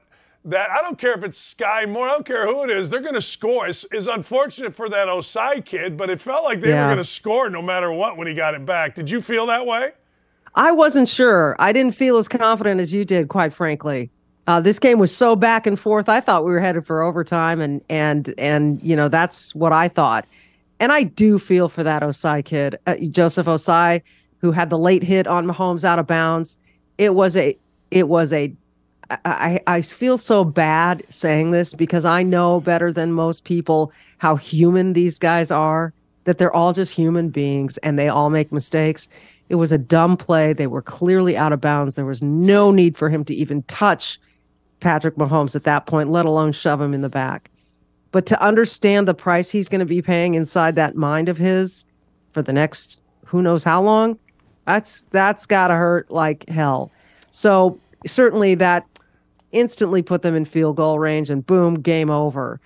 that 0.46 0.72
I 0.72 0.82
don't 0.82 0.98
care 0.98 1.14
if 1.14 1.24
it's 1.24 1.54
Skyy 1.54 1.90
Moore, 1.90 2.08
I 2.08 2.12
don't 2.12 2.26
care 2.26 2.48
who 2.48 2.64
it 2.64 2.70
is, 2.70 2.90
they're 2.90 3.02
going 3.02 3.16
to 3.16 3.22
score. 3.22 3.68
It's, 3.68 3.86
it's, 3.92 4.08
unfortunate 4.08 4.74
for 4.74 4.88
that 4.88 5.10
Ossai 5.10 5.64
kid, 5.66 5.98
but 5.98 6.10
it 6.10 6.22
felt 6.22 6.46
like 6.46 6.62
they 6.62 6.70
yeah. 6.70 6.84
were 6.84 6.96
going 6.96 7.04
to 7.04 7.10
score 7.10 7.50
no 7.50 7.62
matter 7.62 7.92
what 7.92 8.16
when 8.16 8.28
he 8.28 8.34
got 8.34 8.54
it 8.54 8.66
back. 8.66 8.96
Did 8.96 9.10
you 9.10 9.20
feel 9.20 9.46
that 9.48 9.66
way? 9.66 9.92
I 10.56 10.72
wasn't 10.72 11.08
sure. 11.10 11.56
I 11.60 11.74
didn't 11.74 11.96
feel 11.96 12.18
as 12.18 12.28
confident 12.28 12.80
as 12.80 12.94
you 12.94 13.04
did, 13.04 13.28
quite 13.28 13.54
frankly. 13.54 14.12
Uh, 14.50 14.60
this 14.60 14.80
game 14.80 14.98
was 14.98 15.16
so 15.16 15.36
back 15.36 15.68
and 15.68 15.80
forth. 15.80 16.10
I 16.10 16.20
thought 16.20 16.44
we 16.44 16.50
were 16.50 16.60
headed 16.60 16.84
for 16.84 17.04
overtime, 17.04 17.62
and 17.62 17.84
and 17.88 18.34
and 18.40 18.82
you 18.82 18.96
know 18.96 19.08
that's 19.08 19.54
what 19.54 19.72
I 19.72 19.88
thought. 19.88 20.26
And 20.80 20.92
I 20.92 21.04
do 21.04 21.38
feel 21.38 21.70
for 21.70 21.84
that 21.84 22.02
Ossai 22.02 22.44
kid, 22.44 22.80
uh, 22.88 22.96
Joseph 22.96 23.46
Ossai, 23.46 24.02
who 24.40 24.52
had 24.52 24.72
the 24.72 24.78
late 24.80 25.04
hit 25.04 25.28
on 25.28 25.46
Mahomes 25.46 25.84
out 25.84 26.00
of 26.00 26.08
bounds. 26.08 26.58
It 26.98 27.14
was 27.14 27.38
a 27.38 27.56
it 27.92 28.08
was 28.08 28.34
a 28.34 28.52
I, 29.24 29.62
I 29.68 29.82
feel 29.82 30.18
so 30.18 30.44
bad 30.44 31.04
saying 31.10 31.52
this 31.52 31.76
because 31.76 32.04
I 32.04 32.24
know 32.24 32.60
better 32.60 32.92
than 32.92 33.12
most 33.12 33.44
people 33.44 33.92
how 34.18 34.36
human 34.36 34.94
these 34.94 35.20
guys 35.20 35.52
are, 35.52 35.94
that 36.24 36.40
they're 36.40 36.56
all 36.56 36.74
just 36.74 36.96
human 36.96 37.30
beings 37.30 37.78
and 37.78 38.00
they 38.00 38.08
all 38.08 38.32
make 38.32 38.52
mistakes. 38.52 39.10
It 39.50 39.56
was 39.56 39.72
a 39.72 39.78
dumb 39.78 40.18
play. 40.18 40.54
They 40.54 40.66
were 40.66 40.82
clearly 40.82 41.38
out 41.38 41.54
of 41.54 41.62
bounds. 41.62 41.94
There 41.94 42.06
was 42.06 42.24
no 42.24 42.72
need 42.72 42.98
for 42.98 43.10
him 43.10 43.24
to 43.26 43.36
even 43.36 43.62
touch 43.64 44.20
Patrick 44.80 45.16
Mahomes 45.16 45.56
at 45.56 45.64
that 45.64 45.86
point, 45.86 46.10
let 46.10 46.26
alone 46.26 46.52
shove 46.52 46.82
him 46.82 46.94
in 46.94 47.02
the 47.02 47.10
back. 47.10 47.50
But 48.12 48.26
to 48.28 48.42
understand 48.42 49.08
the 49.08 49.14
price 49.14 49.50
he's 49.50 49.70
going 49.70 49.80
to 49.80 49.86
be 49.86 50.02
paying 50.02 50.34
inside 50.34 50.76
that 50.76 50.96
mind 50.96 51.30
of 51.30 51.38
his 51.38 51.86
for 52.32 52.42
the 52.42 52.54
next 52.54 53.00
who 53.26 53.42
knows 53.42 53.64
how 53.64 53.82
long, 53.82 54.18
that's 54.66 55.04
that's 55.12 55.46
got 55.46 55.68
to 55.68 55.76
hurt 55.76 56.10
like 56.10 56.48
hell. 56.50 56.92
So 57.32 57.80
certainly 58.06 58.56
that 58.56 58.86
instantly 59.52 60.02
put 60.02 60.22
them 60.22 60.36
in 60.36 60.46
field 60.46 60.78
goal 60.78 61.00
range 61.00 61.30
and 61.30 61.46
boom, 61.46 61.82
game 61.82 62.10
over. 62.10 62.60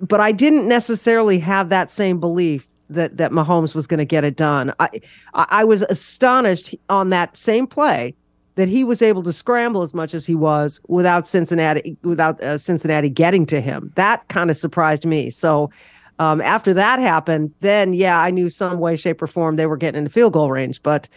But 0.00 0.20
I 0.20 0.32
didn't 0.32 0.68
necessarily 0.68 1.38
have 1.38 1.68
that 1.70 1.90
same 1.90 2.20
belief 2.20 2.66
that 2.90 3.18
that 3.18 3.32
Mahomes 3.32 3.74
was 3.74 3.86
going 3.86 3.98
to 3.98 4.04
get 4.04 4.24
it 4.24 4.36
done. 4.36 4.72
I 4.78 4.88
I 5.34 5.64
was 5.64 5.82
astonished 5.82 6.74
on 6.88 7.10
that 7.10 7.36
same 7.36 7.66
play 7.66 8.14
that 8.58 8.68
he 8.68 8.82
was 8.82 9.02
able 9.02 9.22
to 9.22 9.32
scramble 9.32 9.82
as 9.82 9.94
much 9.94 10.14
as 10.14 10.26
he 10.26 10.34
was 10.34 10.80
without 10.88 11.28
Cincinnati 11.28 11.96
without 12.02 12.42
uh, 12.42 12.58
Cincinnati 12.58 13.08
getting 13.08 13.46
to 13.46 13.60
him. 13.60 13.92
That 13.94 14.26
kind 14.26 14.50
of 14.50 14.56
surprised 14.56 15.06
me. 15.06 15.30
So 15.30 15.70
um, 16.18 16.40
after 16.40 16.74
that 16.74 16.98
happened, 16.98 17.54
then 17.60 17.92
yeah, 17.92 18.20
I 18.20 18.32
knew 18.32 18.50
some 18.50 18.80
way, 18.80 18.96
shape, 18.96 19.22
or 19.22 19.28
form 19.28 19.54
they 19.54 19.66
were 19.66 19.76
getting 19.76 20.00
into 20.00 20.10
field 20.10 20.32
goal 20.32 20.50
range. 20.50 20.82
But 20.82 21.08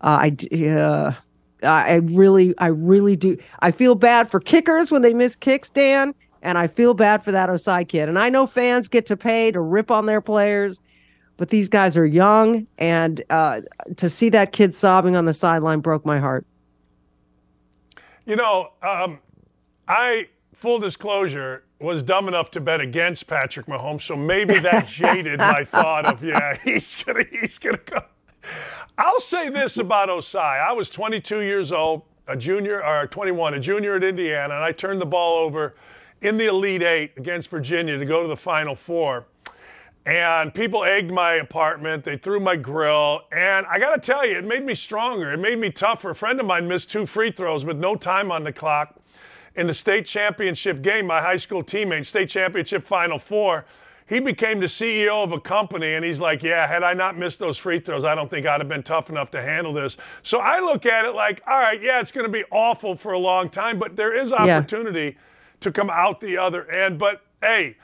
uh, 0.00 0.28
I 0.28 0.56
uh, 0.66 1.12
I 1.62 2.00
really 2.02 2.52
I 2.58 2.66
really 2.66 3.14
do 3.14 3.38
I 3.60 3.70
feel 3.70 3.94
bad 3.94 4.28
for 4.28 4.40
kickers 4.40 4.90
when 4.90 5.02
they 5.02 5.14
miss 5.14 5.36
kicks, 5.36 5.70
Dan, 5.70 6.12
and 6.42 6.58
I 6.58 6.66
feel 6.66 6.94
bad 6.94 7.22
for 7.22 7.30
that 7.30 7.48
Ossai 7.48 7.86
kid. 7.86 8.08
And 8.08 8.18
I 8.18 8.28
know 8.28 8.44
fans 8.44 8.88
get 8.88 9.06
to 9.06 9.16
pay 9.16 9.52
to 9.52 9.60
rip 9.60 9.92
on 9.92 10.06
their 10.06 10.20
players 10.20 10.80
but 11.36 11.50
these 11.50 11.68
guys 11.68 11.96
are 11.96 12.04
young 12.04 12.66
and 12.78 13.22
uh, 13.30 13.60
to 13.96 14.10
see 14.10 14.28
that 14.28 14.50
kid 14.50 14.74
sobbing 14.74 15.14
on 15.14 15.24
the 15.24 15.32
sideline 15.32 15.78
broke 15.78 16.04
my 16.04 16.18
heart 16.18 16.44
you 18.28 18.36
know, 18.36 18.72
um, 18.82 19.18
I, 19.88 20.28
full 20.54 20.78
disclosure, 20.78 21.64
was 21.80 22.02
dumb 22.02 22.28
enough 22.28 22.50
to 22.50 22.60
bet 22.60 22.80
against 22.80 23.26
Patrick 23.26 23.66
Mahomes, 23.66 24.02
so 24.02 24.16
maybe 24.16 24.58
that 24.58 24.86
jaded 24.88 25.38
my 25.38 25.64
thought 25.64 26.04
of, 26.04 26.22
yeah, 26.22 26.56
he's 26.64 26.94
gonna, 27.02 27.24
he's 27.24 27.58
gonna 27.58 27.78
go. 27.78 28.02
I'll 28.98 29.20
say 29.20 29.48
this 29.48 29.78
about 29.78 30.10
Ossai. 30.10 30.60
I 30.60 30.72
was 30.72 30.90
22 30.90 31.40
years 31.40 31.72
old, 31.72 32.02
a 32.26 32.36
junior, 32.36 32.84
or 32.84 33.06
21, 33.06 33.54
a 33.54 33.60
junior 33.60 33.96
at 33.96 34.04
Indiana, 34.04 34.54
and 34.54 34.62
I 34.62 34.72
turned 34.72 35.00
the 35.00 35.06
ball 35.06 35.38
over 35.38 35.74
in 36.20 36.36
the 36.36 36.46
Elite 36.46 36.82
Eight 36.82 37.12
against 37.16 37.48
Virginia 37.48 37.96
to 37.96 38.04
go 38.04 38.22
to 38.22 38.28
the 38.28 38.36
Final 38.36 38.74
Four. 38.74 39.26
And 40.08 40.54
people 40.54 40.84
egged 40.84 41.10
my 41.10 41.34
apartment. 41.34 42.02
They 42.02 42.16
threw 42.16 42.40
my 42.40 42.56
grill. 42.56 43.26
And 43.30 43.66
I 43.66 43.78
got 43.78 43.94
to 43.94 44.00
tell 44.00 44.24
you, 44.24 44.38
it 44.38 44.44
made 44.44 44.64
me 44.64 44.74
stronger. 44.74 45.34
It 45.34 45.36
made 45.36 45.58
me 45.58 45.70
tougher. 45.70 46.10
A 46.10 46.14
friend 46.14 46.40
of 46.40 46.46
mine 46.46 46.66
missed 46.66 46.90
two 46.90 47.04
free 47.04 47.30
throws 47.30 47.66
with 47.66 47.76
no 47.76 47.94
time 47.94 48.32
on 48.32 48.42
the 48.42 48.50
clock 48.50 48.96
in 49.54 49.66
the 49.66 49.74
state 49.74 50.06
championship 50.06 50.80
game. 50.80 51.06
My 51.06 51.20
high 51.20 51.36
school 51.36 51.62
teammate, 51.62 52.06
state 52.06 52.30
championship 52.30 52.86
final 52.86 53.18
four. 53.18 53.66
He 54.06 54.18
became 54.18 54.60
the 54.60 54.66
CEO 54.66 55.22
of 55.22 55.32
a 55.32 55.40
company, 55.40 55.92
and 55.92 56.02
he's 56.02 56.22
like, 56.22 56.42
Yeah, 56.42 56.66
had 56.66 56.82
I 56.82 56.94
not 56.94 57.18
missed 57.18 57.38
those 57.38 57.58
free 57.58 57.78
throws, 57.78 58.04
I 58.04 58.14
don't 58.14 58.30
think 58.30 58.46
I'd 58.46 58.62
have 58.62 58.68
been 58.68 58.82
tough 58.82 59.10
enough 59.10 59.30
to 59.32 59.42
handle 59.42 59.74
this. 59.74 59.98
So 60.22 60.38
I 60.38 60.58
look 60.60 60.86
at 60.86 61.04
it 61.04 61.14
like, 61.14 61.42
All 61.46 61.58
right, 61.58 61.82
yeah, 61.82 62.00
it's 62.00 62.12
going 62.12 62.24
to 62.24 62.32
be 62.32 62.44
awful 62.50 62.96
for 62.96 63.12
a 63.12 63.18
long 63.18 63.50
time, 63.50 63.78
but 63.78 63.94
there 63.94 64.14
is 64.14 64.32
opportunity 64.32 65.04
yeah. 65.04 65.22
to 65.60 65.70
come 65.70 65.90
out 65.90 66.22
the 66.22 66.38
other 66.38 66.66
end. 66.70 66.98
But 66.98 67.20
hey, 67.42 67.76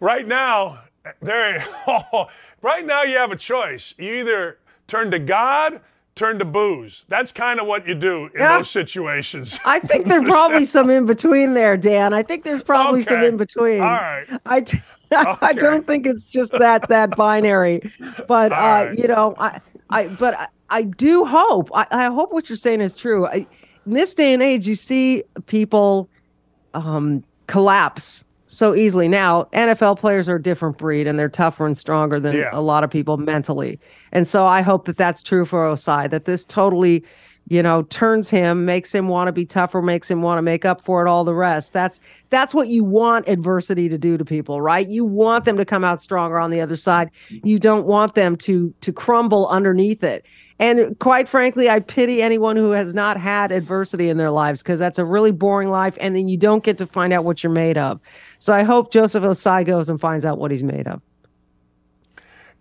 right 0.00 0.28
now, 0.28 0.80
there, 1.20 1.64
oh, 1.86 2.28
right 2.62 2.84
now 2.84 3.02
you 3.02 3.16
have 3.16 3.32
a 3.32 3.36
choice. 3.36 3.94
You 3.98 4.14
either 4.14 4.58
turn 4.86 5.10
to 5.10 5.18
God, 5.18 5.80
turn 6.14 6.38
to 6.38 6.44
booze. 6.44 7.04
That's 7.08 7.32
kind 7.32 7.60
of 7.60 7.66
what 7.66 7.86
you 7.86 7.94
do 7.94 8.26
in 8.26 8.32
yeah. 8.36 8.58
those 8.58 8.70
situations. 8.70 9.58
I 9.64 9.80
think 9.80 10.06
there's 10.06 10.28
probably 10.28 10.64
some 10.64 10.90
in 10.90 11.06
between 11.06 11.54
there, 11.54 11.76
Dan. 11.76 12.12
I 12.12 12.22
think 12.22 12.44
there's 12.44 12.62
probably 12.62 13.00
okay. 13.00 13.08
some 13.08 13.24
in 13.24 13.36
between. 13.36 13.80
All 13.80 13.86
right. 13.86 14.26
I, 14.46 14.60
t- 14.60 14.80
okay. 15.12 15.36
I 15.40 15.52
don't 15.52 15.86
think 15.86 16.06
it's 16.06 16.30
just 16.30 16.52
that 16.52 16.88
that 16.88 17.16
binary, 17.16 17.92
but 18.28 18.52
uh, 18.52 18.54
right. 18.54 18.98
you 18.98 19.08
know, 19.08 19.34
I, 19.38 19.60
I, 19.90 20.08
but 20.08 20.38
I, 20.38 20.48
I 20.70 20.82
do 20.84 21.24
hope. 21.24 21.70
I, 21.74 21.86
I 21.90 22.04
hope 22.06 22.32
what 22.32 22.48
you're 22.48 22.56
saying 22.56 22.80
is 22.80 22.96
true. 22.96 23.26
I, 23.26 23.46
in 23.84 23.94
this 23.94 24.14
day 24.14 24.32
and 24.32 24.42
age, 24.42 24.66
you 24.66 24.74
see 24.74 25.24
people 25.46 26.08
um, 26.74 27.24
collapse 27.46 28.24
so 28.52 28.74
easily. 28.74 29.08
Now, 29.08 29.44
NFL 29.54 29.98
players 29.98 30.28
are 30.28 30.36
a 30.36 30.42
different 30.42 30.76
breed 30.76 31.06
and 31.06 31.18
they're 31.18 31.30
tougher 31.30 31.64
and 31.64 31.76
stronger 31.76 32.20
than 32.20 32.36
yeah. 32.36 32.50
a 32.52 32.60
lot 32.60 32.84
of 32.84 32.90
people 32.90 33.16
mentally. 33.16 33.80
And 34.12 34.28
so 34.28 34.46
I 34.46 34.60
hope 34.60 34.84
that 34.84 34.98
that's 34.98 35.22
true 35.22 35.46
for 35.46 35.64
Ossai, 35.64 36.10
that 36.10 36.26
this 36.26 36.44
totally, 36.44 37.02
you 37.48 37.62
know, 37.62 37.84
turns 37.84 38.28
him, 38.28 38.66
makes 38.66 38.94
him 38.94 39.08
want 39.08 39.28
to 39.28 39.32
be 39.32 39.46
tougher, 39.46 39.80
makes 39.80 40.10
him 40.10 40.20
want 40.20 40.36
to 40.36 40.42
make 40.42 40.66
up 40.66 40.82
for 40.82 41.04
it 41.04 41.08
all 41.08 41.24
the 41.24 41.34
rest. 41.34 41.72
That's 41.72 41.98
that's 42.28 42.52
what 42.52 42.68
you 42.68 42.84
want 42.84 43.26
adversity 43.26 43.88
to 43.88 43.96
do 43.96 44.18
to 44.18 44.24
people, 44.24 44.60
right? 44.60 44.86
You 44.86 45.06
want 45.06 45.46
them 45.46 45.56
to 45.56 45.64
come 45.64 45.82
out 45.82 46.02
stronger 46.02 46.38
on 46.38 46.50
the 46.50 46.60
other 46.60 46.76
side. 46.76 47.10
You 47.30 47.58
don't 47.58 47.86
want 47.86 48.14
them 48.14 48.36
to 48.36 48.74
to 48.82 48.92
crumble 48.92 49.48
underneath 49.48 50.04
it. 50.04 50.26
And 50.62 50.96
quite 51.00 51.28
frankly, 51.28 51.68
I 51.68 51.80
pity 51.80 52.22
anyone 52.22 52.56
who 52.56 52.70
has 52.70 52.94
not 52.94 53.16
had 53.16 53.50
adversity 53.50 54.08
in 54.08 54.16
their 54.16 54.30
lives 54.30 54.62
because 54.62 54.78
that's 54.78 54.98
a 54.98 55.04
really 55.04 55.32
boring 55.32 55.70
life. 55.70 55.98
And 56.00 56.14
then 56.14 56.28
you 56.28 56.36
don't 56.36 56.62
get 56.62 56.78
to 56.78 56.86
find 56.86 57.12
out 57.12 57.24
what 57.24 57.42
you're 57.42 57.52
made 57.52 57.76
of. 57.76 58.00
So 58.42 58.52
I 58.52 58.64
hope 58.64 58.90
Joseph 58.90 59.22
Ossai 59.22 59.64
goes 59.64 59.88
and 59.88 60.00
finds 60.00 60.24
out 60.24 60.36
what 60.36 60.50
he's 60.50 60.64
made 60.64 60.88
of. 60.88 61.00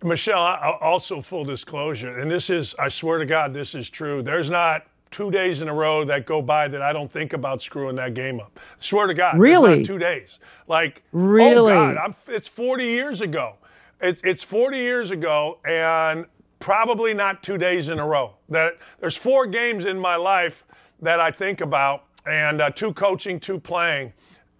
Michele, 0.04 0.38
also 0.80 1.24
full 1.24 1.44
disclosure, 1.44 2.20
and 2.20 2.30
this 2.30 2.52
is, 2.52 2.76
I 2.78 2.88
swear 2.88 3.18
to 3.18 3.26
God, 3.26 3.52
this 3.52 3.74
is 3.74 3.90
true. 3.90 4.22
There's 4.22 4.52
not 4.52 4.86
two 5.10 5.32
days 5.32 5.60
in 5.64 5.70
a 5.70 5.74
row 5.74 6.04
that 6.04 6.28
go 6.28 6.40
by 6.40 6.68
that 6.68 6.84
I 6.84 6.94
don't 6.94 7.12
think 7.12 7.34
about 7.34 7.64
screwing 7.64 7.96
that 7.96 8.14
game 8.14 8.40
up. 8.40 8.60
I 8.60 8.62
swear 8.80 9.08
to 9.08 9.16
God. 9.16 9.40
Really? 9.40 9.84
two 9.84 9.98
days. 9.98 10.38
Like, 10.68 11.02
really? 11.14 11.74
Oh 11.74 11.94
God, 11.94 11.98
I'm, 11.98 12.16
it's 12.28 12.48
40 12.48 12.86
years 12.86 13.22
ago. 13.22 13.56
It, 14.02 14.22
it's 14.24 14.44
40 14.44 14.78
years 14.78 15.10
ago, 15.10 15.58
and 15.66 16.28
probably 16.60 17.16
not 17.16 17.42
two 17.42 17.58
days 17.58 17.90
in 17.90 17.98
a 17.98 18.06
row. 18.06 18.36
That 18.50 18.78
there's 19.00 19.18
four 19.18 19.48
games 19.48 19.86
in 19.86 19.98
my 19.98 20.16
life 20.16 20.64
that 21.02 21.20
I 21.20 21.32
think 21.32 21.62
about, 21.62 22.04
and 22.28 22.62
uh, 22.62 22.70
two 22.70 22.94
coaching, 22.94 23.40
two 23.40 23.60
playing. 23.60 24.14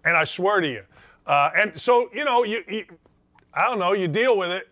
And 0.04 0.16
I 0.16 0.24
swear 0.24 0.60
to 0.60 0.66
you, 0.66 0.82
uh, 1.26 1.50
and 1.56 1.78
so 1.78 2.10
you 2.14 2.24
know, 2.24 2.44
you, 2.44 2.64
you, 2.68 2.84
I 3.54 3.66
don't 3.66 3.78
know, 3.78 3.92
you 3.92 4.08
deal 4.08 4.36
with 4.36 4.50
it, 4.50 4.68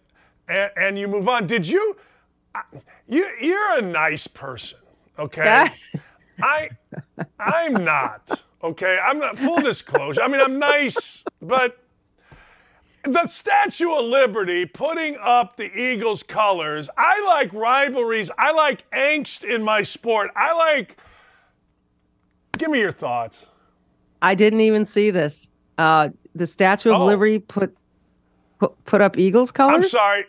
and, 0.49 0.71
and 0.77 0.99
you 0.99 1.09
move 1.09 1.29
on. 1.29 1.47
Did 1.47 1.67
you? 1.67 1.97
You 3.09 3.29
you're 3.41 3.79
a 3.79 3.83
nice 3.83 4.27
person, 4.27 4.79
okay? 5.19 5.69
I 6.43 6.71
I'm 7.39 7.85
not. 7.85 8.43
Okay, 8.63 8.99
I'm 9.03 9.19
not 9.19 9.39
full 9.39 9.61
disclosure. 9.61 10.23
I 10.23 10.29
mean, 10.29 10.41
I'm 10.41 10.59
nice, 10.59 11.25
but 11.41 11.79
the 13.05 13.27
Statue 13.27 13.91
of 13.91 14.05
Liberty 14.05 14.67
putting 14.67 15.17
up 15.23 15.57
the 15.57 15.75
Eagles 15.79 16.23
colors. 16.23 16.91
I 16.99 17.25
like 17.27 17.53
rivalries. 17.55 18.31
I 18.37 18.53
like 18.53 18.85
angst 18.91 19.45
in 19.45 19.63
my 19.63 19.83
sport. 19.83 20.31
I 20.37 20.53
like 20.53 20.99
Give 22.61 22.71
me 22.71 22.81
your 22.81 22.93
thoughts. 22.93 23.47
I 24.21 24.35
didn't 24.35 24.61
even 24.61 24.85
see 24.85 25.11
this. 25.11 25.51
Uh, 25.79 26.11
the 26.35 26.47
Statue 26.47 26.91
of 26.93 27.01
Oh. 27.01 27.07
Liberty 27.07 27.39
put, 27.39 27.75
put 28.59 28.85
put 28.85 29.01
up 29.01 29.19
Eagles 29.19 29.51
colors. 29.51 29.75
I'm 29.77 29.89
sorry. 29.89 30.25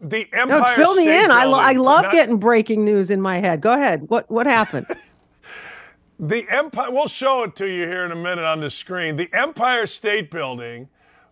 The 0.00 0.26
Empire 0.34 0.58
No, 0.60 0.64
fill 0.74 0.94
me 0.96 1.04
State 1.04 1.24
in. 1.24 1.30
I, 1.30 1.44
lo- 1.44 1.58
I 1.58 1.72
love 1.72 2.02
not- 2.04 2.12
getting 2.12 2.36
breaking 2.36 2.84
news 2.84 3.10
in 3.10 3.20
my 3.20 3.38
head. 3.40 3.60
Go 3.60 3.72
ahead. 3.72 4.08
What 4.08 4.30
what 4.30 4.46
happened? 4.46 4.86
The 6.20 6.46
Empire, 6.48 6.92
we'll 6.92 7.08
show 7.08 7.42
it 7.42 7.56
to 7.56 7.66
you 7.66 7.86
here 7.88 8.04
in 8.04 8.12
a 8.12 8.16
minute 8.16 8.44
on 8.44 8.60
the 8.60 8.70
screen. 8.70 9.16
The 9.16 9.28
Empire 9.32 9.84
State 9.88 10.30
Building 10.30 10.88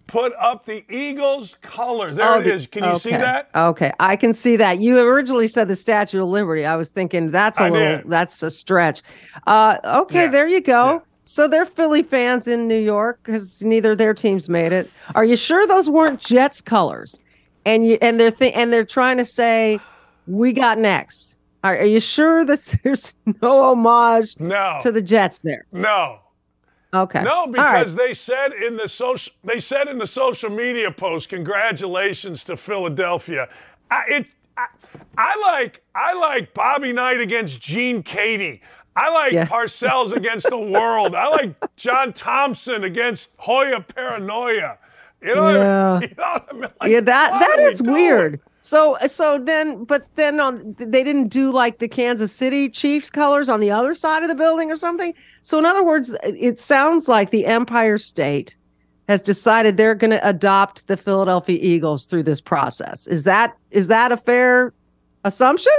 put 0.08 0.32
up 0.40 0.66
the 0.66 0.84
Eagles 0.92 1.56
colors. 1.62 2.16
There 2.16 2.28
Oh, 2.34 2.40
it 2.40 2.48
is. 2.48 2.66
Can 2.66 2.82
you 2.84 2.98
see 2.98 3.10
that? 3.10 3.48
Okay, 3.54 3.92
I 4.00 4.16
can 4.16 4.32
see 4.32 4.56
that. 4.56 4.80
You 4.80 4.98
originally 4.98 5.46
said 5.46 5.68
the 5.68 5.76
Statue 5.76 6.20
of 6.24 6.28
Liberty. 6.30 6.66
I 6.66 6.74
was 6.74 6.90
thinking 6.90 7.30
that's 7.30 7.60
a 7.60 7.62
I 7.62 7.70
little 7.70 7.96
did. 7.98 8.10
that's 8.10 8.42
a 8.42 8.50
stretch. 8.50 9.02
Uh, 9.46 9.78
okay, 9.84 10.24
Yeah, 10.24 10.30
there 10.32 10.48
you 10.48 10.60
go. 10.60 10.94
yeah. 10.94 10.98
So 11.24 11.46
they're 11.48 11.64
Philly 11.64 12.02
fans 12.02 12.48
in 12.48 12.66
New 12.66 12.78
York 12.80 13.20
because 13.22 13.62
neither 13.62 13.92
of 13.92 13.98
their 13.98 14.14
teams 14.14 14.48
made 14.48 14.72
it. 14.72 14.90
Are 15.14 15.24
you 15.24 15.36
sure 15.36 15.66
those 15.66 15.88
weren't 15.88 16.20
Jets 16.20 16.60
colors? 16.60 17.20
And 17.64 17.86
you 17.86 17.96
and 18.02 18.18
they're 18.18 18.32
th- 18.32 18.54
and 18.56 18.72
they're 18.72 18.84
trying 18.84 19.18
to 19.18 19.24
say 19.24 19.78
we 20.26 20.52
got 20.52 20.78
next. 20.78 21.36
Are, 21.62 21.76
are 21.78 21.84
you 21.84 22.00
sure 22.00 22.44
that 22.46 22.74
there's 22.82 23.14
no 23.40 23.62
homage 23.70 24.38
No. 24.40 24.78
to 24.82 24.90
the 24.90 25.02
Jets 25.02 25.42
there? 25.42 25.66
no. 25.72 26.18
Okay. 26.94 27.22
No, 27.22 27.30
All 27.32 27.46
right. 27.52 27.78
because 27.78 27.94
they 27.94 28.12
said 28.12 28.52
in 28.52 28.76
the 28.76 28.86
social 28.86 29.32
they 29.44 29.60
said 29.60 29.88
in 29.88 29.96
the 29.96 30.06
social 30.06 30.50
media 30.50 30.90
post, 30.90 31.30
congratulations 31.30 32.44
to 32.44 32.54
Philadelphia. 32.56 33.48
I, 33.90 34.02
it, 34.08 34.26
I, 34.58 34.66
I 35.16 35.40
like 35.40 35.82
I 35.94 36.12
like 36.12 36.52
Bobby 36.52 36.92
Knight 36.92 37.18
against 37.20 37.60
Gene 37.60 38.02
Keady. 38.02 38.60
I 38.96 39.10
like 39.10 39.32
Yeah. 39.32 39.46
Parcells 39.46 40.12
against 40.12 40.48
the 40.50 40.58
world. 40.58 41.14
I 41.14 41.28
like 41.28 41.54
John 41.76 42.12
Thompson 42.12 42.84
against 42.84 43.30
Hoya 43.38 43.80
Paranoia. 43.80 44.78
You 45.22 45.34
know, 45.36 45.50
Yeah. 45.50 46.00
you 46.00 46.08
know 46.18 46.32
what 46.32 46.46
I 46.50 46.52
mean? 46.52 46.62
Like, 46.80 46.90
yeah, 46.90 47.00
that 47.00 47.40
that 47.40 47.58
are 47.60 47.84
we 47.84 47.92
weird. 47.92 48.40
So 48.60 48.96
so 49.06 49.38
then, 49.38 49.84
but 49.84 50.06
then 50.16 50.38
on 50.40 50.74
they 50.78 51.02
didn't 51.04 51.28
do 51.28 51.50
like 51.50 51.78
the 51.78 51.88
Kansas 51.88 52.32
City 52.32 52.68
Chiefs 52.68 53.10
colors 53.10 53.48
on 53.48 53.60
the 53.60 53.70
other 53.70 53.94
side 53.94 54.22
of 54.22 54.28
the 54.28 54.34
building 54.34 54.70
or 54.70 54.76
something. 54.76 55.14
So 55.42 55.58
in 55.58 55.64
other 55.66 55.82
words, 55.82 56.14
it 56.22 56.58
sounds 56.58 57.08
like 57.08 57.30
the 57.30 57.46
Empire 57.46 57.98
State 57.98 58.56
has 59.08 59.20
decided 59.22 59.76
they're 59.76 59.96
going 59.96 60.12
to 60.12 60.28
adopt 60.28 60.86
the 60.86 60.96
Philadelphia 60.96 61.58
Eagles 61.60 62.06
through 62.06 62.22
this 62.22 62.40
process. 62.40 63.06
Is 63.06 63.24
that 63.24 63.56
is 63.70 63.88
that 63.88 64.12
a 64.12 64.16
fair 64.16 64.72
assumption? 65.24 65.72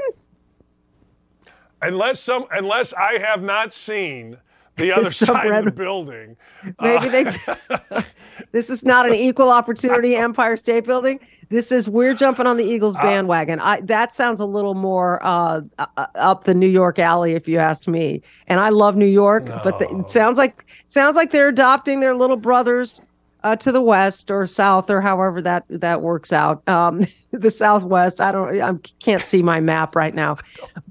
Unless 1.83 2.21
some 2.21 2.45
unless 2.51 2.93
I 2.93 3.19
have 3.19 3.43
not 3.43 3.73
seen 3.73 4.37
the 4.75 4.91
other 4.91 5.11
side 5.11 5.51
of 5.51 5.65
the 5.65 5.71
building. 5.71 6.35
Maybe 6.81 7.09
they. 7.09 7.25
this 8.51 8.69
is 8.69 8.83
not 8.83 9.07
an 9.07 9.13
equal 9.13 9.49
opportunity 9.49 10.15
Empire 10.15 10.57
State 10.57 10.85
Building. 10.85 11.19
This 11.49 11.71
is 11.71 11.87
we're 11.87 12.15
jumping 12.15 12.47
on 12.47 12.57
the 12.57 12.63
Eagles 12.63 12.95
bandwagon. 12.95 13.59
I 13.59 13.81
that 13.81 14.13
sounds 14.13 14.39
a 14.39 14.45
little 14.45 14.73
more 14.73 15.23
uh, 15.23 15.61
uh, 15.77 16.07
up 16.15 16.45
the 16.45 16.55
New 16.55 16.67
York 16.67 16.97
alley, 16.97 17.33
if 17.33 17.47
you 17.47 17.59
ask 17.59 17.87
me. 17.87 18.21
And 18.47 18.59
I 18.59 18.69
love 18.69 18.95
New 18.95 19.05
York, 19.05 19.45
but 19.63 19.77
the, 19.77 19.87
it 19.99 20.09
sounds 20.09 20.37
like 20.37 20.65
sounds 20.87 21.15
like 21.15 21.31
they're 21.31 21.49
adopting 21.49 21.99
their 21.99 22.15
little 22.15 22.37
brothers 22.37 23.01
uh, 23.43 23.55
to 23.57 23.71
the 23.71 23.81
west 23.81 24.31
or 24.31 24.47
south 24.47 24.89
or 24.89 25.01
however 25.01 25.41
that 25.41 25.65
that 25.69 26.01
works 26.01 26.31
out. 26.31 26.67
Um, 26.67 27.05
the 27.31 27.51
southwest. 27.51 28.21
I 28.21 28.31
don't. 28.31 28.61
I 28.61 28.73
can't 28.99 29.25
see 29.25 29.43
my 29.43 29.59
map 29.59 29.95
right 29.95 30.15
now, 30.15 30.37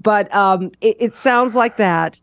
but 0.01 0.33
um, 0.33 0.71
it, 0.81 0.97
it 0.99 1.15
sounds 1.15 1.55
like 1.55 1.77
that. 1.77 2.19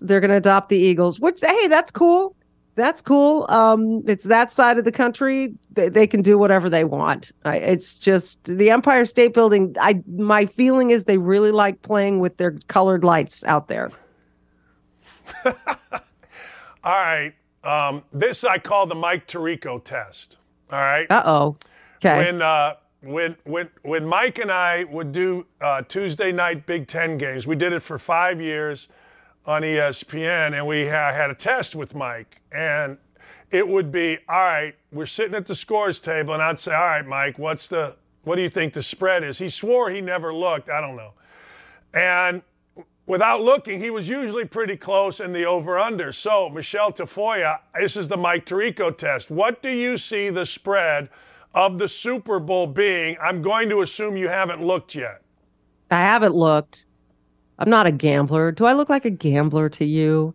They're 0.00 0.20
going 0.20 0.30
to 0.30 0.36
adopt 0.36 0.68
the 0.68 0.78
Eagles, 0.78 1.18
which 1.18 1.40
hey, 1.40 1.66
that's 1.68 1.90
cool. 1.90 2.36
That's 2.74 3.02
cool. 3.02 3.46
Um, 3.50 4.02
it's 4.06 4.24
that 4.26 4.50
side 4.50 4.78
of 4.78 4.84
the 4.84 4.92
country. 4.92 5.52
They, 5.72 5.90
they 5.90 6.06
can 6.06 6.22
do 6.22 6.38
whatever 6.38 6.70
they 6.70 6.84
want. 6.84 7.30
I, 7.44 7.56
it's 7.56 7.98
just 7.98 8.42
the 8.44 8.70
Empire 8.70 9.04
State 9.04 9.34
Building. 9.34 9.74
I 9.80 10.02
my 10.06 10.46
feeling 10.46 10.90
is 10.90 11.04
they 11.04 11.18
really 11.18 11.50
like 11.50 11.82
playing 11.82 12.20
with 12.20 12.36
their 12.38 12.52
colored 12.68 13.04
lights 13.04 13.44
out 13.44 13.68
there. 13.68 13.90
All 15.44 15.52
right. 16.84 17.34
Um, 17.64 18.02
this 18.12 18.44
I 18.44 18.58
call 18.58 18.86
the 18.86 18.94
Mike 18.94 19.26
Tirico 19.26 19.82
test. 19.82 20.38
All 20.70 20.78
right. 20.78 21.10
Uh 21.10 21.22
oh. 21.24 21.56
Okay. 21.96 22.16
When 22.16 22.42
uh, 22.42 22.74
when 23.02 23.36
when 23.44 23.68
when 23.82 24.06
Mike 24.06 24.38
and 24.38 24.50
I 24.50 24.84
would 24.84 25.12
do 25.12 25.46
uh, 25.60 25.82
Tuesday 25.82 26.32
night 26.32 26.66
Big 26.66 26.86
Ten 26.86 27.18
games, 27.18 27.46
we 27.46 27.56
did 27.56 27.72
it 27.72 27.80
for 27.80 27.98
five 27.98 28.40
years 28.40 28.88
on 29.46 29.62
ESPN, 29.62 30.54
and 30.54 30.66
we 30.66 30.86
ha- 30.86 31.12
had 31.12 31.30
a 31.30 31.34
test 31.34 31.74
with 31.74 31.94
Mike, 31.94 32.40
and 32.52 32.96
it 33.50 33.66
would 33.66 33.92
be 33.92 34.18
all 34.28 34.44
right. 34.44 34.74
We're 34.92 35.06
sitting 35.06 35.34
at 35.34 35.46
the 35.46 35.54
scores 35.54 36.00
table, 36.00 36.34
and 36.34 36.42
I'd 36.42 36.58
say, 36.58 36.74
"All 36.74 36.80
right, 36.80 37.06
Mike, 37.06 37.38
what's 37.38 37.68
the 37.68 37.96
what 38.24 38.36
do 38.36 38.42
you 38.42 38.50
think 38.50 38.72
the 38.72 38.82
spread 38.82 39.24
is?" 39.24 39.38
He 39.38 39.48
swore 39.48 39.90
he 39.90 40.00
never 40.00 40.32
looked. 40.32 40.70
I 40.70 40.80
don't 40.80 40.96
know, 40.96 41.12
and 41.94 42.42
without 43.06 43.42
looking, 43.42 43.78
he 43.80 43.90
was 43.90 44.08
usually 44.08 44.44
pretty 44.44 44.76
close 44.76 45.20
in 45.20 45.32
the 45.32 45.44
over 45.44 45.78
under. 45.78 46.12
So, 46.12 46.48
Michele 46.48 46.92
Tafoya, 46.92 47.58
this 47.78 47.96
is 47.96 48.08
the 48.08 48.16
Mike 48.16 48.46
Tirico 48.46 48.96
test. 48.96 49.30
What 49.30 49.62
do 49.62 49.70
you 49.70 49.98
see 49.98 50.30
the 50.30 50.46
spread 50.46 51.08
of 51.54 51.78
the 51.78 51.88
Super 51.88 52.38
Bowl 52.38 52.66
being? 52.66 53.16
I'm 53.22 53.42
going 53.42 53.68
to 53.70 53.82
assume 53.82 54.16
you 54.16 54.28
haven't 54.28 54.62
looked 54.64 54.94
yet. 54.94 55.22
I 55.90 55.98
haven't 56.00 56.34
looked. 56.34 56.86
I'm 57.58 57.68
not 57.70 57.86
a 57.86 57.92
gambler. 57.92 58.50
Do 58.52 58.64
I 58.64 58.72
look 58.72 58.88
like 58.88 59.04
a 59.04 59.10
gambler 59.10 59.68
to 59.70 59.84
you? 59.84 60.34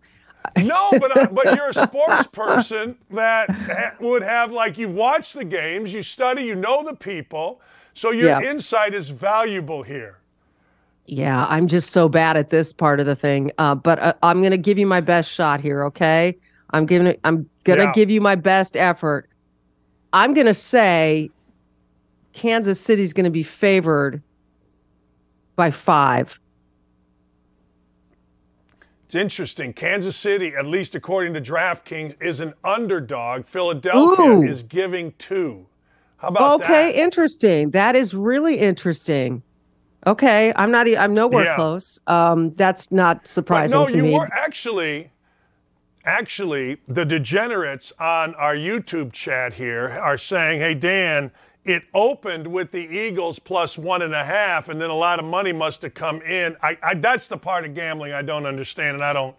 No, 0.57 0.91
but 0.91 1.17
uh, 1.17 1.27
but 1.27 1.55
you're 1.55 1.69
a 1.69 1.73
sports 1.73 2.27
person 2.31 2.95
that 3.09 3.49
ha- 3.49 3.95
would 3.99 4.21
have 4.23 4.51
like 4.51 4.77
you've 4.77 4.93
watched 4.93 5.33
the 5.33 5.43
games, 5.43 5.93
you 5.93 6.01
study, 6.01 6.43
you 6.43 6.55
know 6.55 6.85
the 6.85 6.95
people, 6.95 7.59
so 7.95 8.11
your 8.11 8.29
Yeah. 8.29 8.49
insight 8.51 8.93
is 8.93 9.09
valuable 9.09 9.83
here. 9.83 10.19
Yeah, 11.07 11.45
I'm 11.49 11.67
just 11.67 11.91
so 11.91 12.09
bad 12.09 12.35
at 12.35 12.49
this 12.49 12.73
part 12.73 12.99
of 12.99 13.05
the 13.05 13.15
thing. 13.15 13.51
Uh, 13.57 13.75
but 13.75 13.97
uh, 13.99 14.13
I'm 14.23 14.41
going 14.41 14.51
to 14.51 14.57
give 14.57 14.77
you 14.77 14.85
my 14.85 14.99
best 15.01 15.31
shot 15.31 15.61
here. 15.61 15.83
Okay, 15.85 16.37
I'm 16.71 16.85
giving 16.85 17.07
it. 17.07 17.19
I'm 17.23 17.49
going 17.63 17.79
to 17.79 17.85
Yeah. 17.85 17.93
give 17.93 18.11
you 18.11 18.19
my 18.19 18.35
best 18.35 18.75
effort. 18.75 19.29
I'm 20.11 20.33
going 20.33 20.47
to 20.47 20.53
say 20.53 21.29
Kansas 22.33 22.79
City's 22.79 23.13
going 23.13 23.23
to 23.23 23.29
be 23.29 23.43
favored 23.43 24.21
by 25.55 25.71
five. 25.71 26.39
It's 29.05 29.15
interesting. 29.15 29.71
Kansas 29.71 30.17
City, 30.17 30.53
at 30.57 30.65
least 30.65 30.93
according 30.93 31.33
to 31.35 31.41
DraftKings, 31.41 32.21
is 32.21 32.41
an 32.41 32.53
underdog. 32.65 33.45
Philadelphia 33.45 34.25
Ooh. 34.25 34.43
is 34.43 34.63
giving 34.63 35.13
two. 35.17 35.65
How 36.17 36.27
about 36.27 36.61
okay, 36.61 36.91
that? 36.91 36.95
interesting. 36.95 37.71
That 37.71 37.95
is 37.95 38.13
really 38.13 38.57
interesting. 38.59 39.43
Okay, 40.07 40.53
I'm 40.55 40.71
not. 40.71 40.87
I'm 40.87 41.13
nowhere 41.13 41.43
Yeah. 41.45 41.55
close. 41.55 41.99
Um, 42.07 42.53
that's 42.55 42.91
not 42.91 43.27
surprising 43.27 43.77
But 43.77 43.81
no, 43.83 43.87
to 43.91 43.97
you 43.97 44.03
me. 44.03 44.13
were 44.17 44.29
actually, 44.31 45.11
actually, 46.05 46.77
the 46.87 47.03
degenerates 47.03 47.91
on 47.99 48.33
our 48.35 48.55
YouTube 48.55 49.11
chat 49.11 49.53
here 49.55 49.89
are 50.01 50.17
saying, 50.17 50.61
"Hey 50.61 50.73
Dan, 50.75 51.29
it 51.65 51.83
opened 51.93 52.47
with 52.47 52.71
the 52.71 52.79
Eagles 52.87 53.37
plus 53.39 53.77
one 53.77 54.01
and 54.01 54.15
a 54.15 54.23
half, 54.23 54.69
and 54.69 54.79
then 54.79 54.89
a 54.89 54.95
lot 54.95 55.19
of 55.19 55.25
money 55.25 55.51
must 55.51 55.81
have 55.81 55.93
come 55.93 56.21
in." 56.21 56.55
I, 56.63 56.77
I 56.81 56.93
that's 56.93 57.27
the 57.27 57.37
part 57.37 57.65
of 57.65 57.73
gambling 57.73 58.13
I 58.13 58.21
don't 58.21 58.45
understand, 58.45 58.95
and 58.95 59.03
I 59.03 59.11
don't, 59.11 59.35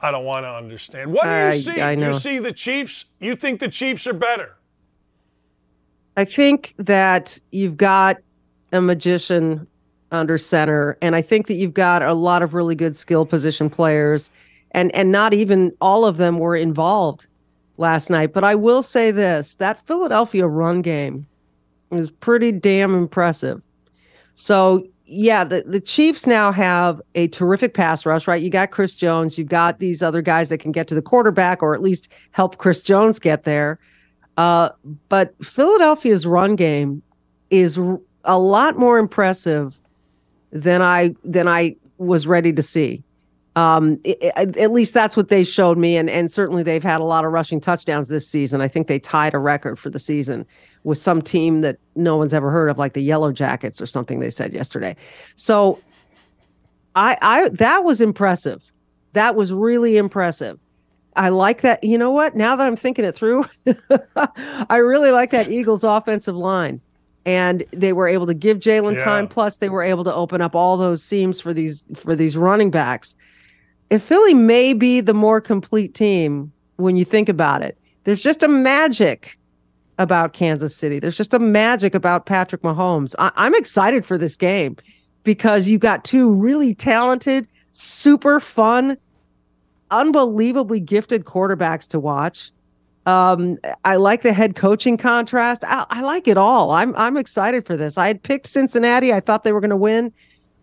I 0.00 0.12
don't 0.12 0.24
want 0.24 0.44
to 0.44 0.50
understand. 0.50 1.12
What 1.12 1.24
do 1.24 1.30
I- 1.30 1.54
you 1.54 1.62
see? 1.62 1.80
I 1.82 1.96
know. 1.96 2.12
You 2.12 2.18
see 2.20 2.38
the 2.38 2.52
Chiefs? 2.52 3.06
You 3.18 3.34
think 3.34 3.58
the 3.58 3.68
Chiefs 3.68 4.06
are 4.06 4.12
better? 4.14 4.54
I 6.16 6.24
think 6.26 6.74
that 6.78 7.40
you've 7.50 7.76
got 7.76 8.18
a 8.70 8.80
magician 8.80 9.66
under 10.12 10.38
center, 10.38 10.96
and 11.02 11.16
I 11.16 11.22
think 11.22 11.46
that 11.46 11.54
you've 11.54 11.74
got 11.74 12.02
a 12.02 12.14
lot 12.14 12.42
of 12.42 12.54
really 12.54 12.74
good 12.74 12.96
skill 12.96 13.26
position 13.26 13.68
players, 13.70 14.30
and 14.70 14.94
and 14.94 15.10
not 15.10 15.34
even 15.34 15.72
all 15.80 16.04
of 16.04 16.16
them 16.18 16.38
were 16.38 16.56
involved 16.56 17.26
last 17.78 18.10
night. 18.10 18.32
But 18.32 18.44
I 18.44 18.54
will 18.54 18.82
say 18.82 19.10
this: 19.10 19.56
that 19.56 19.84
Philadelphia 19.86 20.46
run 20.46 20.82
game 20.82 21.26
is 21.90 22.10
pretty 22.10 22.52
damn 22.52 22.94
impressive. 22.94 23.62
So 24.34 24.86
yeah, 25.04 25.44
the, 25.44 25.62
the 25.66 25.80
Chiefs 25.80 26.26
now 26.26 26.52
have 26.52 27.00
a 27.14 27.28
terrific 27.28 27.74
pass 27.74 28.06
rush, 28.06 28.26
right? 28.26 28.40
You 28.40 28.48
got 28.48 28.70
Chris 28.70 28.94
Jones, 28.94 29.36
you've 29.36 29.48
got 29.48 29.78
these 29.78 30.02
other 30.02 30.22
guys 30.22 30.48
that 30.48 30.58
can 30.58 30.72
get 30.72 30.88
to 30.88 30.94
the 30.94 31.02
quarterback 31.02 31.62
or 31.62 31.74
at 31.74 31.82
least 31.82 32.10
help 32.30 32.56
Chris 32.56 32.82
Jones 32.82 33.18
get 33.18 33.44
there. 33.44 33.78
Uh, 34.38 34.70
but 35.10 35.34
Philadelphia's 35.44 36.26
run 36.26 36.56
game 36.56 37.02
is 37.50 37.78
a 38.24 38.38
lot 38.38 38.78
more 38.78 38.98
impressive 38.98 39.78
than 40.52 40.82
I 40.82 41.14
than 41.24 41.48
I 41.48 41.76
was 41.98 42.26
ready 42.26 42.52
to 42.52 42.62
see. 42.62 43.02
Um, 43.54 44.00
it, 44.04 44.18
it, 44.22 44.56
at 44.56 44.70
least 44.70 44.94
that's 44.94 45.16
what 45.16 45.28
they 45.28 45.44
showed 45.44 45.76
me, 45.76 45.96
and 45.96 46.08
and 46.08 46.30
certainly 46.30 46.62
they've 46.62 46.82
had 46.82 47.00
a 47.00 47.04
lot 47.04 47.24
of 47.24 47.32
rushing 47.32 47.60
touchdowns 47.60 48.08
this 48.08 48.26
season. 48.26 48.60
I 48.60 48.68
think 48.68 48.86
they 48.86 48.98
tied 48.98 49.34
a 49.34 49.38
record 49.38 49.78
for 49.78 49.90
the 49.90 49.98
season 49.98 50.46
with 50.84 50.98
some 50.98 51.20
team 51.20 51.60
that 51.60 51.78
no 51.94 52.16
one's 52.16 52.34
ever 52.34 52.50
heard 52.50 52.68
of, 52.68 52.78
like 52.78 52.94
the 52.94 53.02
Yellow 53.02 53.30
Jackets 53.32 53.80
or 53.80 53.86
something. 53.86 54.20
They 54.20 54.30
said 54.30 54.54
yesterday. 54.54 54.96
So, 55.36 55.78
I 56.94 57.16
I 57.20 57.48
that 57.50 57.84
was 57.84 58.00
impressive. 58.00 58.72
That 59.12 59.36
was 59.36 59.52
really 59.52 59.98
impressive. 59.98 60.58
I 61.14 61.28
like 61.28 61.60
that. 61.60 61.84
You 61.84 61.98
know 61.98 62.10
what? 62.10 62.34
Now 62.34 62.56
that 62.56 62.66
I'm 62.66 62.76
thinking 62.76 63.04
it 63.04 63.14
through, 63.14 63.44
I 64.70 64.76
really 64.76 65.10
like 65.10 65.30
that 65.32 65.50
Eagles 65.50 65.84
offensive 65.84 66.36
line. 66.36 66.80
And 67.24 67.64
they 67.72 67.92
were 67.92 68.08
able 68.08 68.26
to 68.26 68.34
give 68.34 68.58
Jalen 68.58 68.94
Yeah. 68.94 69.04
time. 69.04 69.28
Plus, 69.28 69.58
they 69.58 69.68
were 69.68 69.82
able 69.82 70.02
to 70.04 70.14
open 70.14 70.40
up 70.40 70.54
all 70.56 70.76
those 70.76 71.02
seams 71.02 71.40
for 71.40 71.54
these 71.54 71.86
for 71.94 72.16
these 72.16 72.36
running 72.36 72.70
backs. 72.70 73.14
If 73.90 74.02
Philly 74.02 74.34
may 74.34 74.72
be 74.72 75.00
the 75.00 75.14
more 75.14 75.40
complete 75.40 75.94
team 75.94 76.50
when 76.76 76.96
you 76.96 77.04
think 77.04 77.28
about 77.28 77.62
it, 77.62 77.76
there's 78.04 78.22
just 78.22 78.42
a 78.42 78.48
magic 78.48 79.38
about 79.98 80.32
Kansas 80.32 80.74
City. 80.74 80.98
There's 80.98 81.16
just 81.16 81.34
a 81.34 81.38
magic 81.38 81.94
about 81.94 82.26
Patrick 82.26 82.62
Mahomes. 82.62 83.14
I- 83.18 83.30
I'm 83.36 83.54
excited 83.54 84.04
for 84.04 84.16
this 84.18 84.36
game 84.36 84.76
because 85.22 85.68
you 85.68 85.78
got 85.78 86.02
two 86.02 86.32
really 86.32 86.74
talented, 86.74 87.46
super 87.72 88.40
fun, 88.40 88.96
unbelievably 89.90 90.80
gifted 90.80 91.24
quarterbacks 91.24 91.86
to 91.88 92.00
watch. 92.00 92.50
Um, 93.04 93.58
I 93.84 93.96
like 93.96 94.22
the 94.22 94.32
head 94.32 94.54
coaching 94.54 94.96
contrast. 94.96 95.64
I, 95.64 95.86
I 95.90 96.02
like 96.02 96.28
it 96.28 96.36
all. 96.36 96.70
I'm 96.70 96.94
I'm 96.96 97.16
excited 97.16 97.66
for 97.66 97.76
this. 97.76 97.98
I 97.98 98.06
had 98.06 98.22
picked 98.22 98.46
Cincinnati. 98.46 99.12
I 99.12 99.20
thought 99.20 99.42
they 99.42 99.52
were 99.52 99.60
going 99.60 99.70
to 99.70 99.76
win, 99.76 100.12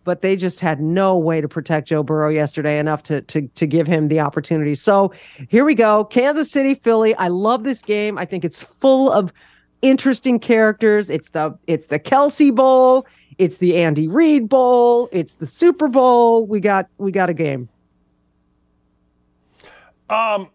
but 0.06 0.22
they 0.22 0.38
just 0.38 0.62
had 0.62 0.80
no 0.80 1.18
way 1.18 1.42
to 1.42 1.50
protect 1.50 1.90
Joe 1.90 2.02
Burrow 2.02 2.30
yesterday 2.30 2.80
enough 2.80 3.04
to 3.04 3.22
to 3.24 3.48
to 3.48 3.68
give 3.68 3.88
him 3.88 4.08
the 4.08 4.22
opportunity. 4.22 4.74
So 4.76 5.12
here 5.50 5.66
we 5.66 5.76
go, 5.76 6.06
Kansas 6.06 6.50
City, 6.50 6.76
Philly. 6.76 7.14
I 7.16 7.28
love 7.28 7.64
this 7.64 7.82
game. 7.82 8.18
I 8.18 8.24
think 8.24 8.46
it's 8.46 8.64
full 8.64 9.12
of 9.12 9.34
interesting 9.82 10.40
characters. 10.40 11.10
It's 11.10 11.32
the 11.32 11.58
it's 11.68 11.88
the 11.88 12.00
Kelce 12.00 12.56
Bowl. 12.56 13.06
It's 13.38 13.58
the 13.58 13.78
Andy 13.78 14.08
Reid 14.08 14.48
Bowl. 14.48 15.10
It's 15.12 15.36
the 15.36 15.46
Super 15.46 15.90
Bowl. 15.90 16.46
We 16.46 16.62
got 16.62 16.88
we 16.98 17.12
got 17.12 17.30
a 17.30 17.34
game. 17.34 17.68
Um, 20.10 20.50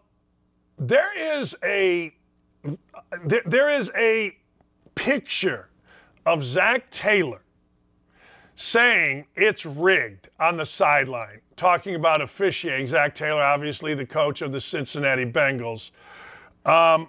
there 0.78 1.38
is 1.38 1.54
a 1.62 2.14
there, 3.24 3.42
there 3.44 3.70
is 3.70 3.90
a 3.96 4.36
picture 4.94 5.68
of 6.26 6.44
Zac 6.44 6.90
Taylor 6.90 7.40
saying 8.56 9.26
it's 9.34 9.66
rigged 9.66 10.28
on 10.38 10.56
the 10.56 10.66
sideline, 10.66 11.40
talking 11.56 11.94
about 11.96 12.20
officiating. 12.20 12.86
Zac 12.86 13.14
Taylor, 13.14 13.42
obviously 13.42 13.94
the 13.94 14.06
coach 14.06 14.42
of 14.42 14.52
the 14.52 14.60
Cincinnati 14.60 15.24
Bengals. 15.24 15.90
Um, 16.64 17.08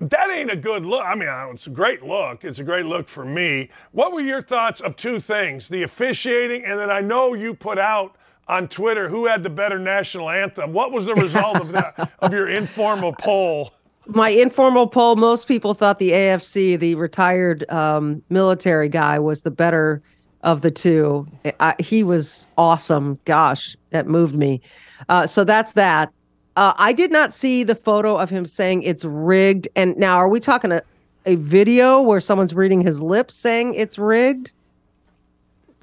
that 0.00 0.30
ain't 0.30 0.50
a 0.50 0.56
good 0.56 0.86
look. 0.86 1.04
I 1.04 1.14
mean, 1.14 1.28
it's 1.52 1.66
a 1.66 1.70
great 1.70 2.02
look. 2.02 2.44
It's 2.44 2.58
a 2.58 2.64
great 2.64 2.86
look 2.86 3.08
for 3.08 3.24
me. 3.24 3.68
What 3.92 4.12
were 4.12 4.22
your 4.22 4.40
thoughts 4.40 4.80
of 4.80 4.96
two 4.96 5.20
things? 5.20 5.68
The 5.68 5.82
officiating, 5.82 6.64
and 6.64 6.78
then 6.78 6.90
I 6.90 7.00
know 7.00 7.34
you 7.34 7.52
put 7.54 7.78
out 7.78 8.16
on 8.50 8.68
Twitter 8.68 9.08
who 9.08 9.26
had 9.26 9.42
the 9.42 9.50
better 9.50 9.78
national 9.78 10.28
anthem. 10.28 10.72
What 10.72 10.92
was 10.92 11.06
the 11.06 11.14
result 11.14 11.56
of 11.56 11.72
that 11.72 12.12
of 12.18 12.32
your 12.32 12.48
informal 12.48 13.14
poll? 13.18 13.72
my 14.06 14.30
informal 14.30 14.86
poll, 14.86 15.16
most 15.16 15.46
people 15.46 15.74
thought 15.74 15.98
the 15.98 16.10
AFC, 16.10 16.78
the 16.78 16.94
retired 16.96 17.68
um, 17.70 18.22
military 18.28 18.88
guy, 18.88 19.18
was 19.18 19.42
the 19.42 19.50
better 19.50 20.02
of 20.42 20.62
the 20.62 20.70
two. 20.70 21.26
I, 21.60 21.74
he 21.78 22.02
was 22.02 22.46
awesome. 22.56 23.18
Gosh, 23.24 23.76
that 23.90 24.06
moved 24.06 24.34
me. 24.34 24.60
Uh, 25.08 25.26
so 25.26 25.44
that's 25.44 25.74
that. 25.74 26.12
Uh, 26.56 26.72
I 26.76 26.92
did 26.92 27.12
not 27.12 27.32
see 27.32 27.62
the 27.62 27.74
photo 27.74 28.16
of 28.16 28.30
him 28.30 28.46
saying 28.46 28.82
it's 28.82 29.04
rigged. 29.04 29.68
And 29.76 29.96
now, 29.96 30.16
are 30.16 30.28
we 30.28 30.40
talking 30.40 30.72
a, 30.72 30.82
a 31.26 31.36
video 31.36 32.02
where 32.02 32.20
someone's 32.20 32.54
reading 32.54 32.80
his 32.80 33.00
lips 33.00 33.36
saying 33.36 33.74
it's 33.74 33.98
rigged? 33.98 34.52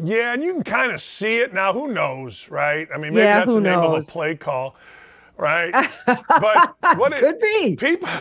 Yeah, 0.04 0.34
and 0.34 0.44
you 0.44 0.54
can 0.54 0.64
kind 0.64 0.92
of 0.92 1.02
see 1.02 1.38
it 1.38 1.54
now. 1.54 1.74
Who 1.74 1.88
knows, 1.92 2.48
right? 2.50 2.88
I 2.94 2.98
mean, 2.98 3.14
maybe 3.14 3.26
Yeah, 3.26 3.40
that's 3.40 3.54
the 3.54 3.62
name 3.62 3.80
knows? 3.80 4.04
of 4.04 4.10
a 4.10 4.12
play 4.12 4.36
call, 4.36 4.76
right? 5.38 5.74
but 6.28 6.76
what 6.98 7.14
it, 7.14 7.20
Could 7.20 7.40
be. 7.40 7.76
people 7.76 8.10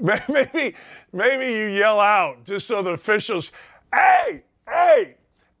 maybe 0.00 0.74
maybe 1.12 1.46
you 1.52 1.66
yell 1.66 1.98
out 2.00 2.44
just 2.44 2.68
so 2.68 2.80
the 2.80 2.90
officials 2.90 3.50
hey 3.92 4.40
hey 4.68 5.16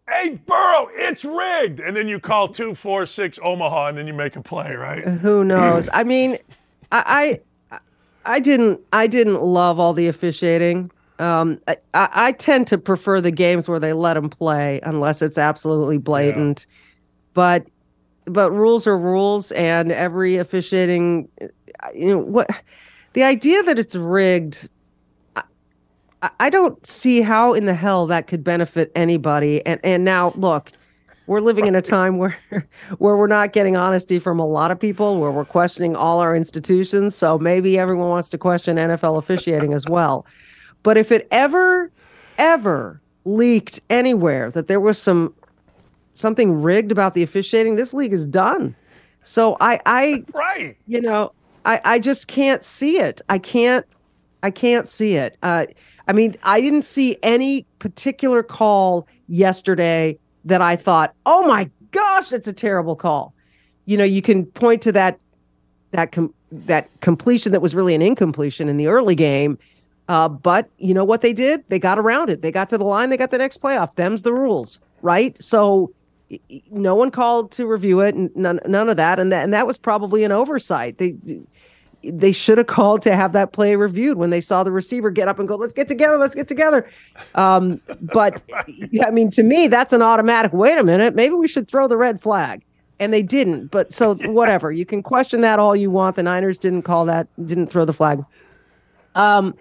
hey 0.08 0.38
burrow 0.46 0.88
it's 0.92 1.24
rigged 1.24 1.80
and 1.80 1.96
then 1.96 2.06
you 2.06 2.20
call 2.20 2.46
246 2.46 3.40
omaha 3.42 3.88
and 3.88 3.98
then 3.98 4.06
you 4.06 4.12
make 4.14 4.36
a 4.36 4.40
play 4.40 4.76
right 4.76 5.04
uh, 5.04 5.10
Who 5.10 5.42
knows? 5.42 5.88
I 5.94 6.04
mean, 6.04 6.38
I, 6.92 7.40
I 7.72 7.78
I 8.24 8.38
didn't 8.40 8.80
I 8.92 9.08
didn't 9.08 9.42
love 9.42 9.80
all 9.80 9.92
the 9.92 10.06
officiating. 10.06 10.92
Um, 11.18 11.58
I, 11.66 11.76
I 11.94 12.32
tend 12.32 12.66
to 12.68 12.78
prefer 12.78 13.20
the 13.20 13.30
games 13.30 13.68
where 13.68 13.80
they 13.80 13.92
let 13.92 14.14
them 14.14 14.28
play 14.30 14.80
unless 14.82 15.20
it's 15.22 15.38
absolutely 15.38 15.98
blatant. 15.98 16.66
But 17.34 17.66
but 18.24 18.50
rules 18.50 18.86
are 18.86 18.98
rules, 18.98 19.52
and 19.52 19.90
every 19.90 20.36
officiating, 20.36 21.28
you 21.94 22.08
know 22.08 22.18
what, 22.18 22.48
the 23.14 23.22
idea 23.22 23.62
that 23.64 23.78
it's 23.78 23.94
rigged. 23.94 24.68
I- 25.36 26.30
I 26.40 26.50
don't 26.50 26.84
see 26.84 27.20
how 27.20 27.52
in 27.54 27.66
the 27.66 27.74
hell 27.74 28.06
that 28.08 28.26
could 28.26 28.42
benefit 28.42 28.90
anybody. 28.96 29.64
And 29.64 29.80
and 29.84 30.04
now 30.04 30.32
look, 30.34 30.72
we're 31.28 31.40
living 31.40 31.66
in 31.66 31.74
a 31.76 31.82
time 31.82 32.18
where 32.18 32.36
where 32.98 33.16
we're 33.16 33.28
not 33.28 33.52
getting 33.52 33.76
honesty 33.76 34.18
from 34.18 34.40
a 34.40 34.46
lot 34.46 34.70
of 34.72 34.80
people, 34.80 35.18
where 35.20 35.30
we're 35.30 35.44
questioning 35.44 35.94
all 35.94 36.18
our 36.18 36.34
institutions. 36.34 37.14
So 37.14 37.38
maybe 37.38 37.78
everyone 37.78 38.08
wants 38.08 38.28
to 38.30 38.38
question 38.38 38.76
NFL 38.76 39.16
officiating 39.18 39.74
as 39.74 39.86
well. 39.88 40.26
But 40.82 40.96
if 40.96 41.12
it 41.12 41.28
ever, 41.30 41.90
ever 42.38 43.00
leaked 43.24 43.80
anywhere 43.90 44.50
that 44.50 44.68
there 44.68 44.80
was 44.80 44.98
some 44.98 45.34
something 46.14 46.60
rigged 46.60 46.90
about 46.90 47.14
the 47.14 47.22
officiating, 47.22 47.76
this 47.76 47.94
league 47.94 48.12
is 48.12 48.26
done. 48.26 48.74
So 49.22 49.56
I 49.60 49.80
I 49.86 50.24
right 50.32 50.76
you 50.86 51.00
know 51.00 51.32
I 51.64 51.80
I 51.84 51.98
just 51.98 52.28
can't 52.28 52.64
see 52.64 52.98
it. 52.98 53.20
I 53.28 53.38
can't 53.38 53.86
I 54.42 54.50
can't 54.50 54.88
see 54.88 55.14
it. 55.14 55.36
Uh, 55.42 55.66
I 56.06 56.12
mean, 56.12 56.36
I 56.42 56.60
didn't 56.60 56.82
see 56.82 57.18
any 57.22 57.66
particular 57.78 58.42
call 58.42 59.06
yesterday 59.28 60.18
that 60.44 60.62
I 60.62 60.76
thought, 60.76 61.14
"Oh 61.26 61.46
my 61.46 61.68
gosh, 61.90 62.32
it's 62.32 62.46
a 62.46 62.52
terrible 62.52 62.96
call." 62.96 63.34
You 63.86 63.96
know, 63.96 64.04
you 64.04 64.22
can 64.22 64.46
point 64.46 64.82
to 64.82 64.92
that 64.92 65.18
that 65.90 66.12
com- 66.12 66.34
that 66.50 66.88
completion 67.00 67.52
that 67.52 67.60
was 67.60 67.74
really 67.74 67.94
an 67.94 68.02
incompletion 68.02 68.68
in 68.68 68.76
the 68.76 68.86
early 68.86 69.14
game. 69.14 69.58
Uh, 70.08 70.28
but 70.28 70.70
you 70.78 70.94
know 70.94 71.04
what 71.04 71.20
they 71.20 71.32
did? 71.32 71.62
They 71.68 71.78
got 71.78 71.98
around 71.98 72.30
it. 72.30 72.40
They 72.40 72.50
got 72.50 72.68
to 72.70 72.78
the 72.78 72.84
line. 72.84 73.10
They 73.10 73.16
got 73.16 73.30
the 73.30 73.38
next 73.38 73.60
playoff. 73.60 73.94
Them's 73.96 74.22
the 74.22 74.32
rules, 74.32 74.80
right? 75.02 75.40
So 75.42 75.92
no 76.70 76.94
one 76.94 77.10
called 77.10 77.52
to 77.52 77.66
review 77.66 78.00
it, 78.00 78.14
and 78.14 78.34
none, 78.34 78.60
none 78.66 78.88
of 78.88 78.96
that, 78.96 79.18
and 79.18 79.32
that, 79.32 79.44
and 79.44 79.52
that 79.52 79.66
was 79.66 79.78
probably 79.78 80.24
an 80.24 80.32
oversight. 80.32 80.98
They 80.98 81.14
they 82.04 82.32
should 82.32 82.58
have 82.58 82.68
called 82.68 83.02
to 83.02 83.16
have 83.16 83.32
that 83.32 83.52
play 83.52 83.74
reviewed 83.74 84.18
when 84.18 84.30
they 84.30 84.40
saw 84.40 84.62
the 84.62 84.70
receiver 84.70 85.10
get 85.10 85.28
up 85.28 85.38
and 85.38 85.48
go, 85.48 85.56
"Let's 85.56 85.72
get 85.72 85.88
together, 85.88 86.18
let's 86.18 86.34
get 86.34 86.48
together." 86.48 86.88
Um, 87.34 87.80
but 88.00 88.42
I 89.06 89.10
mean, 89.10 89.30
to 89.32 89.42
me, 89.42 89.66
that's 89.66 89.92
an 89.92 90.02
automatic. 90.02 90.52
Wait 90.52 90.78
a 90.78 90.84
minute, 90.84 91.14
maybe 91.14 91.34
we 91.34 91.48
should 91.48 91.68
throw 91.68 91.88
the 91.88 91.96
red 91.96 92.20
flag, 92.20 92.64
and 92.98 93.12
they 93.12 93.22
didn't. 93.22 93.66
But 93.66 93.92
so 93.92 94.14
whatever, 94.26 94.70
you 94.72 94.86
can 94.86 95.02
question 95.02 95.40
that 95.42 95.58
all 95.58 95.74
you 95.74 95.90
want. 95.90 96.16
The 96.16 96.22
Niners 96.22 96.58
didn't 96.58 96.82
call 96.82 97.04
that, 97.06 97.26
didn't 97.44 97.66
throw 97.68 97.84
the 97.84 97.92
flag. 97.92 98.24
Um, 99.14 99.54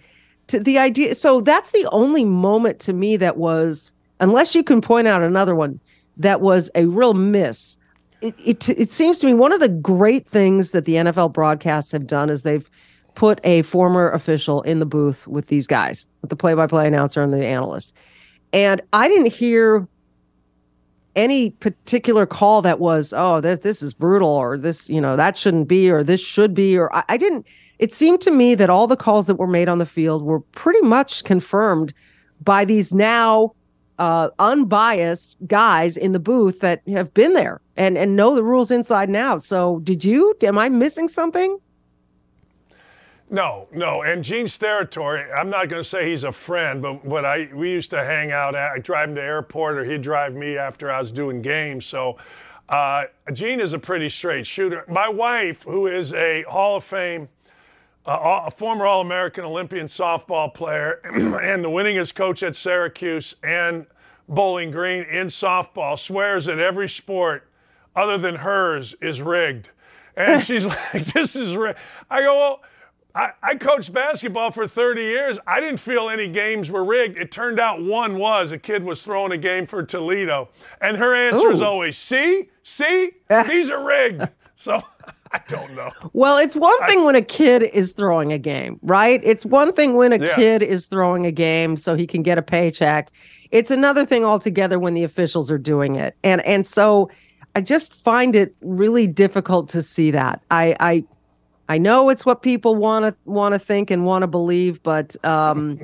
to 0.47 0.59
the 0.59 0.77
idea, 0.77 1.15
so 1.15 1.41
that's 1.41 1.71
the 1.71 1.87
only 1.91 2.25
moment 2.25 2.79
to 2.79 2.93
me 2.93 3.17
that 3.17 3.37
was, 3.37 3.91
unless 4.19 4.55
you 4.55 4.63
can 4.63 4.81
point 4.81 5.07
out 5.07 5.21
another 5.21 5.55
one, 5.55 5.79
that 6.17 6.41
was 6.41 6.69
a 6.73 6.85
real 6.85 7.13
miss 7.13 7.77
it, 8.21 8.35
it 8.43 8.69
it 8.69 8.91
seems 8.91 9.19
to 9.19 9.27
me 9.27 9.33
one 9.33 9.53
of 9.53 9.59
the 9.59 9.69
great 9.69 10.27
things 10.27 10.71
that 10.71 10.85
the 10.85 10.95
NFL 10.95 11.33
broadcasts 11.33 11.91
have 11.91 12.07
done 12.07 12.29
is 12.29 12.43
they've 12.43 12.69
put 13.15 13.39
a 13.43 13.61
former 13.63 14.11
official 14.11 14.61
in 14.63 14.79
the 14.79 14.85
booth 14.85 15.27
with 15.27 15.47
these 15.47 15.67
guys, 15.67 16.07
with 16.21 16.29
the 16.29 16.35
play-by-play 16.35 16.87
announcer 16.87 17.21
and 17.23 17.33
the 17.33 17.45
analyst. 17.45 17.93
And 18.53 18.81
I 18.93 19.07
didn't 19.07 19.33
hear 19.33 19.87
any 21.15 21.49
particular 21.49 22.27
call 22.27 22.61
that 22.61 22.79
was, 22.79 23.13
oh, 23.15 23.41
this 23.41 23.59
this 23.59 23.81
is 23.81 23.93
brutal, 23.93 24.29
or 24.29 24.57
this, 24.57 24.89
you 24.89 25.01
know, 25.01 25.15
that 25.15 25.37
shouldn't 25.37 25.67
be, 25.67 25.89
or 25.89 26.03
this 26.03 26.21
should 26.21 26.53
be, 26.53 26.77
or 26.77 26.93
I, 26.95 27.03
I 27.09 27.17
didn't. 27.17 27.45
It 27.79 27.93
seemed 27.93 28.21
to 28.21 28.31
me 28.31 28.55
that 28.55 28.69
all 28.69 28.87
the 28.87 28.95
calls 28.95 29.27
that 29.27 29.35
were 29.35 29.47
made 29.47 29.69
on 29.69 29.77
the 29.77 29.85
field 29.85 30.23
were 30.23 30.39
pretty 30.39 30.81
much 30.81 31.23
confirmed 31.23 31.93
by 32.43 32.65
these 32.65 32.93
now 32.93 33.53
uh, 33.99 34.29
unbiased 34.39 35.37
guys 35.47 35.97
in 35.97 36.11
the 36.11 36.19
booth 36.19 36.59
that 36.59 36.81
have 36.87 37.13
been 37.13 37.33
there 37.33 37.61
and 37.75 37.97
and 37.97 38.15
know 38.15 38.35
the 38.35 38.43
rules 38.43 38.71
inside 38.71 39.09
and 39.09 39.17
out. 39.17 39.43
So, 39.43 39.79
did 39.79 40.03
you? 40.03 40.35
Am 40.43 40.57
I 40.57 40.69
missing 40.69 41.07
something? 41.07 41.59
No, 43.29 43.67
no. 43.73 44.03
And 44.03 44.23
Gene 44.23 44.45
Steratore, 44.45 45.27
I'm 45.35 45.49
not 45.49 45.67
going 45.67 45.81
to 45.81 45.87
say 45.87 46.09
he's 46.09 46.23
a 46.23 46.31
friend, 46.31 46.81
but 46.81 47.07
but 47.07 47.25
I 47.25 47.49
we 47.53 47.71
used 47.71 47.89
to 47.91 48.03
hang 48.03 48.31
out. 48.31 48.55
At, 48.55 48.71
I 48.71 48.79
drive 48.79 49.09
him 49.09 49.15
to 49.15 49.21
airport, 49.21 49.77
or 49.77 49.85
he'd 49.85 50.01
drive 50.01 50.33
me 50.33 50.57
after 50.57 50.91
I 50.91 50.99
was 50.99 51.11
doing 51.11 51.41
games. 51.41 51.85
So, 51.85 52.17
uh, 52.69 53.05
Gene 53.33 53.59
is 53.59 53.73
a 53.73 53.79
pretty 53.79 54.09
straight 54.09 54.45
shooter. 54.45 54.85
My 54.87 55.09
wife, 55.09 55.63
who 55.63 55.87
is 55.87 56.13
a 56.13 56.43
Hall 56.43 56.77
of 56.77 56.83
Fame 56.83 57.27
uh, 58.07 58.43
a 58.45 58.51
former 58.51 58.85
All 58.85 59.01
American 59.01 59.43
Olympian 59.43 59.87
softball 59.87 60.53
player 60.53 61.01
and 61.03 61.63
the 61.63 61.69
winningest 61.69 62.15
coach 62.15 62.41
at 62.41 62.55
Syracuse 62.55 63.35
and 63.43 63.85
Bowling 64.29 64.71
Green 64.71 65.03
in 65.03 65.27
softball, 65.27 65.99
swears 65.99 66.45
that 66.45 66.59
every 66.59 66.89
sport 66.89 67.49
other 67.95 68.17
than 68.17 68.35
hers 68.35 68.95
is 69.01 69.21
rigged. 69.21 69.69
And 70.15 70.43
she's 70.45 70.65
like, 70.65 71.05
This 71.13 71.35
is 71.35 71.55
rigged. 71.55 71.79
I 72.09 72.21
go, 72.21 72.37
Well, 72.37 72.61
I, 73.15 73.31
I, 73.41 73.55
coached 73.55 73.91
basketball 73.91 74.51
for 74.51 74.67
30 74.67 75.01
years. 75.01 75.39
I 75.47 75.59
didn't 75.59 75.79
feel 75.79 76.09
any 76.09 76.27
games 76.27 76.69
were 76.69 76.83
rigged. 76.83 77.17
It 77.17 77.31
turned 77.31 77.59
out 77.59 77.81
one 77.81 78.17
was. 78.19 78.51
A 78.51 78.59
kid 78.59 78.83
was 78.83 79.01
throwing 79.01 79.31
a 79.31 79.37
game 79.37 79.65
for 79.65 79.81
Toledo. 79.81 80.49
And 80.81 80.95
her 80.97 81.15
answer 81.15 81.47
Ooh. 81.47 81.51
is 81.51 81.61
always, 81.61 81.97
See, 81.97 82.49
see, 82.63 83.11
these 83.47 83.69
are 83.69 83.83
rigged. 83.83 84.29
So. 84.55 84.81
I 85.31 85.41
don't 85.47 85.73
know. 85.75 85.91
Well, 86.13 86.37
it's 86.37 86.55
one 86.55 86.79
thing 86.85 86.99
I, 86.99 87.03
when 87.03 87.15
a 87.15 87.21
kid 87.21 87.63
is 87.63 87.93
throwing 87.93 88.31
a 88.31 88.37
game, 88.37 88.79
right? 88.81 89.21
It's 89.23 89.45
one 89.45 89.73
thing 89.73 89.95
when 89.95 90.13
a 90.13 90.17
yeah. 90.17 90.35
kid 90.35 90.63
is 90.63 90.87
throwing 90.87 91.25
a 91.25 91.31
game 91.31 91.77
so 91.77 91.95
he 91.95 92.07
can 92.07 92.23
get 92.23 92.37
a 92.37 92.41
paycheck. 92.41 93.11
It's 93.51 93.71
another 93.71 94.05
thing 94.05 94.25
altogether 94.25 94.79
when 94.79 94.93
the 94.93 95.03
officials 95.03 95.49
are 95.49 95.57
doing 95.57 95.95
it. 95.95 96.15
And 96.23 96.41
and 96.45 96.65
so 96.65 97.09
I 97.55 97.61
just 97.61 97.93
find 97.93 98.35
it 98.35 98.55
really 98.61 99.07
difficult 99.07 99.69
to 99.69 99.81
see 99.81 100.11
that. 100.11 100.41
I 100.51 100.75
I 100.79 101.03
I 101.69 101.77
know 101.77 102.09
it's 102.09 102.25
what 102.25 102.41
people 102.41 102.75
want 102.75 103.05
to 103.05 103.15
want 103.25 103.53
to 103.53 103.59
think 103.59 103.91
and 103.91 104.05
want 104.05 104.23
to 104.23 104.27
believe, 104.27 104.81
but 104.83 105.15
um, 105.25 105.79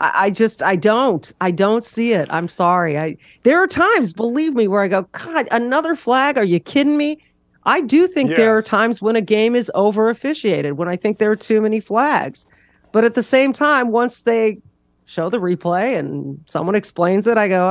I, 0.00 0.12
I, 0.26 0.30
just 0.30 0.62
I 0.62 0.76
don't 0.76 1.30
I 1.40 1.50
don't 1.50 1.84
see 1.84 2.12
it. 2.12 2.28
I'm 2.30 2.48
sorry. 2.48 2.98
I 2.98 3.16
there 3.42 3.62
are 3.62 3.66
times, 3.66 4.12
believe 4.12 4.54
me, 4.54 4.68
where 4.68 4.82
I 4.82 4.88
go, 4.88 5.02
God, 5.12 5.48
another 5.50 5.94
flag? 5.94 6.38
Are 6.38 6.44
you 6.44 6.60
kidding 6.60 6.96
me? 6.96 7.22
I 7.64 7.80
do 7.80 8.06
think 8.06 8.30
yes. 8.30 8.38
there 8.38 8.56
are 8.56 8.62
times 8.62 9.00
when 9.00 9.16
a 9.16 9.20
game 9.20 9.54
is 9.54 9.70
over 9.74 10.10
officiated, 10.10 10.74
when 10.74 10.88
I 10.88 10.96
think 10.96 11.18
there 11.18 11.30
are 11.30 11.36
too 11.36 11.60
many 11.60 11.80
flags. 11.80 12.46
But 12.90 13.04
at 13.04 13.14
the 13.14 13.22
same 13.22 13.52
time, 13.52 13.88
once 13.88 14.22
they 14.22 14.58
show 15.04 15.28
the 15.28 15.38
replay 15.38 15.96
and 15.98 16.42
someone 16.46 16.74
explains 16.74 17.26
it, 17.26 17.38
I 17.38 17.48
go, 17.48 17.68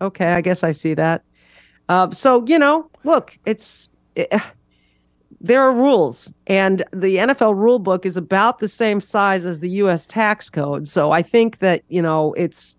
oh, 0.00 0.06
okay, 0.06 0.32
I 0.32 0.40
guess 0.40 0.62
I 0.62 0.70
see 0.70 0.94
that. 0.94 1.22
Uh, 1.88 2.10
so, 2.10 2.44
you 2.46 2.58
know, 2.58 2.88
look, 3.04 3.38
it's. 3.44 3.88
It, 4.14 4.32
there 5.40 5.60
are 5.60 5.72
rules, 5.72 6.32
and 6.46 6.84
the 6.90 7.16
NFL 7.16 7.54
rule 7.54 7.78
book 7.78 8.06
is 8.06 8.16
about 8.16 8.60
the 8.60 8.68
same 8.68 9.02
size 9.02 9.44
as 9.44 9.60
the 9.60 9.68
U.S. 9.70 10.06
tax 10.06 10.48
code. 10.48 10.88
So 10.88 11.10
I 11.10 11.20
think 11.20 11.58
that, 11.58 11.82
you 11.88 12.00
know, 12.00 12.32
it's. 12.34 12.76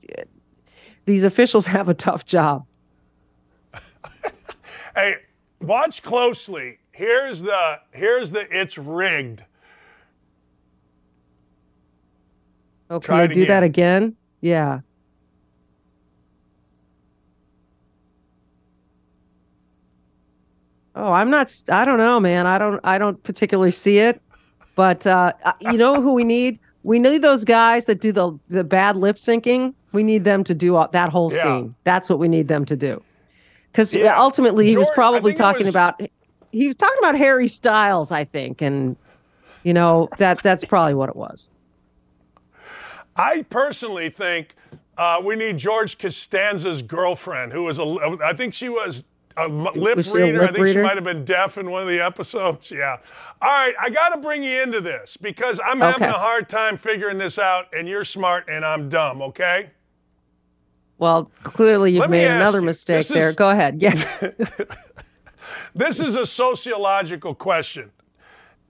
These 1.06 1.24
officials 1.24 1.66
have 1.68 1.88
a 1.88 1.94
tough 1.94 2.26
job. 2.26 2.66
hey, 4.96 5.18
watch 5.66 6.04
closely. 6.04 6.80
Here's 6.92 7.42
the 7.42 7.80
here's 7.92 8.32
the 8.32 8.48
it's 8.50 8.78
rigged. 8.78 9.44
Oh, 12.90 13.00
can 13.00 13.16
I 13.16 13.28
do 13.28 13.42
again. 13.42 13.48
that 13.48 13.64
again? 13.64 14.16
Yeah. 14.42 14.80
Oh, 20.96 21.12
I'm 21.12 21.30
not. 21.30 21.52
I 21.70 21.84
don't 21.84 21.98
know, 21.98 22.20
man. 22.20 22.48
I 22.48 22.58
don't. 22.58 22.80
I 22.84 22.98
don't 22.98 23.22
particularly 23.24 23.72
see 23.72 23.98
it, 23.98 24.22
but 24.76 25.06
uh, 25.06 25.34
you 25.60 25.78
know 25.78 26.02
who 26.02 26.14
we 26.14 26.24
need? 26.24 26.60
We 26.84 27.00
need 27.00 27.22
those 27.22 27.44
guys 27.44 27.86
that 27.86 28.00
do 28.00 28.12
the 28.12 28.38
the 28.48 28.64
bad 28.64 28.96
lip 28.96 29.18
syncing. 29.18 29.74
We 29.92 30.04
need 30.04 30.24
them 30.24 30.44
to 30.46 30.54
do 30.54 30.76
all, 30.76 30.88
that 30.90 31.10
whole 31.10 31.34
yeah. 31.34 31.44
scene. 31.44 31.76
That's 31.84 32.10
what 32.10 32.20
we 32.20 32.28
need 32.28 32.48
them 32.48 32.66
to 32.66 32.78
do 32.78 33.04
because 33.76 33.94
yeah. 33.94 34.18
ultimately 34.18 34.68
he 34.68 34.78
was 34.78 34.90
probably 34.92 35.34
talking 35.34 35.66
was... 35.66 35.76
about 35.76 36.00
he 36.54 36.68
was 36.68 36.78
talking 36.78 36.98
about 37.00 37.18
Harry 37.18 37.50
Styles, 37.50 38.10
I 38.10 38.24
think, 38.24 38.62
and 38.62 38.96
you 39.64 39.74
know 39.74 40.08
that 40.18 40.42
that's 40.42 40.64
probably 40.64 40.94
what 40.94 41.10
it 41.10 41.16
was. 41.18 41.50
I 43.18 43.42
personally 43.50 44.10
think 44.10 44.56
uh, 44.98 45.22
we 45.22 45.36
need 45.36 45.58
George 45.58 45.98
Costanza's 45.98 46.82
girlfriend, 46.82 47.52
who 47.52 47.64
was 47.64 47.78
a 47.78 48.18
I 48.24 48.32
think 48.32 48.54
she 48.54 48.70
was 48.70 49.04
a 49.36 49.50
lip 49.50 49.98
was 49.98 50.10
reader. 50.10 50.38
A 50.38 50.40
lip 50.40 50.50
I 50.52 50.54
think 50.54 50.64
reader? 50.64 50.80
she 50.80 50.84
might 50.84 50.96
have 50.96 51.04
been 51.04 51.26
deaf 51.26 51.58
in 51.58 51.70
one 51.70 51.82
of 51.82 51.90
the 51.90 52.00
episodes. 52.00 52.72
Yeah. 52.76 52.98
All 53.42 53.50
right, 53.50 53.76
I 53.78 53.90
got 53.90 54.10
to 54.10 54.22
bring 54.22 54.42
you 54.42 54.62
into 54.62 54.80
this 54.80 55.18
because 55.18 55.60
I'm 55.64 55.82
having 55.82 56.04
a 56.04 56.14
hard 56.14 56.48
time 56.48 56.78
figuring 56.78 57.18
this 57.18 57.38
out, 57.38 57.66
and 57.74 57.90
you're 57.90 58.06
smart 58.06 58.46
and 58.48 58.64
I'm 58.64 58.88
dumb. 58.88 59.22
Okay. 59.22 59.72
Well, 60.98 61.32
clearly 61.44 61.92
you've 61.92 62.10
made 62.10 62.28
another 62.28 62.60
you, 62.60 62.66
mistake 62.66 63.08
there. 63.08 63.30
Is, 63.30 63.36
Go 63.36 63.50
ahead. 63.50 63.82
Yeah. 63.82 64.32
this 65.76 66.00
is 66.00 66.16
a 66.16 66.26
sociological 66.26 67.36
question. 67.36 67.92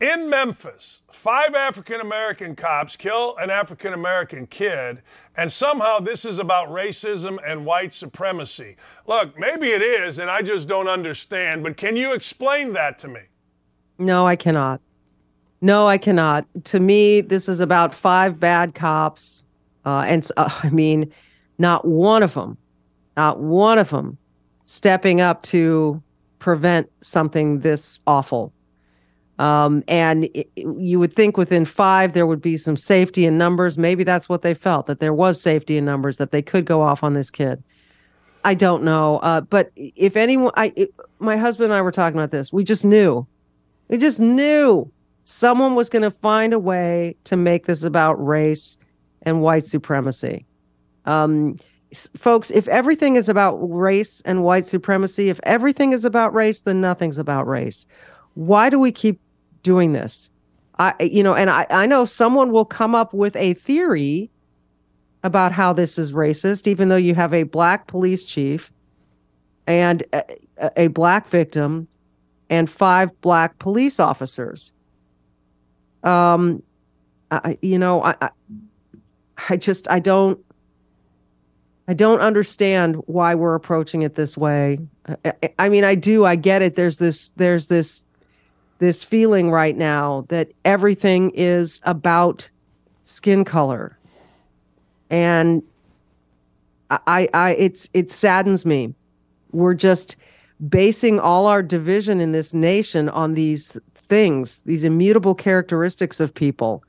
In 0.01 0.29
Memphis, 0.29 1.01
five 1.11 1.55
African 1.55 2.01
American 2.01 2.55
cops 2.55 2.95
kill 2.95 3.37
an 3.37 3.49
African 3.49 3.93
American 3.93 4.45
kid, 4.47 5.01
and 5.37 5.49
somehow 5.49 5.99
this 5.99 6.25
is 6.25 6.39
about 6.39 6.67
racism 6.69 7.37
and 7.47 7.65
white 7.65 7.93
supremacy. 7.93 8.75
Look, 9.07 9.39
maybe 9.39 9.69
it 9.69 9.81
is, 9.81 10.19
and 10.19 10.29
I 10.29 10.41
just 10.41 10.67
don't 10.67 10.89
understand, 10.89 11.63
but 11.63 11.77
can 11.77 11.95
you 11.95 12.13
explain 12.13 12.73
that 12.73 12.99
to 12.99 13.07
me? 13.07 13.21
No, 13.97 14.27
I 14.27 14.35
cannot. 14.35 14.81
No, 15.61 15.87
I 15.87 15.97
cannot. 15.97 16.45
To 16.65 16.79
me, 16.79 17.21
this 17.21 17.47
is 17.47 17.59
about 17.61 17.95
five 17.95 18.39
bad 18.39 18.75
cops. 18.75 19.43
Uh, 19.85 20.03
and 20.07 20.27
uh, 20.35 20.49
I 20.63 20.69
mean, 20.69 21.11
not 21.57 21.85
one 21.85 22.23
of 22.23 22.33
them, 22.33 22.57
not 23.15 23.39
one 23.39 23.77
of 23.77 23.89
them 23.89 24.17
stepping 24.65 25.21
up 25.21 25.43
to 25.43 26.01
prevent 26.39 26.91
something 27.01 27.59
this 27.59 28.01
awful. 28.07 28.53
Um, 29.37 29.83
and 29.87 30.25
it, 30.33 30.49
you 30.55 30.99
would 30.99 31.13
think 31.13 31.37
within 31.37 31.65
five 31.65 32.13
there 32.13 32.25
would 32.25 32.41
be 32.41 32.55
some 32.57 32.77
safety 32.77 33.25
in 33.25 33.37
numbers. 33.37 33.77
Maybe 33.77 34.03
that's 34.03 34.29
what 34.29 34.43
they 34.43 34.53
felt 34.53 34.85
that 34.87 34.99
there 34.99 35.13
was 35.13 35.41
safety 35.41 35.77
in 35.77 35.85
numbers 35.85 36.17
that 36.17 36.31
they 36.31 36.41
could 36.41 36.65
go 36.65 36.81
off 36.81 37.03
on 37.03 37.13
this 37.13 37.29
kid. 37.29 37.61
I 38.45 38.53
don't 38.53 38.83
know, 38.83 39.17
uh, 39.17 39.41
but 39.41 39.71
if 39.75 40.15
anyone, 40.15 40.51
I, 40.55 40.71
it, 40.75 40.93
my 41.17 41.35
husband 41.35 41.71
and 41.71 41.73
I 41.73 41.81
were 41.81 41.91
talking 41.91 42.17
about 42.17 42.31
this. 42.31 42.53
We 42.53 42.63
just 42.63 42.85
knew, 42.85 43.25
we 43.87 43.97
just 43.97 44.19
knew 44.19 44.89
someone 45.23 45.73
was 45.73 45.89
going 45.89 46.03
to 46.03 46.11
find 46.11 46.53
a 46.53 46.59
way 46.59 47.15
to 47.23 47.35
make 47.35 47.65
this 47.65 47.81
about 47.81 48.23
race 48.23 48.77
and 49.23 49.41
white 49.41 49.65
supremacy. 49.65 50.45
Um, 51.05 51.57
folks, 52.17 52.51
if 52.51 52.67
everything 52.67 53.15
is 53.15 53.29
about 53.29 53.55
race 53.57 54.21
and 54.25 54.43
white 54.43 54.65
supremacy, 54.65 55.29
if 55.29 55.39
everything 55.43 55.93
is 55.93 56.05
about 56.05 56.33
race, 56.33 56.61
then 56.61 56.81
nothing's 56.81 57.17
about 57.17 57.47
race. 57.47 57.85
Why 58.33 58.69
do 58.69 58.79
we 58.79 58.91
keep 58.91 59.19
doing 59.63 59.93
this? 59.93 60.29
I, 60.77 60.93
you 60.99 61.23
know, 61.23 61.33
and 61.33 61.49
I, 61.49 61.65
I 61.69 61.85
know 61.85 62.05
someone 62.05 62.51
will 62.51 62.65
come 62.65 62.95
up 62.95 63.13
with 63.13 63.35
a 63.37 63.53
theory 63.53 64.29
about 65.23 65.51
how 65.51 65.73
this 65.73 65.97
is 65.97 66.13
racist, 66.13 66.67
even 66.67 66.89
though 66.89 66.95
you 66.97 67.15
have 67.15 67.33
a 67.33 67.43
black 67.43 67.87
police 67.87 68.25
chief 68.25 68.71
and 69.65 70.03
a, 70.13 70.23
a 70.77 70.87
black 70.87 71.27
victim 71.27 71.87
and 72.49 72.69
five 72.69 73.19
black 73.21 73.57
police 73.57 73.99
officers. 73.99 74.73
Um, 76.03 76.61
I, 77.31 77.57
you 77.61 77.79
know, 77.79 78.03
I, 78.03 78.15
I, 78.21 78.29
I 79.49 79.57
just, 79.57 79.89
I 79.89 79.99
don't, 79.99 80.44
I 81.87 81.93
don't 81.93 82.19
understand 82.19 82.95
why 83.05 83.35
we're 83.35 83.55
approaching 83.55 84.01
it 84.01 84.15
this 84.15 84.35
way. 84.35 84.79
I, 85.23 85.33
I, 85.59 85.69
mean, 85.69 85.83
I 85.83 85.95
do. 85.95 86.25
I 86.25 86.35
get 86.35 86.61
it. 86.61 86.75
There's 86.75 86.97
this. 86.97 87.29
There's 87.35 87.67
this. 87.67 88.05
This 88.77 89.05
feeling 89.05 89.51
right 89.51 89.77
now 89.77 90.25
that 90.27 90.51
everything 90.65 91.31
is 91.33 91.79
about 91.83 92.49
skin 93.05 93.45
color, 93.45 93.97
and 95.09 95.63
I, 96.89 97.29
I, 97.33 97.51
it's 97.51 97.89
it 97.93 98.11
saddens 98.11 98.65
me. 98.65 98.93
We're 99.53 99.75
just 99.75 100.17
basing 100.67 101.21
all 101.21 101.45
our 101.47 101.63
division 101.63 102.19
in 102.19 102.33
this 102.33 102.53
nation 102.53 103.07
on 103.07 103.33
these 103.33 103.79
things, 104.09 104.59
these 104.65 104.83
immutable 104.83 105.35
characteristics 105.35 106.19
of 106.19 106.33
people 106.33 106.83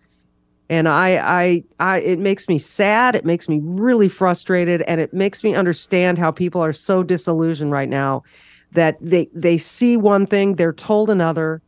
and 0.68 0.88
I, 0.88 1.16
I, 1.16 1.64
I, 1.78 1.98
it 2.00 2.18
makes 2.18 2.48
me 2.48 2.58
sad. 2.58 3.14
It 3.14 3.24
makes 3.24 3.48
me 3.48 3.60
really 3.62 4.08
frustrated, 4.08 4.82
and 4.82 5.00
it 5.00 5.14
makes 5.14 5.44
me 5.44 5.54
understand 5.54 6.18
how 6.18 6.30
people 6.30 6.60
are 6.60 6.72
so 6.72 7.02
disillusioned 7.02 7.70
right 7.70 7.88
now 7.88 8.24
that 8.72 8.96
they 9.00 9.28
they 9.32 9.58
see 9.58 9.96
one 9.96 10.26
thing, 10.26 10.56
they're 10.56 10.72
told 10.72 11.08
another, 11.08 11.62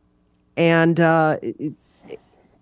and 0.57 0.99
uh, 0.99 1.37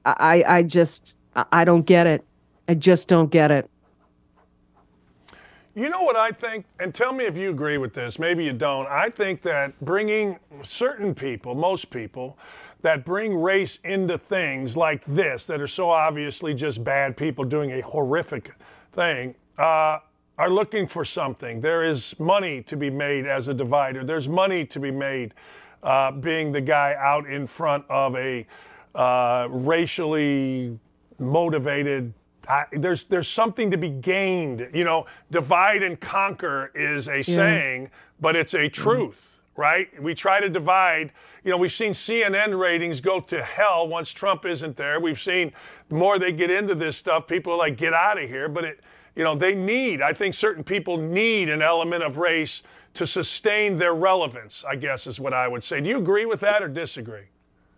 I, 0.05 0.43
I 0.47 0.63
just, 0.63 1.17
I 1.51 1.65
don't 1.65 1.85
get 1.85 2.07
it. 2.07 2.23
I 2.69 2.75
just 2.75 3.07
don't 3.07 3.31
get 3.31 3.51
it. 3.51 3.69
You 5.75 5.89
know 5.89 6.01
what 6.01 6.15
I 6.15 6.31
think? 6.31 6.65
And 6.79 6.93
tell 6.93 7.13
me 7.13 7.25
if 7.25 7.37
you 7.37 7.51
agree 7.51 7.77
with 7.77 7.93
this. 7.93 8.17
Maybe 8.17 8.43
you 8.43 8.53
don't. 8.53 8.87
I 8.87 9.09
think 9.09 9.43
that 9.43 9.79
bringing 9.81 10.39
certain 10.63 11.13
people, 11.13 11.53
most 11.53 11.89
people, 11.91 12.37
that 12.87 13.03
bring 13.03 13.37
race 13.37 13.79
into 13.83 14.17
things 14.17 14.77
like 14.77 15.03
this 15.07 15.45
that 15.45 15.59
are 15.59 15.67
so 15.67 15.89
obviously 15.89 16.53
just 16.53 16.85
bad 16.85 17.17
people 17.17 17.43
doing 17.43 17.73
a 17.73 17.81
horrific 17.81 18.53
thing 18.93 19.35
uh, 19.57 19.99
are 20.37 20.49
looking 20.49 20.87
for 20.87 21.03
something. 21.03 21.59
There 21.59 21.83
is 21.83 22.17
money 22.17 22.61
to 22.61 22.77
be 22.77 22.89
made 22.89 23.27
as 23.27 23.49
a 23.49 23.53
divider. 23.53 24.05
There's 24.05 24.29
money 24.29 24.65
to 24.67 24.79
be 24.79 24.89
made 24.89 25.33
uh, 25.83 26.11
being 26.11 26.53
the 26.53 26.61
guy 26.61 26.95
out 26.97 27.29
in 27.29 27.45
front 27.45 27.83
of 27.89 28.15
a 28.15 28.47
uh, 28.95 29.49
racially 29.51 30.79
motivated 31.19 32.13
I, 32.47 32.63
there's 32.71 33.03
there's 33.03 33.27
something 33.27 33.69
to 33.71 33.77
be 33.77 33.89
gained. 33.89 34.69
You 34.73 34.85
know, 34.85 35.07
divide 35.31 35.83
and 35.83 35.99
conquer 35.99 36.71
is 36.73 37.09
a 37.09 37.17
yeah. 37.17 37.23
saying, 37.23 37.91
but 38.21 38.37
it's 38.37 38.53
a 38.53 38.69
truth, 38.69 39.27
mm-hmm. 39.27 39.36
Right? 39.57 40.01
We 40.01 40.15
try 40.15 40.39
to 40.39 40.47
divide. 40.47 41.11
You 41.43 41.51
know, 41.51 41.57
we've 41.57 41.73
seen 41.73 41.91
CNN 41.91 42.57
ratings 42.57 43.01
go 43.01 43.19
to 43.19 43.43
hell 43.43 43.87
once 43.87 44.11
Trump 44.11 44.45
isn't 44.45 44.77
there. 44.77 44.99
We've 44.99 45.21
seen 45.21 45.51
the 45.89 45.95
more 45.95 46.17
they 46.19 46.31
get 46.31 46.49
into 46.49 46.75
this 46.75 46.95
stuff, 46.95 47.27
people 47.27 47.57
like, 47.57 47.75
get 47.75 47.93
out 47.93 48.21
of 48.21 48.29
here. 48.29 48.47
But 48.47 48.63
it, 48.63 48.79
you 49.15 49.23
know, 49.23 49.35
they 49.35 49.55
need. 49.55 50.01
I 50.01 50.13
think 50.13 50.35
certain 50.35 50.63
people 50.63 50.97
need 50.97 51.49
an 51.49 51.61
element 51.61 52.03
of 52.03 52.17
race 52.17 52.61
to 52.93 53.07
sustain 53.07 53.77
their 53.77 53.95
relevance. 53.95 54.63
I 54.67 54.75
guess 54.75 55.07
is 55.07 55.19
what 55.19 55.33
I 55.33 55.47
would 55.47 55.63
say. 55.63 55.81
Do 55.81 55.89
you 55.89 55.97
agree 55.97 56.25
with 56.25 56.39
that 56.41 56.61
or 56.61 56.67
disagree? 56.67 57.25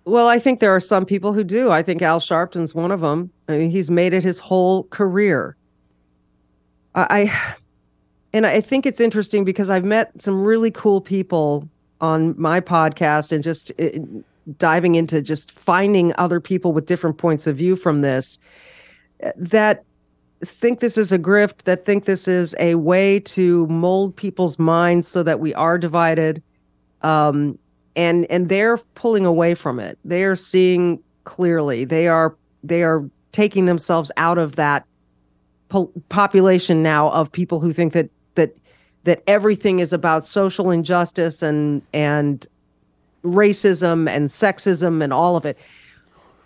Well, 0.06 0.27
I 0.27 0.39
think 0.39 0.60
there 0.60 0.76
are 0.76 0.80
some 0.80 1.06
people 1.06 1.34
who 1.34 1.43
do. 1.43 1.72
I 1.72 1.84
think 1.84 2.01
Al 2.01 2.19
Sharpton's 2.19 2.73
one 2.73 2.91
of 2.91 2.99
them. 3.01 3.31
I 3.47 3.57
mean, 3.57 3.69
he's 3.69 3.91
made 3.91 4.14
it 4.14 4.23
his 4.23 4.39
whole 4.39 4.84
career. 4.85 5.56
I, 6.95 7.56
and 8.34 8.45
I 8.45 8.61
think 8.61 8.85
it's 8.85 8.99
interesting 8.99 9.43
because 9.43 9.69
I've 9.69 9.84
met 9.84 10.22
some 10.22 10.43
really 10.43 10.72
cool 10.72 11.01
people 11.01 11.68
on 12.01 12.39
my 12.39 12.60
podcast 12.60 13.31
and 13.31 13.43
just 13.43 13.72
uh, 13.80 13.89
diving 14.57 14.95
into 14.95 15.22
just 15.22 15.51
finding 15.51 16.14
other 16.18 16.39
people 16.39 16.72
with 16.72 16.85
different 16.85 17.18
points 17.18 17.47
of 17.47 17.57
view 17.57 17.76
from 17.76 18.01
this 18.01 18.39
that 19.35 19.84
think 20.45 20.80
this 20.80 20.97
is 20.97 21.11
a 21.11 21.19
grift, 21.19 21.64
that 21.64 21.85
think 21.85 22.06
this 22.06 22.27
is 22.27 22.56
a 22.60 22.76
way 22.76 23.19
to 23.19 23.68
mold 23.68 24.15
people's 24.15 24.57
minds 24.57 25.07
so 25.07 25.22
that 25.23 25.41
we 25.41 25.53
are 25.56 25.77
divided. 25.77 26.41
Um, 27.01 27.60
and 27.95 28.26
and 28.30 28.49
they're 28.49 28.77
pulling 28.95 29.26
away 29.26 29.53
from 29.56 29.80
it 29.80 29.97
they 30.06 30.23
are 30.23 30.35
seeing 30.35 31.01
clearly 31.23 31.85
they 31.85 32.07
are 32.07 32.35
they 32.64 32.84
are 32.84 33.10
taking 33.31 33.65
themselves 33.65 34.11
out 34.18 34.38
of 34.38 34.56
that 34.56 34.85
po- 35.69 35.91
population 36.10 36.81
now 36.81 37.10
of 37.11 37.31
people 37.31 37.60
who 37.60 37.73
think 37.73 37.93
that 37.93 38.10
that 38.35 38.56
that 39.06 39.23
everything 39.27 39.80
is 39.80 39.93
about 39.93 40.26
social 40.26 40.72
injustice 40.72 41.41
and 41.41 41.81
and 41.93 42.47
racism 43.23 44.10
and 44.10 44.27
sexism 44.27 45.03
and 45.03 45.11
all 45.11 45.35
of 45.35 45.45
it 45.45 45.57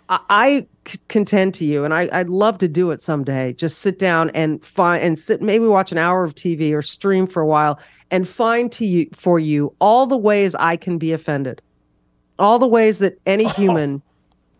I, 0.08 0.20
I 0.28 0.66
contend 1.08 1.54
to 1.54 1.64
you, 1.64 1.84
and 1.84 1.94
I, 1.94 2.06
would 2.12 2.30
love 2.30 2.58
to 2.58 2.68
do 2.68 2.90
it 2.90 3.00
someday. 3.00 3.52
Just 3.52 3.78
sit 3.78 3.98
down 3.98 4.30
and 4.30 4.64
find 4.64 5.02
and 5.02 5.18
sit, 5.18 5.40
maybe 5.40 5.66
watch 5.66 5.92
an 5.92 5.98
hour 5.98 6.24
of 6.24 6.34
TV 6.34 6.72
or 6.72 6.82
stream 6.82 7.26
for 7.26 7.40
a 7.40 7.46
while 7.46 7.78
and 8.10 8.28
find 8.28 8.70
to 8.72 8.86
you 8.86 9.08
for 9.12 9.38
you 9.38 9.74
all 9.80 10.06
the 10.06 10.16
ways 10.16 10.54
I 10.56 10.76
can 10.76 10.98
be 10.98 11.12
offended, 11.12 11.62
all 12.38 12.58
the 12.58 12.66
ways 12.66 12.98
that 12.98 13.18
any 13.26 13.48
human 13.50 14.02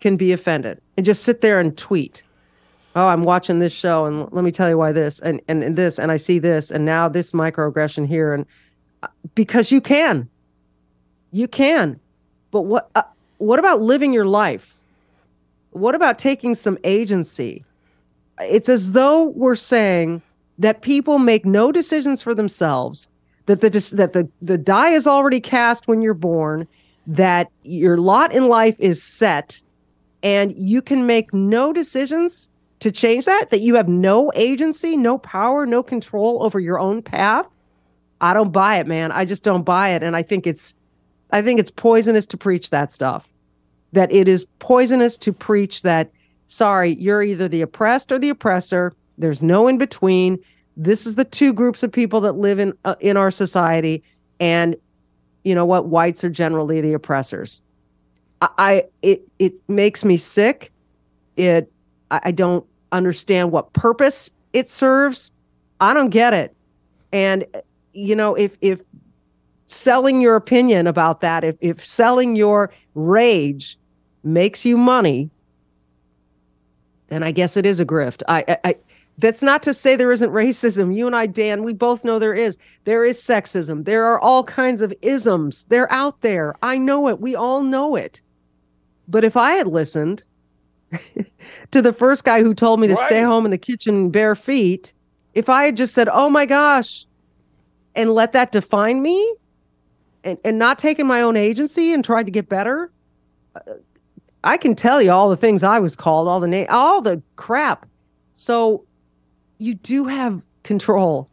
can 0.00 0.16
be 0.16 0.32
offended, 0.32 0.80
and 0.96 1.04
just 1.04 1.22
sit 1.22 1.40
there 1.40 1.60
and 1.60 1.76
tweet. 1.76 2.22
Oh, 2.96 3.08
I'm 3.08 3.24
watching 3.24 3.58
this 3.58 3.72
show, 3.72 4.06
and 4.06 4.30
let 4.32 4.44
me 4.44 4.52
tell 4.52 4.68
you 4.68 4.78
why 4.78 4.92
this, 4.92 5.18
and 5.20 5.40
and, 5.48 5.62
and 5.62 5.76
this, 5.76 5.98
and 5.98 6.12
I 6.12 6.16
see 6.16 6.38
this, 6.38 6.70
and 6.70 6.84
now 6.84 7.08
this 7.08 7.32
microaggression 7.32 8.06
here, 8.06 8.32
and 8.32 8.46
uh, 9.02 9.08
because 9.34 9.72
you 9.72 9.80
can, 9.80 10.28
you 11.32 11.48
can, 11.48 11.98
but 12.50 12.62
what 12.62 12.90
uh, 12.94 13.02
what 13.38 13.58
about 13.58 13.82
living 13.82 14.12
your 14.12 14.26
life? 14.26 14.78
What 15.70 15.94
about 15.94 16.18
taking 16.18 16.54
some 16.54 16.78
agency? 16.84 17.64
It's 18.40 18.68
as 18.68 18.92
though 18.92 19.28
we're 19.30 19.56
saying 19.56 20.22
that 20.58 20.82
people 20.82 21.18
make 21.18 21.44
no 21.44 21.72
decisions 21.72 22.22
for 22.22 22.34
themselves 22.34 23.08
that 23.46 23.60
the 23.60 23.70
that 23.96 24.12
the 24.12 24.28
the 24.40 24.58
die 24.58 24.90
is 24.90 25.06
already 25.06 25.40
cast 25.40 25.88
when 25.88 26.00
you're 26.00 26.14
born, 26.14 26.66
that 27.06 27.50
your 27.62 27.98
lot 27.98 28.32
in 28.32 28.48
life 28.48 28.78
is 28.80 29.02
set, 29.02 29.60
and 30.22 30.54
you 30.56 30.80
can 30.80 31.06
make 31.06 31.32
no 31.34 31.72
decisions 31.72 32.48
to 32.84 32.92
change 32.92 33.24
that. 33.24 33.50
That 33.50 33.60
you 33.60 33.74
have 33.74 33.88
no 33.88 34.30
agency, 34.34 34.96
no 34.96 35.18
power, 35.18 35.66
no 35.66 35.82
control 35.82 36.42
over 36.42 36.60
your 36.60 36.78
own 36.78 37.02
path. 37.02 37.50
I 38.20 38.34
don't 38.34 38.52
buy 38.52 38.76
it, 38.76 38.86
man. 38.86 39.10
I 39.10 39.24
just 39.24 39.42
don't 39.42 39.64
buy 39.64 39.90
it, 39.90 40.02
and 40.02 40.14
I 40.14 40.22
think 40.22 40.46
it's, 40.46 40.74
I 41.32 41.42
think 41.42 41.58
it's 41.58 41.70
poisonous 41.70 42.26
to 42.26 42.36
preach 42.36 42.70
that 42.70 42.92
stuff. 42.92 43.28
That 43.92 44.12
it 44.12 44.28
is 44.28 44.44
poisonous 44.58 45.18
to 45.18 45.32
preach 45.32 45.82
that. 45.82 46.10
Sorry, 46.48 46.94
you're 46.96 47.22
either 47.22 47.48
the 47.48 47.62
oppressed 47.62 48.12
or 48.12 48.18
the 48.18 48.28
oppressor. 48.28 48.92
There's 49.16 49.42
no 49.42 49.66
in 49.66 49.78
between 49.78 50.38
this 50.76 51.06
is 51.06 51.14
the 51.14 51.24
two 51.24 51.52
groups 51.52 51.82
of 51.82 51.92
people 51.92 52.20
that 52.22 52.32
live 52.32 52.58
in 52.58 52.72
uh, 52.84 52.96
in 53.00 53.16
our 53.16 53.30
society 53.30 54.02
and 54.40 54.76
you 55.44 55.54
know 55.54 55.64
what 55.64 55.86
whites 55.86 56.24
are 56.24 56.30
generally 56.30 56.80
the 56.80 56.92
oppressors 56.92 57.62
I, 58.42 58.48
I 58.58 58.84
it 59.02 59.22
it 59.38 59.54
makes 59.68 60.04
me 60.04 60.16
sick 60.16 60.72
it 61.36 61.70
I, 62.10 62.20
I 62.24 62.30
don't 62.32 62.66
understand 62.96 63.50
what 63.50 63.72
purpose 63.72 64.30
it 64.52 64.68
serves 64.68 65.32
i 65.80 65.92
don't 65.92 66.10
get 66.10 66.32
it 66.32 66.54
and 67.12 67.44
you 67.92 68.14
know 68.14 68.34
if 68.34 68.56
if 68.60 68.80
selling 69.68 70.20
your 70.20 70.36
opinion 70.36 70.86
about 70.86 71.20
that 71.20 71.44
if 71.44 71.56
if 71.60 71.84
selling 71.84 72.36
your 72.36 72.72
rage 72.94 73.78
makes 74.22 74.64
you 74.64 74.76
money 74.76 75.28
then 77.08 77.22
i 77.22 77.32
guess 77.32 77.56
it 77.56 77.66
is 77.66 77.80
a 77.80 77.86
grift 77.86 78.22
i 78.28 78.58
i 78.64 78.74
that's 79.18 79.42
not 79.42 79.62
to 79.62 79.74
say 79.74 79.94
there 79.94 80.12
isn't 80.12 80.30
racism. 80.32 80.94
You 80.94 81.06
and 81.06 81.14
I, 81.14 81.26
Dan, 81.26 81.62
we 81.62 81.72
both 81.72 82.04
know 82.04 82.18
there 82.18 82.34
is. 82.34 82.58
There 82.84 83.04
is 83.04 83.18
sexism. 83.18 83.84
There 83.84 84.04
are 84.04 84.18
all 84.18 84.42
kinds 84.42 84.82
of 84.82 84.92
isms. 85.02 85.66
They're 85.68 85.90
out 85.92 86.20
there. 86.22 86.56
I 86.62 86.78
know 86.78 87.08
it. 87.08 87.20
We 87.20 87.36
all 87.36 87.62
know 87.62 87.94
it. 87.94 88.20
But 89.06 89.24
if 89.24 89.36
I 89.36 89.52
had 89.52 89.68
listened 89.68 90.24
to 91.70 91.82
the 91.82 91.92
first 91.92 92.24
guy 92.24 92.42
who 92.42 92.54
told 92.54 92.80
me 92.80 92.86
to 92.88 92.94
right. 92.94 93.04
stay 93.04 93.22
home 93.22 93.44
in 93.44 93.50
the 93.50 93.58
kitchen 93.58 94.10
bare 94.10 94.34
feet, 94.34 94.92
if 95.34 95.48
I 95.48 95.64
had 95.64 95.76
just 95.76 95.94
said, 95.94 96.08
oh 96.10 96.30
my 96.30 96.46
gosh, 96.46 97.06
and 97.94 98.10
let 98.10 98.32
that 98.32 98.52
define 98.52 99.02
me 99.02 99.34
and, 100.24 100.38
and 100.44 100.58
not 100.58 100.78
taken 100.78 101.06
my 101.06 101.22
own 101.22 101.36
agency 101.36 101.92
and 101.92 102.04
tried 102.04 102.24
to 102.24 102.32
get 102.32 102.48
better, 102.48 102.90
uh, 103.54 103.74
I 104.42 104.56
can 104.56 104.74
tell 104.74 105.00
you 105.00 105.10
all 105.10 105.30
the 105.30 105.36
things 105.36 105.62
I 105.62 105.78
was 105.78 105.96
called, 105.96 106.28
all 106.28 106.40
the 106.40 106.46
name, 106.46 106.66
all 106.68 107.00
the 107.00 107.22
crap. 107.36 107.86
So 108.34 108.84
you 109.58 109.74
do 109.74 110.04
have 110.04 110.42
control 110.62 111.28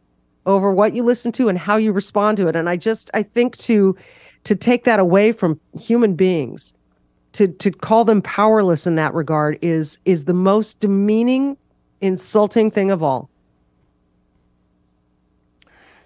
over 0.46 0.72
what 0.72 0.94
you 0.94 1.02
listen 1.02 1.32
to 1.32 1.48
and 1.48 1.58
how 1.58 1.76
you 1.76 1.92
respond 1.92 2.36
to 2.36 2.48
it 2.48 2.56
and 2.56 2.68
i 2.68 2.76
just 2.76 3.10
i 3.14 3.22
think 3.22 3.56
to 3.56 3.96
to 4.44 4.54
take 4.54 4.84
that 4.84 4.98
away 4.98 5.32
from 5.32 5.58
human 5.78 6.14
beings 6.14 6.74
to 7.32 7.48
to 7.48 7.70
call 7.70 8.04
them 8.04 8.22
powerless 8.22 8.86
in 8.86 8.94
that 8.96 9.14
regard 9.14 9.58
is 9.62 9.98
is 10.04 10.24
the 10.24 10.34
most 10.34 10.80
demeaning 10.80 11.56
insulting 12.00 12.70
thing 12.70 12.90
of 12.90 13.02
all 13.02 13.30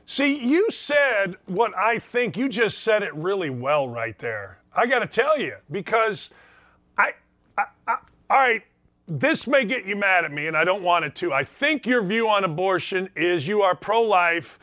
see 0.07 0.39
you 0.39 0.71
said 0.71 1.37
what 1.47 1.77
i 1.77 1.99
think 1.99 2.37
you 2.37 2.49
just 2.49 2.79
said 2.79 3.03
it 3.03 3.15
really 3.15 3.51
well 3.51 3.89
right 3.89 4.19
there 4.19 4.59
i 4.75 4.87
got 4.87 5.01
to 5.01 5.07
tell 5.07 5.39
you 5.39 5.55
because 5.71 6.31
I, 6.99 7.13
I, 7.59 7.65
I 7.87 7.97
all 8.31 8.39
right 8.39 8.63
this 9.09 9.47
may 9.47 9.65
get 9.65 9.85
you 9.85 9.97
mad 9.97 10.25
at 10.25 10.33
me, 10.33 10.47
and 10.47 10.57
I 10.57 10.65
don't 10.65 10.83
want 10.83 11.05
it 11.05 11.15
to. 11.17 11.33
I 11.33 11.45
think 11.45 11.87
your 11.87 12.03
view 12.03 12.29
on 12.29 12.45
abortion 12.45 13.09
is 13.15 13.47
you 13.47 13.63
are 13.63 13.75
pro 13.75 14.03
life 14.03 14.59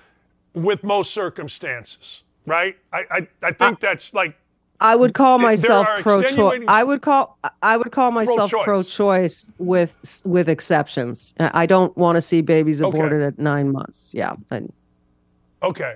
with 0.53 0.83
most 0.83 1.13
circumstances, 1.13 2.21
right? 2.45 2.77
I, 2.91 3.05
I, 3.09 3.27
I 3.41 3.51
think 3.51 3.79
that's 3.79 4.13
like. 4.13 4.37
I 4.83 4.95
would 4.95 5.13
call 5.13 5.39
myself 5.39 5.87
pro-choice. 6.01 6.63
I 6.67 6.83
would 6.83 7.01
call 7.01 7.39
I 7.61 7.77
would 7.77 7.91
call 7.91 8.11
myself 8.11 8.51
pro-choice, 8.51 8.63
pro-choice 8.65 9.53
with 9.57 10.21
with 10.25 10.49
exceptions. 10.49 11.33
Uh, 11.39 11.49
I 11.53 11.65
don't 11.65 11.95
want 11.97 12.17
to 12.17 12.21
see 12.21 12.41
babies 12.41 12.81
aborted 12.81 13.21
okay. 13.21 13.27
at 13.27 13.39
nine 13.39 13.71
months. 13.71 14.13
Yeah. 14.13 14.33
Okay. 15.63 15.95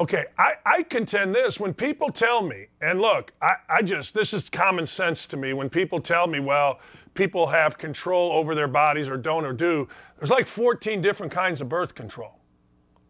Okay, 0.00 0.24
I, 0.36 0.54
I 0.66 0.82
contend 0.82 1.36
this 1.36 1.60
when 1.60 1.72
people 1.72 2.10
tell 2.10 2.42
me, 2.42 2.66
and 2.80 3.00
look, 3.00 3.32
I, 3.40 3.54
I 3.68 3.82
just, 3.82 4.12
this 4.12 4.34
is 4.34 4.50
common 4.50 4.86
sense 4.86 5.28
to 5.28 5.36
me. 5.36 5.52
When 5.52 5.70
people 5.70 6.00
tell 6.00 6.26
me, 6.26 6.40
well, 6.40 6.80
people 7.14 7.46
have 7.46 7.78
control 7.78 8.32
over 8.32 8.56
their 8.56 8.66
bodies 8.66 9.08
or 9.08 9.16
don't 9.16 9.44
or 9.44 9.52
do. 9.52 9.86
There's 10.18 10.30
like 10.30 10.48
14 10.48 11.00
different 11.00 11.30
kinds 11.30 11.60
of 11.60 11.68
birth 11.68 11.94
control. 11.94 12.40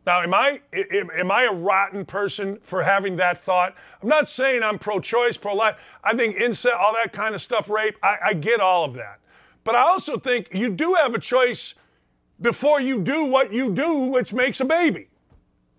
Now, 0.07 0.21
am 0.23 0.35
I 0.35 0.61
am 1.15 1.31
I 1.31 1.45
a 1.45 1.53
rotten 1.53 2.05
person 2.05 2.59
for 2.63 2.83
having 2.83 3.17
that 3.17 3.43
thought? 3.45 3.75
I'm 4.03 4.09
not 4.09 4.29
saying 4.29 4.63
I'm 4.63 4.79
pro-choice, 4.79 5.37
pro-life. 5.39 5.77
I 6.03 6.15
think 6.15 6.37
incest, 6.37 6.75
all 6.75 6.93
that 6.95 7.13
kind 7.13 7.35
of 7.35 7.41
stuff, 7.41 7.71
rape. 7.71 7.97
I, 8.03 8.17
I 8.27 8.35
get 8.35 8.61
all 8.61 8.85
of 8.85 8.95
that, 8.95 9.21
but 9.65 9.75
I 9.75 9.81
also 9.81 10.19
think 10.19 10.49
you 10.53 10.69
do 10.69 10.95
have 10.95 11.15
a 11.15 11.19
choice. 11.19 11.75
before 12.41 12.81
you 12.81 13.01
do 13.01 13.25
what 13.25 13.53
you 13.53 13.73
do, 13.73 13.95
which 13.95 14.33
makes 14.35 14.61
a 14.61 14.65
baby. 14.65 15.09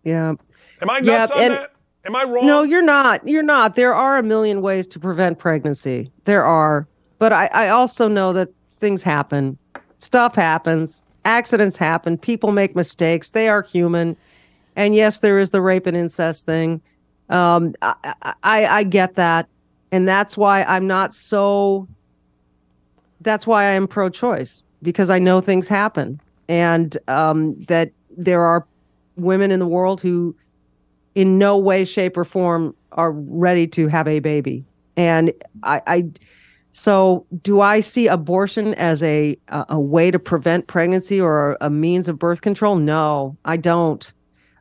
Yeah. 0.04 0.34
Am 0.82 0.90
I 0.90 1.00
nuts 1.00 1.32
on 1.32 1.42
and- 1.42 1.54
that? 1.54 1.72
Am 2.06 2.16
I 2.16 2.24
wrong? 2.24 2.46
No, 2.46 2.62
you're 2.62 2.84
not. 2.84 3.28
You're 3.28 3.44
not. 3.44 3.76
There 3.76 3.94
are 3.94 4.18
a 4.18 4.24
million 4.24 4.62
ways 4.62 4.88
to 4.90 5.00
prevent 5.00 5.40
pregnancy. 5.40 6.12
There 6.26 6.44
are. 6.46 6.88
But 7.20 7.34
I, 7.34 7.48
I 7.48 7.70
also 7.70 8.08
know 8.08 8.32
that 8.34 8.50
things 8.80 9.02
happen. 9.04 9.58
Stuff 10.00 10.36
happens. 10.36 11.05
Accidents 11.26 11.78
happen. 11.78 12.18
People 12.18 12.52
make 12.52 12.76
mistakes. 12.76 13.32
They 13.32 13.50
are 13.50 13.62
human. 13.62 14.16
And 14.76 14.96
yes, 14.96 15.20
there 15.20 15.40
is 15.40 15.52
the 15.52 15.62
rape 15.62 15.88
and 15.88 15.98
incest 15.98 16.46
thing. 16.46 16.82
Um, 17.30 17.74
I, 17.82 18.14
I, 18.44 18.66
I 18.66 18.84
get 18.84 19.16
that. 19.16 19.48
And 19.92 20.08
that's 20.08 20.38
why 20.38 20.64
I'm 20.64 20.88
not 20.88 21.14
so. 21.14 21.88
That's 23.22 23.48
why 23.48 23.64
I 23.64 23.72
am 23.72 23.88
pro 23.88 24.10
choice 24.10 24.64
because 24.82 25.10
I 25.10 25.20
know 25.20 25.42
things 25.42 25.68
happen. 25.68 26.22
And 26.48 26.96
um, 27.08 27.60
that 27.64 27.92
there 28.16 28.44
are 28.44 28.66
women 29.16 29.52
in 29.52 29.60
the 29.60 29.68
world 29.68 30.02
who 30.02 30.36
in 31.16 31.38
no 31.38 31.58
way, 31.58 31.86
shape, 31.86 32.18
or 32.18 32.26
form 32.26 32.76
are 32.92 33.12
ready 33.12 33.66
to 33.68 33.88
have 33.88 34.08
a 34.08 34.20
baby. 34.20 34.66
And 34.98 35.34
I, 35.64 35.82
I 35.88 36.10
so 36.78 37.26
do 37.42 37.62
I 37.62 37.80
see 37.80 38.08
abortion 38.08 38.74
as 38.74 39.02
a 39.02 39.38
a, 39.48 39.80
way 39.80 40.12
to 40.12 40.20
prevent 40.20 40.68
pregnancy 40.68 41.22
or 41.22 41.58
a 41.62 41.70
means 41.70 42.10
of 42.10 42.20
birth 42.20 42.42
control? 42.42 42.76
No, 42.76 43.38
I 43.46 43.56
don't. 43.56 44.12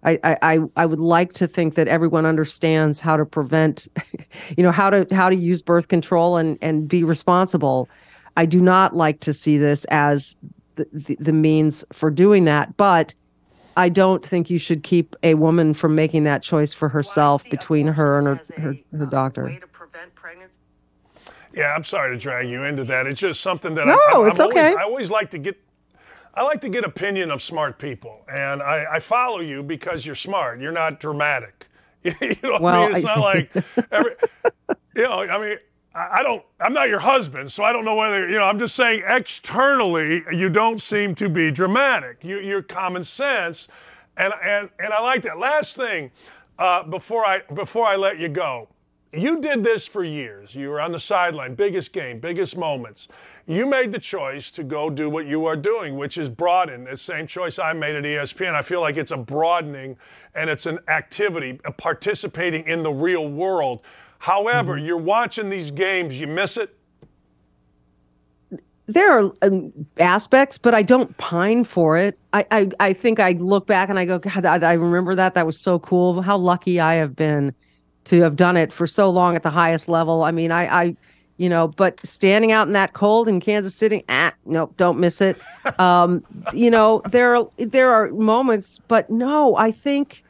I, 0.04 0.20
I, 0.22 0.36
I 0.40 0.58
I 0.76 0.86
would 0.86 1.00
like 1.00 1.32
to 1.32 1.48
think 1.48 1.74
that 1.74 1.88
everyone 1.88 2.24
understands 2.24 3.00
how 3.00 3.16
to 3.16 3.26
prevent, 3.26 3.88
you 4.56 4.62
know, 4.62 4.70
how 4.70 4.90
to 4.90 5.08
how 5.10 5.28
to 5.28 5.34
use 5.34 5.60
birth 5.60 5.88
control 5.88 6.36
and 6.36 6.56
and 6.62 6.88
be 6.88 7.02
responsible. 7.02 7.88
I 8.36 8.46
do 8.46 8.60
not 8.60 8.94
like 8.94 9.18
to 9.20 9.32
see 9.32 9.58
this 9.58 9.84
as 9.86 10.36
the, 10.76 10.86
the, 10.92 11.16
the 11.18 11.32
means 11.32 11.84
for 11.92 12.12
doing 12.12 12.44
that, 12.44 12.76
but 12.76 13.12
I 13.76 13.88
don't 13.88 14.24
think 14.24 14.50
you 14.50 14.58
should 14.58 14.84
keep 14.84 15.16
a 15.24 15.34
woman 15.34 15.74
from 15.74 15.96
making 15.96 16.22
that 16.24 16.44
choice 16.44 16.72
for 16.72 16.88
herself 16.88 17.42
between 17.50 17.88
her 17.88 18.18
and 18.18 18.26
her, 18.28 18.40
her, 18.56 18.76
her 18.96 19.06
doctor. 19.06 19.58
Yeah, 21.54 21.74
I'm 21.74 21.84
sorry 21.84 22.14
to 22.16 22.20
drag 22.20 22.48
you 22.48 22.64
into 22.64 22.84
that. 22.84 23.06
It's 23.06 23.20
just 23.20 23.40
something 23.40 23.74
that 23.76 23.86
No, 23.86 23.94
I, 23.94 23.96
I, 24.24 24.28
it's 24.28 24.40
always- 24.40 24.56
okay. 24.56 24.74
I 24.74 24.82
always 24.82 25.10
like 25.10 25.30
to 25.32 25.38
get. 25.38 25.56
I 26.36 26.42
like 26.42 26.60
to 26.62 26.68
get 26.68 26.82
opinion 26.84 27.30
of 27.30 27.40
smart 27.42 27.78
people, 27.78 28.24
and 28.28 28.60
I, 28.60 28.86
I 28.94 28.98
follow 29.00 29.38
you 29.38 29.62
because 29.62 30.04
you're 30.04 30.16
smart. 30.16 30.60
You're 30.60 30.72
not 30.72 30.98
dramatic. 30.98 31.68
you 32.02 32.12
know 32.42 32.54
what 32.54 32.62
Well, 32.62 32.82
I 32.82 32.86
mean? 32.88 32.96
It's 32.96 33.06
I- 33.06 33.14
not 33.14 33.20
like, 33.20 33.50
every, 33.92 34.10
you 34.96 35.02
know. 35.04 35.20
I 35.20 35.38
mean, 35.38 35.58
I, 35.94 36.08
I 36.18 36.22
don't. 36.24 36.42
I'm 36.60 36.72
not 36.72 36.88
your 36.88 36.98
husband, 36.98 37.52
so 37.52 37.62
I 37.62 37.72
don't 37.72 37.84
know 37.84 37.94
whether 37.94 38.28
you 38.28 38.34
know. 38.36 38.44
I'm 38.44 38.58
just 38.58 38.74
saying 38.74 39.04
externally, 39.06 40.24
you 40.32 40.48
don't 40.48 40.82
seem 40.82 41.14
to 41.16 41.28
be 41.28 41.52
dramatic. 41.52 42.18
You, 42.24 42.40
you're 42.40 42.62
common 42.62 43.04
sense, 43.04 43.68
and 44.16 44.32
and 44.42 44.70
and 44.80 44.92
I 44.92 45.00
like 45.02 45.22
that. 45.22 45.38
Last 45.38 45.76
thing, 45.76 46.10
uh, 46.58 46.82
before 46.82 47.24
I 47.24 47.42
before 47.54 47.86
I 47.86 47.94
let 47.94 48.18
you 48.18 48.28
go, 48.28 48.68
you 49.16 49.40
did 49.40 49.62
this 49.62 49.86
for 49.86 50.04
years. 50.04 50.54
You 50.54 50.70
were 50.70 50.80
on 50.80 50.92
the 50.92 51.00
sideline, 51.00 51.54
biggest 51.54 51.92
game, 51.92 52.20
biggest 52.20 52.56
moments. 52.56 53.08
You 53.46 53.66
made 53.66 53.92
the 53.92 53.98
choice 53.98 54.50
to 54.52 54.64
go 54.64 54.88
do 54.88 55.10
what 55.10 55.26
you 55.26 55.46
are 55.46 55.56
doing, 55.56 55.96
which 55.96 56.16
is 56.16 56.28
broaden. 56.28 56.84
The 56.84 56.96
same 56.96 57.26
choice 57.26 57.58
I 57.58 57.72
made 57.72 57.94
at 57.94 58.04
ESPN. 58.04 58.54
I 58.54 58.62
feel 58.62 58.80
like 58.80 58.96
it's 58.96 59.10
a 59.10 59.16
broadening 59.16 59.96
and 60.34 60.48
it's 60.48 60.66
an 60.66 60.78
activity, 60.88 61.60
participating 61.76 62.66
in 62.66 62.82
the 62.82 62.92
real 62.92 63.28
world. 63.28 63.80
However, 64.18 64.78
you're 64.78 64.96
watching 64.96 65.50
these 65.50 65.70
games, 65.70 66.18
you 66.18 66.26
miss 66.26 66.56
it. 66.56 66.74
there 68.86 69.18
are 69.18 69.32
um, 69.42 69.72
aspects, 69.98 70.56
but 70.56 70.74
I 70.74 70.82
don't 70.82 71.14
pine 71.18 71.64
for 71.64 71.96
it. 71.96 72.18
I, 72.32 72.46
I, 72.50 72.70
I 72.80 72.92
think 72.92 73.20
I 73.20 73.32
look 73.32 73.66
back 73.66 73.90
and 73.90 73.98
I 73.98 74.04
go, 74.04 74.18
God, 74.18 74.46
I, 74.46 74.70
I 74.70 74.72
remember 74.74 75.14
that. 75.14 75.34
That 75.34 75.44
was 75.44 75.60
so 75.60 75.78
cool. 75.78 76.22
How 76.22 76.38
lucky 76.38 76.80
I 76.80 76.94
have 76.94 77.14
been 77.14 77.54
to 78.04 78.20
have 78.20 78.36
done 78.36 78.56
it 78.56 78.72
for 78.72 78.86
so 78.86 79.10
long 79.10 79.36
at 79.36 79.42
the 79.42 79.50
highest 79.50 79.88
level. 79.88 80.22
I 80.22 80.30
mean, 80.30 80.50
I, 80.50 80.82
I 80.82 80.96
you 81.36 81.48
know, 81.48 81.68
but 81.68 82.04
standing 82.06 82.52
out 82.52 82.68
in 82.68 82.74
that 82.74 82.92
cold 82.92 83.26
in 83.26 83.40
Kansas 83.40 83.74
City, 83.74 84.04
ah, 84.08 84.32
nope, 84.44 84.72
don't 84.76 84.98
miss 84.98 85.20
it. 85.20 85.40
Um, 85.78 86.22
you 86.52 86.70
know, 86.70 87.00
there 87.06 87.34
are 87.34 87.48
there 87.56 87.90
are 87.90 88.08
moments, 88.10 88.80
but 88.86 89.08
no, 89.08 89.56
I 89.56 89.70
think 89.70 90.22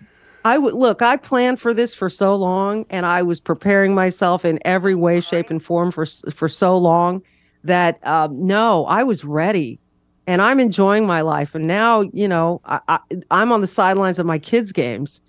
I 0.44 0.59
would 0.59 0.74
look. 0.74 1.02
I 1.02 1.16
planned 1.16 1.60
for 1.60 1.74
this 1.74 1.92
for 1.92 2.09
so 2.09 2.36
long, 2.36 2.86
and 2.88 3.05
I 3.05 3.22
was 3.22 3.40
preparing 3.40 3.96
myself 3.96 4.44
in 4.44 4.60
every 4.64 4.94
way, 4.94 5.20
shape, 5.20 5.51
and 5.51 5.62
form 5.62 5.90
for 5.90 6.06
for 6.06 6.48
so 6.48 6.78
long 6.78 7.20
that 7.64 7.98
um, 8.06 8.46
no, 8.46 8.86
I 8.86 9.02
was 9.02 9.24
ready, 9.24 9.80
and 10.26 10.40
I'm 10.40 10.60
enjoying 10.60 11.05
my 11.05 11.22
life. 11.22 11.55
And 11.55 11.66
now, 11.66 12.02
you 12.12 12.28
know, 12.28 12.60
I, 12.64 12.80
I, 12.86 12.98
I'm 13.32 13.51
on 13.51 13.60
the 13.60 13.66
sidelines 13.66 14.20
of 14.20 14.26
my 14.26 14.38
kids' 14.38 14.70
games, 14.70 15.20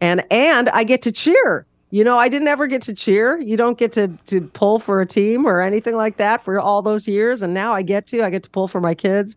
and 0.00 0.24
and 0.30 0.68
I 0.68 0.84
get 0.84 1.00
to 1.02 1.12
cheer. 1.12 1.66
You 1.94 2.02
know, 2.02 2.18
I 2.18 2.28
didn't 2.28 2.48
ever 2.48 2.66
get 2.66 2.82
to 2.82 2.92
cheer. 2.92 3.40
You 3.40 3.56
don't 3.56 3.78
get 3.78 3.92
to 3.92 4.08
to 4.26 4.40
pull 4.40 4.80
for 4.80 5.00
a 5.00 5.06
team 5.06 5.46
or 5.46 5.60
anything 5.60 5.94
like 5.94 6.16
that 6.16 6.42
for 6.42 6.58
all 6.58 6.82
those 6.82 7.06
years, 7.06 7.40
and 7.40 7.54
now 7.54 7.72
I 7.72 7.82
get 7.82 8.08
to. 8.08 8.20
I 8.24 8.30
get 8.30 8.42
to 8.42 8.50
pull 8.50 8.66
for 8.66 8.80
my 8.80 8.96
kids. 8.96 9.36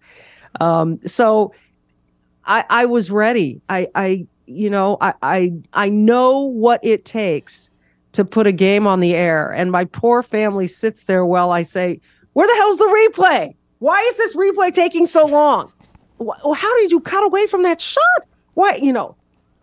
Um, 0.60 1.00
so 1.06 1.54
I 2.46 2.66
I 2.68 2.86
was 2.88 3.12
ready. 3.12 3.62
I 3.70 3.90
I 3.94 4.26
you 4.48 4.72
know 4.72 4.98
I 5.02 5.14
I 5.22 5.54
I 5.74 5.90
know 5.90 6.40
what 6.40 6.80
it 6.82 7.06
takes 7.06 7.70
to 8.14 8.26
put 8.26 8.48
a 8.48 8.52
game 8.52 8.88
on 8.88 9.02
the 9.02 9.14
air, 9.14 9.52
and 9.52 9.72
my 9.72 9.86
poor 9.86 10.24
family 10.24 10.66
sits 10.66 11.04
there 11.04 11.28
while 11.28 11.52
I 11.52 11.62
say, 11.62 12.02
"Where 12.34 12.48
the 12.48 12.56
hell's 12.56 12.78
the 12.80 12.86
replay? 12.86 13.54
Why 13.78 14.00
is 14.10 14.18
this 14.18 14.36
replay 14.36 14.74
taking 14.74 15.06
so 15.06 15.28
long? 15.28 15.72
How 16.56 16.78
did 16.80 16.90
you 16.90 17.02
cut 17.02 17.24
away 17.24 17.46
from 17.46 17.62
that 17.62 17.80
shot? 17.80 18.26
Why 18.56 18.80
you 18.82 18.94
know?" 18.94 19.16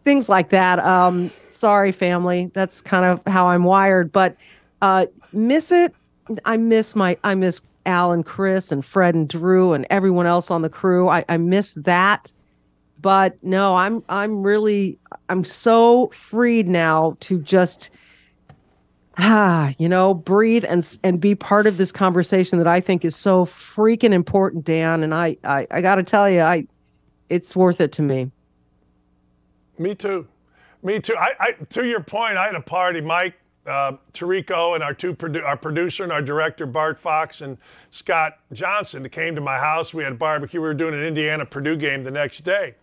Things 0.05 0.29
like 0.29 0.51
that. 0.51 0.79
Um, 0.81 1.31
sorry, 1.49 1.93
family. 1.93 2.51
That's 2.55 2.81
kind 2.81 3.05
of 3.05 3.23
how 3.27 3.49
I'm 3.49 3.65
wired. 3.65 4.13
But 4.13 4.37
uh, 4.83 5.07
miss 5.33 5.73
it. 5.73 5.95
I 6.45 6.57
miss 6.57 6.95
my. 6.95 7.17
I 7.25 7.35
miss 7.35 7.61
Al 7.87 8.13
and 8.13 8.25
Chris 8.25 8.71
and 8.71 8.85
Fred 8.85 9.15
and 9.15 9.29
Drew 9.29 9.73
and 9.73 9.87
everyone 9.91 10.27
else 10.27 10.51
on 10.51 10.63
the 10.63 10.69
crew. 10.69 11.09
I, 11.09 11.25
I 11.29 11.37
miss 11.37 11.75
that. 11.75 12.33
But 13.01 13.37
no, 13.43 13.77
I'm. 13.77 14.03
I'm 14.09 14.43
really. 14.43 14.99
I'm 15.29 15.45
so 15.45 16.09
freed 16.09 16.69
now 16.69 17.17
to 17.21 17.39
just. 17.41 17.91
Ah, 19.17 19.73
you 19.79 19.89
know, 19.89 20.13
breathe 20.13 20.65
and 20.65 20.99
and 21.05 21.21
be 21.21 21.37
part 21.37 21.69
of 21.69 21.77
this 21.77 21.93
conversation 21.93 22.59
that 22.59 22.67
I 22.67 22.81
think 22.81 23.05
is 23.05 23.15
so 23.15 23.45
freaking 23.45 24.13
important, 24.13 24.65
Dan. 24.65 25.05
And 25.05 25.15
I, 25.15 25.37
I, 25.45 25.69
I 25.71 25.81
got 25.83 25.97
to 25.97 26.03
tell 26.03 26.29
you, 26.29 26.41
I, 26.41 26.67
it's 27.29 27.55
worth 27.55 27.81
it 27.81 27.93
to 27.93 28.03
me. 28.03 28.33
Me 29.79 29.95
too. 29.95 30.27
Me 30.83 31.01
too. 31.01 31.17
I, 31.17 31.33
I 31.41 31.53
to 31.71 31.87
your 31.87 32.01
point, 32.01 32.37
I 32.37 32.47
had 32.47 32.55
a 32.55 32.61
party. 32.61 33.01
Mike, 33.01 33.35
uh, 33.67 33.93
Tirico, 34.13 34.75
and 34.75 34.85
our 34.85 34.93
two 34.95 35.15
produ- 35.15 35.45
our 35.45 35.57
producer 35.57 36.03
and 36.03 36.13
our 36.13 36.23
director 36.23 36.67
Bart 36.67 36.99
Fox 36.99 37.41
and 37.41 37.57
Scott 37.91 38.39
Johnson 38.53 39.09
came 39.09 39.35
to 39.35 39.41
my 39.41 39.59
house. 39.59 39.95
We 39.95 40.05
had 40.05 40.19
barbecue. 40.19 40.61
We 40.61 40.69
were 40.69 40.75
doing 40.75 40.95
an 40.95 41.01
Indiana 41.05 41.47
Purdue 41.47 41.77
game 41.77 42.05
the 42.05 42.11
next 42.11 42.43
day, 42.43 42.75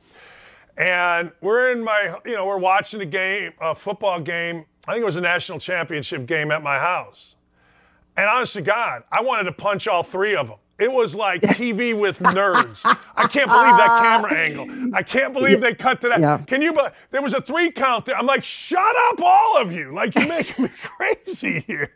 and 0.78 1.32
we're 1.42 1.72
in 1.72 1.84
my 1.84 2.16
you 2.26 2.36
know 2.36 2.46
we're 2.46 2.58
watching 2.58 3.02
a 3.02 3.06
game, 3.06 3.54
a 3.62 3.76
football 3.76 4.20
game. 4.20 4.66
I 4.88 4.94
think 4.94 5.04
it 5.04 5.06
was 5.06 5.16
a 5.16 5.22
national 5.22 5.60
championship 5.60 6.26
game 6.26 6.52
at 6.52 6.64
my 6.64 6.80
house. 6.80 7.36
And 8.18 8.28
honest 8.28 8.54
to 8.54 8.62
God, 8.62 9.04
I 9.12 9.22
wanted 9.22 9.44
to 9.44 9.52
punch 9.54 9.88
all 9.88 10.04
three 10.04 10.36
of 10.36 10.48
them. 10.48 10.58
It 10.82 10.92
was 10.92 11.14
like 11.14 11.44
TV 11.44 11.96
with 11.96 12.18
nerds. 12.20 12.82
I 12.84 13.28
can't 13.28 13.48
believe 13.48 13.78
that 13.78 14.00
camera 14.02 14.34
angle. 14.34 14.96
I 14.96 15.04
can't 15.04 15.32
believe 15.32 15.62
they 15.62 15.76
cut 15.76 16.02
to 16.02 16.10
that. 16.10 16.20
Yeah. 16.20 16.40
Can 16.48 16.64
you? 16.64 16.74
But 16.74 16.96
There 17.12 17.22
was 17.22 17.36
a 17.36 17.42
three 17.42 17.70
count 17.70 18.06
there. 18.06 18.18
I'm 18.18 18.26
like, 18.26 18.44
shut 18.44 18.96
up, 19.10 19.22
all 19.22 19.62
of 19.62 19.72
you! 19.72 19.94
Like 19.94 20.16
you're 20.16 20.28
making 20.28 20.66
me 20.66 20.72
crazy 20.84 21.60
here. 21.68 21.94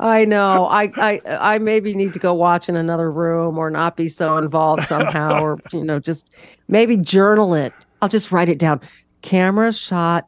I 0.00 0.24
know. 0.24 0.68
I, 0.68 0.90
I 0.96 1.20
I 1.26 1.58
maybe 1.58 1.94
need 1.94 2.14
to 2.14 2.18
go 2.18 2.32
watch 2.32 2.70
in 2.70 2.76
another 2.76 3.10
room 3.10 3.58
or 3.58 3.68
not 3.68 3.94
be 3.94 4.08
so 4.08 4.38
involved 4.38 4.86
somehow, 4.86 5.42
or 5.42 5.58
you 5.70 5.84
know, 5.84 5.98
just 5.98 6.30
maybe 6.68 6.96
journal 6.96 7.52
it. 7.52 7.74
I'll 8.00 8.08
just 8.08 8.32
write 8.32 8.48
it 8.48 8.58
down. 8.58 8.80
Camera 9.20 9.70
shot 9.72 10.26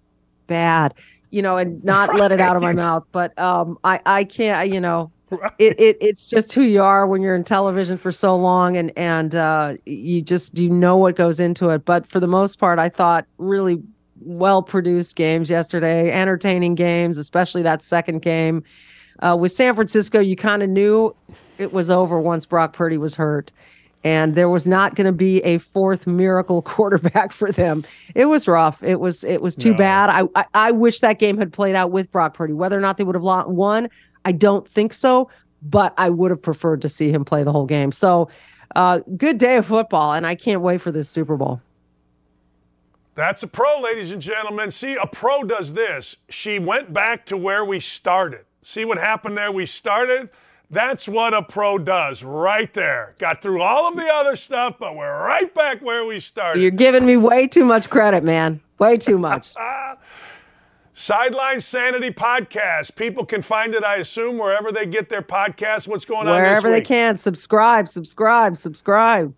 bad, 0.49 0.93
you 1.31 1.41
know, 1.41 1.57
and 1.57 1.83
not 1.83 2.15
let 2.17 2.31
it 2.31 2.41
out 2.41 2.57
of 2.57 2.63
my 2.63 2.73
mouth. 2.85 3.05
But 3.11 3.39
um, 3.39 3.79
I 3.85 4.01
I 4.05 4.25
can't. 4.25 4.71
You 4.71 4.81
know, 4.81 5.11
it, 5.59 5.79
it 5.81 5.97
it's 6.01 6.27
just 6.27 6.53
who 6.53 6.63
you 6.63 6.83
are 6.83 7.07
when 7.07 7.23
you're 7.23 7.35
in 7.35 7.45
television 7.45 7.97
for 7.97 8.13
so 8.13 8.37
long, 8.37 8.77
and 8.77 8.93
and 8.97 9.35
uh, 9.35 9.75
you 9.87 10.23
just 10.23 10.59
you 10.59 10.69
know 10.69 10.97
what 10.97 11.17
goes 11.17 11.41
into 11.41 11.71
it. 11.71 11.85
But 11.85 12.07
for 12.07 12.21
the 12.21 12.27
most 12.27 12.59
part, 12.59 12.79
I 12.79 12.89
thought 12.89 13.27
really 13.39 13.83
well 14.21 14.63
produced 14.63 15.17
games 15.17 15.51
yesterday, 15.51 16.11
entertaining 16.13 16.75
games, 16.77 17.19
especially 17.19 17.63
that 17.63 17.83
second 17.83 18.23
game. 18.23 18.63
Uh, 19.21 19.37
with 19.39 19.53
San 19.53 19.75
Francisco, 19.75 20.19
you 20.21 20.35
kind 20.37 20.63
of 20.63 20.69
knew 20.69 21.15
it 21.59 21.73
was 21.73 21.89
over 21.91 22.19
once 22.21 22.47
Brock 22.47 22.73
Purdy 22.73 22.99
was 22.99 23.15
hurt, 23.15 23.53
and 24.03 24.35
there 24.35 24.49
was 24.49 24.67
not 24.67 24.95
going 24.97 25.07
to 25.07 25.13
be 25.13 25.41
a 25.43 25.59
fourth 25.59 26.07
miracle 26.07 26.63
quarterback 26.63 27.33
for 27.33 27.51
them. 27.51 27.85
It 28.15 28.27
was 28.27 28.47
rough. 28.49 28.83
It 28.83 29.01
was 29.01 29.25
it 29.25 29.41
was 29.41 29.57
too 29.57 29.71
No. 29.73 29.79
bad. 29.79 30.11
I, 30.11 30.29
I 30.35 30.47
I 30.55 30.71
wish 30.73 31.01
that 31.01 31.19
game 31.19 31.39
had 31.39 31.53
played 31.53 31.75
out 31.75 31.91
with 31.91 32.11
Brock 32.13 32.35
Purdy. 32.35 32.53
Whether 32.53 32.77
or 32.77 32.81
not 32.83 32.97
they 32.99 33.05
would 33.05 33.15
have 33.15 33.23
won, 33.25 33.89
I 34.25 34.33
don't 34.33 34.69
think 34.69 34.93
so. 34.93 35.31
But 35.63 35.95
I 35.97 36.11
would 36.11 36.31
have 36.31 36.43
preferred 36.43 36.83
to 36.83 36.89
see 36.89 37.11
him 37.11 37.25
play 37.25 37.43
the 37.43 37.53
whole 37.53 37.67
game. 37.67 37.93
So. 37.93 38.29
Uh, 38.77 38.99
good 39.17 39.39
day 39.39 39.57
of 39.57 39.67
football, 39.67 40.15
and 40.15 40.27
I 40.27 40.35
can't 40.35 40.61
wait 40.61 40.81
for 40.81 40.91
this 40.91 41.09
Super 41.09 41.37
Bowl. 41.37 41.61
That's 43.15 43.45
a 43.45 43.47
pro, 43.47 43.81
ladies 43.81 44.11
and 44.11 44.21
gentlemen. 44.21 44.71
See, 44.73 44.97
a 44.97 45.07
pro 45.07 45.45
does 45.45 45.73
this. 45.73 46.17
She 46.29 46.59
went 46.59 46.93
back 46.93 47.27
to 47.27 47.37
where 47.37 47.65
we 47.65 47.79
started. 47.79 48.45
See 48.63 48.85
what 48.85 48.99
happened 48.99 49.39
there? 49.39 49.53
We 49.53 49.67
started. 49.67 50.31
That's 50.71 51.07
what 51.07 51.33
a 51.33 51.43
pro 51.43 51.79
does 51.79 52.25
right 52.25 52.73
there. 52.75 53.15
Got 53.21 53.41
through 53.41 53.63
all 53.63 53.87
of 53.87 53.97
the 53.97 54.07
other 54.07 54.35
stuff, 54.35 54.77
but 54.81 54.97
we're 54.97 55.23
right 55.23 55.55
back 55.55 55.81
where 55.81 56.05
we 56.05 56.19
started. 56.19 56.61
You're 56.61 56.73
giving 56.73 57.07
me 57.07 57.17
way 57.17 57.47
too 57.47 57.65
much 57.65 57.89
credit, 57.89 58.25
man. 58.25 58.61
Way 58.79 58.97
too 58.97 59.19
much. 59.19 59.51
Sideline 60.97 61.61
Sanity 61.61 62.11
Podcast. 62.11 62.95
People 62.95 63.27
can 63.27 63.43
find 63.43 63.75
it, 63.75 63.83
I 63.83 63.97
assume, 63.97 64.39
wherever 64.39 64.71
they 64.71 64.87
get 64.87 65.09
their 65.09 65.23
podcasts. 65.23 65.89
What's 65.89 66.05
going 66.05 66.29
on 66.29 66.35
Wherever 66.41 66.71
they 66.71 66.81
can. 66.81 67.19
Subscribe, 67.19 67.89
subscribe, 67.89 68.57
subscribe. 68.57 69.35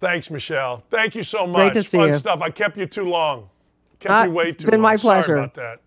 Thanks, 0.00 0.30
Michele. 0.30 0.82
Thank 0.90 1.14
you 1.14 1.22
so 1.22 1.46
much. 1.46 1.72
Great 1.72 1.74
to 1.74 1.82
see 1.82 1.98
Fun 1.98 2.08
you. 2.08 2.12
stuff. 2.14 2.40
I 2.40 2.50
kept 2.50 2.76
you 2.76 2.86
too 2.86 3.04
long. 3.08 3.48
Kept 3.98 4.12
Ah, 4.12 4.24
you 4.24 4.30
way 4.30 4.48
it's 4.48 4.56
too 4.58 4.66
been 4.66 4.74
long. 4.82 4.92
my 4.92 4.96
pleasure. 4.96 5.26
Sorry 5.26 5.38
about 5.40 5.54
that. 5.54 5.80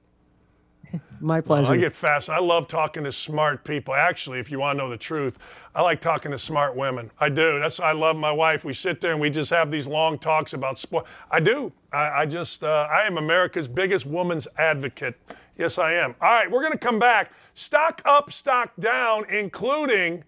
My 1.20 1.42
pleasure. 1.42 1.72
I 1.72 1.78
get 1.78 1.96
fast. 1.96 2.30
I 2.30 2.40
love 2.40 2.68
talking 2.68 3.04
to 3.04 3.12
smart 3.12 3.64
people. 3.64 3.94
Actually, 3.94 4.40
if 4.40 4.50
you 4.50 4.60
want 4.60 4.78
to 4.78 4.84
know 4.84 4.90
the 4.90 4.98
truth, 4.98 5.38
I 5.76 5.82
like 5.82 6.02
talking 6.02 6.32
to 6.32 6.40
smart 6.40 6.76
women. 6.76 7.12
I 7.20 7.30
do. 7.30 7.60
That's 7.60 7.80
I 7.80 7.92
love 7.92 8.16
my 8.16 8.32
wife. 8.32 8.64
We 8.64 8.74
sit 8.74 9.02
there 9.02 9.12
and 9.12 9.20
we 9.20 9.30
just 9.30 9.50
have 9.50 9.70
these 9.72 9.88
long 9.88 10.18
talks 10.18 10.54
about 10.54 10.80
sport. 10.80 11.06
I 11.30 11.40
do. 11.40 11.72
I, 11.92 12.22
I 12.22 12.26
just 12.26 12.64
uh, 12.64 12.88
I 12.92 13.06
am 13.06 13.18
America's 13.18 13.68
biggest 13.68 14.06
woman's 14.06 14.48
advocate. 14.58 15.16
Yes, 15.58 15.78
I 15.78 15.94
am. 15.94 16.16
All 16.22 16.30
right, 16.30 16.50
we're 16.50 16.62
going 16.62 16.72
to 16.72 16.78
come 16.78 17.00
back. 17.00 17.32
Stock 17.54 18.02
up, 18.06 18.32
stock 18.32 18.72
down, 18.80 19.30
including, 19.30 20.24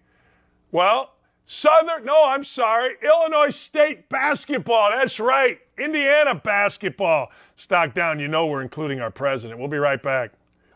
well, 0.72 1.14
Southern. 1.46 2.04
No, 2.04 2.28
I'm 2.28 2.44
sorry, 2.44 2.96
Illinois 3.02 3.48
State 3.48 4.10
basketball. 4.10 4.90
That's 4.90 5.18
right, 5.18 5.58
Indiana 5.78 6.34
basketball. 6.34 7.30
Stock 7.56 7.94
down. 7.94 8.20
You 8.20 8.28
know 8.28 8.46
we're 8.46 8.62
including 8.62 9.00
our 9.00 9.10
president. 9.10 9.58
We'll 9.58 9.68
be 9.68 9.78
right 9.78 10.02
back. 10.02 10.32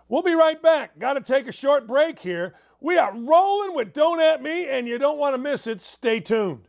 We'll 0.08 0.22
be 0.22 0.34
right 0.34 0.60
back. 0.62 0.98
Got 0.98 1.14
to 1.14 1.20
take 1.20 1.48
a 1.48 1.52
short 1.52 1.86
break 1.86 2.18
here. 2.18 2.54
We 2.80 2.96
are 2.96 3.12
rolling 3.12 3.74
with 3.74 3.92
Don't 3.92 4.20
At 4.20 4.42
Me, 4.42 4.68
and 4.68 4.86
you 4.86 4.98
don't 4.98 5.18
want 5.18 5.34
to 5.34 5.38
miss 5.38 5.66
it. 5.66 5.80
Stay 5.80 6.20
tuned. 6.20 6.68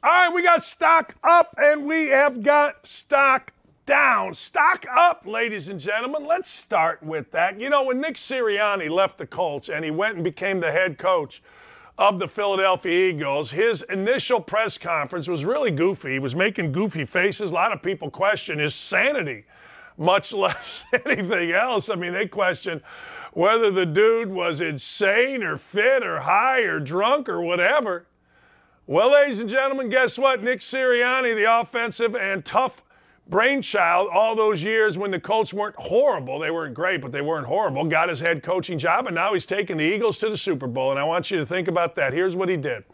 All 0.00 0.10
right, 0.10 0.32
we 0.32 0.42
got 0.42 0.62
stock 0.62 1.16
up 1.24 1.56
and 1.58 1.84
we 1.84 2.06
have 2.06 2.44
got 2.44 2.86
stock 2.86 3.52
down. 3.84 4.32
Stock 4.32 4.86
up, 4.88 5.26
ladies 5.26 5.70
and 5.70 5.80
gentlemen. 5.80 6.24
Let's 6.24 6.48
start 6.48 7.02
with 7.02 7.32
that. 7.32 7.60
You 7.60 7.68
know, 7.68 7.82
when 7.82 8.00
Nick 8.00 8.14
Sirianni 8.14 8.88
left 8.88 9.18
the 9.18 9.26
Colts 9.26 9.68
and 9.68 9.84
he 9.84 9.90
went 9.90 10.14
and 10.14 10.22
became 10.22 10.60
the 10.60 10.70
head 10.70 10.98
coach 10.98 11.42
of 11.98 12.20
the 12.20 12.28
Philadelphia 12.28 13.10
Eagles, 13.10 13.50
his 13.50 13.82
initial 13.82 14.38
press 14.40 14.78
conference 14.78 15.26
was 15.26 15.44
really 15.44 15.72
goofy. 15.72 16.12
He 16.12 16.18
was 16.20 16.36
making 16.36 16.70
goofy 16.70 17.04
faces. 17.04 17.50
A 17.50 17.54
lot 17.54 17.72
of 17.72 17.82
people 17.82 18.08
question 18.08 18.60
his 18.60 18.76
sanity 18.76 19.46
much 19.98 20.32
less 20.32 20.84
anything 21.04 21.52
else. 21.52 21.90
I 21.90 21.96
mean, 21.96 22.12
they 22.12 22.26
question 22.26 22.80
whether 23.32 23.70
the 23.70 23.86
dude 23.86 24.30
was 24.30 24.60
insane 24.60 25.42
or 25.42 25.58
fit 25.58 26.02
or 26.02 26.20
high 26.20 26.60
or 26.60 26.80
drunk 26.80 27.28
or 27.28 27.42
whatever. 27.42 28.06
Well, 28.86 29.12
ladies 29.12 29.40
and 29.40 29.50
gentlemen, 29.50 29.90
guess 29.90 30.18
what? 30.18 30.42
Nick 30.42 30.60
Sirianni, 30.60 31.34
the 31.34 31.60
offensive 31.60 32.16
and 32.16 32.42
tough 32.42 32.82
brainchild 33.28 34.08
all 34.10 34.34
those 34.34 34.62
years 34.62 34.96
when 34.96 35.10
the 35.10 35.20
Colts 35.20 35.52
weren't 35.52 35.76
horrible. 35.76 36.38
They 36.38 36.50
weren't 36.50 36.72
great, 36.72 37.02
but 37.02 37.12
they 37.12 37.20
weren't 37.20 37.46
horrible. 37.46 37.84
Got 37.84 38.08
his 38.08 38.20
head 38.20 38.42
coaching 38.42 38.78
job, 38.78 39.06
and 39.06 39.14
now 39.14 39.34
he's 39.34 39.44
taking 39.44 39.76
the 39.76 39.84
Eagles 39.84 40.16
to 40.18 40.30
the 40.30 40.38
Super 40.38 40.66
Bowl. 40.66 40.90
And 40.90 40.98
I 40.98 41.04
want 41.04 41.30
you 41.30 41.38
to 41.38 41.44
think 41.44 41.68
about 41.68 41.94
that. 41.96 42.14
Here's 42.14 42.34
what 42.34 42.48
he 42.48 42.56
did 42.56 42.84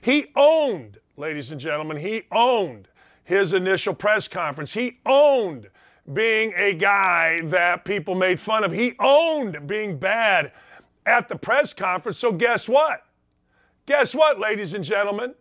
he 0.00 0.32
owned, 0.36 0.98
ladies 1.16 1.50
and 1.50 1.60
gentlemen, 1.60 1.98
he 1.98 2.22
owned 2.32 2.88
his 3.24 3.52
initial 3.52 3.94
press 3.94 4.26
conference. 4.26 4.72
He 4.72 4.98
owned 5.04 5.68
being 6.12 6.52
a 6.56 6.74
guy 6.74 7.42
that 7.42 7.84
people 7.84 8.14
made 8.14 8.40
fun 8.40 8.64
of. 8.64 8.72
He 8.72 8.94
owned 8.98 9.66
being 9.66 9.98
bad 9.98 10.52
at 11.06 11.28
the 11.28 11.36
press 11.36 11.72
conference. 11.72 12.18
So, 12.18 12.32
guess 12.32 12.68
what? 12.68 13.04
Guess 13.86 14.14
what, 14.14 14.38
ladies 14.38 14.74
and 14.74 14.84
gentlemen? 14.84 15.34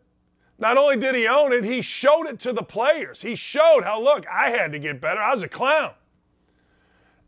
Not 0.59 0.77
only 0.77 0.95
did 0.95 1.15
he 1.15 1.27
own 1.27 1.51
it, 1.51 1.63
he 1.63 1.81
showed 1.81 2.27
it 2.27 2.39
to 2.41 2.53
the 2.53 2.61
players. 2.61 3.21
He 3.21 3.35
showed 3.35 3.83
how, 3.83 3.99
look, 3.99 4.25
I 4.27 4.51
had 4.51 4.71
to 4.73 4.79
get 4.79 5.01
better. 5.01 5.19
I 5.19 5.33
was 5.33 5.41
a 5.41 5.47
clown. 5.47 5.93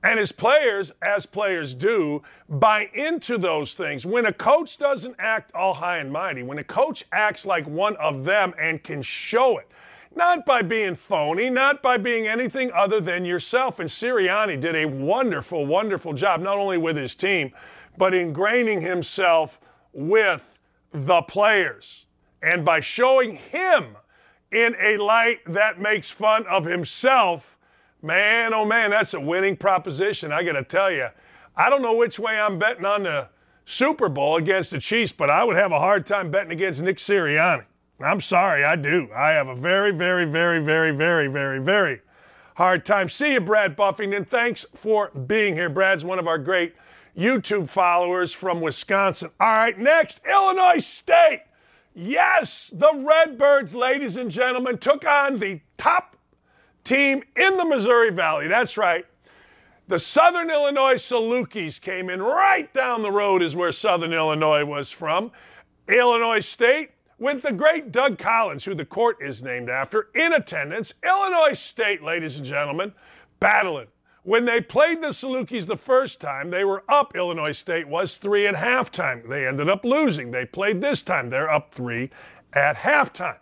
And 0.03 0.19
his 0.19 0.31
players, 0.31 0.91
as 1.01 1.25
players 1.25 1.73
do, 1.73 2.21
buy 2.49 2.89
into 2.93 3.37
those 3.37 3.73
things. 3.73 4.05
When 4.05 4.25
a 4.25 4.33
coach 4.33 4.77
doesn't 4.77 5.15
act 5.17 5.53
all 5.55 5.73
high 5.73 5.97
and 5.97 6.11
mighty, 6.11 6.43
when 6.43 6.57
a 6.57 6.63
coach 6.63 7.05
acts 7.13 7.45
like 7.45 7.65
one 7.65 7.95
of 7.95 8.25
them 8.25 8.53
and 8.59 8.83
can 8.83 9.01
show 9.01 9.57
it, 9.57 9.67
not 10.15 10.45
by 10.45 10.61
being 10.61 10.95
phony, 10.95 11.49
not 11.49 11.81
by 11.81 11.97
being 11.97 12.27
anything 12.27 12.71
other 12.73 13.01
than 13.01 13.25
yourself. 13.25 13.79
And 13.79 13.89
Sirianni 13.89 14.59
did 14.59 14.75
a 14.75 14.85
wonderful, 14.85 15.65
wonderful 15.65 16.13
job, 16.13 16.41
not 16.41 16.57
only 16.57 16.77
with 16.77 16.97
his 16.97 17.15
team, 17.15 17.51
but 17.97 18.13
ingraining 18.13 18.81
himself 18.81 19.59
with 19.91 20.57
the 20.91 21.21
players. 21.23 22.05
And 22.41 22.63
by 22.65 22.79
showing 22.79 23.35
him 23.35 23.97
in 24.51 24.75
a 24.79 24.97
light 24.97 25.39
that 25.47 25.79
makes 25.79 26.11
fun 26.11 26.45
of 26.47 26.65
himself, 26.65 27.57
man, 28.01 28.53
oh 28.53 28.65
man, 28.65 28.91
that's 28.91 29.13
a 29.13 29.19
winning 29.19 29.57
proposition. 29.57 30.31
I 30.31 30.43
got 30.43 30.53
to 30.53 30.63
tell 30.63 30.91
you, 30.91 31.07
I 31.55 31.69
don't 31.69 31.81
know 31.81 31.95
which 31.95 32.19
way 32.19 32.39
I'm 32.39 32.59
betting 32.59 32.85
on 32.85 33.03
the 33.03 33.29
Super 33.65 34.09
Bowl 34.09 34.35
against 34.35 34.71
the 34.71 34.79
Chiefs, 34.79 35.11
but 35.11 35.29
I 35.29 35.43
would 35.43 35.55
have 35.55 35.71
a 35.71 35.79
hard 35.79 36.05
time 36.05 36.29
betting 36.29 36.51
against 36.51 36.81
Nick 36.81 36.97
Sirianni. 36.97 37.63
I'm 38.05 38.21
sorry, 38.21 38.63
I 38.63 38.75
do. 38.75 39.09
I 39.15 39.31
have 39.31 39.47
a 39.47 39.55
very, 39.55 39.91
very, 39.91 40.25
very, 40.25 40.59
very, 40.59 40.91
very, 40.91 41.27
very, 41.27 41.59
very 41.59 42.01
hard 42.55 42.85
time. 42.85 43.09
See 43.09 43.33
you, 43.33 43.41
Brad 43.41 43.75
Buffington. 43.75 44.25
Thanks 44.25 44.65
for 44.75 45.09
being 45.09 45.55
here. 45.55 45.69
Brad's 45.69 46.05
one 46.05 46.19
of 46.19 46.27
our 46.27 46.37
great 46.37 46.75
YouTube 47.17 47.69
followers 47.69 48.33
from 48.33 48.61
Wisconsin. 48.61 49.29
All 49.39 49.47
right, 49.47 49.77
next, 49.77 50.21
Illinois 50.29 50.79
State. 50.79 51.43
Yes, 51.95 52.71
the 52.73 52.91
Redbirds, 52.95 53.75
ladies 53.75 54.17
and 54.17 54.31
gentlemen, 54.31 54.79
took 54.79 55.05
on 55.05 55.37
the 55.37 55.61
top 55.77 56.17
team 56.83 57.23
in 57.35 57.57
the 57.57 57.65
Missouri 57.65 58.09
Valley. 58.09 58.47
That's 58.47 58.77
right. 58.77 59.05
The 59.87 59.99
Southern 59.99 60.49
Illinois 60.49 60.95
Salukis 60.95 61.79
came 61.79 62.09
in 62.09 62.21
right 62.21 62.73
down 62.73 63.01
the 63.01 63.11
road, 63.11 63.43
is 63.43 63.55
where 63.55 63.71
Southern 63.71 64.13
Illinois 64.13 64.65
was 64.65 64.89
from. 64.89 65.31
Illinois 65.87 66.39
State, 66.39 66.91
with 67.23 67.41
the 67.41 67.53
great 67.53 67.93
Doug 67.93 68.17
Collins, 68.17 68.65
who 68.65 68.75
the 68.75 68.83
court 68.83 69.17
is 69.21 69.41
named 69.41 69.69
after, 69.69 70.09
in 70.13 70.33
attendance. 70.33 70.93
Illinois 71.05 71.53
State, 71.53 72.03
ladies 72.03 72.35
and 72.35 72.45
gentlemen, 72.45 72.93
battling. 73.39 73.87
When 74.23 74.43
they 74.43 74.59
played 74.59 75.01
the 75.01 75.07
Salukis 75.07 75.65
the 75.65 75.77
first 75.77 76.19
time, 76.19 76.49
they 76.49 76.65
were 76.65 76.83
up. 76.89 77.15
Illinois 77.15 77.53
State 77.53 77.87
was 77.87 78.17
three 78.17 78.45
at 78.45 78.55
halftime. 78.55 79.27
They 79.29 79.47
ended 79.47 79.69
up 79.69 79.85
losing. 79.85 80.31
They 80.31 80.45
played 80.45 80.81
this 80.81 81.01
time. 81.01 81.29
They're 81.29 81.49
up 81.49 81.73
three 81.73 82.09
at 82.51 82.75
halftime. 82.75 83.37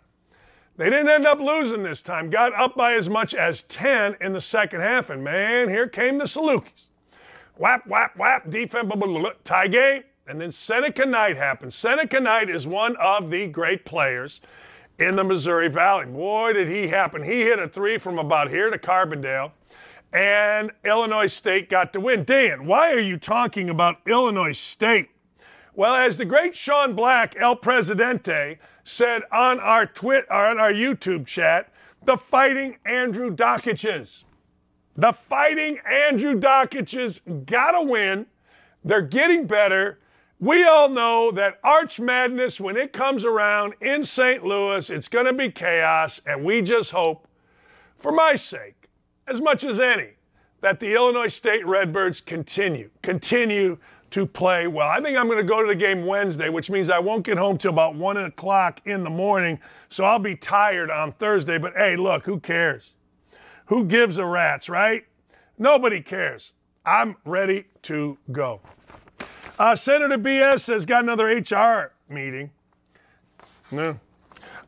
They 0.76 0.88
didn't 0.88 1.08
end 1.08 1.26
up 1.26 1.40
losing 1.40 1.82
this 1.82 2.02
time. 2.02 2.30
Got 2.30 2.54
up 2.54 2.76
by 2.76 2.94
as 2.94 3.10
much 3.10 3.34
as 3.34 3.62
10 3.64 4.16
in 4.20 4.32
the 4.32 4.40
second 4.40 4.80
half. 4.80 5.10
And 5.10 5.24
man, 5.24 5.68
here 5.68 5.88
came 5.88 6.18
the 6.18 6.24
Salukis. 6.24 6.86
Whap, 7.56 7.84
whap, 7.88 8.16
whap, 8.16 8.48
defense, 8.48 8.86
blah, 8.86 8.96
blah, 8.96 9.18
blah, 9.18 9.32
tie 9.42 9.66
game. 9.66 10.04
And 10.26 10.40
then 10.40 10.52
Seneca 10.52 11.04
Knight 11.04 11.36
happened. 11.36 11.74
Seneca 11.74 12.20
Knight 12.20 12.48
is 12.48 12.66
one 12.66 12.96
of 12.96 13.30
the 13.30 13.48
great 13.48 13.84
players 13.84 14.40
in 14.98 15.16
the 15.16 15.24
Missouri 15.24 15.68
Valley. 15.68 16.06
Boy, 16.06 16.52
did 16.52 16.68
he 16.68 16.88
happen. 16.88 17.22
He 17.22 17.40
hit 17.40 17.58
a 17.58 17.68
three 17.68 17.98
from 17.98 18.18
about 18.18 18.48
here 18.48 18.70
to 18.70 18.78
Carbondale. 18.78 19.52
And 20.12 20.70
Illinois 20.84 21.26
State 21.26 21.70
got 21.70 21.92
to 21.94 22.00
win. 22.00 22.24
Dan, 22.24 22.66
why 22.66 22.92
are 22.92 23.00
you 23.00 23.16
talking 23.16 23.70
about 23.70 23.96
Illinois 24.06 24.52
State? 24.52 25.08
Well, 25.74 25.94
as 25.94 26.18
the 26.18 26.26
great 26.26 26.54
Sean 26.54 26.94
Black, 26.94 27.34
El 27.38 27.56
Presidente, 27.56 28.58
said 28.84 29.22
on 29.32 29.58
our 29.58 29.86
twit 29.86 30.30
on 30.30 30.58
our 30.58 30.72
YouTube 30.72 31.26
chat, 31.26 31.72
the 32.04 32.16
fighting 32.16 32.76
Andrew 32.84 33.34
Dockages. 33.34 34.24
The 34.96 35.12
fighting 35.12 35.78
Andrew 35.90 36.38
Dockages 36.38 37.20
gotta 37.46 37.82
win. 37.82 38.26
They're 38.84 39.00
getting 39.00 39.46
better. 39.46 39.98
We 40.42 40.64
all 40.64 40.88
know 40.88 41.30
that 41.30 41.60
Arch 41.62 42.00
Madness, 42.00 42.60
when 42.60 42.76
it 42.76 42.92
comes 42.92 43.24
around 43.24 43.74
in 43.80 44.02
St. 44.02 44.42
Louis, 44.42 44.90
it's 44.90 45.06
gonna 45.06 45.32
be 45.32 45.48
chaos, 45.48 46.20
and 46.26 46.42
we 46.44 46.62
just 46.62 46.90
hope, 46.90 47.28
for 47.96 48.10
my 48.10 48.34
sake, 48.34 48.90
as 49.28 49.40
much 49.40 49.62
as 49.62 49.78
any, 49.78 50.14
that 50.60 50.80
the 50.80 50.94
Illinois 50.94 51.28
State 51.28 51.64
Redbirds 51.64 52.20
continue, 52.20 52.90
continue 53.02 53.78
to 54.10 54.26
play 54.26 54.66
well. 54.66 54.88
I 54.88 55.00
think 55.00 55.16
I'm 55.16 55.26
going 55.26 55.38
to 55.38 55.44
go 55.44 55.62
to 55.62 55.68
the 55.68 55.76
game 55.76 56.04
Wednesday, 56.04 56.48
which 56.48 56.70
means 56.70 56.90
I 56.90 56.98
won't 56.98 57.24
get 57.24 57.38
home 57.38 57.56
till 57.56 57.70
about 57.70 57.94
one 57.94 58.16
o'clock 58.16 58.80
in 58.84 59.04
the 59.04 59.10
morning. 59.10 59.58
So 59.88 60.04
I'll 60.04 60.18
be 60.18 60.36
tired 60.36 60.90
on 60.90 61.12
Thursday. 61.12 61.56
But 61.56 61.72
hey, 61.76 61.96
look, 61.96 62.26
who 62.26 62.38
cares? 62.38 62.90
Who 63.66 63.84
gives 63.84 64.18
a 64.18 64.26
rat's, 64.26 64.68
right? 64.68 65.06
Nobody 65.56 66.02
cares. 66.02 66.52
I'm 66.84 67.16
ready 67.24 67.64
to 67.84 68.18
go. 68.32 68.60
Uh, 69.62 69.76
Senator 69.76 70.18
BS 70.18 70.66
has 70.66 70.84
got 70.84 71.04
another 71.04 71.26
HR 71.26 71.92
meeting. 72.12 72.50
No. 73.70 73.96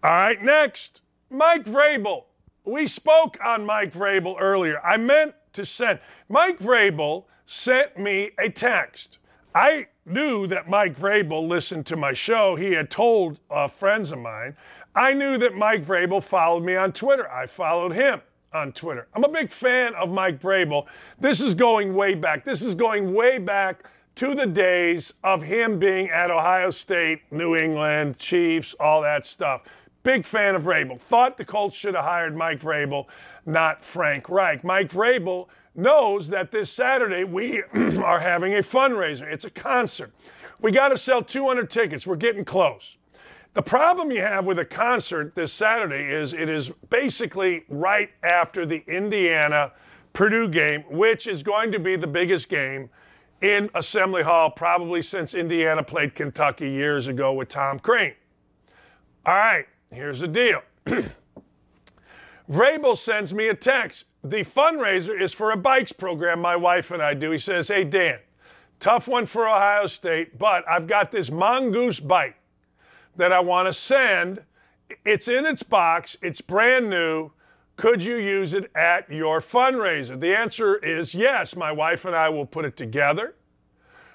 All 0.04 0.10
right, 0.10 0.40
next, 0.40 1.02
Mike 1.30 1.64
Vrabel. 1.64 2.26
We 2.64 2.86
spoke 2.86 3.36
on 3.44 3.66
Mike 3.66 3.92
Vrabel 3.92 4.36
earlier. 4.38 4.80
I 4.84 4.96
meant 4.98 5.34
to 5.54 5.66
send. 5.66 5.98
Mike 6.28 6.60
Vrabel 6.60 7.24
sent 7.44 7.98
me 7.98 8.30
a 8.38 8.48
text. 8.48 9.18
I 9.52 9.88
knew 10.06 10.46
that 10.46 10.68
Mike 10.68 10.96
Vrabel 10.96 11.48
listened 11.48 11.86
to 11.86 11.96
my 11.96 12.12
show. 12.12 12.54
He 12.54 12.70
had 12.70 12.88
told 12.88 13.40
uh, 13.50 13.66
friends 13.66 14.12
of 14.12 14.20
mine. 14.20 14.56
I 14.94 15.12
knew 15.12 15.38
that 15.38 15.56
Mike 15.56 15.84
Vrabel 15.84 16.22
followed 16.22 16.62
me 16.62 16.76
on 16.76 16.92
Twitter. 16.92 17.28
I 17.32 17.48
followed 17.48 17.94
him 17.94 18.20
on 18.52 18.70
Twitter. 18.70 19.08
I'm 19.12 19.24
a 19.24 19.28
big 19.28 19.50
fan 19.50 19.92
of 19.96 20.10
Mike 20.10 20.40
Vrabel. 20.40 20.86
This 21.18 21.40
is 21.40 21.56
going 21.56 21.96
way 21.96 22.14
back. 22.14 22.44
This 22.44 22.62
is 22.62 22.76
going 22.76 23.12
way 23.12 23.38
back 23.38 23.88
to 24.16 24.35
the 24.35 24.47
days 24.47 25.12
of 25.24 25.43
him 25.43 25.78
being 25.78 26.09
at 26.11 26.31
Ohio 26.31 26.70
State, 26.70 27.23
New 27.31 27.57
England, 27.57 28.19
Chiefs, 28.19 28.74
all 28.78 29.03
that 29.03 29.27
stuff. 29.27 29.62
Big 30.03 30.24
fan 30.24 30.55
of 30.55 30.62
Vrabel. 30.62 31.01
Thought 31.01 31.36
the 31.36 31.45
Colts 31.45 31.74
should 31.74 31.95
have 31.95 32.05
hired 32.05 32.36
Mike 32.36 32.61
Vrabel, 32.61 33.07
not 33.47 33.85
Frank 33.85 34.28
Reich. 34.28 34.62
Mike 34.62 34.91
Vrabel 34.91 35.49
knows 35.74 36.28
that 36.28 36.53
this 36.53 36.70
Saturday 36.70 37.24
we 37.24 37.62
are 38.03 38.20
having 38.20 38.55
a 38.55 38.62
fundraiser. 38.62 39.23
It's 39.23 39.45
a 39.45 39.51
concert. 39.51 40.12
We 40.61 40.70
got 40.73 40.89
to 40.89 40.99
sell 40.99 41.23
200 41.23 41.70
tickets. 41.70 42.07
We're 42.07 42.16
getting 42.16 42.45
close. 42.45 42.97
The 43.55 43.62
problem 43.62 44.11
you 44.11 44.20
have 44.20 44.45
with 44.45 44.59
a 44.59 44.65
concert 44.65 45.35
this 45.35 45.53
Saturday 45.53 46.12
is 46.12 46.32
it 46.32 46.49
is 46.49 46.70
basically 46.91 47.65
right 47.69 48.11
after 48.23 48.66
the 48.66 48.82
Indiana 48.86 49.73
Purdue 50.12 50.49
game, 50.49 50.85
which 50.91 51.27
is 51.27 51.43
going 51.43 51.73
to 51.73 51.78
be 51.78 51.97
the 51.97 52.07
biggest 52.07 52.49
game 52.49 52.91
in 53.44 53.68
Assembly 53.74 54.22
Hall 54.22 54.48
probably 54.50 55.02
since 55.02 55.34
Indiana 55.34 55.82
played 55.82 56.14
Kentucky 56.14 56.70
years 56.70 57.08
ago 57.08 57.34
with 57.34 57.50
Tom 57.50 57.78
Crean. 57.78 58.14
All 59.26 59.34
right, 59.34 59.66
here's 59.92 60.20
the 60.20 60.28
deal. 60.28 60.62
Vrabel 62.50 62.96
sends 62.96 63.34
me 63.34 63.48
a 63.48 63.54
text. 63.54 64.06
The 64.22 64.38
fundraiser 64.38 65.20
is 65.20 65.34
for 65.34 65.50
a 65.50 65.58
bikes 65.58 65.92
program 65.92 66.40
my 66.40 66.56
wife 66.56 66.90
and 66.90 67.02
I 67.02 67.12
do. 67.12 67.32
He 67.32 67.38
says, 67.38 67.68
Hey, 67.68 67.84
Dan, 67.84 68.18
tough 68.80 69.08
one 69.08 69.26
for 69.26 69.46
Ohio 69.46 69.88
State, 69.88 70.38
but 70.38 70.66
I've 70.66 70.86
got 70.86 71.12
this 71.12 71.30
mongoose 71.30 72.00
bike 72.00 72.36
that 73.16 73.30
I 73.30 73.40
want 73.40 73.68
to 73.68 73.74
send. 73.74 74.42
It's 75.04 75.28
in 75.28 75.44
its 75.44 75.62
box, 75.62 76.16
it's 76.22 76.40
brand 76.40 76.88
new. 76.88 77.30
Could 77.76 78.02
you 78.02 78.16
use 78.16 78.55
it 78.55 78.70
at 78.74 79.10
your 79.10 79.40
fundraiser? 79.40 80.18
The 80.18 80.36
answer 80.36 80.76
is 80.76 81.14
yes. 81.14 81.56
My 81.56 81.72
wife 81.72 82.05
and 82.05 82.14
I 82.14 82.28
will 82.28 82.46
put 82.46 82.64
it 82.64 82.76
together. 82.76 83.34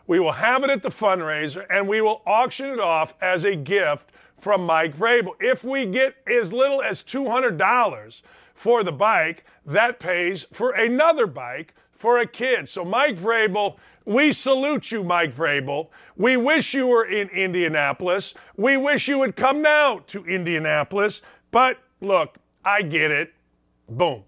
We 0.07 0.19
will 0.19 0.31
have 0.31 0.63
it 0.63 0.69
at 0.69 0.81
the 0.81 0.89
fundraiser 0.89 1.65
and 1.69 1.87
we 1.87 2.01
will 2.01 2.21
auction 2.25 2.67
it 2.69 2.79
off 2.79 3.13
as 3.21 3.43
a 3.43 3.55
gift 3.55 4.11
from 4.39 4.65
Mike 4.65 4.95
Vrabel. 4.95 5.33
If 5.39 5.63
we 5.63 5.85
get 5.85 6.15
as 6.25 6.53
little 6.53 6.81
as 6.81 7.03
$200 7.03 8.21
for 8.55 8.83
the 8.83 8.91
bike, 8.91 9.43
that 9.65 9.99
pays 9.99 10.47
for 10.51 10.71
another 10.71 11.27
bike 11.27 11.75
for 11.91 12.19
a 12.19 12.25
kid. 12.25 12.67
So, 12.69 12.85
Mike 12.85 13.17
Vrabel, 13.17 13.77
we 14.05 14.31
salute 14.31 14.89
you, 14.89 15.03
Mike 15.03 15.35
Vrabel. 15.35 15.89
We 16.15 16.37
wish 16.37 16.73
you 16.73 16.87
were 16.87 17.05
in 17.05 17.27
Indianapolis. 17.29 18.33
We 18.55 18.77
wish 18.77 19.07
you 19.07 19.19
would 19.19 19.35
come 19.35 19.61
now 19.61 19.99
to 20.07 20.25
Indianapolis. 20.25 21.21
But 21.51 21.77
look, 21.99 22.37
I 22.63 22.81
get 22.81 23.11
it. 23.11 23.33
Boom. 23.89 24.23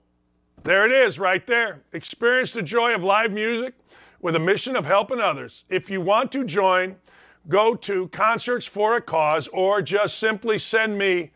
There 0.63 0.85
it 0.85 0.91
is, 0.91 1.19
right 1.19 1.45
there. 1.45 1.81
Experience 1.93 2.51
the 2.51 2.63
joy 2.63 2.95
of 2.95 3.03
live 3.03 3.31
music 3.31 3.75
with 4.19 4.35
a 4.35 4.39
mission 4.39 4.75
of 4.75 4.85
helping 4.85 5.19
others. 5.19 5.65
If 5.69 5.89
you 5.89 6.01
want 6.01 6.31
to 6.31 6.43
join, 6.43 6.95
go 7.47 7.75
to 7.75 8.07
Concerts 8.09 8.65
for 8.65 8.95
a 8.95 9.01
Cause 9.01 9.47
or 9.49 9.81
just 9.81 10.17
simply 10.17 10.57
send 10.57 10.97
me, 10.97 11.31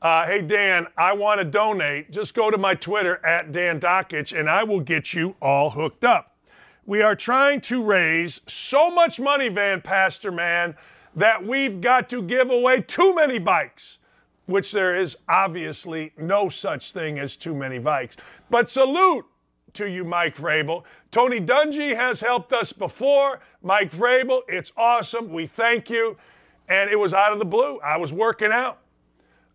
uh, 0.00 0.26
hey, 0.26 0.42
Dan, 0.42 0.86
I 0.96 1.12
want 1.12 1.38
to 1.40 1.44
donate. 1.44 2.10
Just 2.12 2.34
go 2.34 2.50
to 2.50 2.58
my 2.58 2.74
Twitter 2.74 3.24
at 3.26 3.50
Dan 3.50 3.80
Dakich 3.80 4.38
and 4.38 4.48
I 4.48 4.62
will 4.62 4.80
get 4.80 5.12
you 5.12 5.34
all 5.42 5.70
hooked 5.70 6.04
up. 6.04 6.36
We 6.84 7.02
are 7.02 7.16
trying 7.16 7.60
to 7.62 7.82
raise 7.82 8.40
so 8.46 8.90
much 8.90 9.18
money, 9.18 9.48
Van 9.48 9.80
Pastor 9.80 10.30
Man, 10.30 10.76
that 11.16 11.44
we've 11.44 11.80
got 11.80 12.08
to 12.10 12.22
give 12.22 12.50
away 12.50 12.80
too 12.80 13.12
many 13.14 13.40
bikes 13.40 13.98
which 14.46 14.72
there 14.72 14.96
is 14.96 15.16
obviously 15.28 16.12
no 16.16 16.48
such 16.48 16.92
thing 16.92 17.18
as 17.18 17.36
too 17.36 17.54
many 17.54 17.78
bikes. 17.78 18.16
But 18.50 18.68
salute 18.68 19.26
to 19.74 19.88
you, 19.88 20.04
Mike 20.04 20.36
Vrabel. 20.36 20.84
Tony 21.10 21.40
Dungy 21.40 21.94
has 21.94 22.20
helped 22.20 22.52
us 22.52 22.72
before. 22.72 23.40
Mike 23.62 23.90
Vrabel, 23.92 24.42
it's 24.48 24.72
awesome. 24.76 25.32
We 25.32 25.46
thank 25.46 25.90
you. 25.90 26.16
And 26.68 26.90
it 26.90 26.96
was 26.96 27.14
out 27.14 27.32
of 27.32 27.38
the 27.38 27.44
blue. 27.44 27.78
I 27.80 27.96
was 27.96 28.12
working 28.12 28.50
out. 28.50 28.78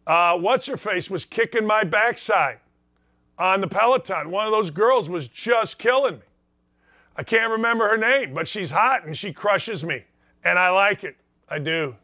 Uh, 0.07 0.37
What's 0.37 0.65
her 0.67 0.77
face 0.77 1.09
was 1.09 1.25
kicking 1.25 1.65
my 1.65 1.83
backside 1.83 2.59
on 3.37 3.59
the 3.59 3.67
Peloton. 3.67 4.29
One 4.29 4.45
of 4.45 4.51
those 4.51 4.69
girls 4.69 5.09
was 5.09 5.27
just 5.27 5.79
killing 5.79 6.15
me. 6.15 6.21
I 7.15 7.23
can't 7.23 7.51
remember 7.51 7.87
her 7.89 7.97
name, 7.97 8.33
but 8.33 8.47
she's 8.47 8.71
hot 8.71 9.05
and 9.05 9.17
she 9.17 9.33
crushes 9.33 9.83
me. 9.83 10.05
And 10.43 10.57
I 10.57 10.69
like 10.69 11.03
it. 11.03 11.15
I 11.49 11.59
do. 11.59 11.95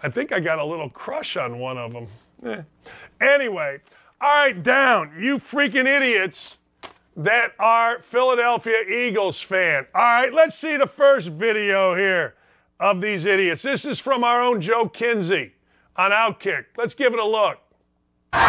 I 0.00 0.08
think 0.08 0.32
I 0.32 0.40
got 0.40 0.58
a 0.58 0.64
little 0.64 0.88
crush 0.88 1.36
on 1.36 1.58
one 1.58 1.76
of 1.76 1.92
them. 1.92 2.06
Eh. 2.44 2.62
Anyway, 3.20 3.80
all 4.20 4.44
right, 4.44 4.62
down, 4.62 5.12
you 5.18 5.38
freaking 5.38 5.86
idiots 5.86 6.58
that 7.16 7.52
are 7.58 8.00
Philadelphia 8.02 8.82
Eagles 8.88 9.40
fan. 9.40 9.86
All 9.94 10.02
right, 10.02 10.32
let's 10.32 10.56
see 10.56 10.76
the 10.76 10.86
first 10.86 11.28
video 11.28 11.96
here 11.96 12.34
of 12.78 13.00
these 13.00 13.24
idiots. 13.24 13.62
This 13.62 13.84
is 13.84 13.98
from 13.98 14.22
our 14.22 14.40
own 14.40 14.60
Joe 14.60 14.88
Kinsey 14.88 15.52
on 15.96 16.12
Outkick. 16.12 16.66
Let's 16.76 16.94
give 16.94 17.12
it 17.12 17.18
a 17.18 17.26
look. 17.26 17.58
Look 18.32 18.42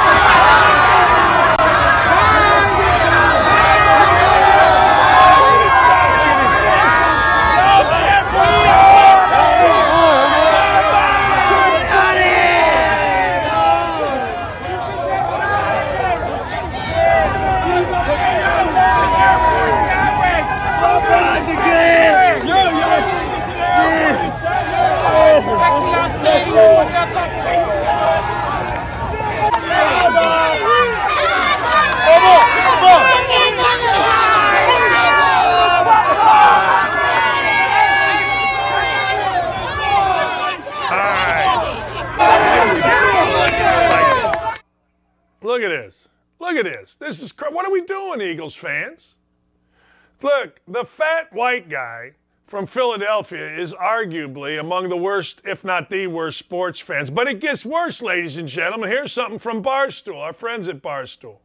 at 46.59 46.65
this. 46.65 46.95
This 46.95 47.21
is 47.21 47.33
what 47.51 47.65
are 47.65 47.71
we 47.71 47.81
doing, 47.81 48.21
Eagles 48.21 48.55
fans? 48.55 49.15
Look, 50.21 50.59
the 50.67 50.85
fat 50.85 51.31
white 51.31 51.69
guy 51.69 52.11
from 52.45 52.65
Philadelphia 52.65 53.57
is 53.57 53.73
arguably 53.73 54.59
among 54.59 54.89
the 54.89 54.97
worst, 54.97 55.41
if 55.45 55.63
not 55.63 55.89
the 55.89 56.07
worst, 56.07 56.39
sports 56.39 56.79
fans. 56.79 57.09
But 57.09 57.27
it 57.27 57.39
gets 57.39 57.65
worse, 57.65 58.01
ladies 58.01 58.37
and 58.37 58.47
gentlemen. 58.47 58.89
Here's 58.89 59.13
something 59.13 59.39
from 59.39 59.63
Barstool, 59.63 60.19
our 60.19 60.33
friends 60.33 60.67
at 60.67 60.81
Barstool. 60.81 61.37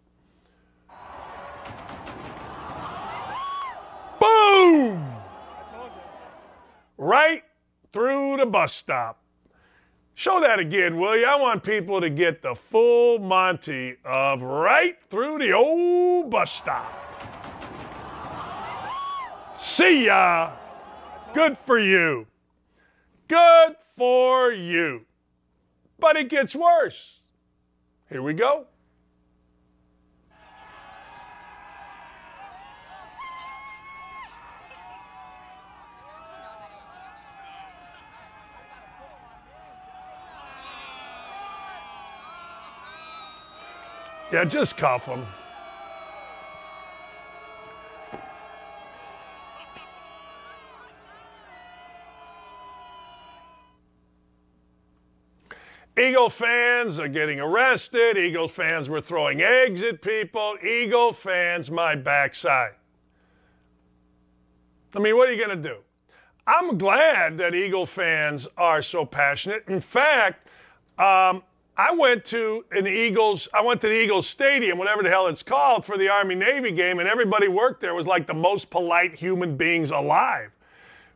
Boom! 4.19 5.07
Right 6.97 7.45
through 7.93 8.39
the 8.39 8.47
bus 8.47 8.73
stop. 8.73 9.20
Show 10.16 10.41
that 10.41 10.61
again, 10.61 10.99
will 10.99 11.16
you? 11.16 11.27
I 11.27 11.36
want 11.36 11.65
people 11.65 12.01
to 12.01 12.09
get 12.09 12.41
the 12.41 12.55
full 12.55 13.19
Monty 13.19 13.97
of 14.05 14.43
right 14.43 14.97
through 15.11 15.39
the 15.39 15.53
old 15.53 16.31
bus 16.31 16.53
stop. 16.53 17.01
See 19.59 20.07
ya. 20.07 20.53
Good 21.32 21.59
for 21.59 21.81
you. 21.81 22.28
Good 23.27 23.74
for 23.97 24.53
you. 24.53 25.05
But 25.99 26.16
it 26.16 26.28
gets 26.28 26.55
worse. 26.55 27.19
Here 28.09 28.23
we 28.23 28.35
go. 28.35 28.66
Yeah, 44.33 44.45
just 44.45 44.77
cuff 44.77 45.07
them. 45.07 45.27
Eagle 55.97 56.29
fans 56.29 56.99
are 56.99 57.07
getting 57.07 57.39
arrested. 57.39 58.19
Eagle 58.19 58.49
fans 58.49 58.89
were 58.89 59.01
throwing 59.01 59.43
eggs 59.43 59.81
at 59.83 60.03
people. 60.03 60.57
Eagle 60.65 61.13
fans, 61.13 61.71
my 61.71 61.95
backside. 61.95 62.73
I 64.95 64.99
mean, 64.99 65.17
what 65.17 65.29
are 65.29 65.33
you 65.33 65.45
going 65.45 65.63
to 65.63 65.69
do? 65.69 65.77
I'm 66.47 66.79
glad 66.79 67.39
that 67.39 67.55
Eagle 67.55 67.87
fans 67.87 68.49
are 68.59 68.83
so 68.83 69.07
passionate. 69.07 69.65
In 69.69 69.81
fact, 69.81 70.49
um, 70.99 71.43
I 71.77 71.93
went 71.93 72.25
to 72.27 72.65
an 72.71 72.87
Eagles, 72.87 73.49
I 73.53 73.61
went 73.61 73.81
to 73.81 73.89
the 73.89 74.01
Eagles 74.01 74.29
Stadium, 74.29 74.79
whatever 74.79 75.03
the 75.03 75.11
hell 75.11 75.27
it's 75.27 75.43
called, 75.43 75.85
for 75.85 75.99
the 75.99 76.09
Army 76.09 76.37
Navy 76.37 76.71
game, 76.71 77.01
and 77.01 77.09
everybody 77.09 77.49
worked 77.49 77.81
there 77.81 77.95
was 77.95 78.07
like 78.07 78.29
the 78.29 78.35
most 78.35 78.71
polite 78.71 79.15
human 79.15 79.57
beings 79.57 79.91
alive. 79.91 80.51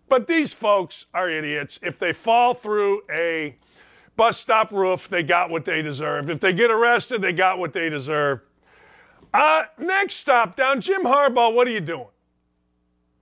But 0.09 0.27
these 0.27 0.53
folks 0.53 1.07
are 1.15 1.31
idiots. 1.31 1.79
If 1.83 1.99
they 1.99 2.13
fall 2.13 2.55
through 2.55 3.03
a 3.11 3.55
bus 4.17 4.39
stop 4.39 4.73
roof, 4.73 5.09
they 5.09 5.23
got 5.23 5.49
what 5.49 5.65
they 5.65 5.81
deserve. 5.81 6.29
If 6.29 6.41
they 6.41 6.53
get 6.53 6.73
arrested, 6.73 7.23
they 7.23 7.33
got 7.33 7.61
what 7.61 7.73
they 7.73 7.89
deserve. 7.89 8.41
Uh, 9.33 9.65
next 9.79 10.17
stop 10.17 10.57
down, 10.57 10.81
Jim 10.81 11.03
Harbaugh, 11.03 11.55
what 11.55 11.69
are 11.69 11.73
you 11.73 11.81
doing? 11.81 12.09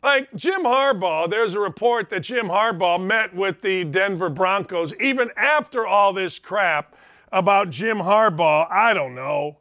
Like 0.02 0.32
Jim 0.36 0.62
Harbaugh, 0.62 1.28
there's 1.28 1.54
a 1.54 1.60
report 1.60 2.08
that 2.10 2.20
Jim 2.20 2.46
Harbaugh 2.46 3.04
met 3.04 3.34
with 3.34 3.60
the 3.60 3.84
Denver 3.84 4.30
Broncos 4.30 4.94
even 5.00 5.30
after 5.36 5.86
all 5.86 6.12
this 6.12 6.38
crap 6.38 6.94
about 7.36 7.68
Jim 7.68 7.98
Harbaugh, 7.98 8.66
I 8.70 8.94
don't 8.94 9.14
know, 9.14 9.58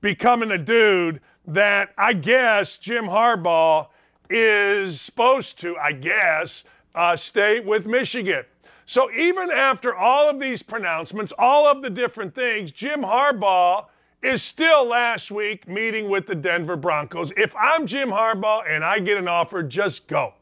becoming 0.00 0.50
a 0.50 0.58
dude 0.58 1.20
that 1.46 1.92
I 1.98 2.14
guess 2.14 2.78
Jim 2.78 3.04
Harbaugh 3.04 3.88
is 4.30 4.98
supposed 4.98 5.58
to, 5.60 5.76
I 5.76 5.92
guess, 5.92 6.64
uh, 6.94 7.16
stay 7.16 7.60
with 7.60 7.86
Michigan. 7.86 8.44
So 8.86 9.12
even 9.12 9.50
after 9.50 9.94
all 9.94 10.30
of 10.30 10.40
these 10.40 10.62
pronouncements, 10.62 11.34
all 11.38 11.66
of 11.66 11.82
the 11.82 11.90
different 11.90 12.34
things, 12.34 12.72
Jim 12.72 13.02
Harbaugh 13.02 13.84
is 14.22 14.42
still 14.42 14.86
last 14.86 15.30
week 15.30 15.68
meeting 15.68 16.08
with 16.08 16.26
the 16.26 16.34
Denver 16.34 16.76
Broncos. 16.76 17.30
If 17.36 17.54
I'm 17.54 17.86
Jim 17.86 18.08
Harbaugh 18.08 18.62
and 18.66 18.82
I 18.82 19.00
get 19.00 19.18
an 19.18 19.28
offer, 19.28 19.62
just 19.62 20.06
go. 20.08 20.32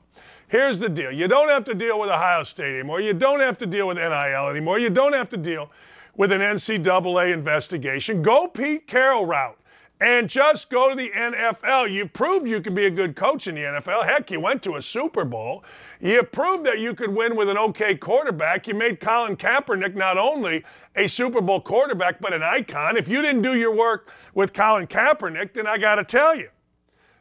Here's 0.47 0.79
the 0.79 0.89
deal 0.89 1.11
you 1.11 1.27
don't 1.27 1.49
have 1.49 1.65
to 1.65 1.75
deal 1.75 1.99
with 1.99 2.11
Ohio 2.11 2.45
State 2.45 2.75
anymore. 2.75 3.01
You 3.01 3.13
don't 3.13 3.41
have 3.41 3.59
to 3.59 3.67
deal 3.67 3.89
with 3.89 3.97
NIL 3.97 4.49
anymore. 4.49 4.79
You 4.79 4.91
don't 4.91 5.13
have 5.13 5.29
to 5.31 5.37
deal 5.37 5.73
with 6.17 6.33
an 6.33 6.41
NCAA 6.41 7.33
investigation. 7.33 8.23
Go 8.23 8.47
Pete 8.47 8.87
Carroll 8.87 9.27
route 9.27 9.59
and 10.01 10.29
just 10.29 10.69
go 10.69 10.91
to 10.91 10.95
the 10.95 11.11
NFL. 11.11 11.91
You 11.91 12.07
proved 12.07 12.47
you 12.47 12.61
could 12.61 12.75
be 12.75 12.87
a 12.87 12.91
good 12.91 13.17
coach 13.17 13.47
in 13.47 13.55
the 13.55 13.63
NFL. 13.63 14.05
Heck, 14.05 14.31
you 14.31 14.41
went 14.41 14.63
to 14.65 14.77
a 14.77 14.83
Super 14.83 15.25
Bowl. 15.25 15.65
You 16.01 16.23
proved 16.23 16.67
that 16.67 16.81
you 16.81 16.95
could 16.95 17.15
win 17.15 17.35
with 17.35 17.49
an 17.49 17.57
okay 17.57 17.95
quarterback. 17.95 18.67
You 18.67 18.75
made 18.75 19.01
Colin 19.01 19.37
Kaepernick 19.37 19.95
not 19.95 20.19
only 20.19 20.65
a 20.97 21.07
Super 21.07 21.41
Bowl 21.41 21.61
quarterback, 21.61 22.21
but 22.21 22.35
an 22.35 22.43
icon. 22.43 22.97
If 22.97 23.09
you 23.09 23.23
didn't 23.23 23.43
do 23.43 23.57
your 23.57 23.75
work 23.75 24.13
with 24.35 24.53
Colin 24.53 24.87
Kaepernick, 24.87 25.55
then 25.55 25.67
I 25.67 25.79
got 25.79 25.95
to 25.95 26.05
tell 26.05 26.37
you. 26.37 26.51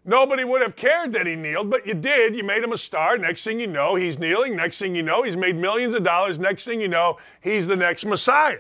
Nobody 0.08 0.44
would 0.44 0.62
have 0.62 0.76
cared 0.76 1.14
that 1.14 1.26
he 1.26 1.36
kneeled, 1.36 1.72
but 1.72 1.88
you 1.88 1.96
did. 1.96 2.36
You 2.36 2.44
made 2.44 2.64
him 2.64 2.74
a 2.74 2.78
star. 2.78 3.18
Next 3.18 3.44
thing 3.44 3.60
you 3.60 3.66
know, 3.66 3.96
he's 3.96 4.20
kneeling. 4.20 4.56
Next 4.56 4.78
thing 4.78 4.94
you 4.94 5.02
know, 5.02 5.24
he's 5.24 5.36
made 5.36 5.56
millions 5.56 5.96
of 5.96 6.04
dollars. 6.04 6.38
Next 6.38 6.64
thing 6.66 6.80
you 6.80 6.88
know, 6.88 7.18
he's 7.42 7.66
the 7.66 7.76
next 7.76 8.06
Messiah. 8.06 8.60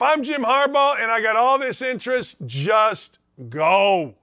If 0.00 0.04
I'm 0.04 0.22
Jim 0.22 0.44
Harbaugh 0.44 0.98
and 0.98 1.10
I 1.10 1.20
got 1.20 1.36
all 1.36 1.58
this 1.58 1.82
interest, 1.82 2.36
just 2.46 3.18
go. 3.50 4.14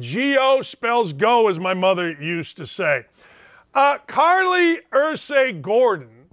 G 0.00 0.36
O 0.36 0.60
spells 0.60 1.12
go, 1.12 1.46
as 1.46 1.56
my 1.56 1.72
mother 1.72 2.10
used 2.10 2.56
to 2.56 2.66
say. 2.66 3.06
Uh, 3.72 3.98
Carlie 4.08 4.80
Irsay 4.90 5.62
Gordon 5.62 6.30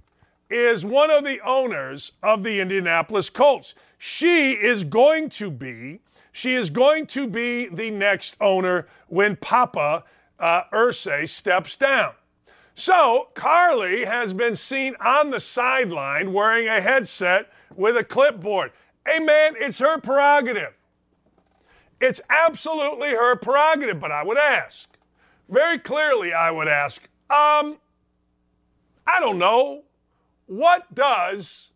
is 0.50 0.84
one 0.84 1.12
of 1.12 1.24
the 1.24 1.38
owners 1.42 2.10
of 2.24 2.42
the 2.42 2.58
Indianapolis 2.58 3.30
Colts. 3.30 3.76
She 3.98 4.54
is 4.54 4.82
going 4.82 5.30
to 5.30 5.48
be, 5.48 6.00
she 6.32 6.54
is 6.56 6.68
going 6.68 7.06
to 7.06 7.28
be 7.28 7.68
the 7.68 7.92
next 7.92 8.36
owner 8.40 8.88
when 9.06 9.36
Papa 9.36 10.02
uh, 10.40 10.62
Irsay 10.72 11.28
steps 11.28 11.76
down. 11.76 12.14
So 12.74 13.28
Carlie 13.34 14.04
has 14.04 14.32
been 14.32 14.56
seen 14.56 14.96
on 15.00 15.30
the 15.30 15.40
sideline 15.40 16.32
wearing 16.32 16.68
a 16.68 16.80
headset 16.80 17.52
with 17.76 17.96
a 17.96 18.04
clipboard. 18.04 18.72
Hey, 19.06 19.18
man, 19.18 19.54
it's 19.58 19.78
her 19.78 19.98
prerogative. 19.98 20.72
It's 22.00 22.20
absolutely 22.30 23.10
her 23.10 23.36
prerogative, 23.36 24.00
but 24.00 24.10
I 24.10 24.22
would 24.22 24.38
ask, 24.38 24.88
very 25.48 25.78
clearly, 25.78 26.32
I 26.32 26.50
would 26.50 26.68
ask, 26.68 27.02
um, 27.30 27.76
I 29.06 29.20
don't 29.20 29.38
know, 29.38 29.82
what 30.46 30.92
does 30.94 31.70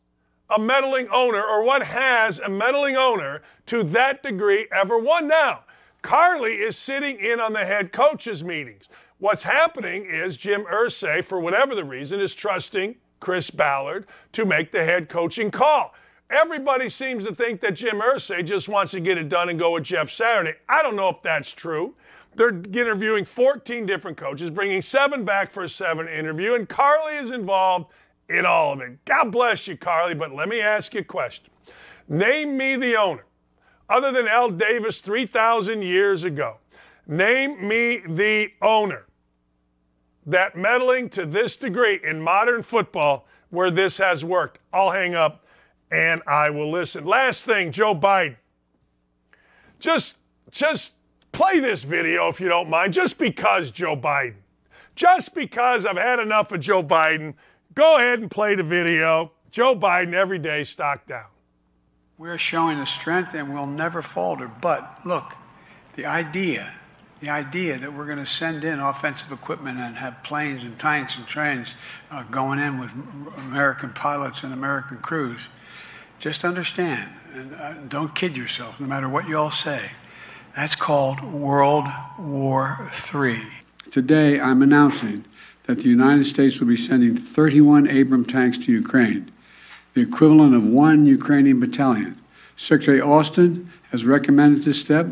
a 0.50 0.58
meddling 0.58 1.08
owner 1.10 1.42
or 1.42 1.62
what 1.62 1.82
has 1.82 2.38
a 2.38 2.48
meddling 2.48 2.96
owner 2.96 3.42
to 3.66 3.82
that 3.84 4.22
degree 4.22 4.66
ever 4.72 4.98
won 4.98 5.28
now? 5.28 5.64
Carlie 6.02 6.54
is 6.54 6.76
sitting 6.76 7.18
in 7.18 7.40
on 7.40 7.52
the 7.52 7.64
head 7.64 7.92
coaches' 7.92 8.44
meetings. 8.44 8.88
What's 9.18 9.44
happening 9.44 10.04
is 10.04 10.36
Jim 10.36 10.64
Irsay, 10.64 11.24
for 11.24 11.40
whatever 11.40 11.74
the 11.74 11.84
reason, 11.84 12.20
is 12.20 12.34
trusting 12.34 12.96
Chris 13.18 13.48
Ballard 13.48 14.06
to 14.32 14.44
make 14.44 14.72
the 14.72 14.84
head 14.84 15.08
coaching 15.08 15.50
call. 15.50 15.94
Everybody 16.28 16.90
seems 16.90 17.24
to 17.24 17.34
think 17.34 17.62
that 17.62 17.76
Jim 17.76 18.00
Irsay 18.00 18.44
just 18.44 18.68
wants 18.68 18.90
to 18.92 19.00
get 19.00 19.16
it 19.16 19.30
done 19.30 19.48
and 19.48 19.58
go 19.58 19.72
with 19.72 19.84
Jeff 19.84 20.10
Saturday. 20.10 20.58
I 20.68 20.82
don't 20.82 20.96
know 20.96 21.08
if 21.08 21.22
that's 21.22 21.50
true. 21.50 21.94
They're 22.34 22.50
interviewing 22.50 23.24
14 23.24 23.86
different 23.86 24.18
coaches, 24.18 24.50
bringing 24.50 24.82
seven 24.82 25.24
back 25.24 25.50
for 25.50 25.64
a 25.64 25.68
seven 25.68 26.08
interview, 26.08 26.52
and 26.52 26.68
Carlie 26.68 27.16
is 27.16 27.30
involved 27.30 27.92
in 28.28 28.44
all 28.44 28.74
of 28.74 28.82
it. 28.82 29.02
God 29.06 29.30
bless 29.30 29.66
you, 29.66 29.78
Carlie, 29.78 30.14
but 30.14 30.34
let 30.34 30.50
me 30.50 30.60
ask 30.60 30.92
you 30.92 31.00
a 31.00 31.04
question. 31.04 31.50
Name 32.06 32.54
me 32.54 32.76
the 32.76 32.96
owner, 32.96 33.24
other 33.88 34.12
than 34.12 34.28
Al 34.28 34.50
Davis 34.50 35.00
3,000 35.00 35.80
years 35.80 36.24
ago. 36.24 36.58
Name 37.06 37.66
me 37.66 38.02
the 38.06 38.50
owner 38.60 39.06
that 40.26 40.56
meddling 40.56 41.08
to 41.10 41.24
this 41.24 41.56
degree 41.56 42.00
in 42.02 42.20
modern 42.20 42.62
football 42.62 43.28
where 43.50 43.70
this 43.70 43.98
has 43.98 44.24
worked. 44.24 44.58
I'll 44.72 44.90
hang 44.90 45.14
up 45.14 45.44
and 45.90 46.20
I 46.26 46.50
will 46.50 46.70
listen. 46.70 47.04
Last 47.04 47.44
thing, 47.44 47.70
Joe 47.70 47.94
Biden. 47.94 48.36
Just 49.78 50.18
just 50.50 50.94
play 51.32 51.60
this 51.60 51.84
video 51.84 52.28
if 52.28 52.40
you 52.40 52.48
don't 52.48 52.70
mind, 52.70 52.92
just 52.92 53.18
because 53.18 53.70
Joe 53.70 53.96
Biden. 53.96 54.36
Just 54.94 55.34
because 55.34 55.84
I've 55.84 55.96
had 55.96 56.18
enough 56.18 56.50
of 56.52 56.60
Joe 56.60 56.82
Biden, 56.82 57.34
go 57.74 57.98
ahead 57.98 58.20
and 58.20 58.30
play 58.30 58.54
the 58.54 58.62
video. 58.62 59.32
Joe 59.50 59.76
Biden 59.76 60.14
every 60.14 60.38
day 60.38 60.64
stock 60.64 61.06
down. 61.06 61.26
We're 62.18 62.38
showing 62.38 62.78
the 62.78 62.86
strength 62.86 63.34
and 63.34 63.52
we'll 63.52 63.66
never 63.66 64.00
falter. 64.00 64.50
But 64.60 64.98
look, 65.04 65.34
the 65.94 66.06
idea, 66.06 66.74
the 67.26 67.32
idea 67.32 67.76
that 67.76 67.92
we're 67.92 68.06
going 68.06 68.18
to 68.18 68.24
send 68.24 68.62
in 68.62 68.78
offensive 68.78 69.32
equipment 69.32 69.78
and 69.78 69.96
have 69.96 70.22
planes 70.22 70.62
and 70.62 70.78
tanks 70.78 71.18
and 71.18 71.26
trains 71.26 71.74
uh, 72.12 72.22
going 72.30 72.60
in 72.60 72.78
with 72.78 72.94
American 73.38 73.90
pilots 73.90 74.44
and 74.44 74.52
American 74.52 74.98
crews 74.98 75.48
just 76.20 76.44
understand, 76.44 77.12
and 77.34 77.54
uh, 77.54 77.74
don't 77.88 78.14
kid 78.14 78.36
yourself, 78.36 78.80
no 78.80 78.86
matter 78.86 79.08
what 79.08 79.26
you 79.26 79.36
all 79.36 79.50
say. 79.50 79.90
That's 80.54 80.76
called 80.76 81.20
World 81.20 81.84
War 82.16 82.88
III. 83.12 83.42
Today, 83.90 84.38
I'm 84.38 84.62
announcing 84.62 85.24
that 85.64 85.78
the 85.78 85.88
United 85.88 86.26
States 86.26 86.60
will 86.60 86.68
be 86.68 86.76
sending 86.76 87.16
31 87.16 87.88
Abram 87.88 88.24
tanks 88.24 88.56
to 88.58 88.72
Ukraine, 88.72 89.32
the 89.94 90.00
equivalent 90.00 90.54
of 90.54 90.62
one 90.62 91.04
Ukrainian 91.06 91.58
battalion. 91.58 92.16
Secretary 92.56 93.00
Austin 93.00 93.68
has 93.90 94.04
recommended 94.04 94.62
this 94.62 94.80
step 94.80 95.08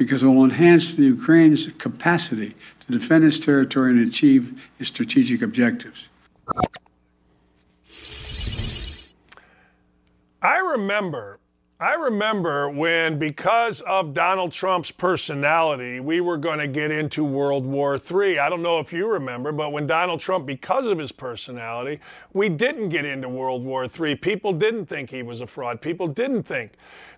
because 0.00 0.22
it 0.22 0.26
will 0.26 0.44
enhance 0.44 0.94
the 0.96 1.02
Ukraine's 1.02 1.66
capacity 1.76 2.56
to 2.86 2.98
defend 2.98 3.22
its 3.22 3.38
territory 3.38 3.90
and 3.90 4.08
achieve 4.08 4.58
its 4.78 4.88
strategic 4.88 5.42
objectives. 5.42 6.08
I 10.40 10.56
remember, 10.72 11.38
I 11.82 11.94
remember 11.94 12.68
when, 12.68 13.18
because 13.18 13.80
of 13.80 14.12
Donald 14.12 14.52
Trump's 14.52 14.90
personality, 14.90 15.98
we 15.98 16.20
were 16.20 16.36
going 16.36 16.58
to 16.58 16.68
get 16.68 16.90
into 16.90 17.24
World 17.24 17.64
War 17.64 17.98
III. 17.98 18.38
I 18.38 18.50
don't 18.50 18.60
know 18.60 18.80
if 18.80 18.92
you 18.92 19.08
remember, 19.08 19.50
but 19.50 19.72
when 19.72 19.86
Donald 19.86 20.20
Trump, 20.20 20.44
because 20.44 20.84
of 20.84 20.98
his 20.98 21.10
personality, 21.10 21.98
we 22.34 22.50
didn't 22.50 22.90
get 22.90 23.06
into 23.06 23.30
World 23.30 23.64
War 23.64 23.86
III. 23.86 24.14
People 24.16 24.52
didn't 24.52 24.84
think 24.84 25.08
he 25.08 25.22
was 25.22 25.40
a 25.40 25.46
fraud. 25.46 25.80
People 25.80 26.06
didn't 26.06 26.42
think 26.42 26.72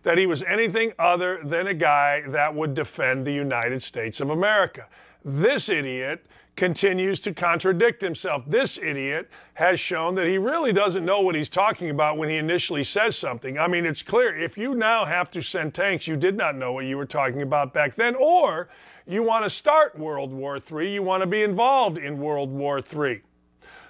that 0.05 0.17
he 0.17 0.29
was 0.29 0.45
anything 0.45 0.93
other 0.97 1.41
than 1.43 1.67
a 1.67 1.75
guy 1.75 2.21
that 2.29 2.55
would 2.55 2.73
defend 2.73 3.27
the 3.27 3.33
United 3.33 3.83
States 3.83 4.21
of 4.21 4.31
America. 4.31 4.87
This 5.25 5.71
idiot 5.71 6.25
continues 6.57 7.19
to 7.21 7.33
contradict 7.33 8.03
himself. 8.03 8.43
This 8.47 8.79
idiot 8.79 9.31
has 9.55 9.81
shown 9.81 10.15
that 10.17 10.27
he 10.27 10.39
really 10.39 10.73
doesn't 10.73 11.05
know 11.05 11.21
what 11.21 11.35
he's 11.35 11.49
talking 11.49 11.91
about 11.91 12.19
when 12.19 12.29
he 12.29 12.37
initially 12.37 12.85
says 12.85 13.17
something. 13.17 13.59
I 13.59 13.67
mean, 13.69 13.87
it's 13.87 14.03
clear 14.03 14.37
if 14.37 14.59
you 14.59 14.75
now 14.75 15.05
have 15.05 15.31
to 15.33 15.43
send 15.43 15.75
tanks, 15.75 16.07
you 16.07 16.17
did 16.17 16.37
not 16.37 16.55
know 16.57 16.73
what 16.73 16.85
you 16.85 16.97
were 16.99 17.07
talking 17.07 17.43
about 17.43 17.73
back 17.73 17.95
then, 17.95 18.15
or 18.17 18.69
you 19.07 19.23
want 19.23 19.45
to 19.45 19.51
start 19.51 19.99
World 19.99 20.33
War 20.33 20.59
III, 20.59 20.93
you 20.93 21.03
want 21.03 21.23
to 21.23 21.27
be 21.27 21.43
involved 21.43 21.99
in 21.99 22.19
World 22.19 22.51
War 22.51 22.79
III. 22.79 23.23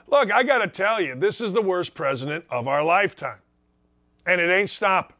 Look, 0.06 0.32
I 0.32 0.42
got 0.42 0.58
to 0.58 0.68
tell 0.68 1.00
you, 1.00 1.14
this 1.14 1.40
is 1.40 1.52
the 1.52 1.62
worst 1.62 1.94
president 1.94 2.44
of 2.48 2.68
our 2.68 2.82
lifetime. 2.84 3.38
and 4.26 4.40
it 4.40 4.50
ain't 4.50 4.70
stopping. 4.70 5.16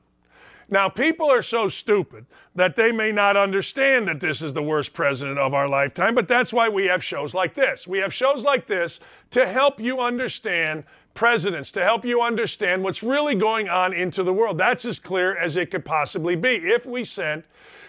Now, 0.73 0.89
people 0.89 1.31
are 1.31 1.43
so 1.43 1.69
stupid 1.69 2.25
that 2.55 2.77
they 2.77 2.93
may 2.93 3.13
not 3.13 3.37
understand 3.37 4.09
that 4.09 4.21
this 4.21 4.41
is 4.41 4.55
the 4.55 4.63
worst 4.63 4.95
president 4.95 5.39
of 5.39 5.53
our 5.53 5.69
lifetime, 5.69 6.15
but 6.15 6.27
that's 6.27 6.51
why 6.51 6.67
we 6.71 6.87
have 6.87 7.05
shows 7.05 7.35
like 7.35 7.53
this. 7.53 7.87
We 7.87 7.99
have 7.99 8.15
shows 8.15 8.43
like 8.43 8.67
this 8.67 8.99
to 9.33 9.47
help 9.47 9.79
you 9.79 10.01
understand 10.01 10.85
presidents, 11.13 11.73
to 11.73 11.85
help 11.85 12.07
you 12.07 12.23
understand 12.23 12.83
what's 12.83 13.03
really 13.03 13.35
going 13.35 13.69
on 13.69 13.93
into 13.93 14.23
the 14.23 14.33
world. 14.33 14.57
That's 14.57 14.87
as 14.87 14.99
clear 14.99 15.37
as 15.37 15.59
it 15.59 15.71
could 15.71 15.85
possibly 15.85 16.37
be. 16.37 16.55
If 16.55 16.87
we 16.87 17.05
sent 17.05 17.45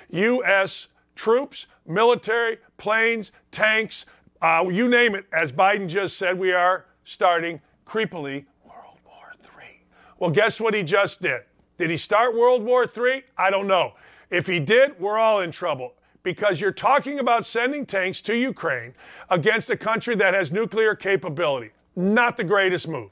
U.S. 0.09 0.89
troops, 1.15 1.67
military, 1.87 2.57
planes, 2.75 3.31
tanks, 3.51 4.05
uh, 4.41 4.65
you 4.69 4.89
name 4.89 5.15
it, 5.15 5.25
as 5.31 5.53
Biden 5.53 5.87
just 5.87 6.17
said, 6.17 6.37
we 6.37 6.51
are 6.51 6.83
starting 7.05 7.61
creepily 7.87 8.43
World 8.65 8.97
War 9.05 9.33
III. 9.41 9.79
Well, 10.19 10.31
guess 10.31 10.59
what 10.59 10.73
he 10.73 10.83
just 10.83 11.21
did? 11.21 11.43
Did 11.83 11.89
he 11.89 11.97
start 11.97 12.33
World 12.33 12.63
War 12.63 12.85
III? 12.85 13.23
I 13.37 13.49
don't 13.49 13.67
know. 13.67 13.95
If 14.29 14.47
he 14.47 14.57
did, 14.57 14.97
we're 15.01 15.17
all 15.17 15.41
in 15.41 15.51
trouble 15.51 15.95
because 16.23 16.61
you're 16.61 16.71
talking 16.71 17.19
about 17.19 17.45
sending 17.45 17.85
tanks 17.85 18.21
to 18.21 18.37
Ukraine 18.37 18.93
against 19.29 19.69
a 19.69 19.75
country 19.75 20.15
that 20.15 20.33
has 20.33 20.49
nuclear 20.49 20.95
capability. 20.95 21.71
Not 21.97 22.37
the 22.37 22.45
greatest 22.45 22.87
move, 22.87 23.09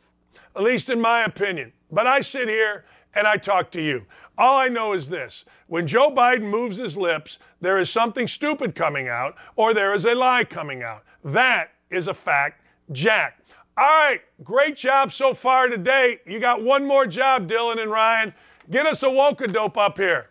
at 0.55 0.63
least 0.63 0.89
in 0.89 1.01
my 1.01 1.25
opinion. 1.25 1.73
But 1.91 2.07
I 2.07 2.21
sit 2.21 2.47
here 2.47 2.85
and 3.13 3.27
I 3.27 3.35
talk 3.35 3.71
to 3.71 3.81
you. 3.81 4.05
All 4.37 4.57
I 4.57 4.69
know 4.69 4.93
is 4.93 5.09
this 5.09 5.43
when 5.67 5.85
Joe 5.85 6.09
Biden 6.09 6.49
moves 6.49 6.77
his 6.77 6.95
lips, 6.95 7.39
there 7.59 7.77
is 7.77 7.89
something 7.89 8.25
stupid 8.25 8.73
coming 8.73 9.09
out 9.09 9.35
or 9.57 9.73
there 9.73 9.93
is 9.93 10.05
a 10.05 10.15
lie 10.15 10.45
coming 10.45 10.81
out. 10.81 11.03
That 11.25 11.71
is 11.89 12.07
a 12.07 12.13
fact, 12.13 12.63
Jack. 12.93 13.41
All 13.77 13.85
right, 13.85 14.21
great 14.43 14.75
job 14.75 15.11
so 15.11 15.33
far 15.33 15.67
today. 15.67 16.19
You 16.25 16.39
got 16.39 16.61
one 16.61 16.85
more 16.85 17.07
job, 17.07 17.49
Dylan 17.49 17.81
and 17.81 17.89
Ryan. 17.89 18.33
Get 18.71 18.87
us 18.87 19.03
a 19.03 19.07
Woka 19.07 19.51
dope 19.51 19.77
up 19.77 19.97
here. 19.97 20.29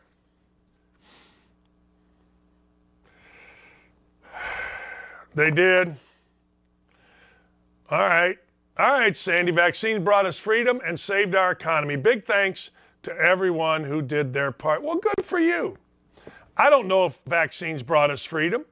They 5.34 5.50
did. 5.50 5.94
All 7.90 7.98
right. 7.98 8.38
All 8.78 8.92
right, 8.92 9.16
Sandy. 9.16 9.52
Vaccines 9.52 10.02
brought 10.02 10.24
us 10.24 10.38
freedom 10.38 10.80
and 10.84 10.98
saved 10.98 11.34
our 11.34 11.52
economy. 11.52 11.96
Big 11.96 12.24
thanks 12.24 12.70
to 13.02 13.14
everyone 13.14 13.84
who 13.84 14.00
did 14.00 14.32
their 14.32 14.52
part. 14.52 14.82
Well, 14.82 14.96
good 14.96 15.24
for 15.24 15.38
you. 15.38 15.76
I 16.56 16.70
don't 16.70 16.88
know 16.88 17.04
if 17.06 17.18
vaccines 17.26 17.82
brought 17.82 18.10
us 18.10 18.24
freedom. 18.24 18.64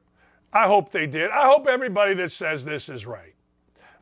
I 0.53 0.67
hope 0.67 0.93
they 0.93 1.07
did. 1.07 1.31
I 1.31 1.47
hope 1.47 1.67
everybody 1.67 2.15
that 2.15 2.33
says 2.33 2.65
this 2.65 2.89
is 2.89 3.07
right. 3.07 3.35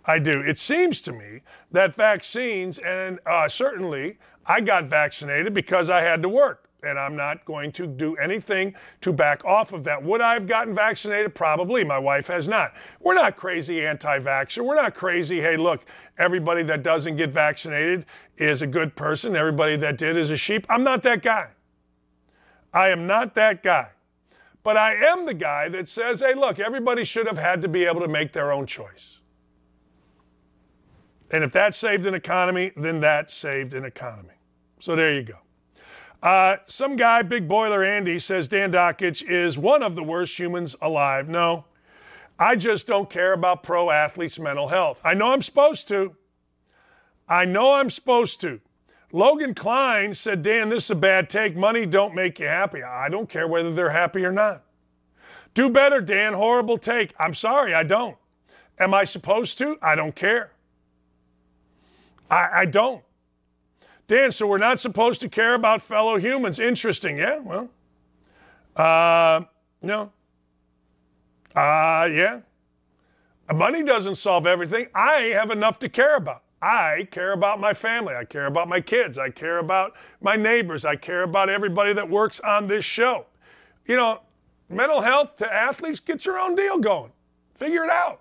I 0.05 0.21
do. 0.21 0.41
It 0.41 0.61
seems 0.61 1.01
to 1.03 1.13
me 1.13 1.41
that 1.73 1.97
vaccines, 1.97 2.79
and 2.79 3.19
uh, 3.27 3.49
certainly 3.49 4.19
I 4.47 4.61
got 4.61 4.87
vaccinated 4.87 5.55
because 5.55 5.91
I 5.91 6.01
had 6.01 6.23
to 6.23 6.29
work. 6.29 6.63
And 6.83 6.99
I'm 6.99 7.17
not 7.17 7.45
going 7.45 7.73
to 7.73 7.87
do 7.87 8.15
anything 8.17 8.75
to 9.01 9.13
back 9.13 9.45
off 9.45 9.73
of 9.73 9.83
that. 9.85 10.01
Would 10.03 10.21
I 10.21 10.35
have 10.35 10.47
gotten 10.47 10.75
vaccinated? 10.75 11.35
Probably. 11.35 11.83
My 11.83 11.99
wife 11.99 12.29
has 12.29 12.47
not. 12.47 12.75
We're 13.01 13.15
not 13.15 13.37
crazy 13.37 13.85
anti 13.85 14.21
vaxxer. 14.21 14.65
We're 14.65 14.77
not 14.77 14.95
crazy, 14.95 15.41
hey, 15.41 15.57
look, 15.57 15.85
everybody 16.19 16.63
that 16.65 16.85
doesn't 16.85 17.17
get 17.17 17.31
vaccinated 17.31 18.07
is 18.37 18.63
a 18.63 18.67
good 18.67 18.95
person. 18.95 19.35
Everybody 19.35 19.77
that 19.77 19.99
did 19.99 20.17
is 20.17 20.31
a 20.31 20.37
sheep. 20.37 20.67
I'm 20.69 20.85
not 20.85 21.03
that 21.03 21.23
guy. 21.23 21.49
I 22.73 22.91
am 22.91 23.07
not 23.07 23.35
that 23.35 23.63
guy. 23.65 23.89
But 24.63 24.77
I 24.77 24.95
am 24.95 25.27
the 25.27 25.35
guy 25.35 25.69
that 25.71 25.89
says, 25.89 26.21
hey, 26.21 26.35
look, 26.35 26.59
everybody 26.59 27.05
should 27.05 27.27
have 27.27 27.39
had 27.39 27.63
to 27.63 27.69
be 27.69 27.85
able 27.85 28.01
to 28.01 28.09
make 28.09 28.33
their 28.33 28.53
own 28.53 28.67
choice. 28.67 29.19
And 31.31 31.43
if 31.43 31.53
that 31.53 31.75
saved 31.75 32.07
an 32.07 32.15
economy, 32.15 32.73
then 32.77 33.01
that 33.01 33.31
saved 33.31 33.75
an 33.75 33.85
economy. 33.85 34.36
So 34.81 34.97
there 34.97 35.15
you 35.15 35.23
go. 35.23 35.39
Uh, 36.23 36.57
some 36.67 36.97
guy, 36.97 37.23
Big 37.23 37.47
Boiler 37.47 37.85
Andy, 37.85 38.19
says 38.19 38.49
Dan 38.49 38.73
Dakich 38.73 39.23
is 39.23 39.59
one 39.59 39.83
of 39.83 39.95
the 39.95 40.03
worst 40.03 40.39
humans 40.39 40.75
alive. 40.81 41.29
No, 41.29 41.67
I 42.39 42.57
just 42.57 42.87
don't 42.87 43.09
care 43.09 43.33
about 43.33 43.63
pro 43.63 43.91
athletes' 43.91 44.39
mental 44.39 44.69
health. 44.69 45.01
I 45.05 45.15
know 45.15 45.33
I'm 45.33 45.43
supposed 45.43 45.89
to. 45.89 46.17
I 47.29 47.45
know 47.45 47.75
I'm 47.75 47.91
supposed 47.91 48.41
to. 48.43 48.61
Logan 49.13 49.55
Klein 49.55 50.15
said, 50.15 50.43
Dan, 50.43 50.69
this 50.69 50.85
is 50.85 50.91
a 50.91 50.97
bad 50.97 51.31
take. 51.31 51.57
Money 51.57 51.87
don't 51.87 52.15
make 52.15 52.39
you 52.39 52.47
happy. 52.47 52.83
I 52.83 53.09
don't 53.09 53.29
care 53.29 53.49
whether 53.49 53.73
they're 53.73 53.91
happy 53.91 54.25
or 54.25 54.33
not. 54.33 54.65
Do 55.55 55.71
better, 55.71 56.01
Dan. 56.01 56.35
Horrible 56.35 56.77
take. 56.77 57.15
I'm 57.19 57.35
sorry, 57.35 57.73
I 57.73 57.83
don't. 57.83 58.17
Am 58.79 58.93
I 58.93 59.05
supposed 59.05 59.59
to? 59.59 59.79
I 59.81 59.95
don't 59.95 60.15
care. 60.15 60.53
I, 62.31 62.49
I 62.53 62.65
don't. 62.67 63.03
Dan, 64.09 64.31
so 64.31 64.47
we're 64.47 64.59
not 64.59 64.79
supposed 64.79 65.21
to 65.23 65.29
care 65.29 65.55
about 65.55 65.83
fellow 65.83 66.17
humans. 66.17 66.61
Interesting. 66.61 67.19
Yeah, 67.19 67.39
well, 67.39 67.69
uh, 68.77 69.43
no. 69.83 70.13
Uh, 71.55 72.09
yeah. 72.13 72.41
Money 73.53 73.83
doesn't 73.83 74.17
solve 74.17 74.47
everything. 74.47 74.89
I 74.95 75.33
have 75.35 75.51
enough 75.51 75.79
to 75.81 75.89
care 75.89 76.17
about. 76.17 76.43
I 76.63 77.07
care 77.11 77.33
about 77.33 77.61
my 77.61 77.75
family. 77.75 78.15
I 78.15 78.25
care 78.25 78.47
about 78.47 78.69
my 78.69 78.81
kids. 78.81 79.19
I 79.19 79.31
care 79.31 79.59
about 79.59 79.95
my 80.21 80.37
neighbors. 80.37 80.85
I 80.85 80.97
care 80.97 81.23
about 81.23 81.49
everybody 81.49 81.93
that 81.93 82.09
works 82.09 82.41
on 82.41 82.67
this 82.67 82.85
show. 82.85 83.27
You 83.87 83.97
know, 83.97 84.21
mental 84.69 85.01
health 85.01 85.37
to 85.37 85.53
athletes, 85.53 86.01
get 86.01 86.25
your 86.25 86.39
own 86.39 86.55
deal 86.55 86.79
going. 86.79 87.13
Figure 87.55 87.85
it 87.85 87.91
out. 87.91 88.21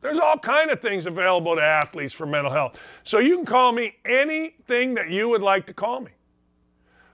There's 0.00 0.18
all 0.18 0.38
kind 0.38 0.70
of 0.70 0.80
things 0.80 1.06
available 1.06 1.56
to 1.56 1.62
athletes 1.62 2.14
for 2.14 2.26
mental 2.26 2.52
health. 2.52 2.78
So 3.04 3.18
you 3.18 3.36
can 3.36 3.44
call 3.44 3.72
me 3.72 3.96
anything 4.04 4.94
that 4.94 5.10
you 5.10 5.28
would 5.28 5.42
like 5.42 5.66
to 5.66 5.74
call 5.74 6.00
me. 6.00 6.12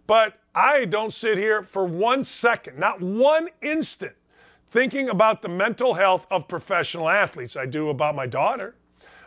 But 0.06 0.38
I 0.54 0.84
don't 0.84 1.12
sit 1.12 1.36
here 1.36 1.62
for 1.62 1.84
one 1.84 2.22
second, 2.22 2.78
not 2.78 3.00
one 3.00 3.48
instant, 3.60 4.14
thinking 4.68 5.08
about 5.08 5.42
the 5.42 5.48
mental 5.48 5.94
health 5.94 6.26
of 6.30 6.46
professional 6.46 7.08
athletes. 7.08 7.56
I 7.56 7.66
do 7.66 7.88
about 7.88 8.14
my 8.14 8.26
daughter. 8.26 8.76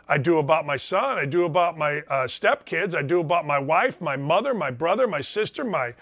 I 0.08 0.18
do 0.18 0.38
about 0.38 0.66
my 0.66 0.76
son. 0.76 1.18
I 1.18 1.24
do 1.24 1.44
about 1.44 1.78
my 1.78 1.98
uh, 1.98 2.26
stepkids. 2.26 2.94
I 2.94 3.02
do 3.02 3.20
about 3.20 3.46
my 3.46 3.58
wife, 3.58 4.00
my 4.00 4.16
mother, 4.16 4.54
my 4.54 4.70
brother, 4.70 5.06
my 5.06 5.20
sister, 5.20 5.64
my 5.64 5.94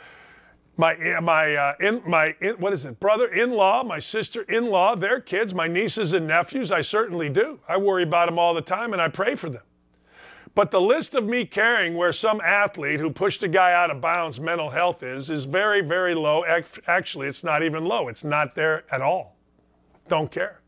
my 0.79 0.95
my 1.21 1.55
uh, 1.57 1.75
in 1.81 2.01
my 2.07 2.35
in, 2.41 2.55
what 2.55 2.73
is 2.73 2.85
it? 2.85 2.99
Brother-in-law 3.01 3.83
my 3.83 3.99
sister-in-law 3.99 4.95
their 4.95 5.21
kids 5.21 5.53
my 5.53 5.67
nieces 5.67 6.13
and 6.13 6.27
nephews 6.27 6.73
i 6.73 6.81
certainly 6.81 7.29
do. 7.29 7.59
I 7.69 7.77
worry 7.77 8.05
about 8.05 8.27
them 8.27 8.39
all 8.39 8.55
the 8.55 8.63
time 8.63 8.93
and 8.93 9.03
i 9.03 9.09
pray 9.09 9.35
for 9.35 9.51
them. 9.51 9.63
But 10.55 10.71
the 10.71 10.81
list 10.81 11.15
of 11.15 11.25
me 11.25 11.45
caring 11.45 11.95
where 11.95 12.13
some 12.13 12.41
athlete 12.41 13.01
who 13.01 13.11
pushed 13.11 13.43
a 13.43 13.49
guy 13.49 13.73
out 13.73 13.91
of 13.91 14.01
bounds 14.01 14.41
mental 14.41 14.71
health 14.71 15.03
is 15.03 15.29
is 15.31 15.45
very 15.45 15.81
very 15.81 16.15
low. 16.15 16.45
Actually 16.87 17.27
it's 17.27 17.45
not 17.45 17.63
even 17.65 17.85
low. 17.85 18.07
It's 18.09 18.25
not 18.25 18.55
there 18.55 18.85
at 18.93 19.03
all. 19.03 19.37
Don't 20.07 20.31
care. 20.31 20.61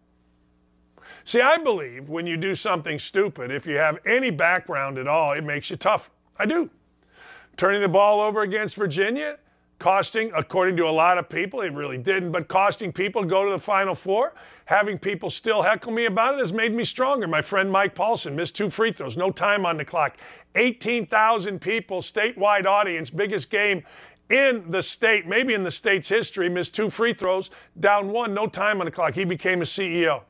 See 1.25 1.41
i 1.41 1.57
believe 1.57 2.09
when 2.09 2.27
you 2.27 2.37
do 2.37 2.57
something 2.57 2.99
stupid 2.99 3.53
if 3.53 3.65
you 3.65 3.77
have 3.77 4.01
any 4.05 4.31
background 4.31 4.99
at 4.99 5.07
all 5.07 5.33
it 5.33 5.45
makes 5.45 5.71
you 5.71 5.77
tougher 5.77 6.11
i 6.37 6.47
do. 6.47 6.69
Turning 7.57 7.81
the 7.81 7.89
ball 7.89 8.21
over 8.21 8.43
against 8.43 8.75
virginia 8.75 9.39
costing, 9.81 10.31
according 10.37 10.77
to 10.77 10.87
a 10.87 10.91
lot 10.91 11.19
of 11.19 11.29
people, 11.29 11.63
it 11.63 11.73
really 11.73 11.99
didn't, 11.99 12.31
but 12.31 12.47
costing 12.47 12.93
people 12.93 13.25
go 13.25 13.45
to 13.45 13.51
the 13.51 13.59
Final 13.59 13.97
Four, 13.97 14.35
having 14.67 14.97
people 14.97 15.31
still 15.31 15.63
heckle 15.63 15.91
me 15.91 16.05
about 16.05 16.35
it 16.35 16.39
has 16.39 16.53
made 16.53 16.73
me 16.73 16.85
stronger. 16.85 17.27
My 17.27 17.43
friend 17.43 17.73
Mike 17.73 17.97
Paulson 17.97 18.37
missed 18.37 18.55
two 18.55 18.71
free 18.71 18.93
throws, 18.93 19.17
no 19.17 19.33
time 19.33 19.67
on 19.67 19.77
the 19.77 19.85
clock. 19.85 20.19
18,000 20.55 21.61
people, 21.61 22.03
statewide 22.03 22.67
audience, 22.67 23.11
biggest 23.11 23.51
game 23.51 23.83
in 24.29 24.71
the 24.71 24.83
state, 24.83 25.27
maybe 25.27 25.55
in 25.55 25.65
the 25.65 25.71
state's 25.71 26.09
history, 26.09 26.49
missed 26.49 26.75
two 26.75 26.91
free 26.91 27.13
throws, 27.13 27.51
down 27.81 28.11
one, 28.11 28.33
no 28.33 28.47
time 28.47 28.81
on 28.81 28.85
the 28.85 28.91
clock. 28.93 29.15
He 29.15 29.25
became 29.25 29.63
a 29.63 29.65
CEO. 29.65 30.23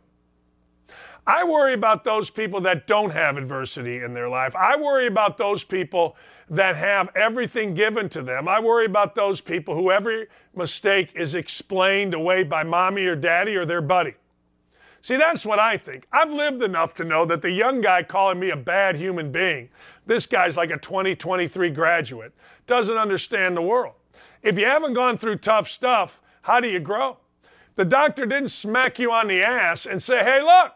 I 1.27 1.45
worry 1.45 1.75
about 1.75 2.05
those 2.05 2.31
people 2.31 2.61
that 2.63 2.87
don't 2.87 3.11
have 3.11 3.37
adversity 3.37 4.03
in 4.03 4.15
their 4.15 4.29
life. 4.29 4.57
I 4.57 4.77
worry 4.77 5.07
about 5.07 5.37
those 5.37 5.63
people 5.65 6.17
that 6.49 6.77
have 6.77 7.11
everything 7.15 7.75
given 7.75 8.09
to 8.11 8.23
them. 8.23 8.49
I 8.49 8.59
worry 8.59 8.87
about 8.87 9.15
those 9.15 9.41
people 9.41 9.75
who 9.75 9.91
every 9.91 10.27
mistake 10.55 11.11
is 11.15 11.35
explained 11.35 12.15
away 12.15 12.43
by 12.43 12.65
mommy 12.65 13.07
or 13.07 13.17
daddy 13.17 13.55
or 13.55 13.67
their 13.67 13.83
buddy. 13.83 14.15
See, 15.03 15.17
that's 15.17 15.47
what 15.47 15.59
I 15.59 15.77
think. 15.77 16.07
I've 16.13 16.31
lived 16.31 16.63
enough 16.63 16.93
to 16.95 17.05
know 17.05 17.25
that 17.25 17.41
the 17.41 17.51
young 17.51 17.81
guy 17.81 18.03
calling 18.03 18.39
me 18.39 18.51
a 18.51 18.57
bad 18.57 18.97
human 18.97 19.33
being, 19.33 19.71
this 20.07 20.27
guy's 20.27 20.57
like 20.57 20.71
a 20.71 20.77
2023 20.77 21.71
graduate, 21.71 22.33
doesn't 22.67 22.97
understand 22.97 23.57
the 23.57 23.63
world. 23.63 23.95
If 24.43 24.59
you 24.59 24.67
haven't 24.67 24.95
gone 24.95 25.17
through 25.17 25.37
tough 25.37 25.71
stuff, 25.71 26.21
how 26.43 26.61
do 26.61 26.69
you 26.69 26.81
grow? 26.81 27.17
The 27.77 27.85
doctor 27.85 28.27
didn't 28.27 28.49
smack 28.49 28.99
you 28.99 29.11
on 29.13 29.29
the 29.29 29.43
ass 29.43 29.87
and 29.87 30.03
say, 30.03 30.23
hey, 30.23 30.43
look, 30.43 30.73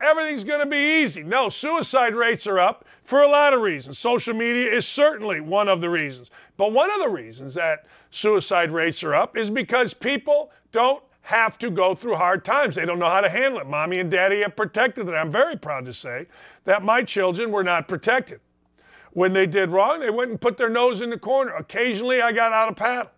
everything's 0.00 0.44
going 0.44 0.60
to 0.60 0.66
be 0.66 1.02
easy. 1.02 1.22
No, 1.22 1.48
suicide 1.48 2.14
rates 2.14 2.46
are 2.46 2.58
up 2.58 2.84
for 3.04 3.22
a 3.22 3.28
lot 3.28 3.52
of 3.52 3.60
reasons. 3.60 3.98
Social 3.98 4.34
media 4.34 4.72
is 4.72 4.86
certainly 4.86 5.40
one 5.40 5.68
of 5.68 5.80
the 5.80 5.90
reasons. 5.90 6.30
But 6.56 6.72
one 6.72 6.90
of 6.90 7.00
the 7.00 7.08
reasons 7.08 7.54
that 7.54 7.86
suicide 8.10 8.70
rates 8.70 9.02
are 9.04 9.14
up 9.14 9.36
is 9.36 9.50
because 9.50 9.94
people 9.94 10.50
don't 10.72 11.02
have 11.22 11.58
to 11.58 11.70
go 11.70 11.94
through 11.94 12.16
hard 12.16 12.44
times. 12.44 12.74
They 12.74 12.86
don't 12.86 12.98
know 12.98 13.10
how 13.10 13.20
to 13.20 13.28
handle 13.28 13.60
it. 13.60 13.66
Mommy 13.66 13.98
and 13.98 14.10
daddy 14.10 14.40
have 14.40 14.56
protected 14.56 15.08
it. 15.08 15.12
I'm 15.12 15.30
very 15.30 15.56
proud 15.56 15.84
to 15.84 15.94
say 15.94 16.26
that 16.64 16.82
my 16.82 17.02
children 17.02 17.52
were 17.52 17.64
not 17.64 17.88
protected. 17.88 18.40
When 19.12 19.32
they 19.32 19.46
did 19.46 19.70
wrong, 19.70 20.00
they 20.00 20.10
went 20.10 20.30
and 20.30 20.40
put 20.40 20.56
their 20.56 20.68
nose 20.68 21.00
in 21.00 21.10
the 21.10 21.18
corner. 21.18 21.54
Occasionally, 21.54 22.22
I 22.22 22.32
got 22.32 22.52
out 22.52 22.68
of 22.68 22.76
paddle. 22.76 23.10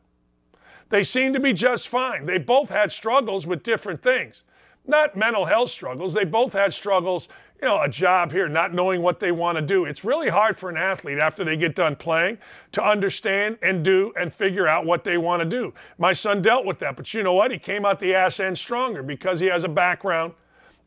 They 0.88 1.04
seemed 1.04 1.34
to 1.34 1.40
be 1.40 1.52
just 1.52 1.88
fine. 1.88 2.26
They 2.26 2.38
both 2.38 2.68
had 2.68 2.92
struggles 2.92 3.46
with 3.46 3.62
different 3.62 4.02
things. 4.02 4.42
Not 4.86 5.16
mental 5.16 5.44
health 5.44 5.70
struggles. 5.70 6.12
They 6.12 6.24
both 6.24 6.52
had 6.52 6.72
struggles, 6.72 7.28
you 7.60 7.68
know, 7.68 7.82
a 7.82 7.88
job 7.88 8.32
here, 8.32 8.48
not 8.48 8.74
knowing 8.74 9.00
what 9.00 9.20
they 9.20 9.30
want 9.30 9.56
to 9.56 9.62
do. 9.62 9.84
It's 9.84 10.04
really 10.04 10.28
hard 10.28 10.58
for 10.58 10.70
an 10.70 10.76
athlete 10.76 11.18
after 11.18 11.44
they 11.44 11.56
get 11.56 11.76
done 11.76 11.94
playing 11.94 12.38
to 12.72 12.82
understand 12.82 13.58
and 13.62 13.84
do 13.84 14.12
and 14.18 14.34
figure 14.34 14.66
out 14.66 14.84
what 14.84 15.04
they 15.04 15.18
want 15.18 15.40
to 15.40 15.48
do. 15.48 15.72
My 15.98 16.12
son 16.12 16.42
dealt 16.42 16.66
with 16.66 16.80
that, 16.80 16.96
but 16.96 17.14
you 17.14 17.22
know 17.22 17.34
what? 17.34 17.52
He 17.52 17.58
came 17.58 17.86
out 17.86 18.00
the 18.00 18.14
ass 18.14 18.40
end 18.40 18.58
stronger 18.58 19.04
because 19.04 19.38
he 19.38 19.46
has 19.46 19.62
a 19.62 19.68
background 19.68 20.32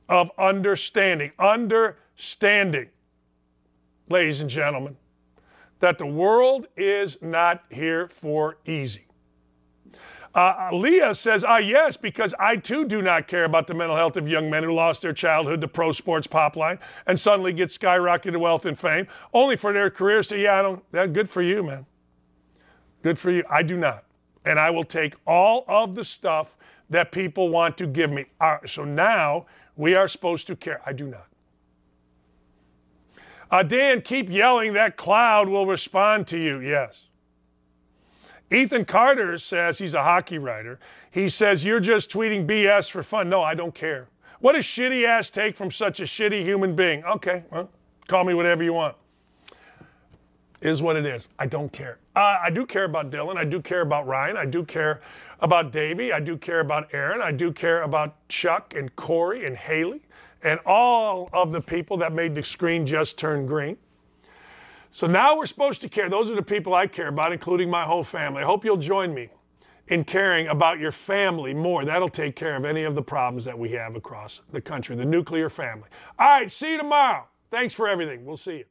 of 0.10 0.30
understanding. 0.38 1.32
Understanding, 1.40 2.90
ladies 4.10 4.42
and 4.42 4.50
gentlemen, 4.50 4.98
that 5.80 5.98
the 5.98 6.06
world 6.06 6.68
is 6.76 7.18
not 7.22 7.64
here 7.70 8.10
for 8.10 8.58
easy. 8.66 9.05
Uh, 10.36 10.70
Leah 10.74 11.16
says, 11.16 11.46
ah, 11.46 11.58
yes, 11.58 11.96
because 11.96 12.34
I 12.38 12.58
too 12.58 12.84
do 12.84 13.02
not 13.02 13.26
care 13.26 13.46
about 13.46 13.68
the 13.68 13.74
mental 13.74 13.96
health 13.96 14.18
of 14.18 14.28
young 14.28 14.50
men 14.50 14.64
who 14.64 14.74
lost 14.74 15.02
their 15.02 15.14
childhood 15.14 15.62
to 15.62 15.68
pro 15.70 15.94
sports 15.94 16.28
pop 16.28 16.58
line 16.58 16.78
and 17.08 17.18
suddenly 17.18 17.54
get 17.54 17.70
skyrocketed 17.70 18.38
wealth 18.38 18.66
and 18.66 18.78
fame, 18.78 19.08
only 19.34 19.56
for 19.56 19.72
their 19.72 19.90
careers 19.90 20.28
to, 20.28 20.38
yeah, 20.38 20.60
I 20.60 20.62
don't, 20.62 20.92
that, 20.92 21.14
good 21.14 21.30
for 21.30 21.42
you, 21.42 21.64
man. 21.64 21.86
Good 23.02 23.18
for 23.18 23.32
you. 23.32 23.46
I 23.50 23.64
do 23.64 23.78
not. 23.78 24.04
And 24.44 24.60
I 24.60 24.70
will 24.72 24.84
take 24.84 25.16
all 25.26 25.64
of 25.70 25.96
the 25.96 26.04
stuff 26.04 26.58
that 26.90 27.14
people 27.14 27.48
want 27.48 27.78
to 27.78 27.88
give 27.88 28.12
me. 28.12 28.26
Uh, 28.42 28.58
so 28.68 28.84
now 28.84 29.46
we 29.78 29.96
are 29.96 30.08
supposed 30.08 30.48
to 30.48 30.56
care. 30.58 30.82
I 30.86 30.92
do 30.92 31.08
not. 31.08 31.28
Uh, 33.50 33.64
Dan, 33.64 34.02
keep 34.02 34.30
yelling. 34.30 34.74
That 34.74 34.98
cloud 34.98 35.48
will 35.48 35.66
respond 35.66 36.28
to 36.28 36.38
you. 36.38 36.60
Yes. 36.60 37.05
Ethan 38.52 38.86
Carter 38.86 39.38
says 39.38 39.78
he's 39.78 39.94
a 39.94 40.04
hockey 40.04 40.38
writer. 40.38 40.80
He 41.10 41.30
says, 41.30 41.66
You're 41.66 41.80
just 41.80 42.10
tweeting 42.12 42.46
BS 42.46 42.90
for 42.90 43.04
fun. 43.04 43.30
No, 43.30 43.42
I 43.42 43.56
don't 43.56 43.74
care. 43.74 44.08
What 44.40 44.56
a 44.56 44.60
shitty 44.60 45.06
ass 45.06 45.30
take 45.30 45.56
from 45.56 45.72
such 45.72 46.00
a 46.00 46.04
shitty 46.04 46.44
human 46.44 46.76
being. 46.76 47.04
Okay, 47.06 47.44
well, 47.52 47.70
call 48.08 48.24
me 48.24 48.34
whatever 48.34 48.64
you 48.64 48.74
want. 48.74 48.96
Is 50.62 50.82
what 50.82 50.96
it 50.96 51.06
is. 51.06 51.28
I 51.38 51.46
don't 51.46 51.72
care. 51.72 52.00
Uh, 52.16 52.38
I 52.42 52.50
do 52.50 52.66
care 52.66 52.86
about 52.86 53.12
Dylan. 53.12 53.38
I 53.38 53.44
do 53.44 53.62
care 53.62 53.82
about 53.82 54.08
Ryan. 54.08 54.38
I 54.38 54.46
do 54.46 54.64
care 54.64 55.02
about 55.42 55.72
Davey. 55.72 56.14
I 56.14 56.20
do 56.20 56.38
care 56.38 56.62
about 56.62 56.94
Aaron. 56.94 57.22
I 57.22 57.32
do 57.32 57.52
care 57.52 57.84
about 57.84 58.16
Chuck 58.30 58.74
and 58.76 58.96
Corey 58.96 59.46
and 59.46 59.56
Haley 59.56 60.02
and 60.46 60.60
all 60.66 61.30
of 61.34 61.52
the 61.52 61.60
people 61.60 61.98
that 61.98 62.14
made 62.14 62.36
the 62.36 62.44
screen 62.44 62.86
just 62.86 63.18
turn 63.18 63.46
green. 63.46 63.78
So 64.96 65.08
now 65.08 65.36
we're 65.36 65.46
supposed 65.46 65.82
to 65.82 65.90
care. 65.90 66.10
Those 66.10 66.32
are 66.32 66.36
the 66.36 66.42
people 66.42 66.74
I 66.74 66.88
care 66.88 67.10
about, 67.10 67.34
including 67.34 67.70
my 67.70 67.84
whole 67.84 68.02
family. 68.02 68.44
I 68.44 68.46
hope 68.46 68.64
you'll 68.64 68.78
join 68.78 69.14
me 69.14 69.28
in 69.90 70.06
caring 70.06 70.48
about 70.48 70.80
your 70.80 70.94
family 70.94 71.54
more. 71.54 71.84
That'll 71.84 72.08
take 72.08 72.38
care 72.38 72.56
of 72.56 72.64
any 72.64 72.84
of 72.84 72.96
the 72.96 73.02
problems 73.02 73.44
that 73.44 73.60
we 73.60 73.72
have 73.72 73.98
across 73.98 74.44
the 74.54 74.62
country, 74.62 74.96
the 74.96 75.04
nuclear 75.04 75.50
family. 75.50 75.90
All 76.18 76.30
right, 76.30 76.50
see 76.50 76.72
you 76.72 76.78
tomorrow. 76.78 77.28
Thanks 77.52 77.74
for 77.74 77.90
everything. 77.90 78.24
We'll 78.24 78.38
see 78.38 78.60
you. 78.60 78.66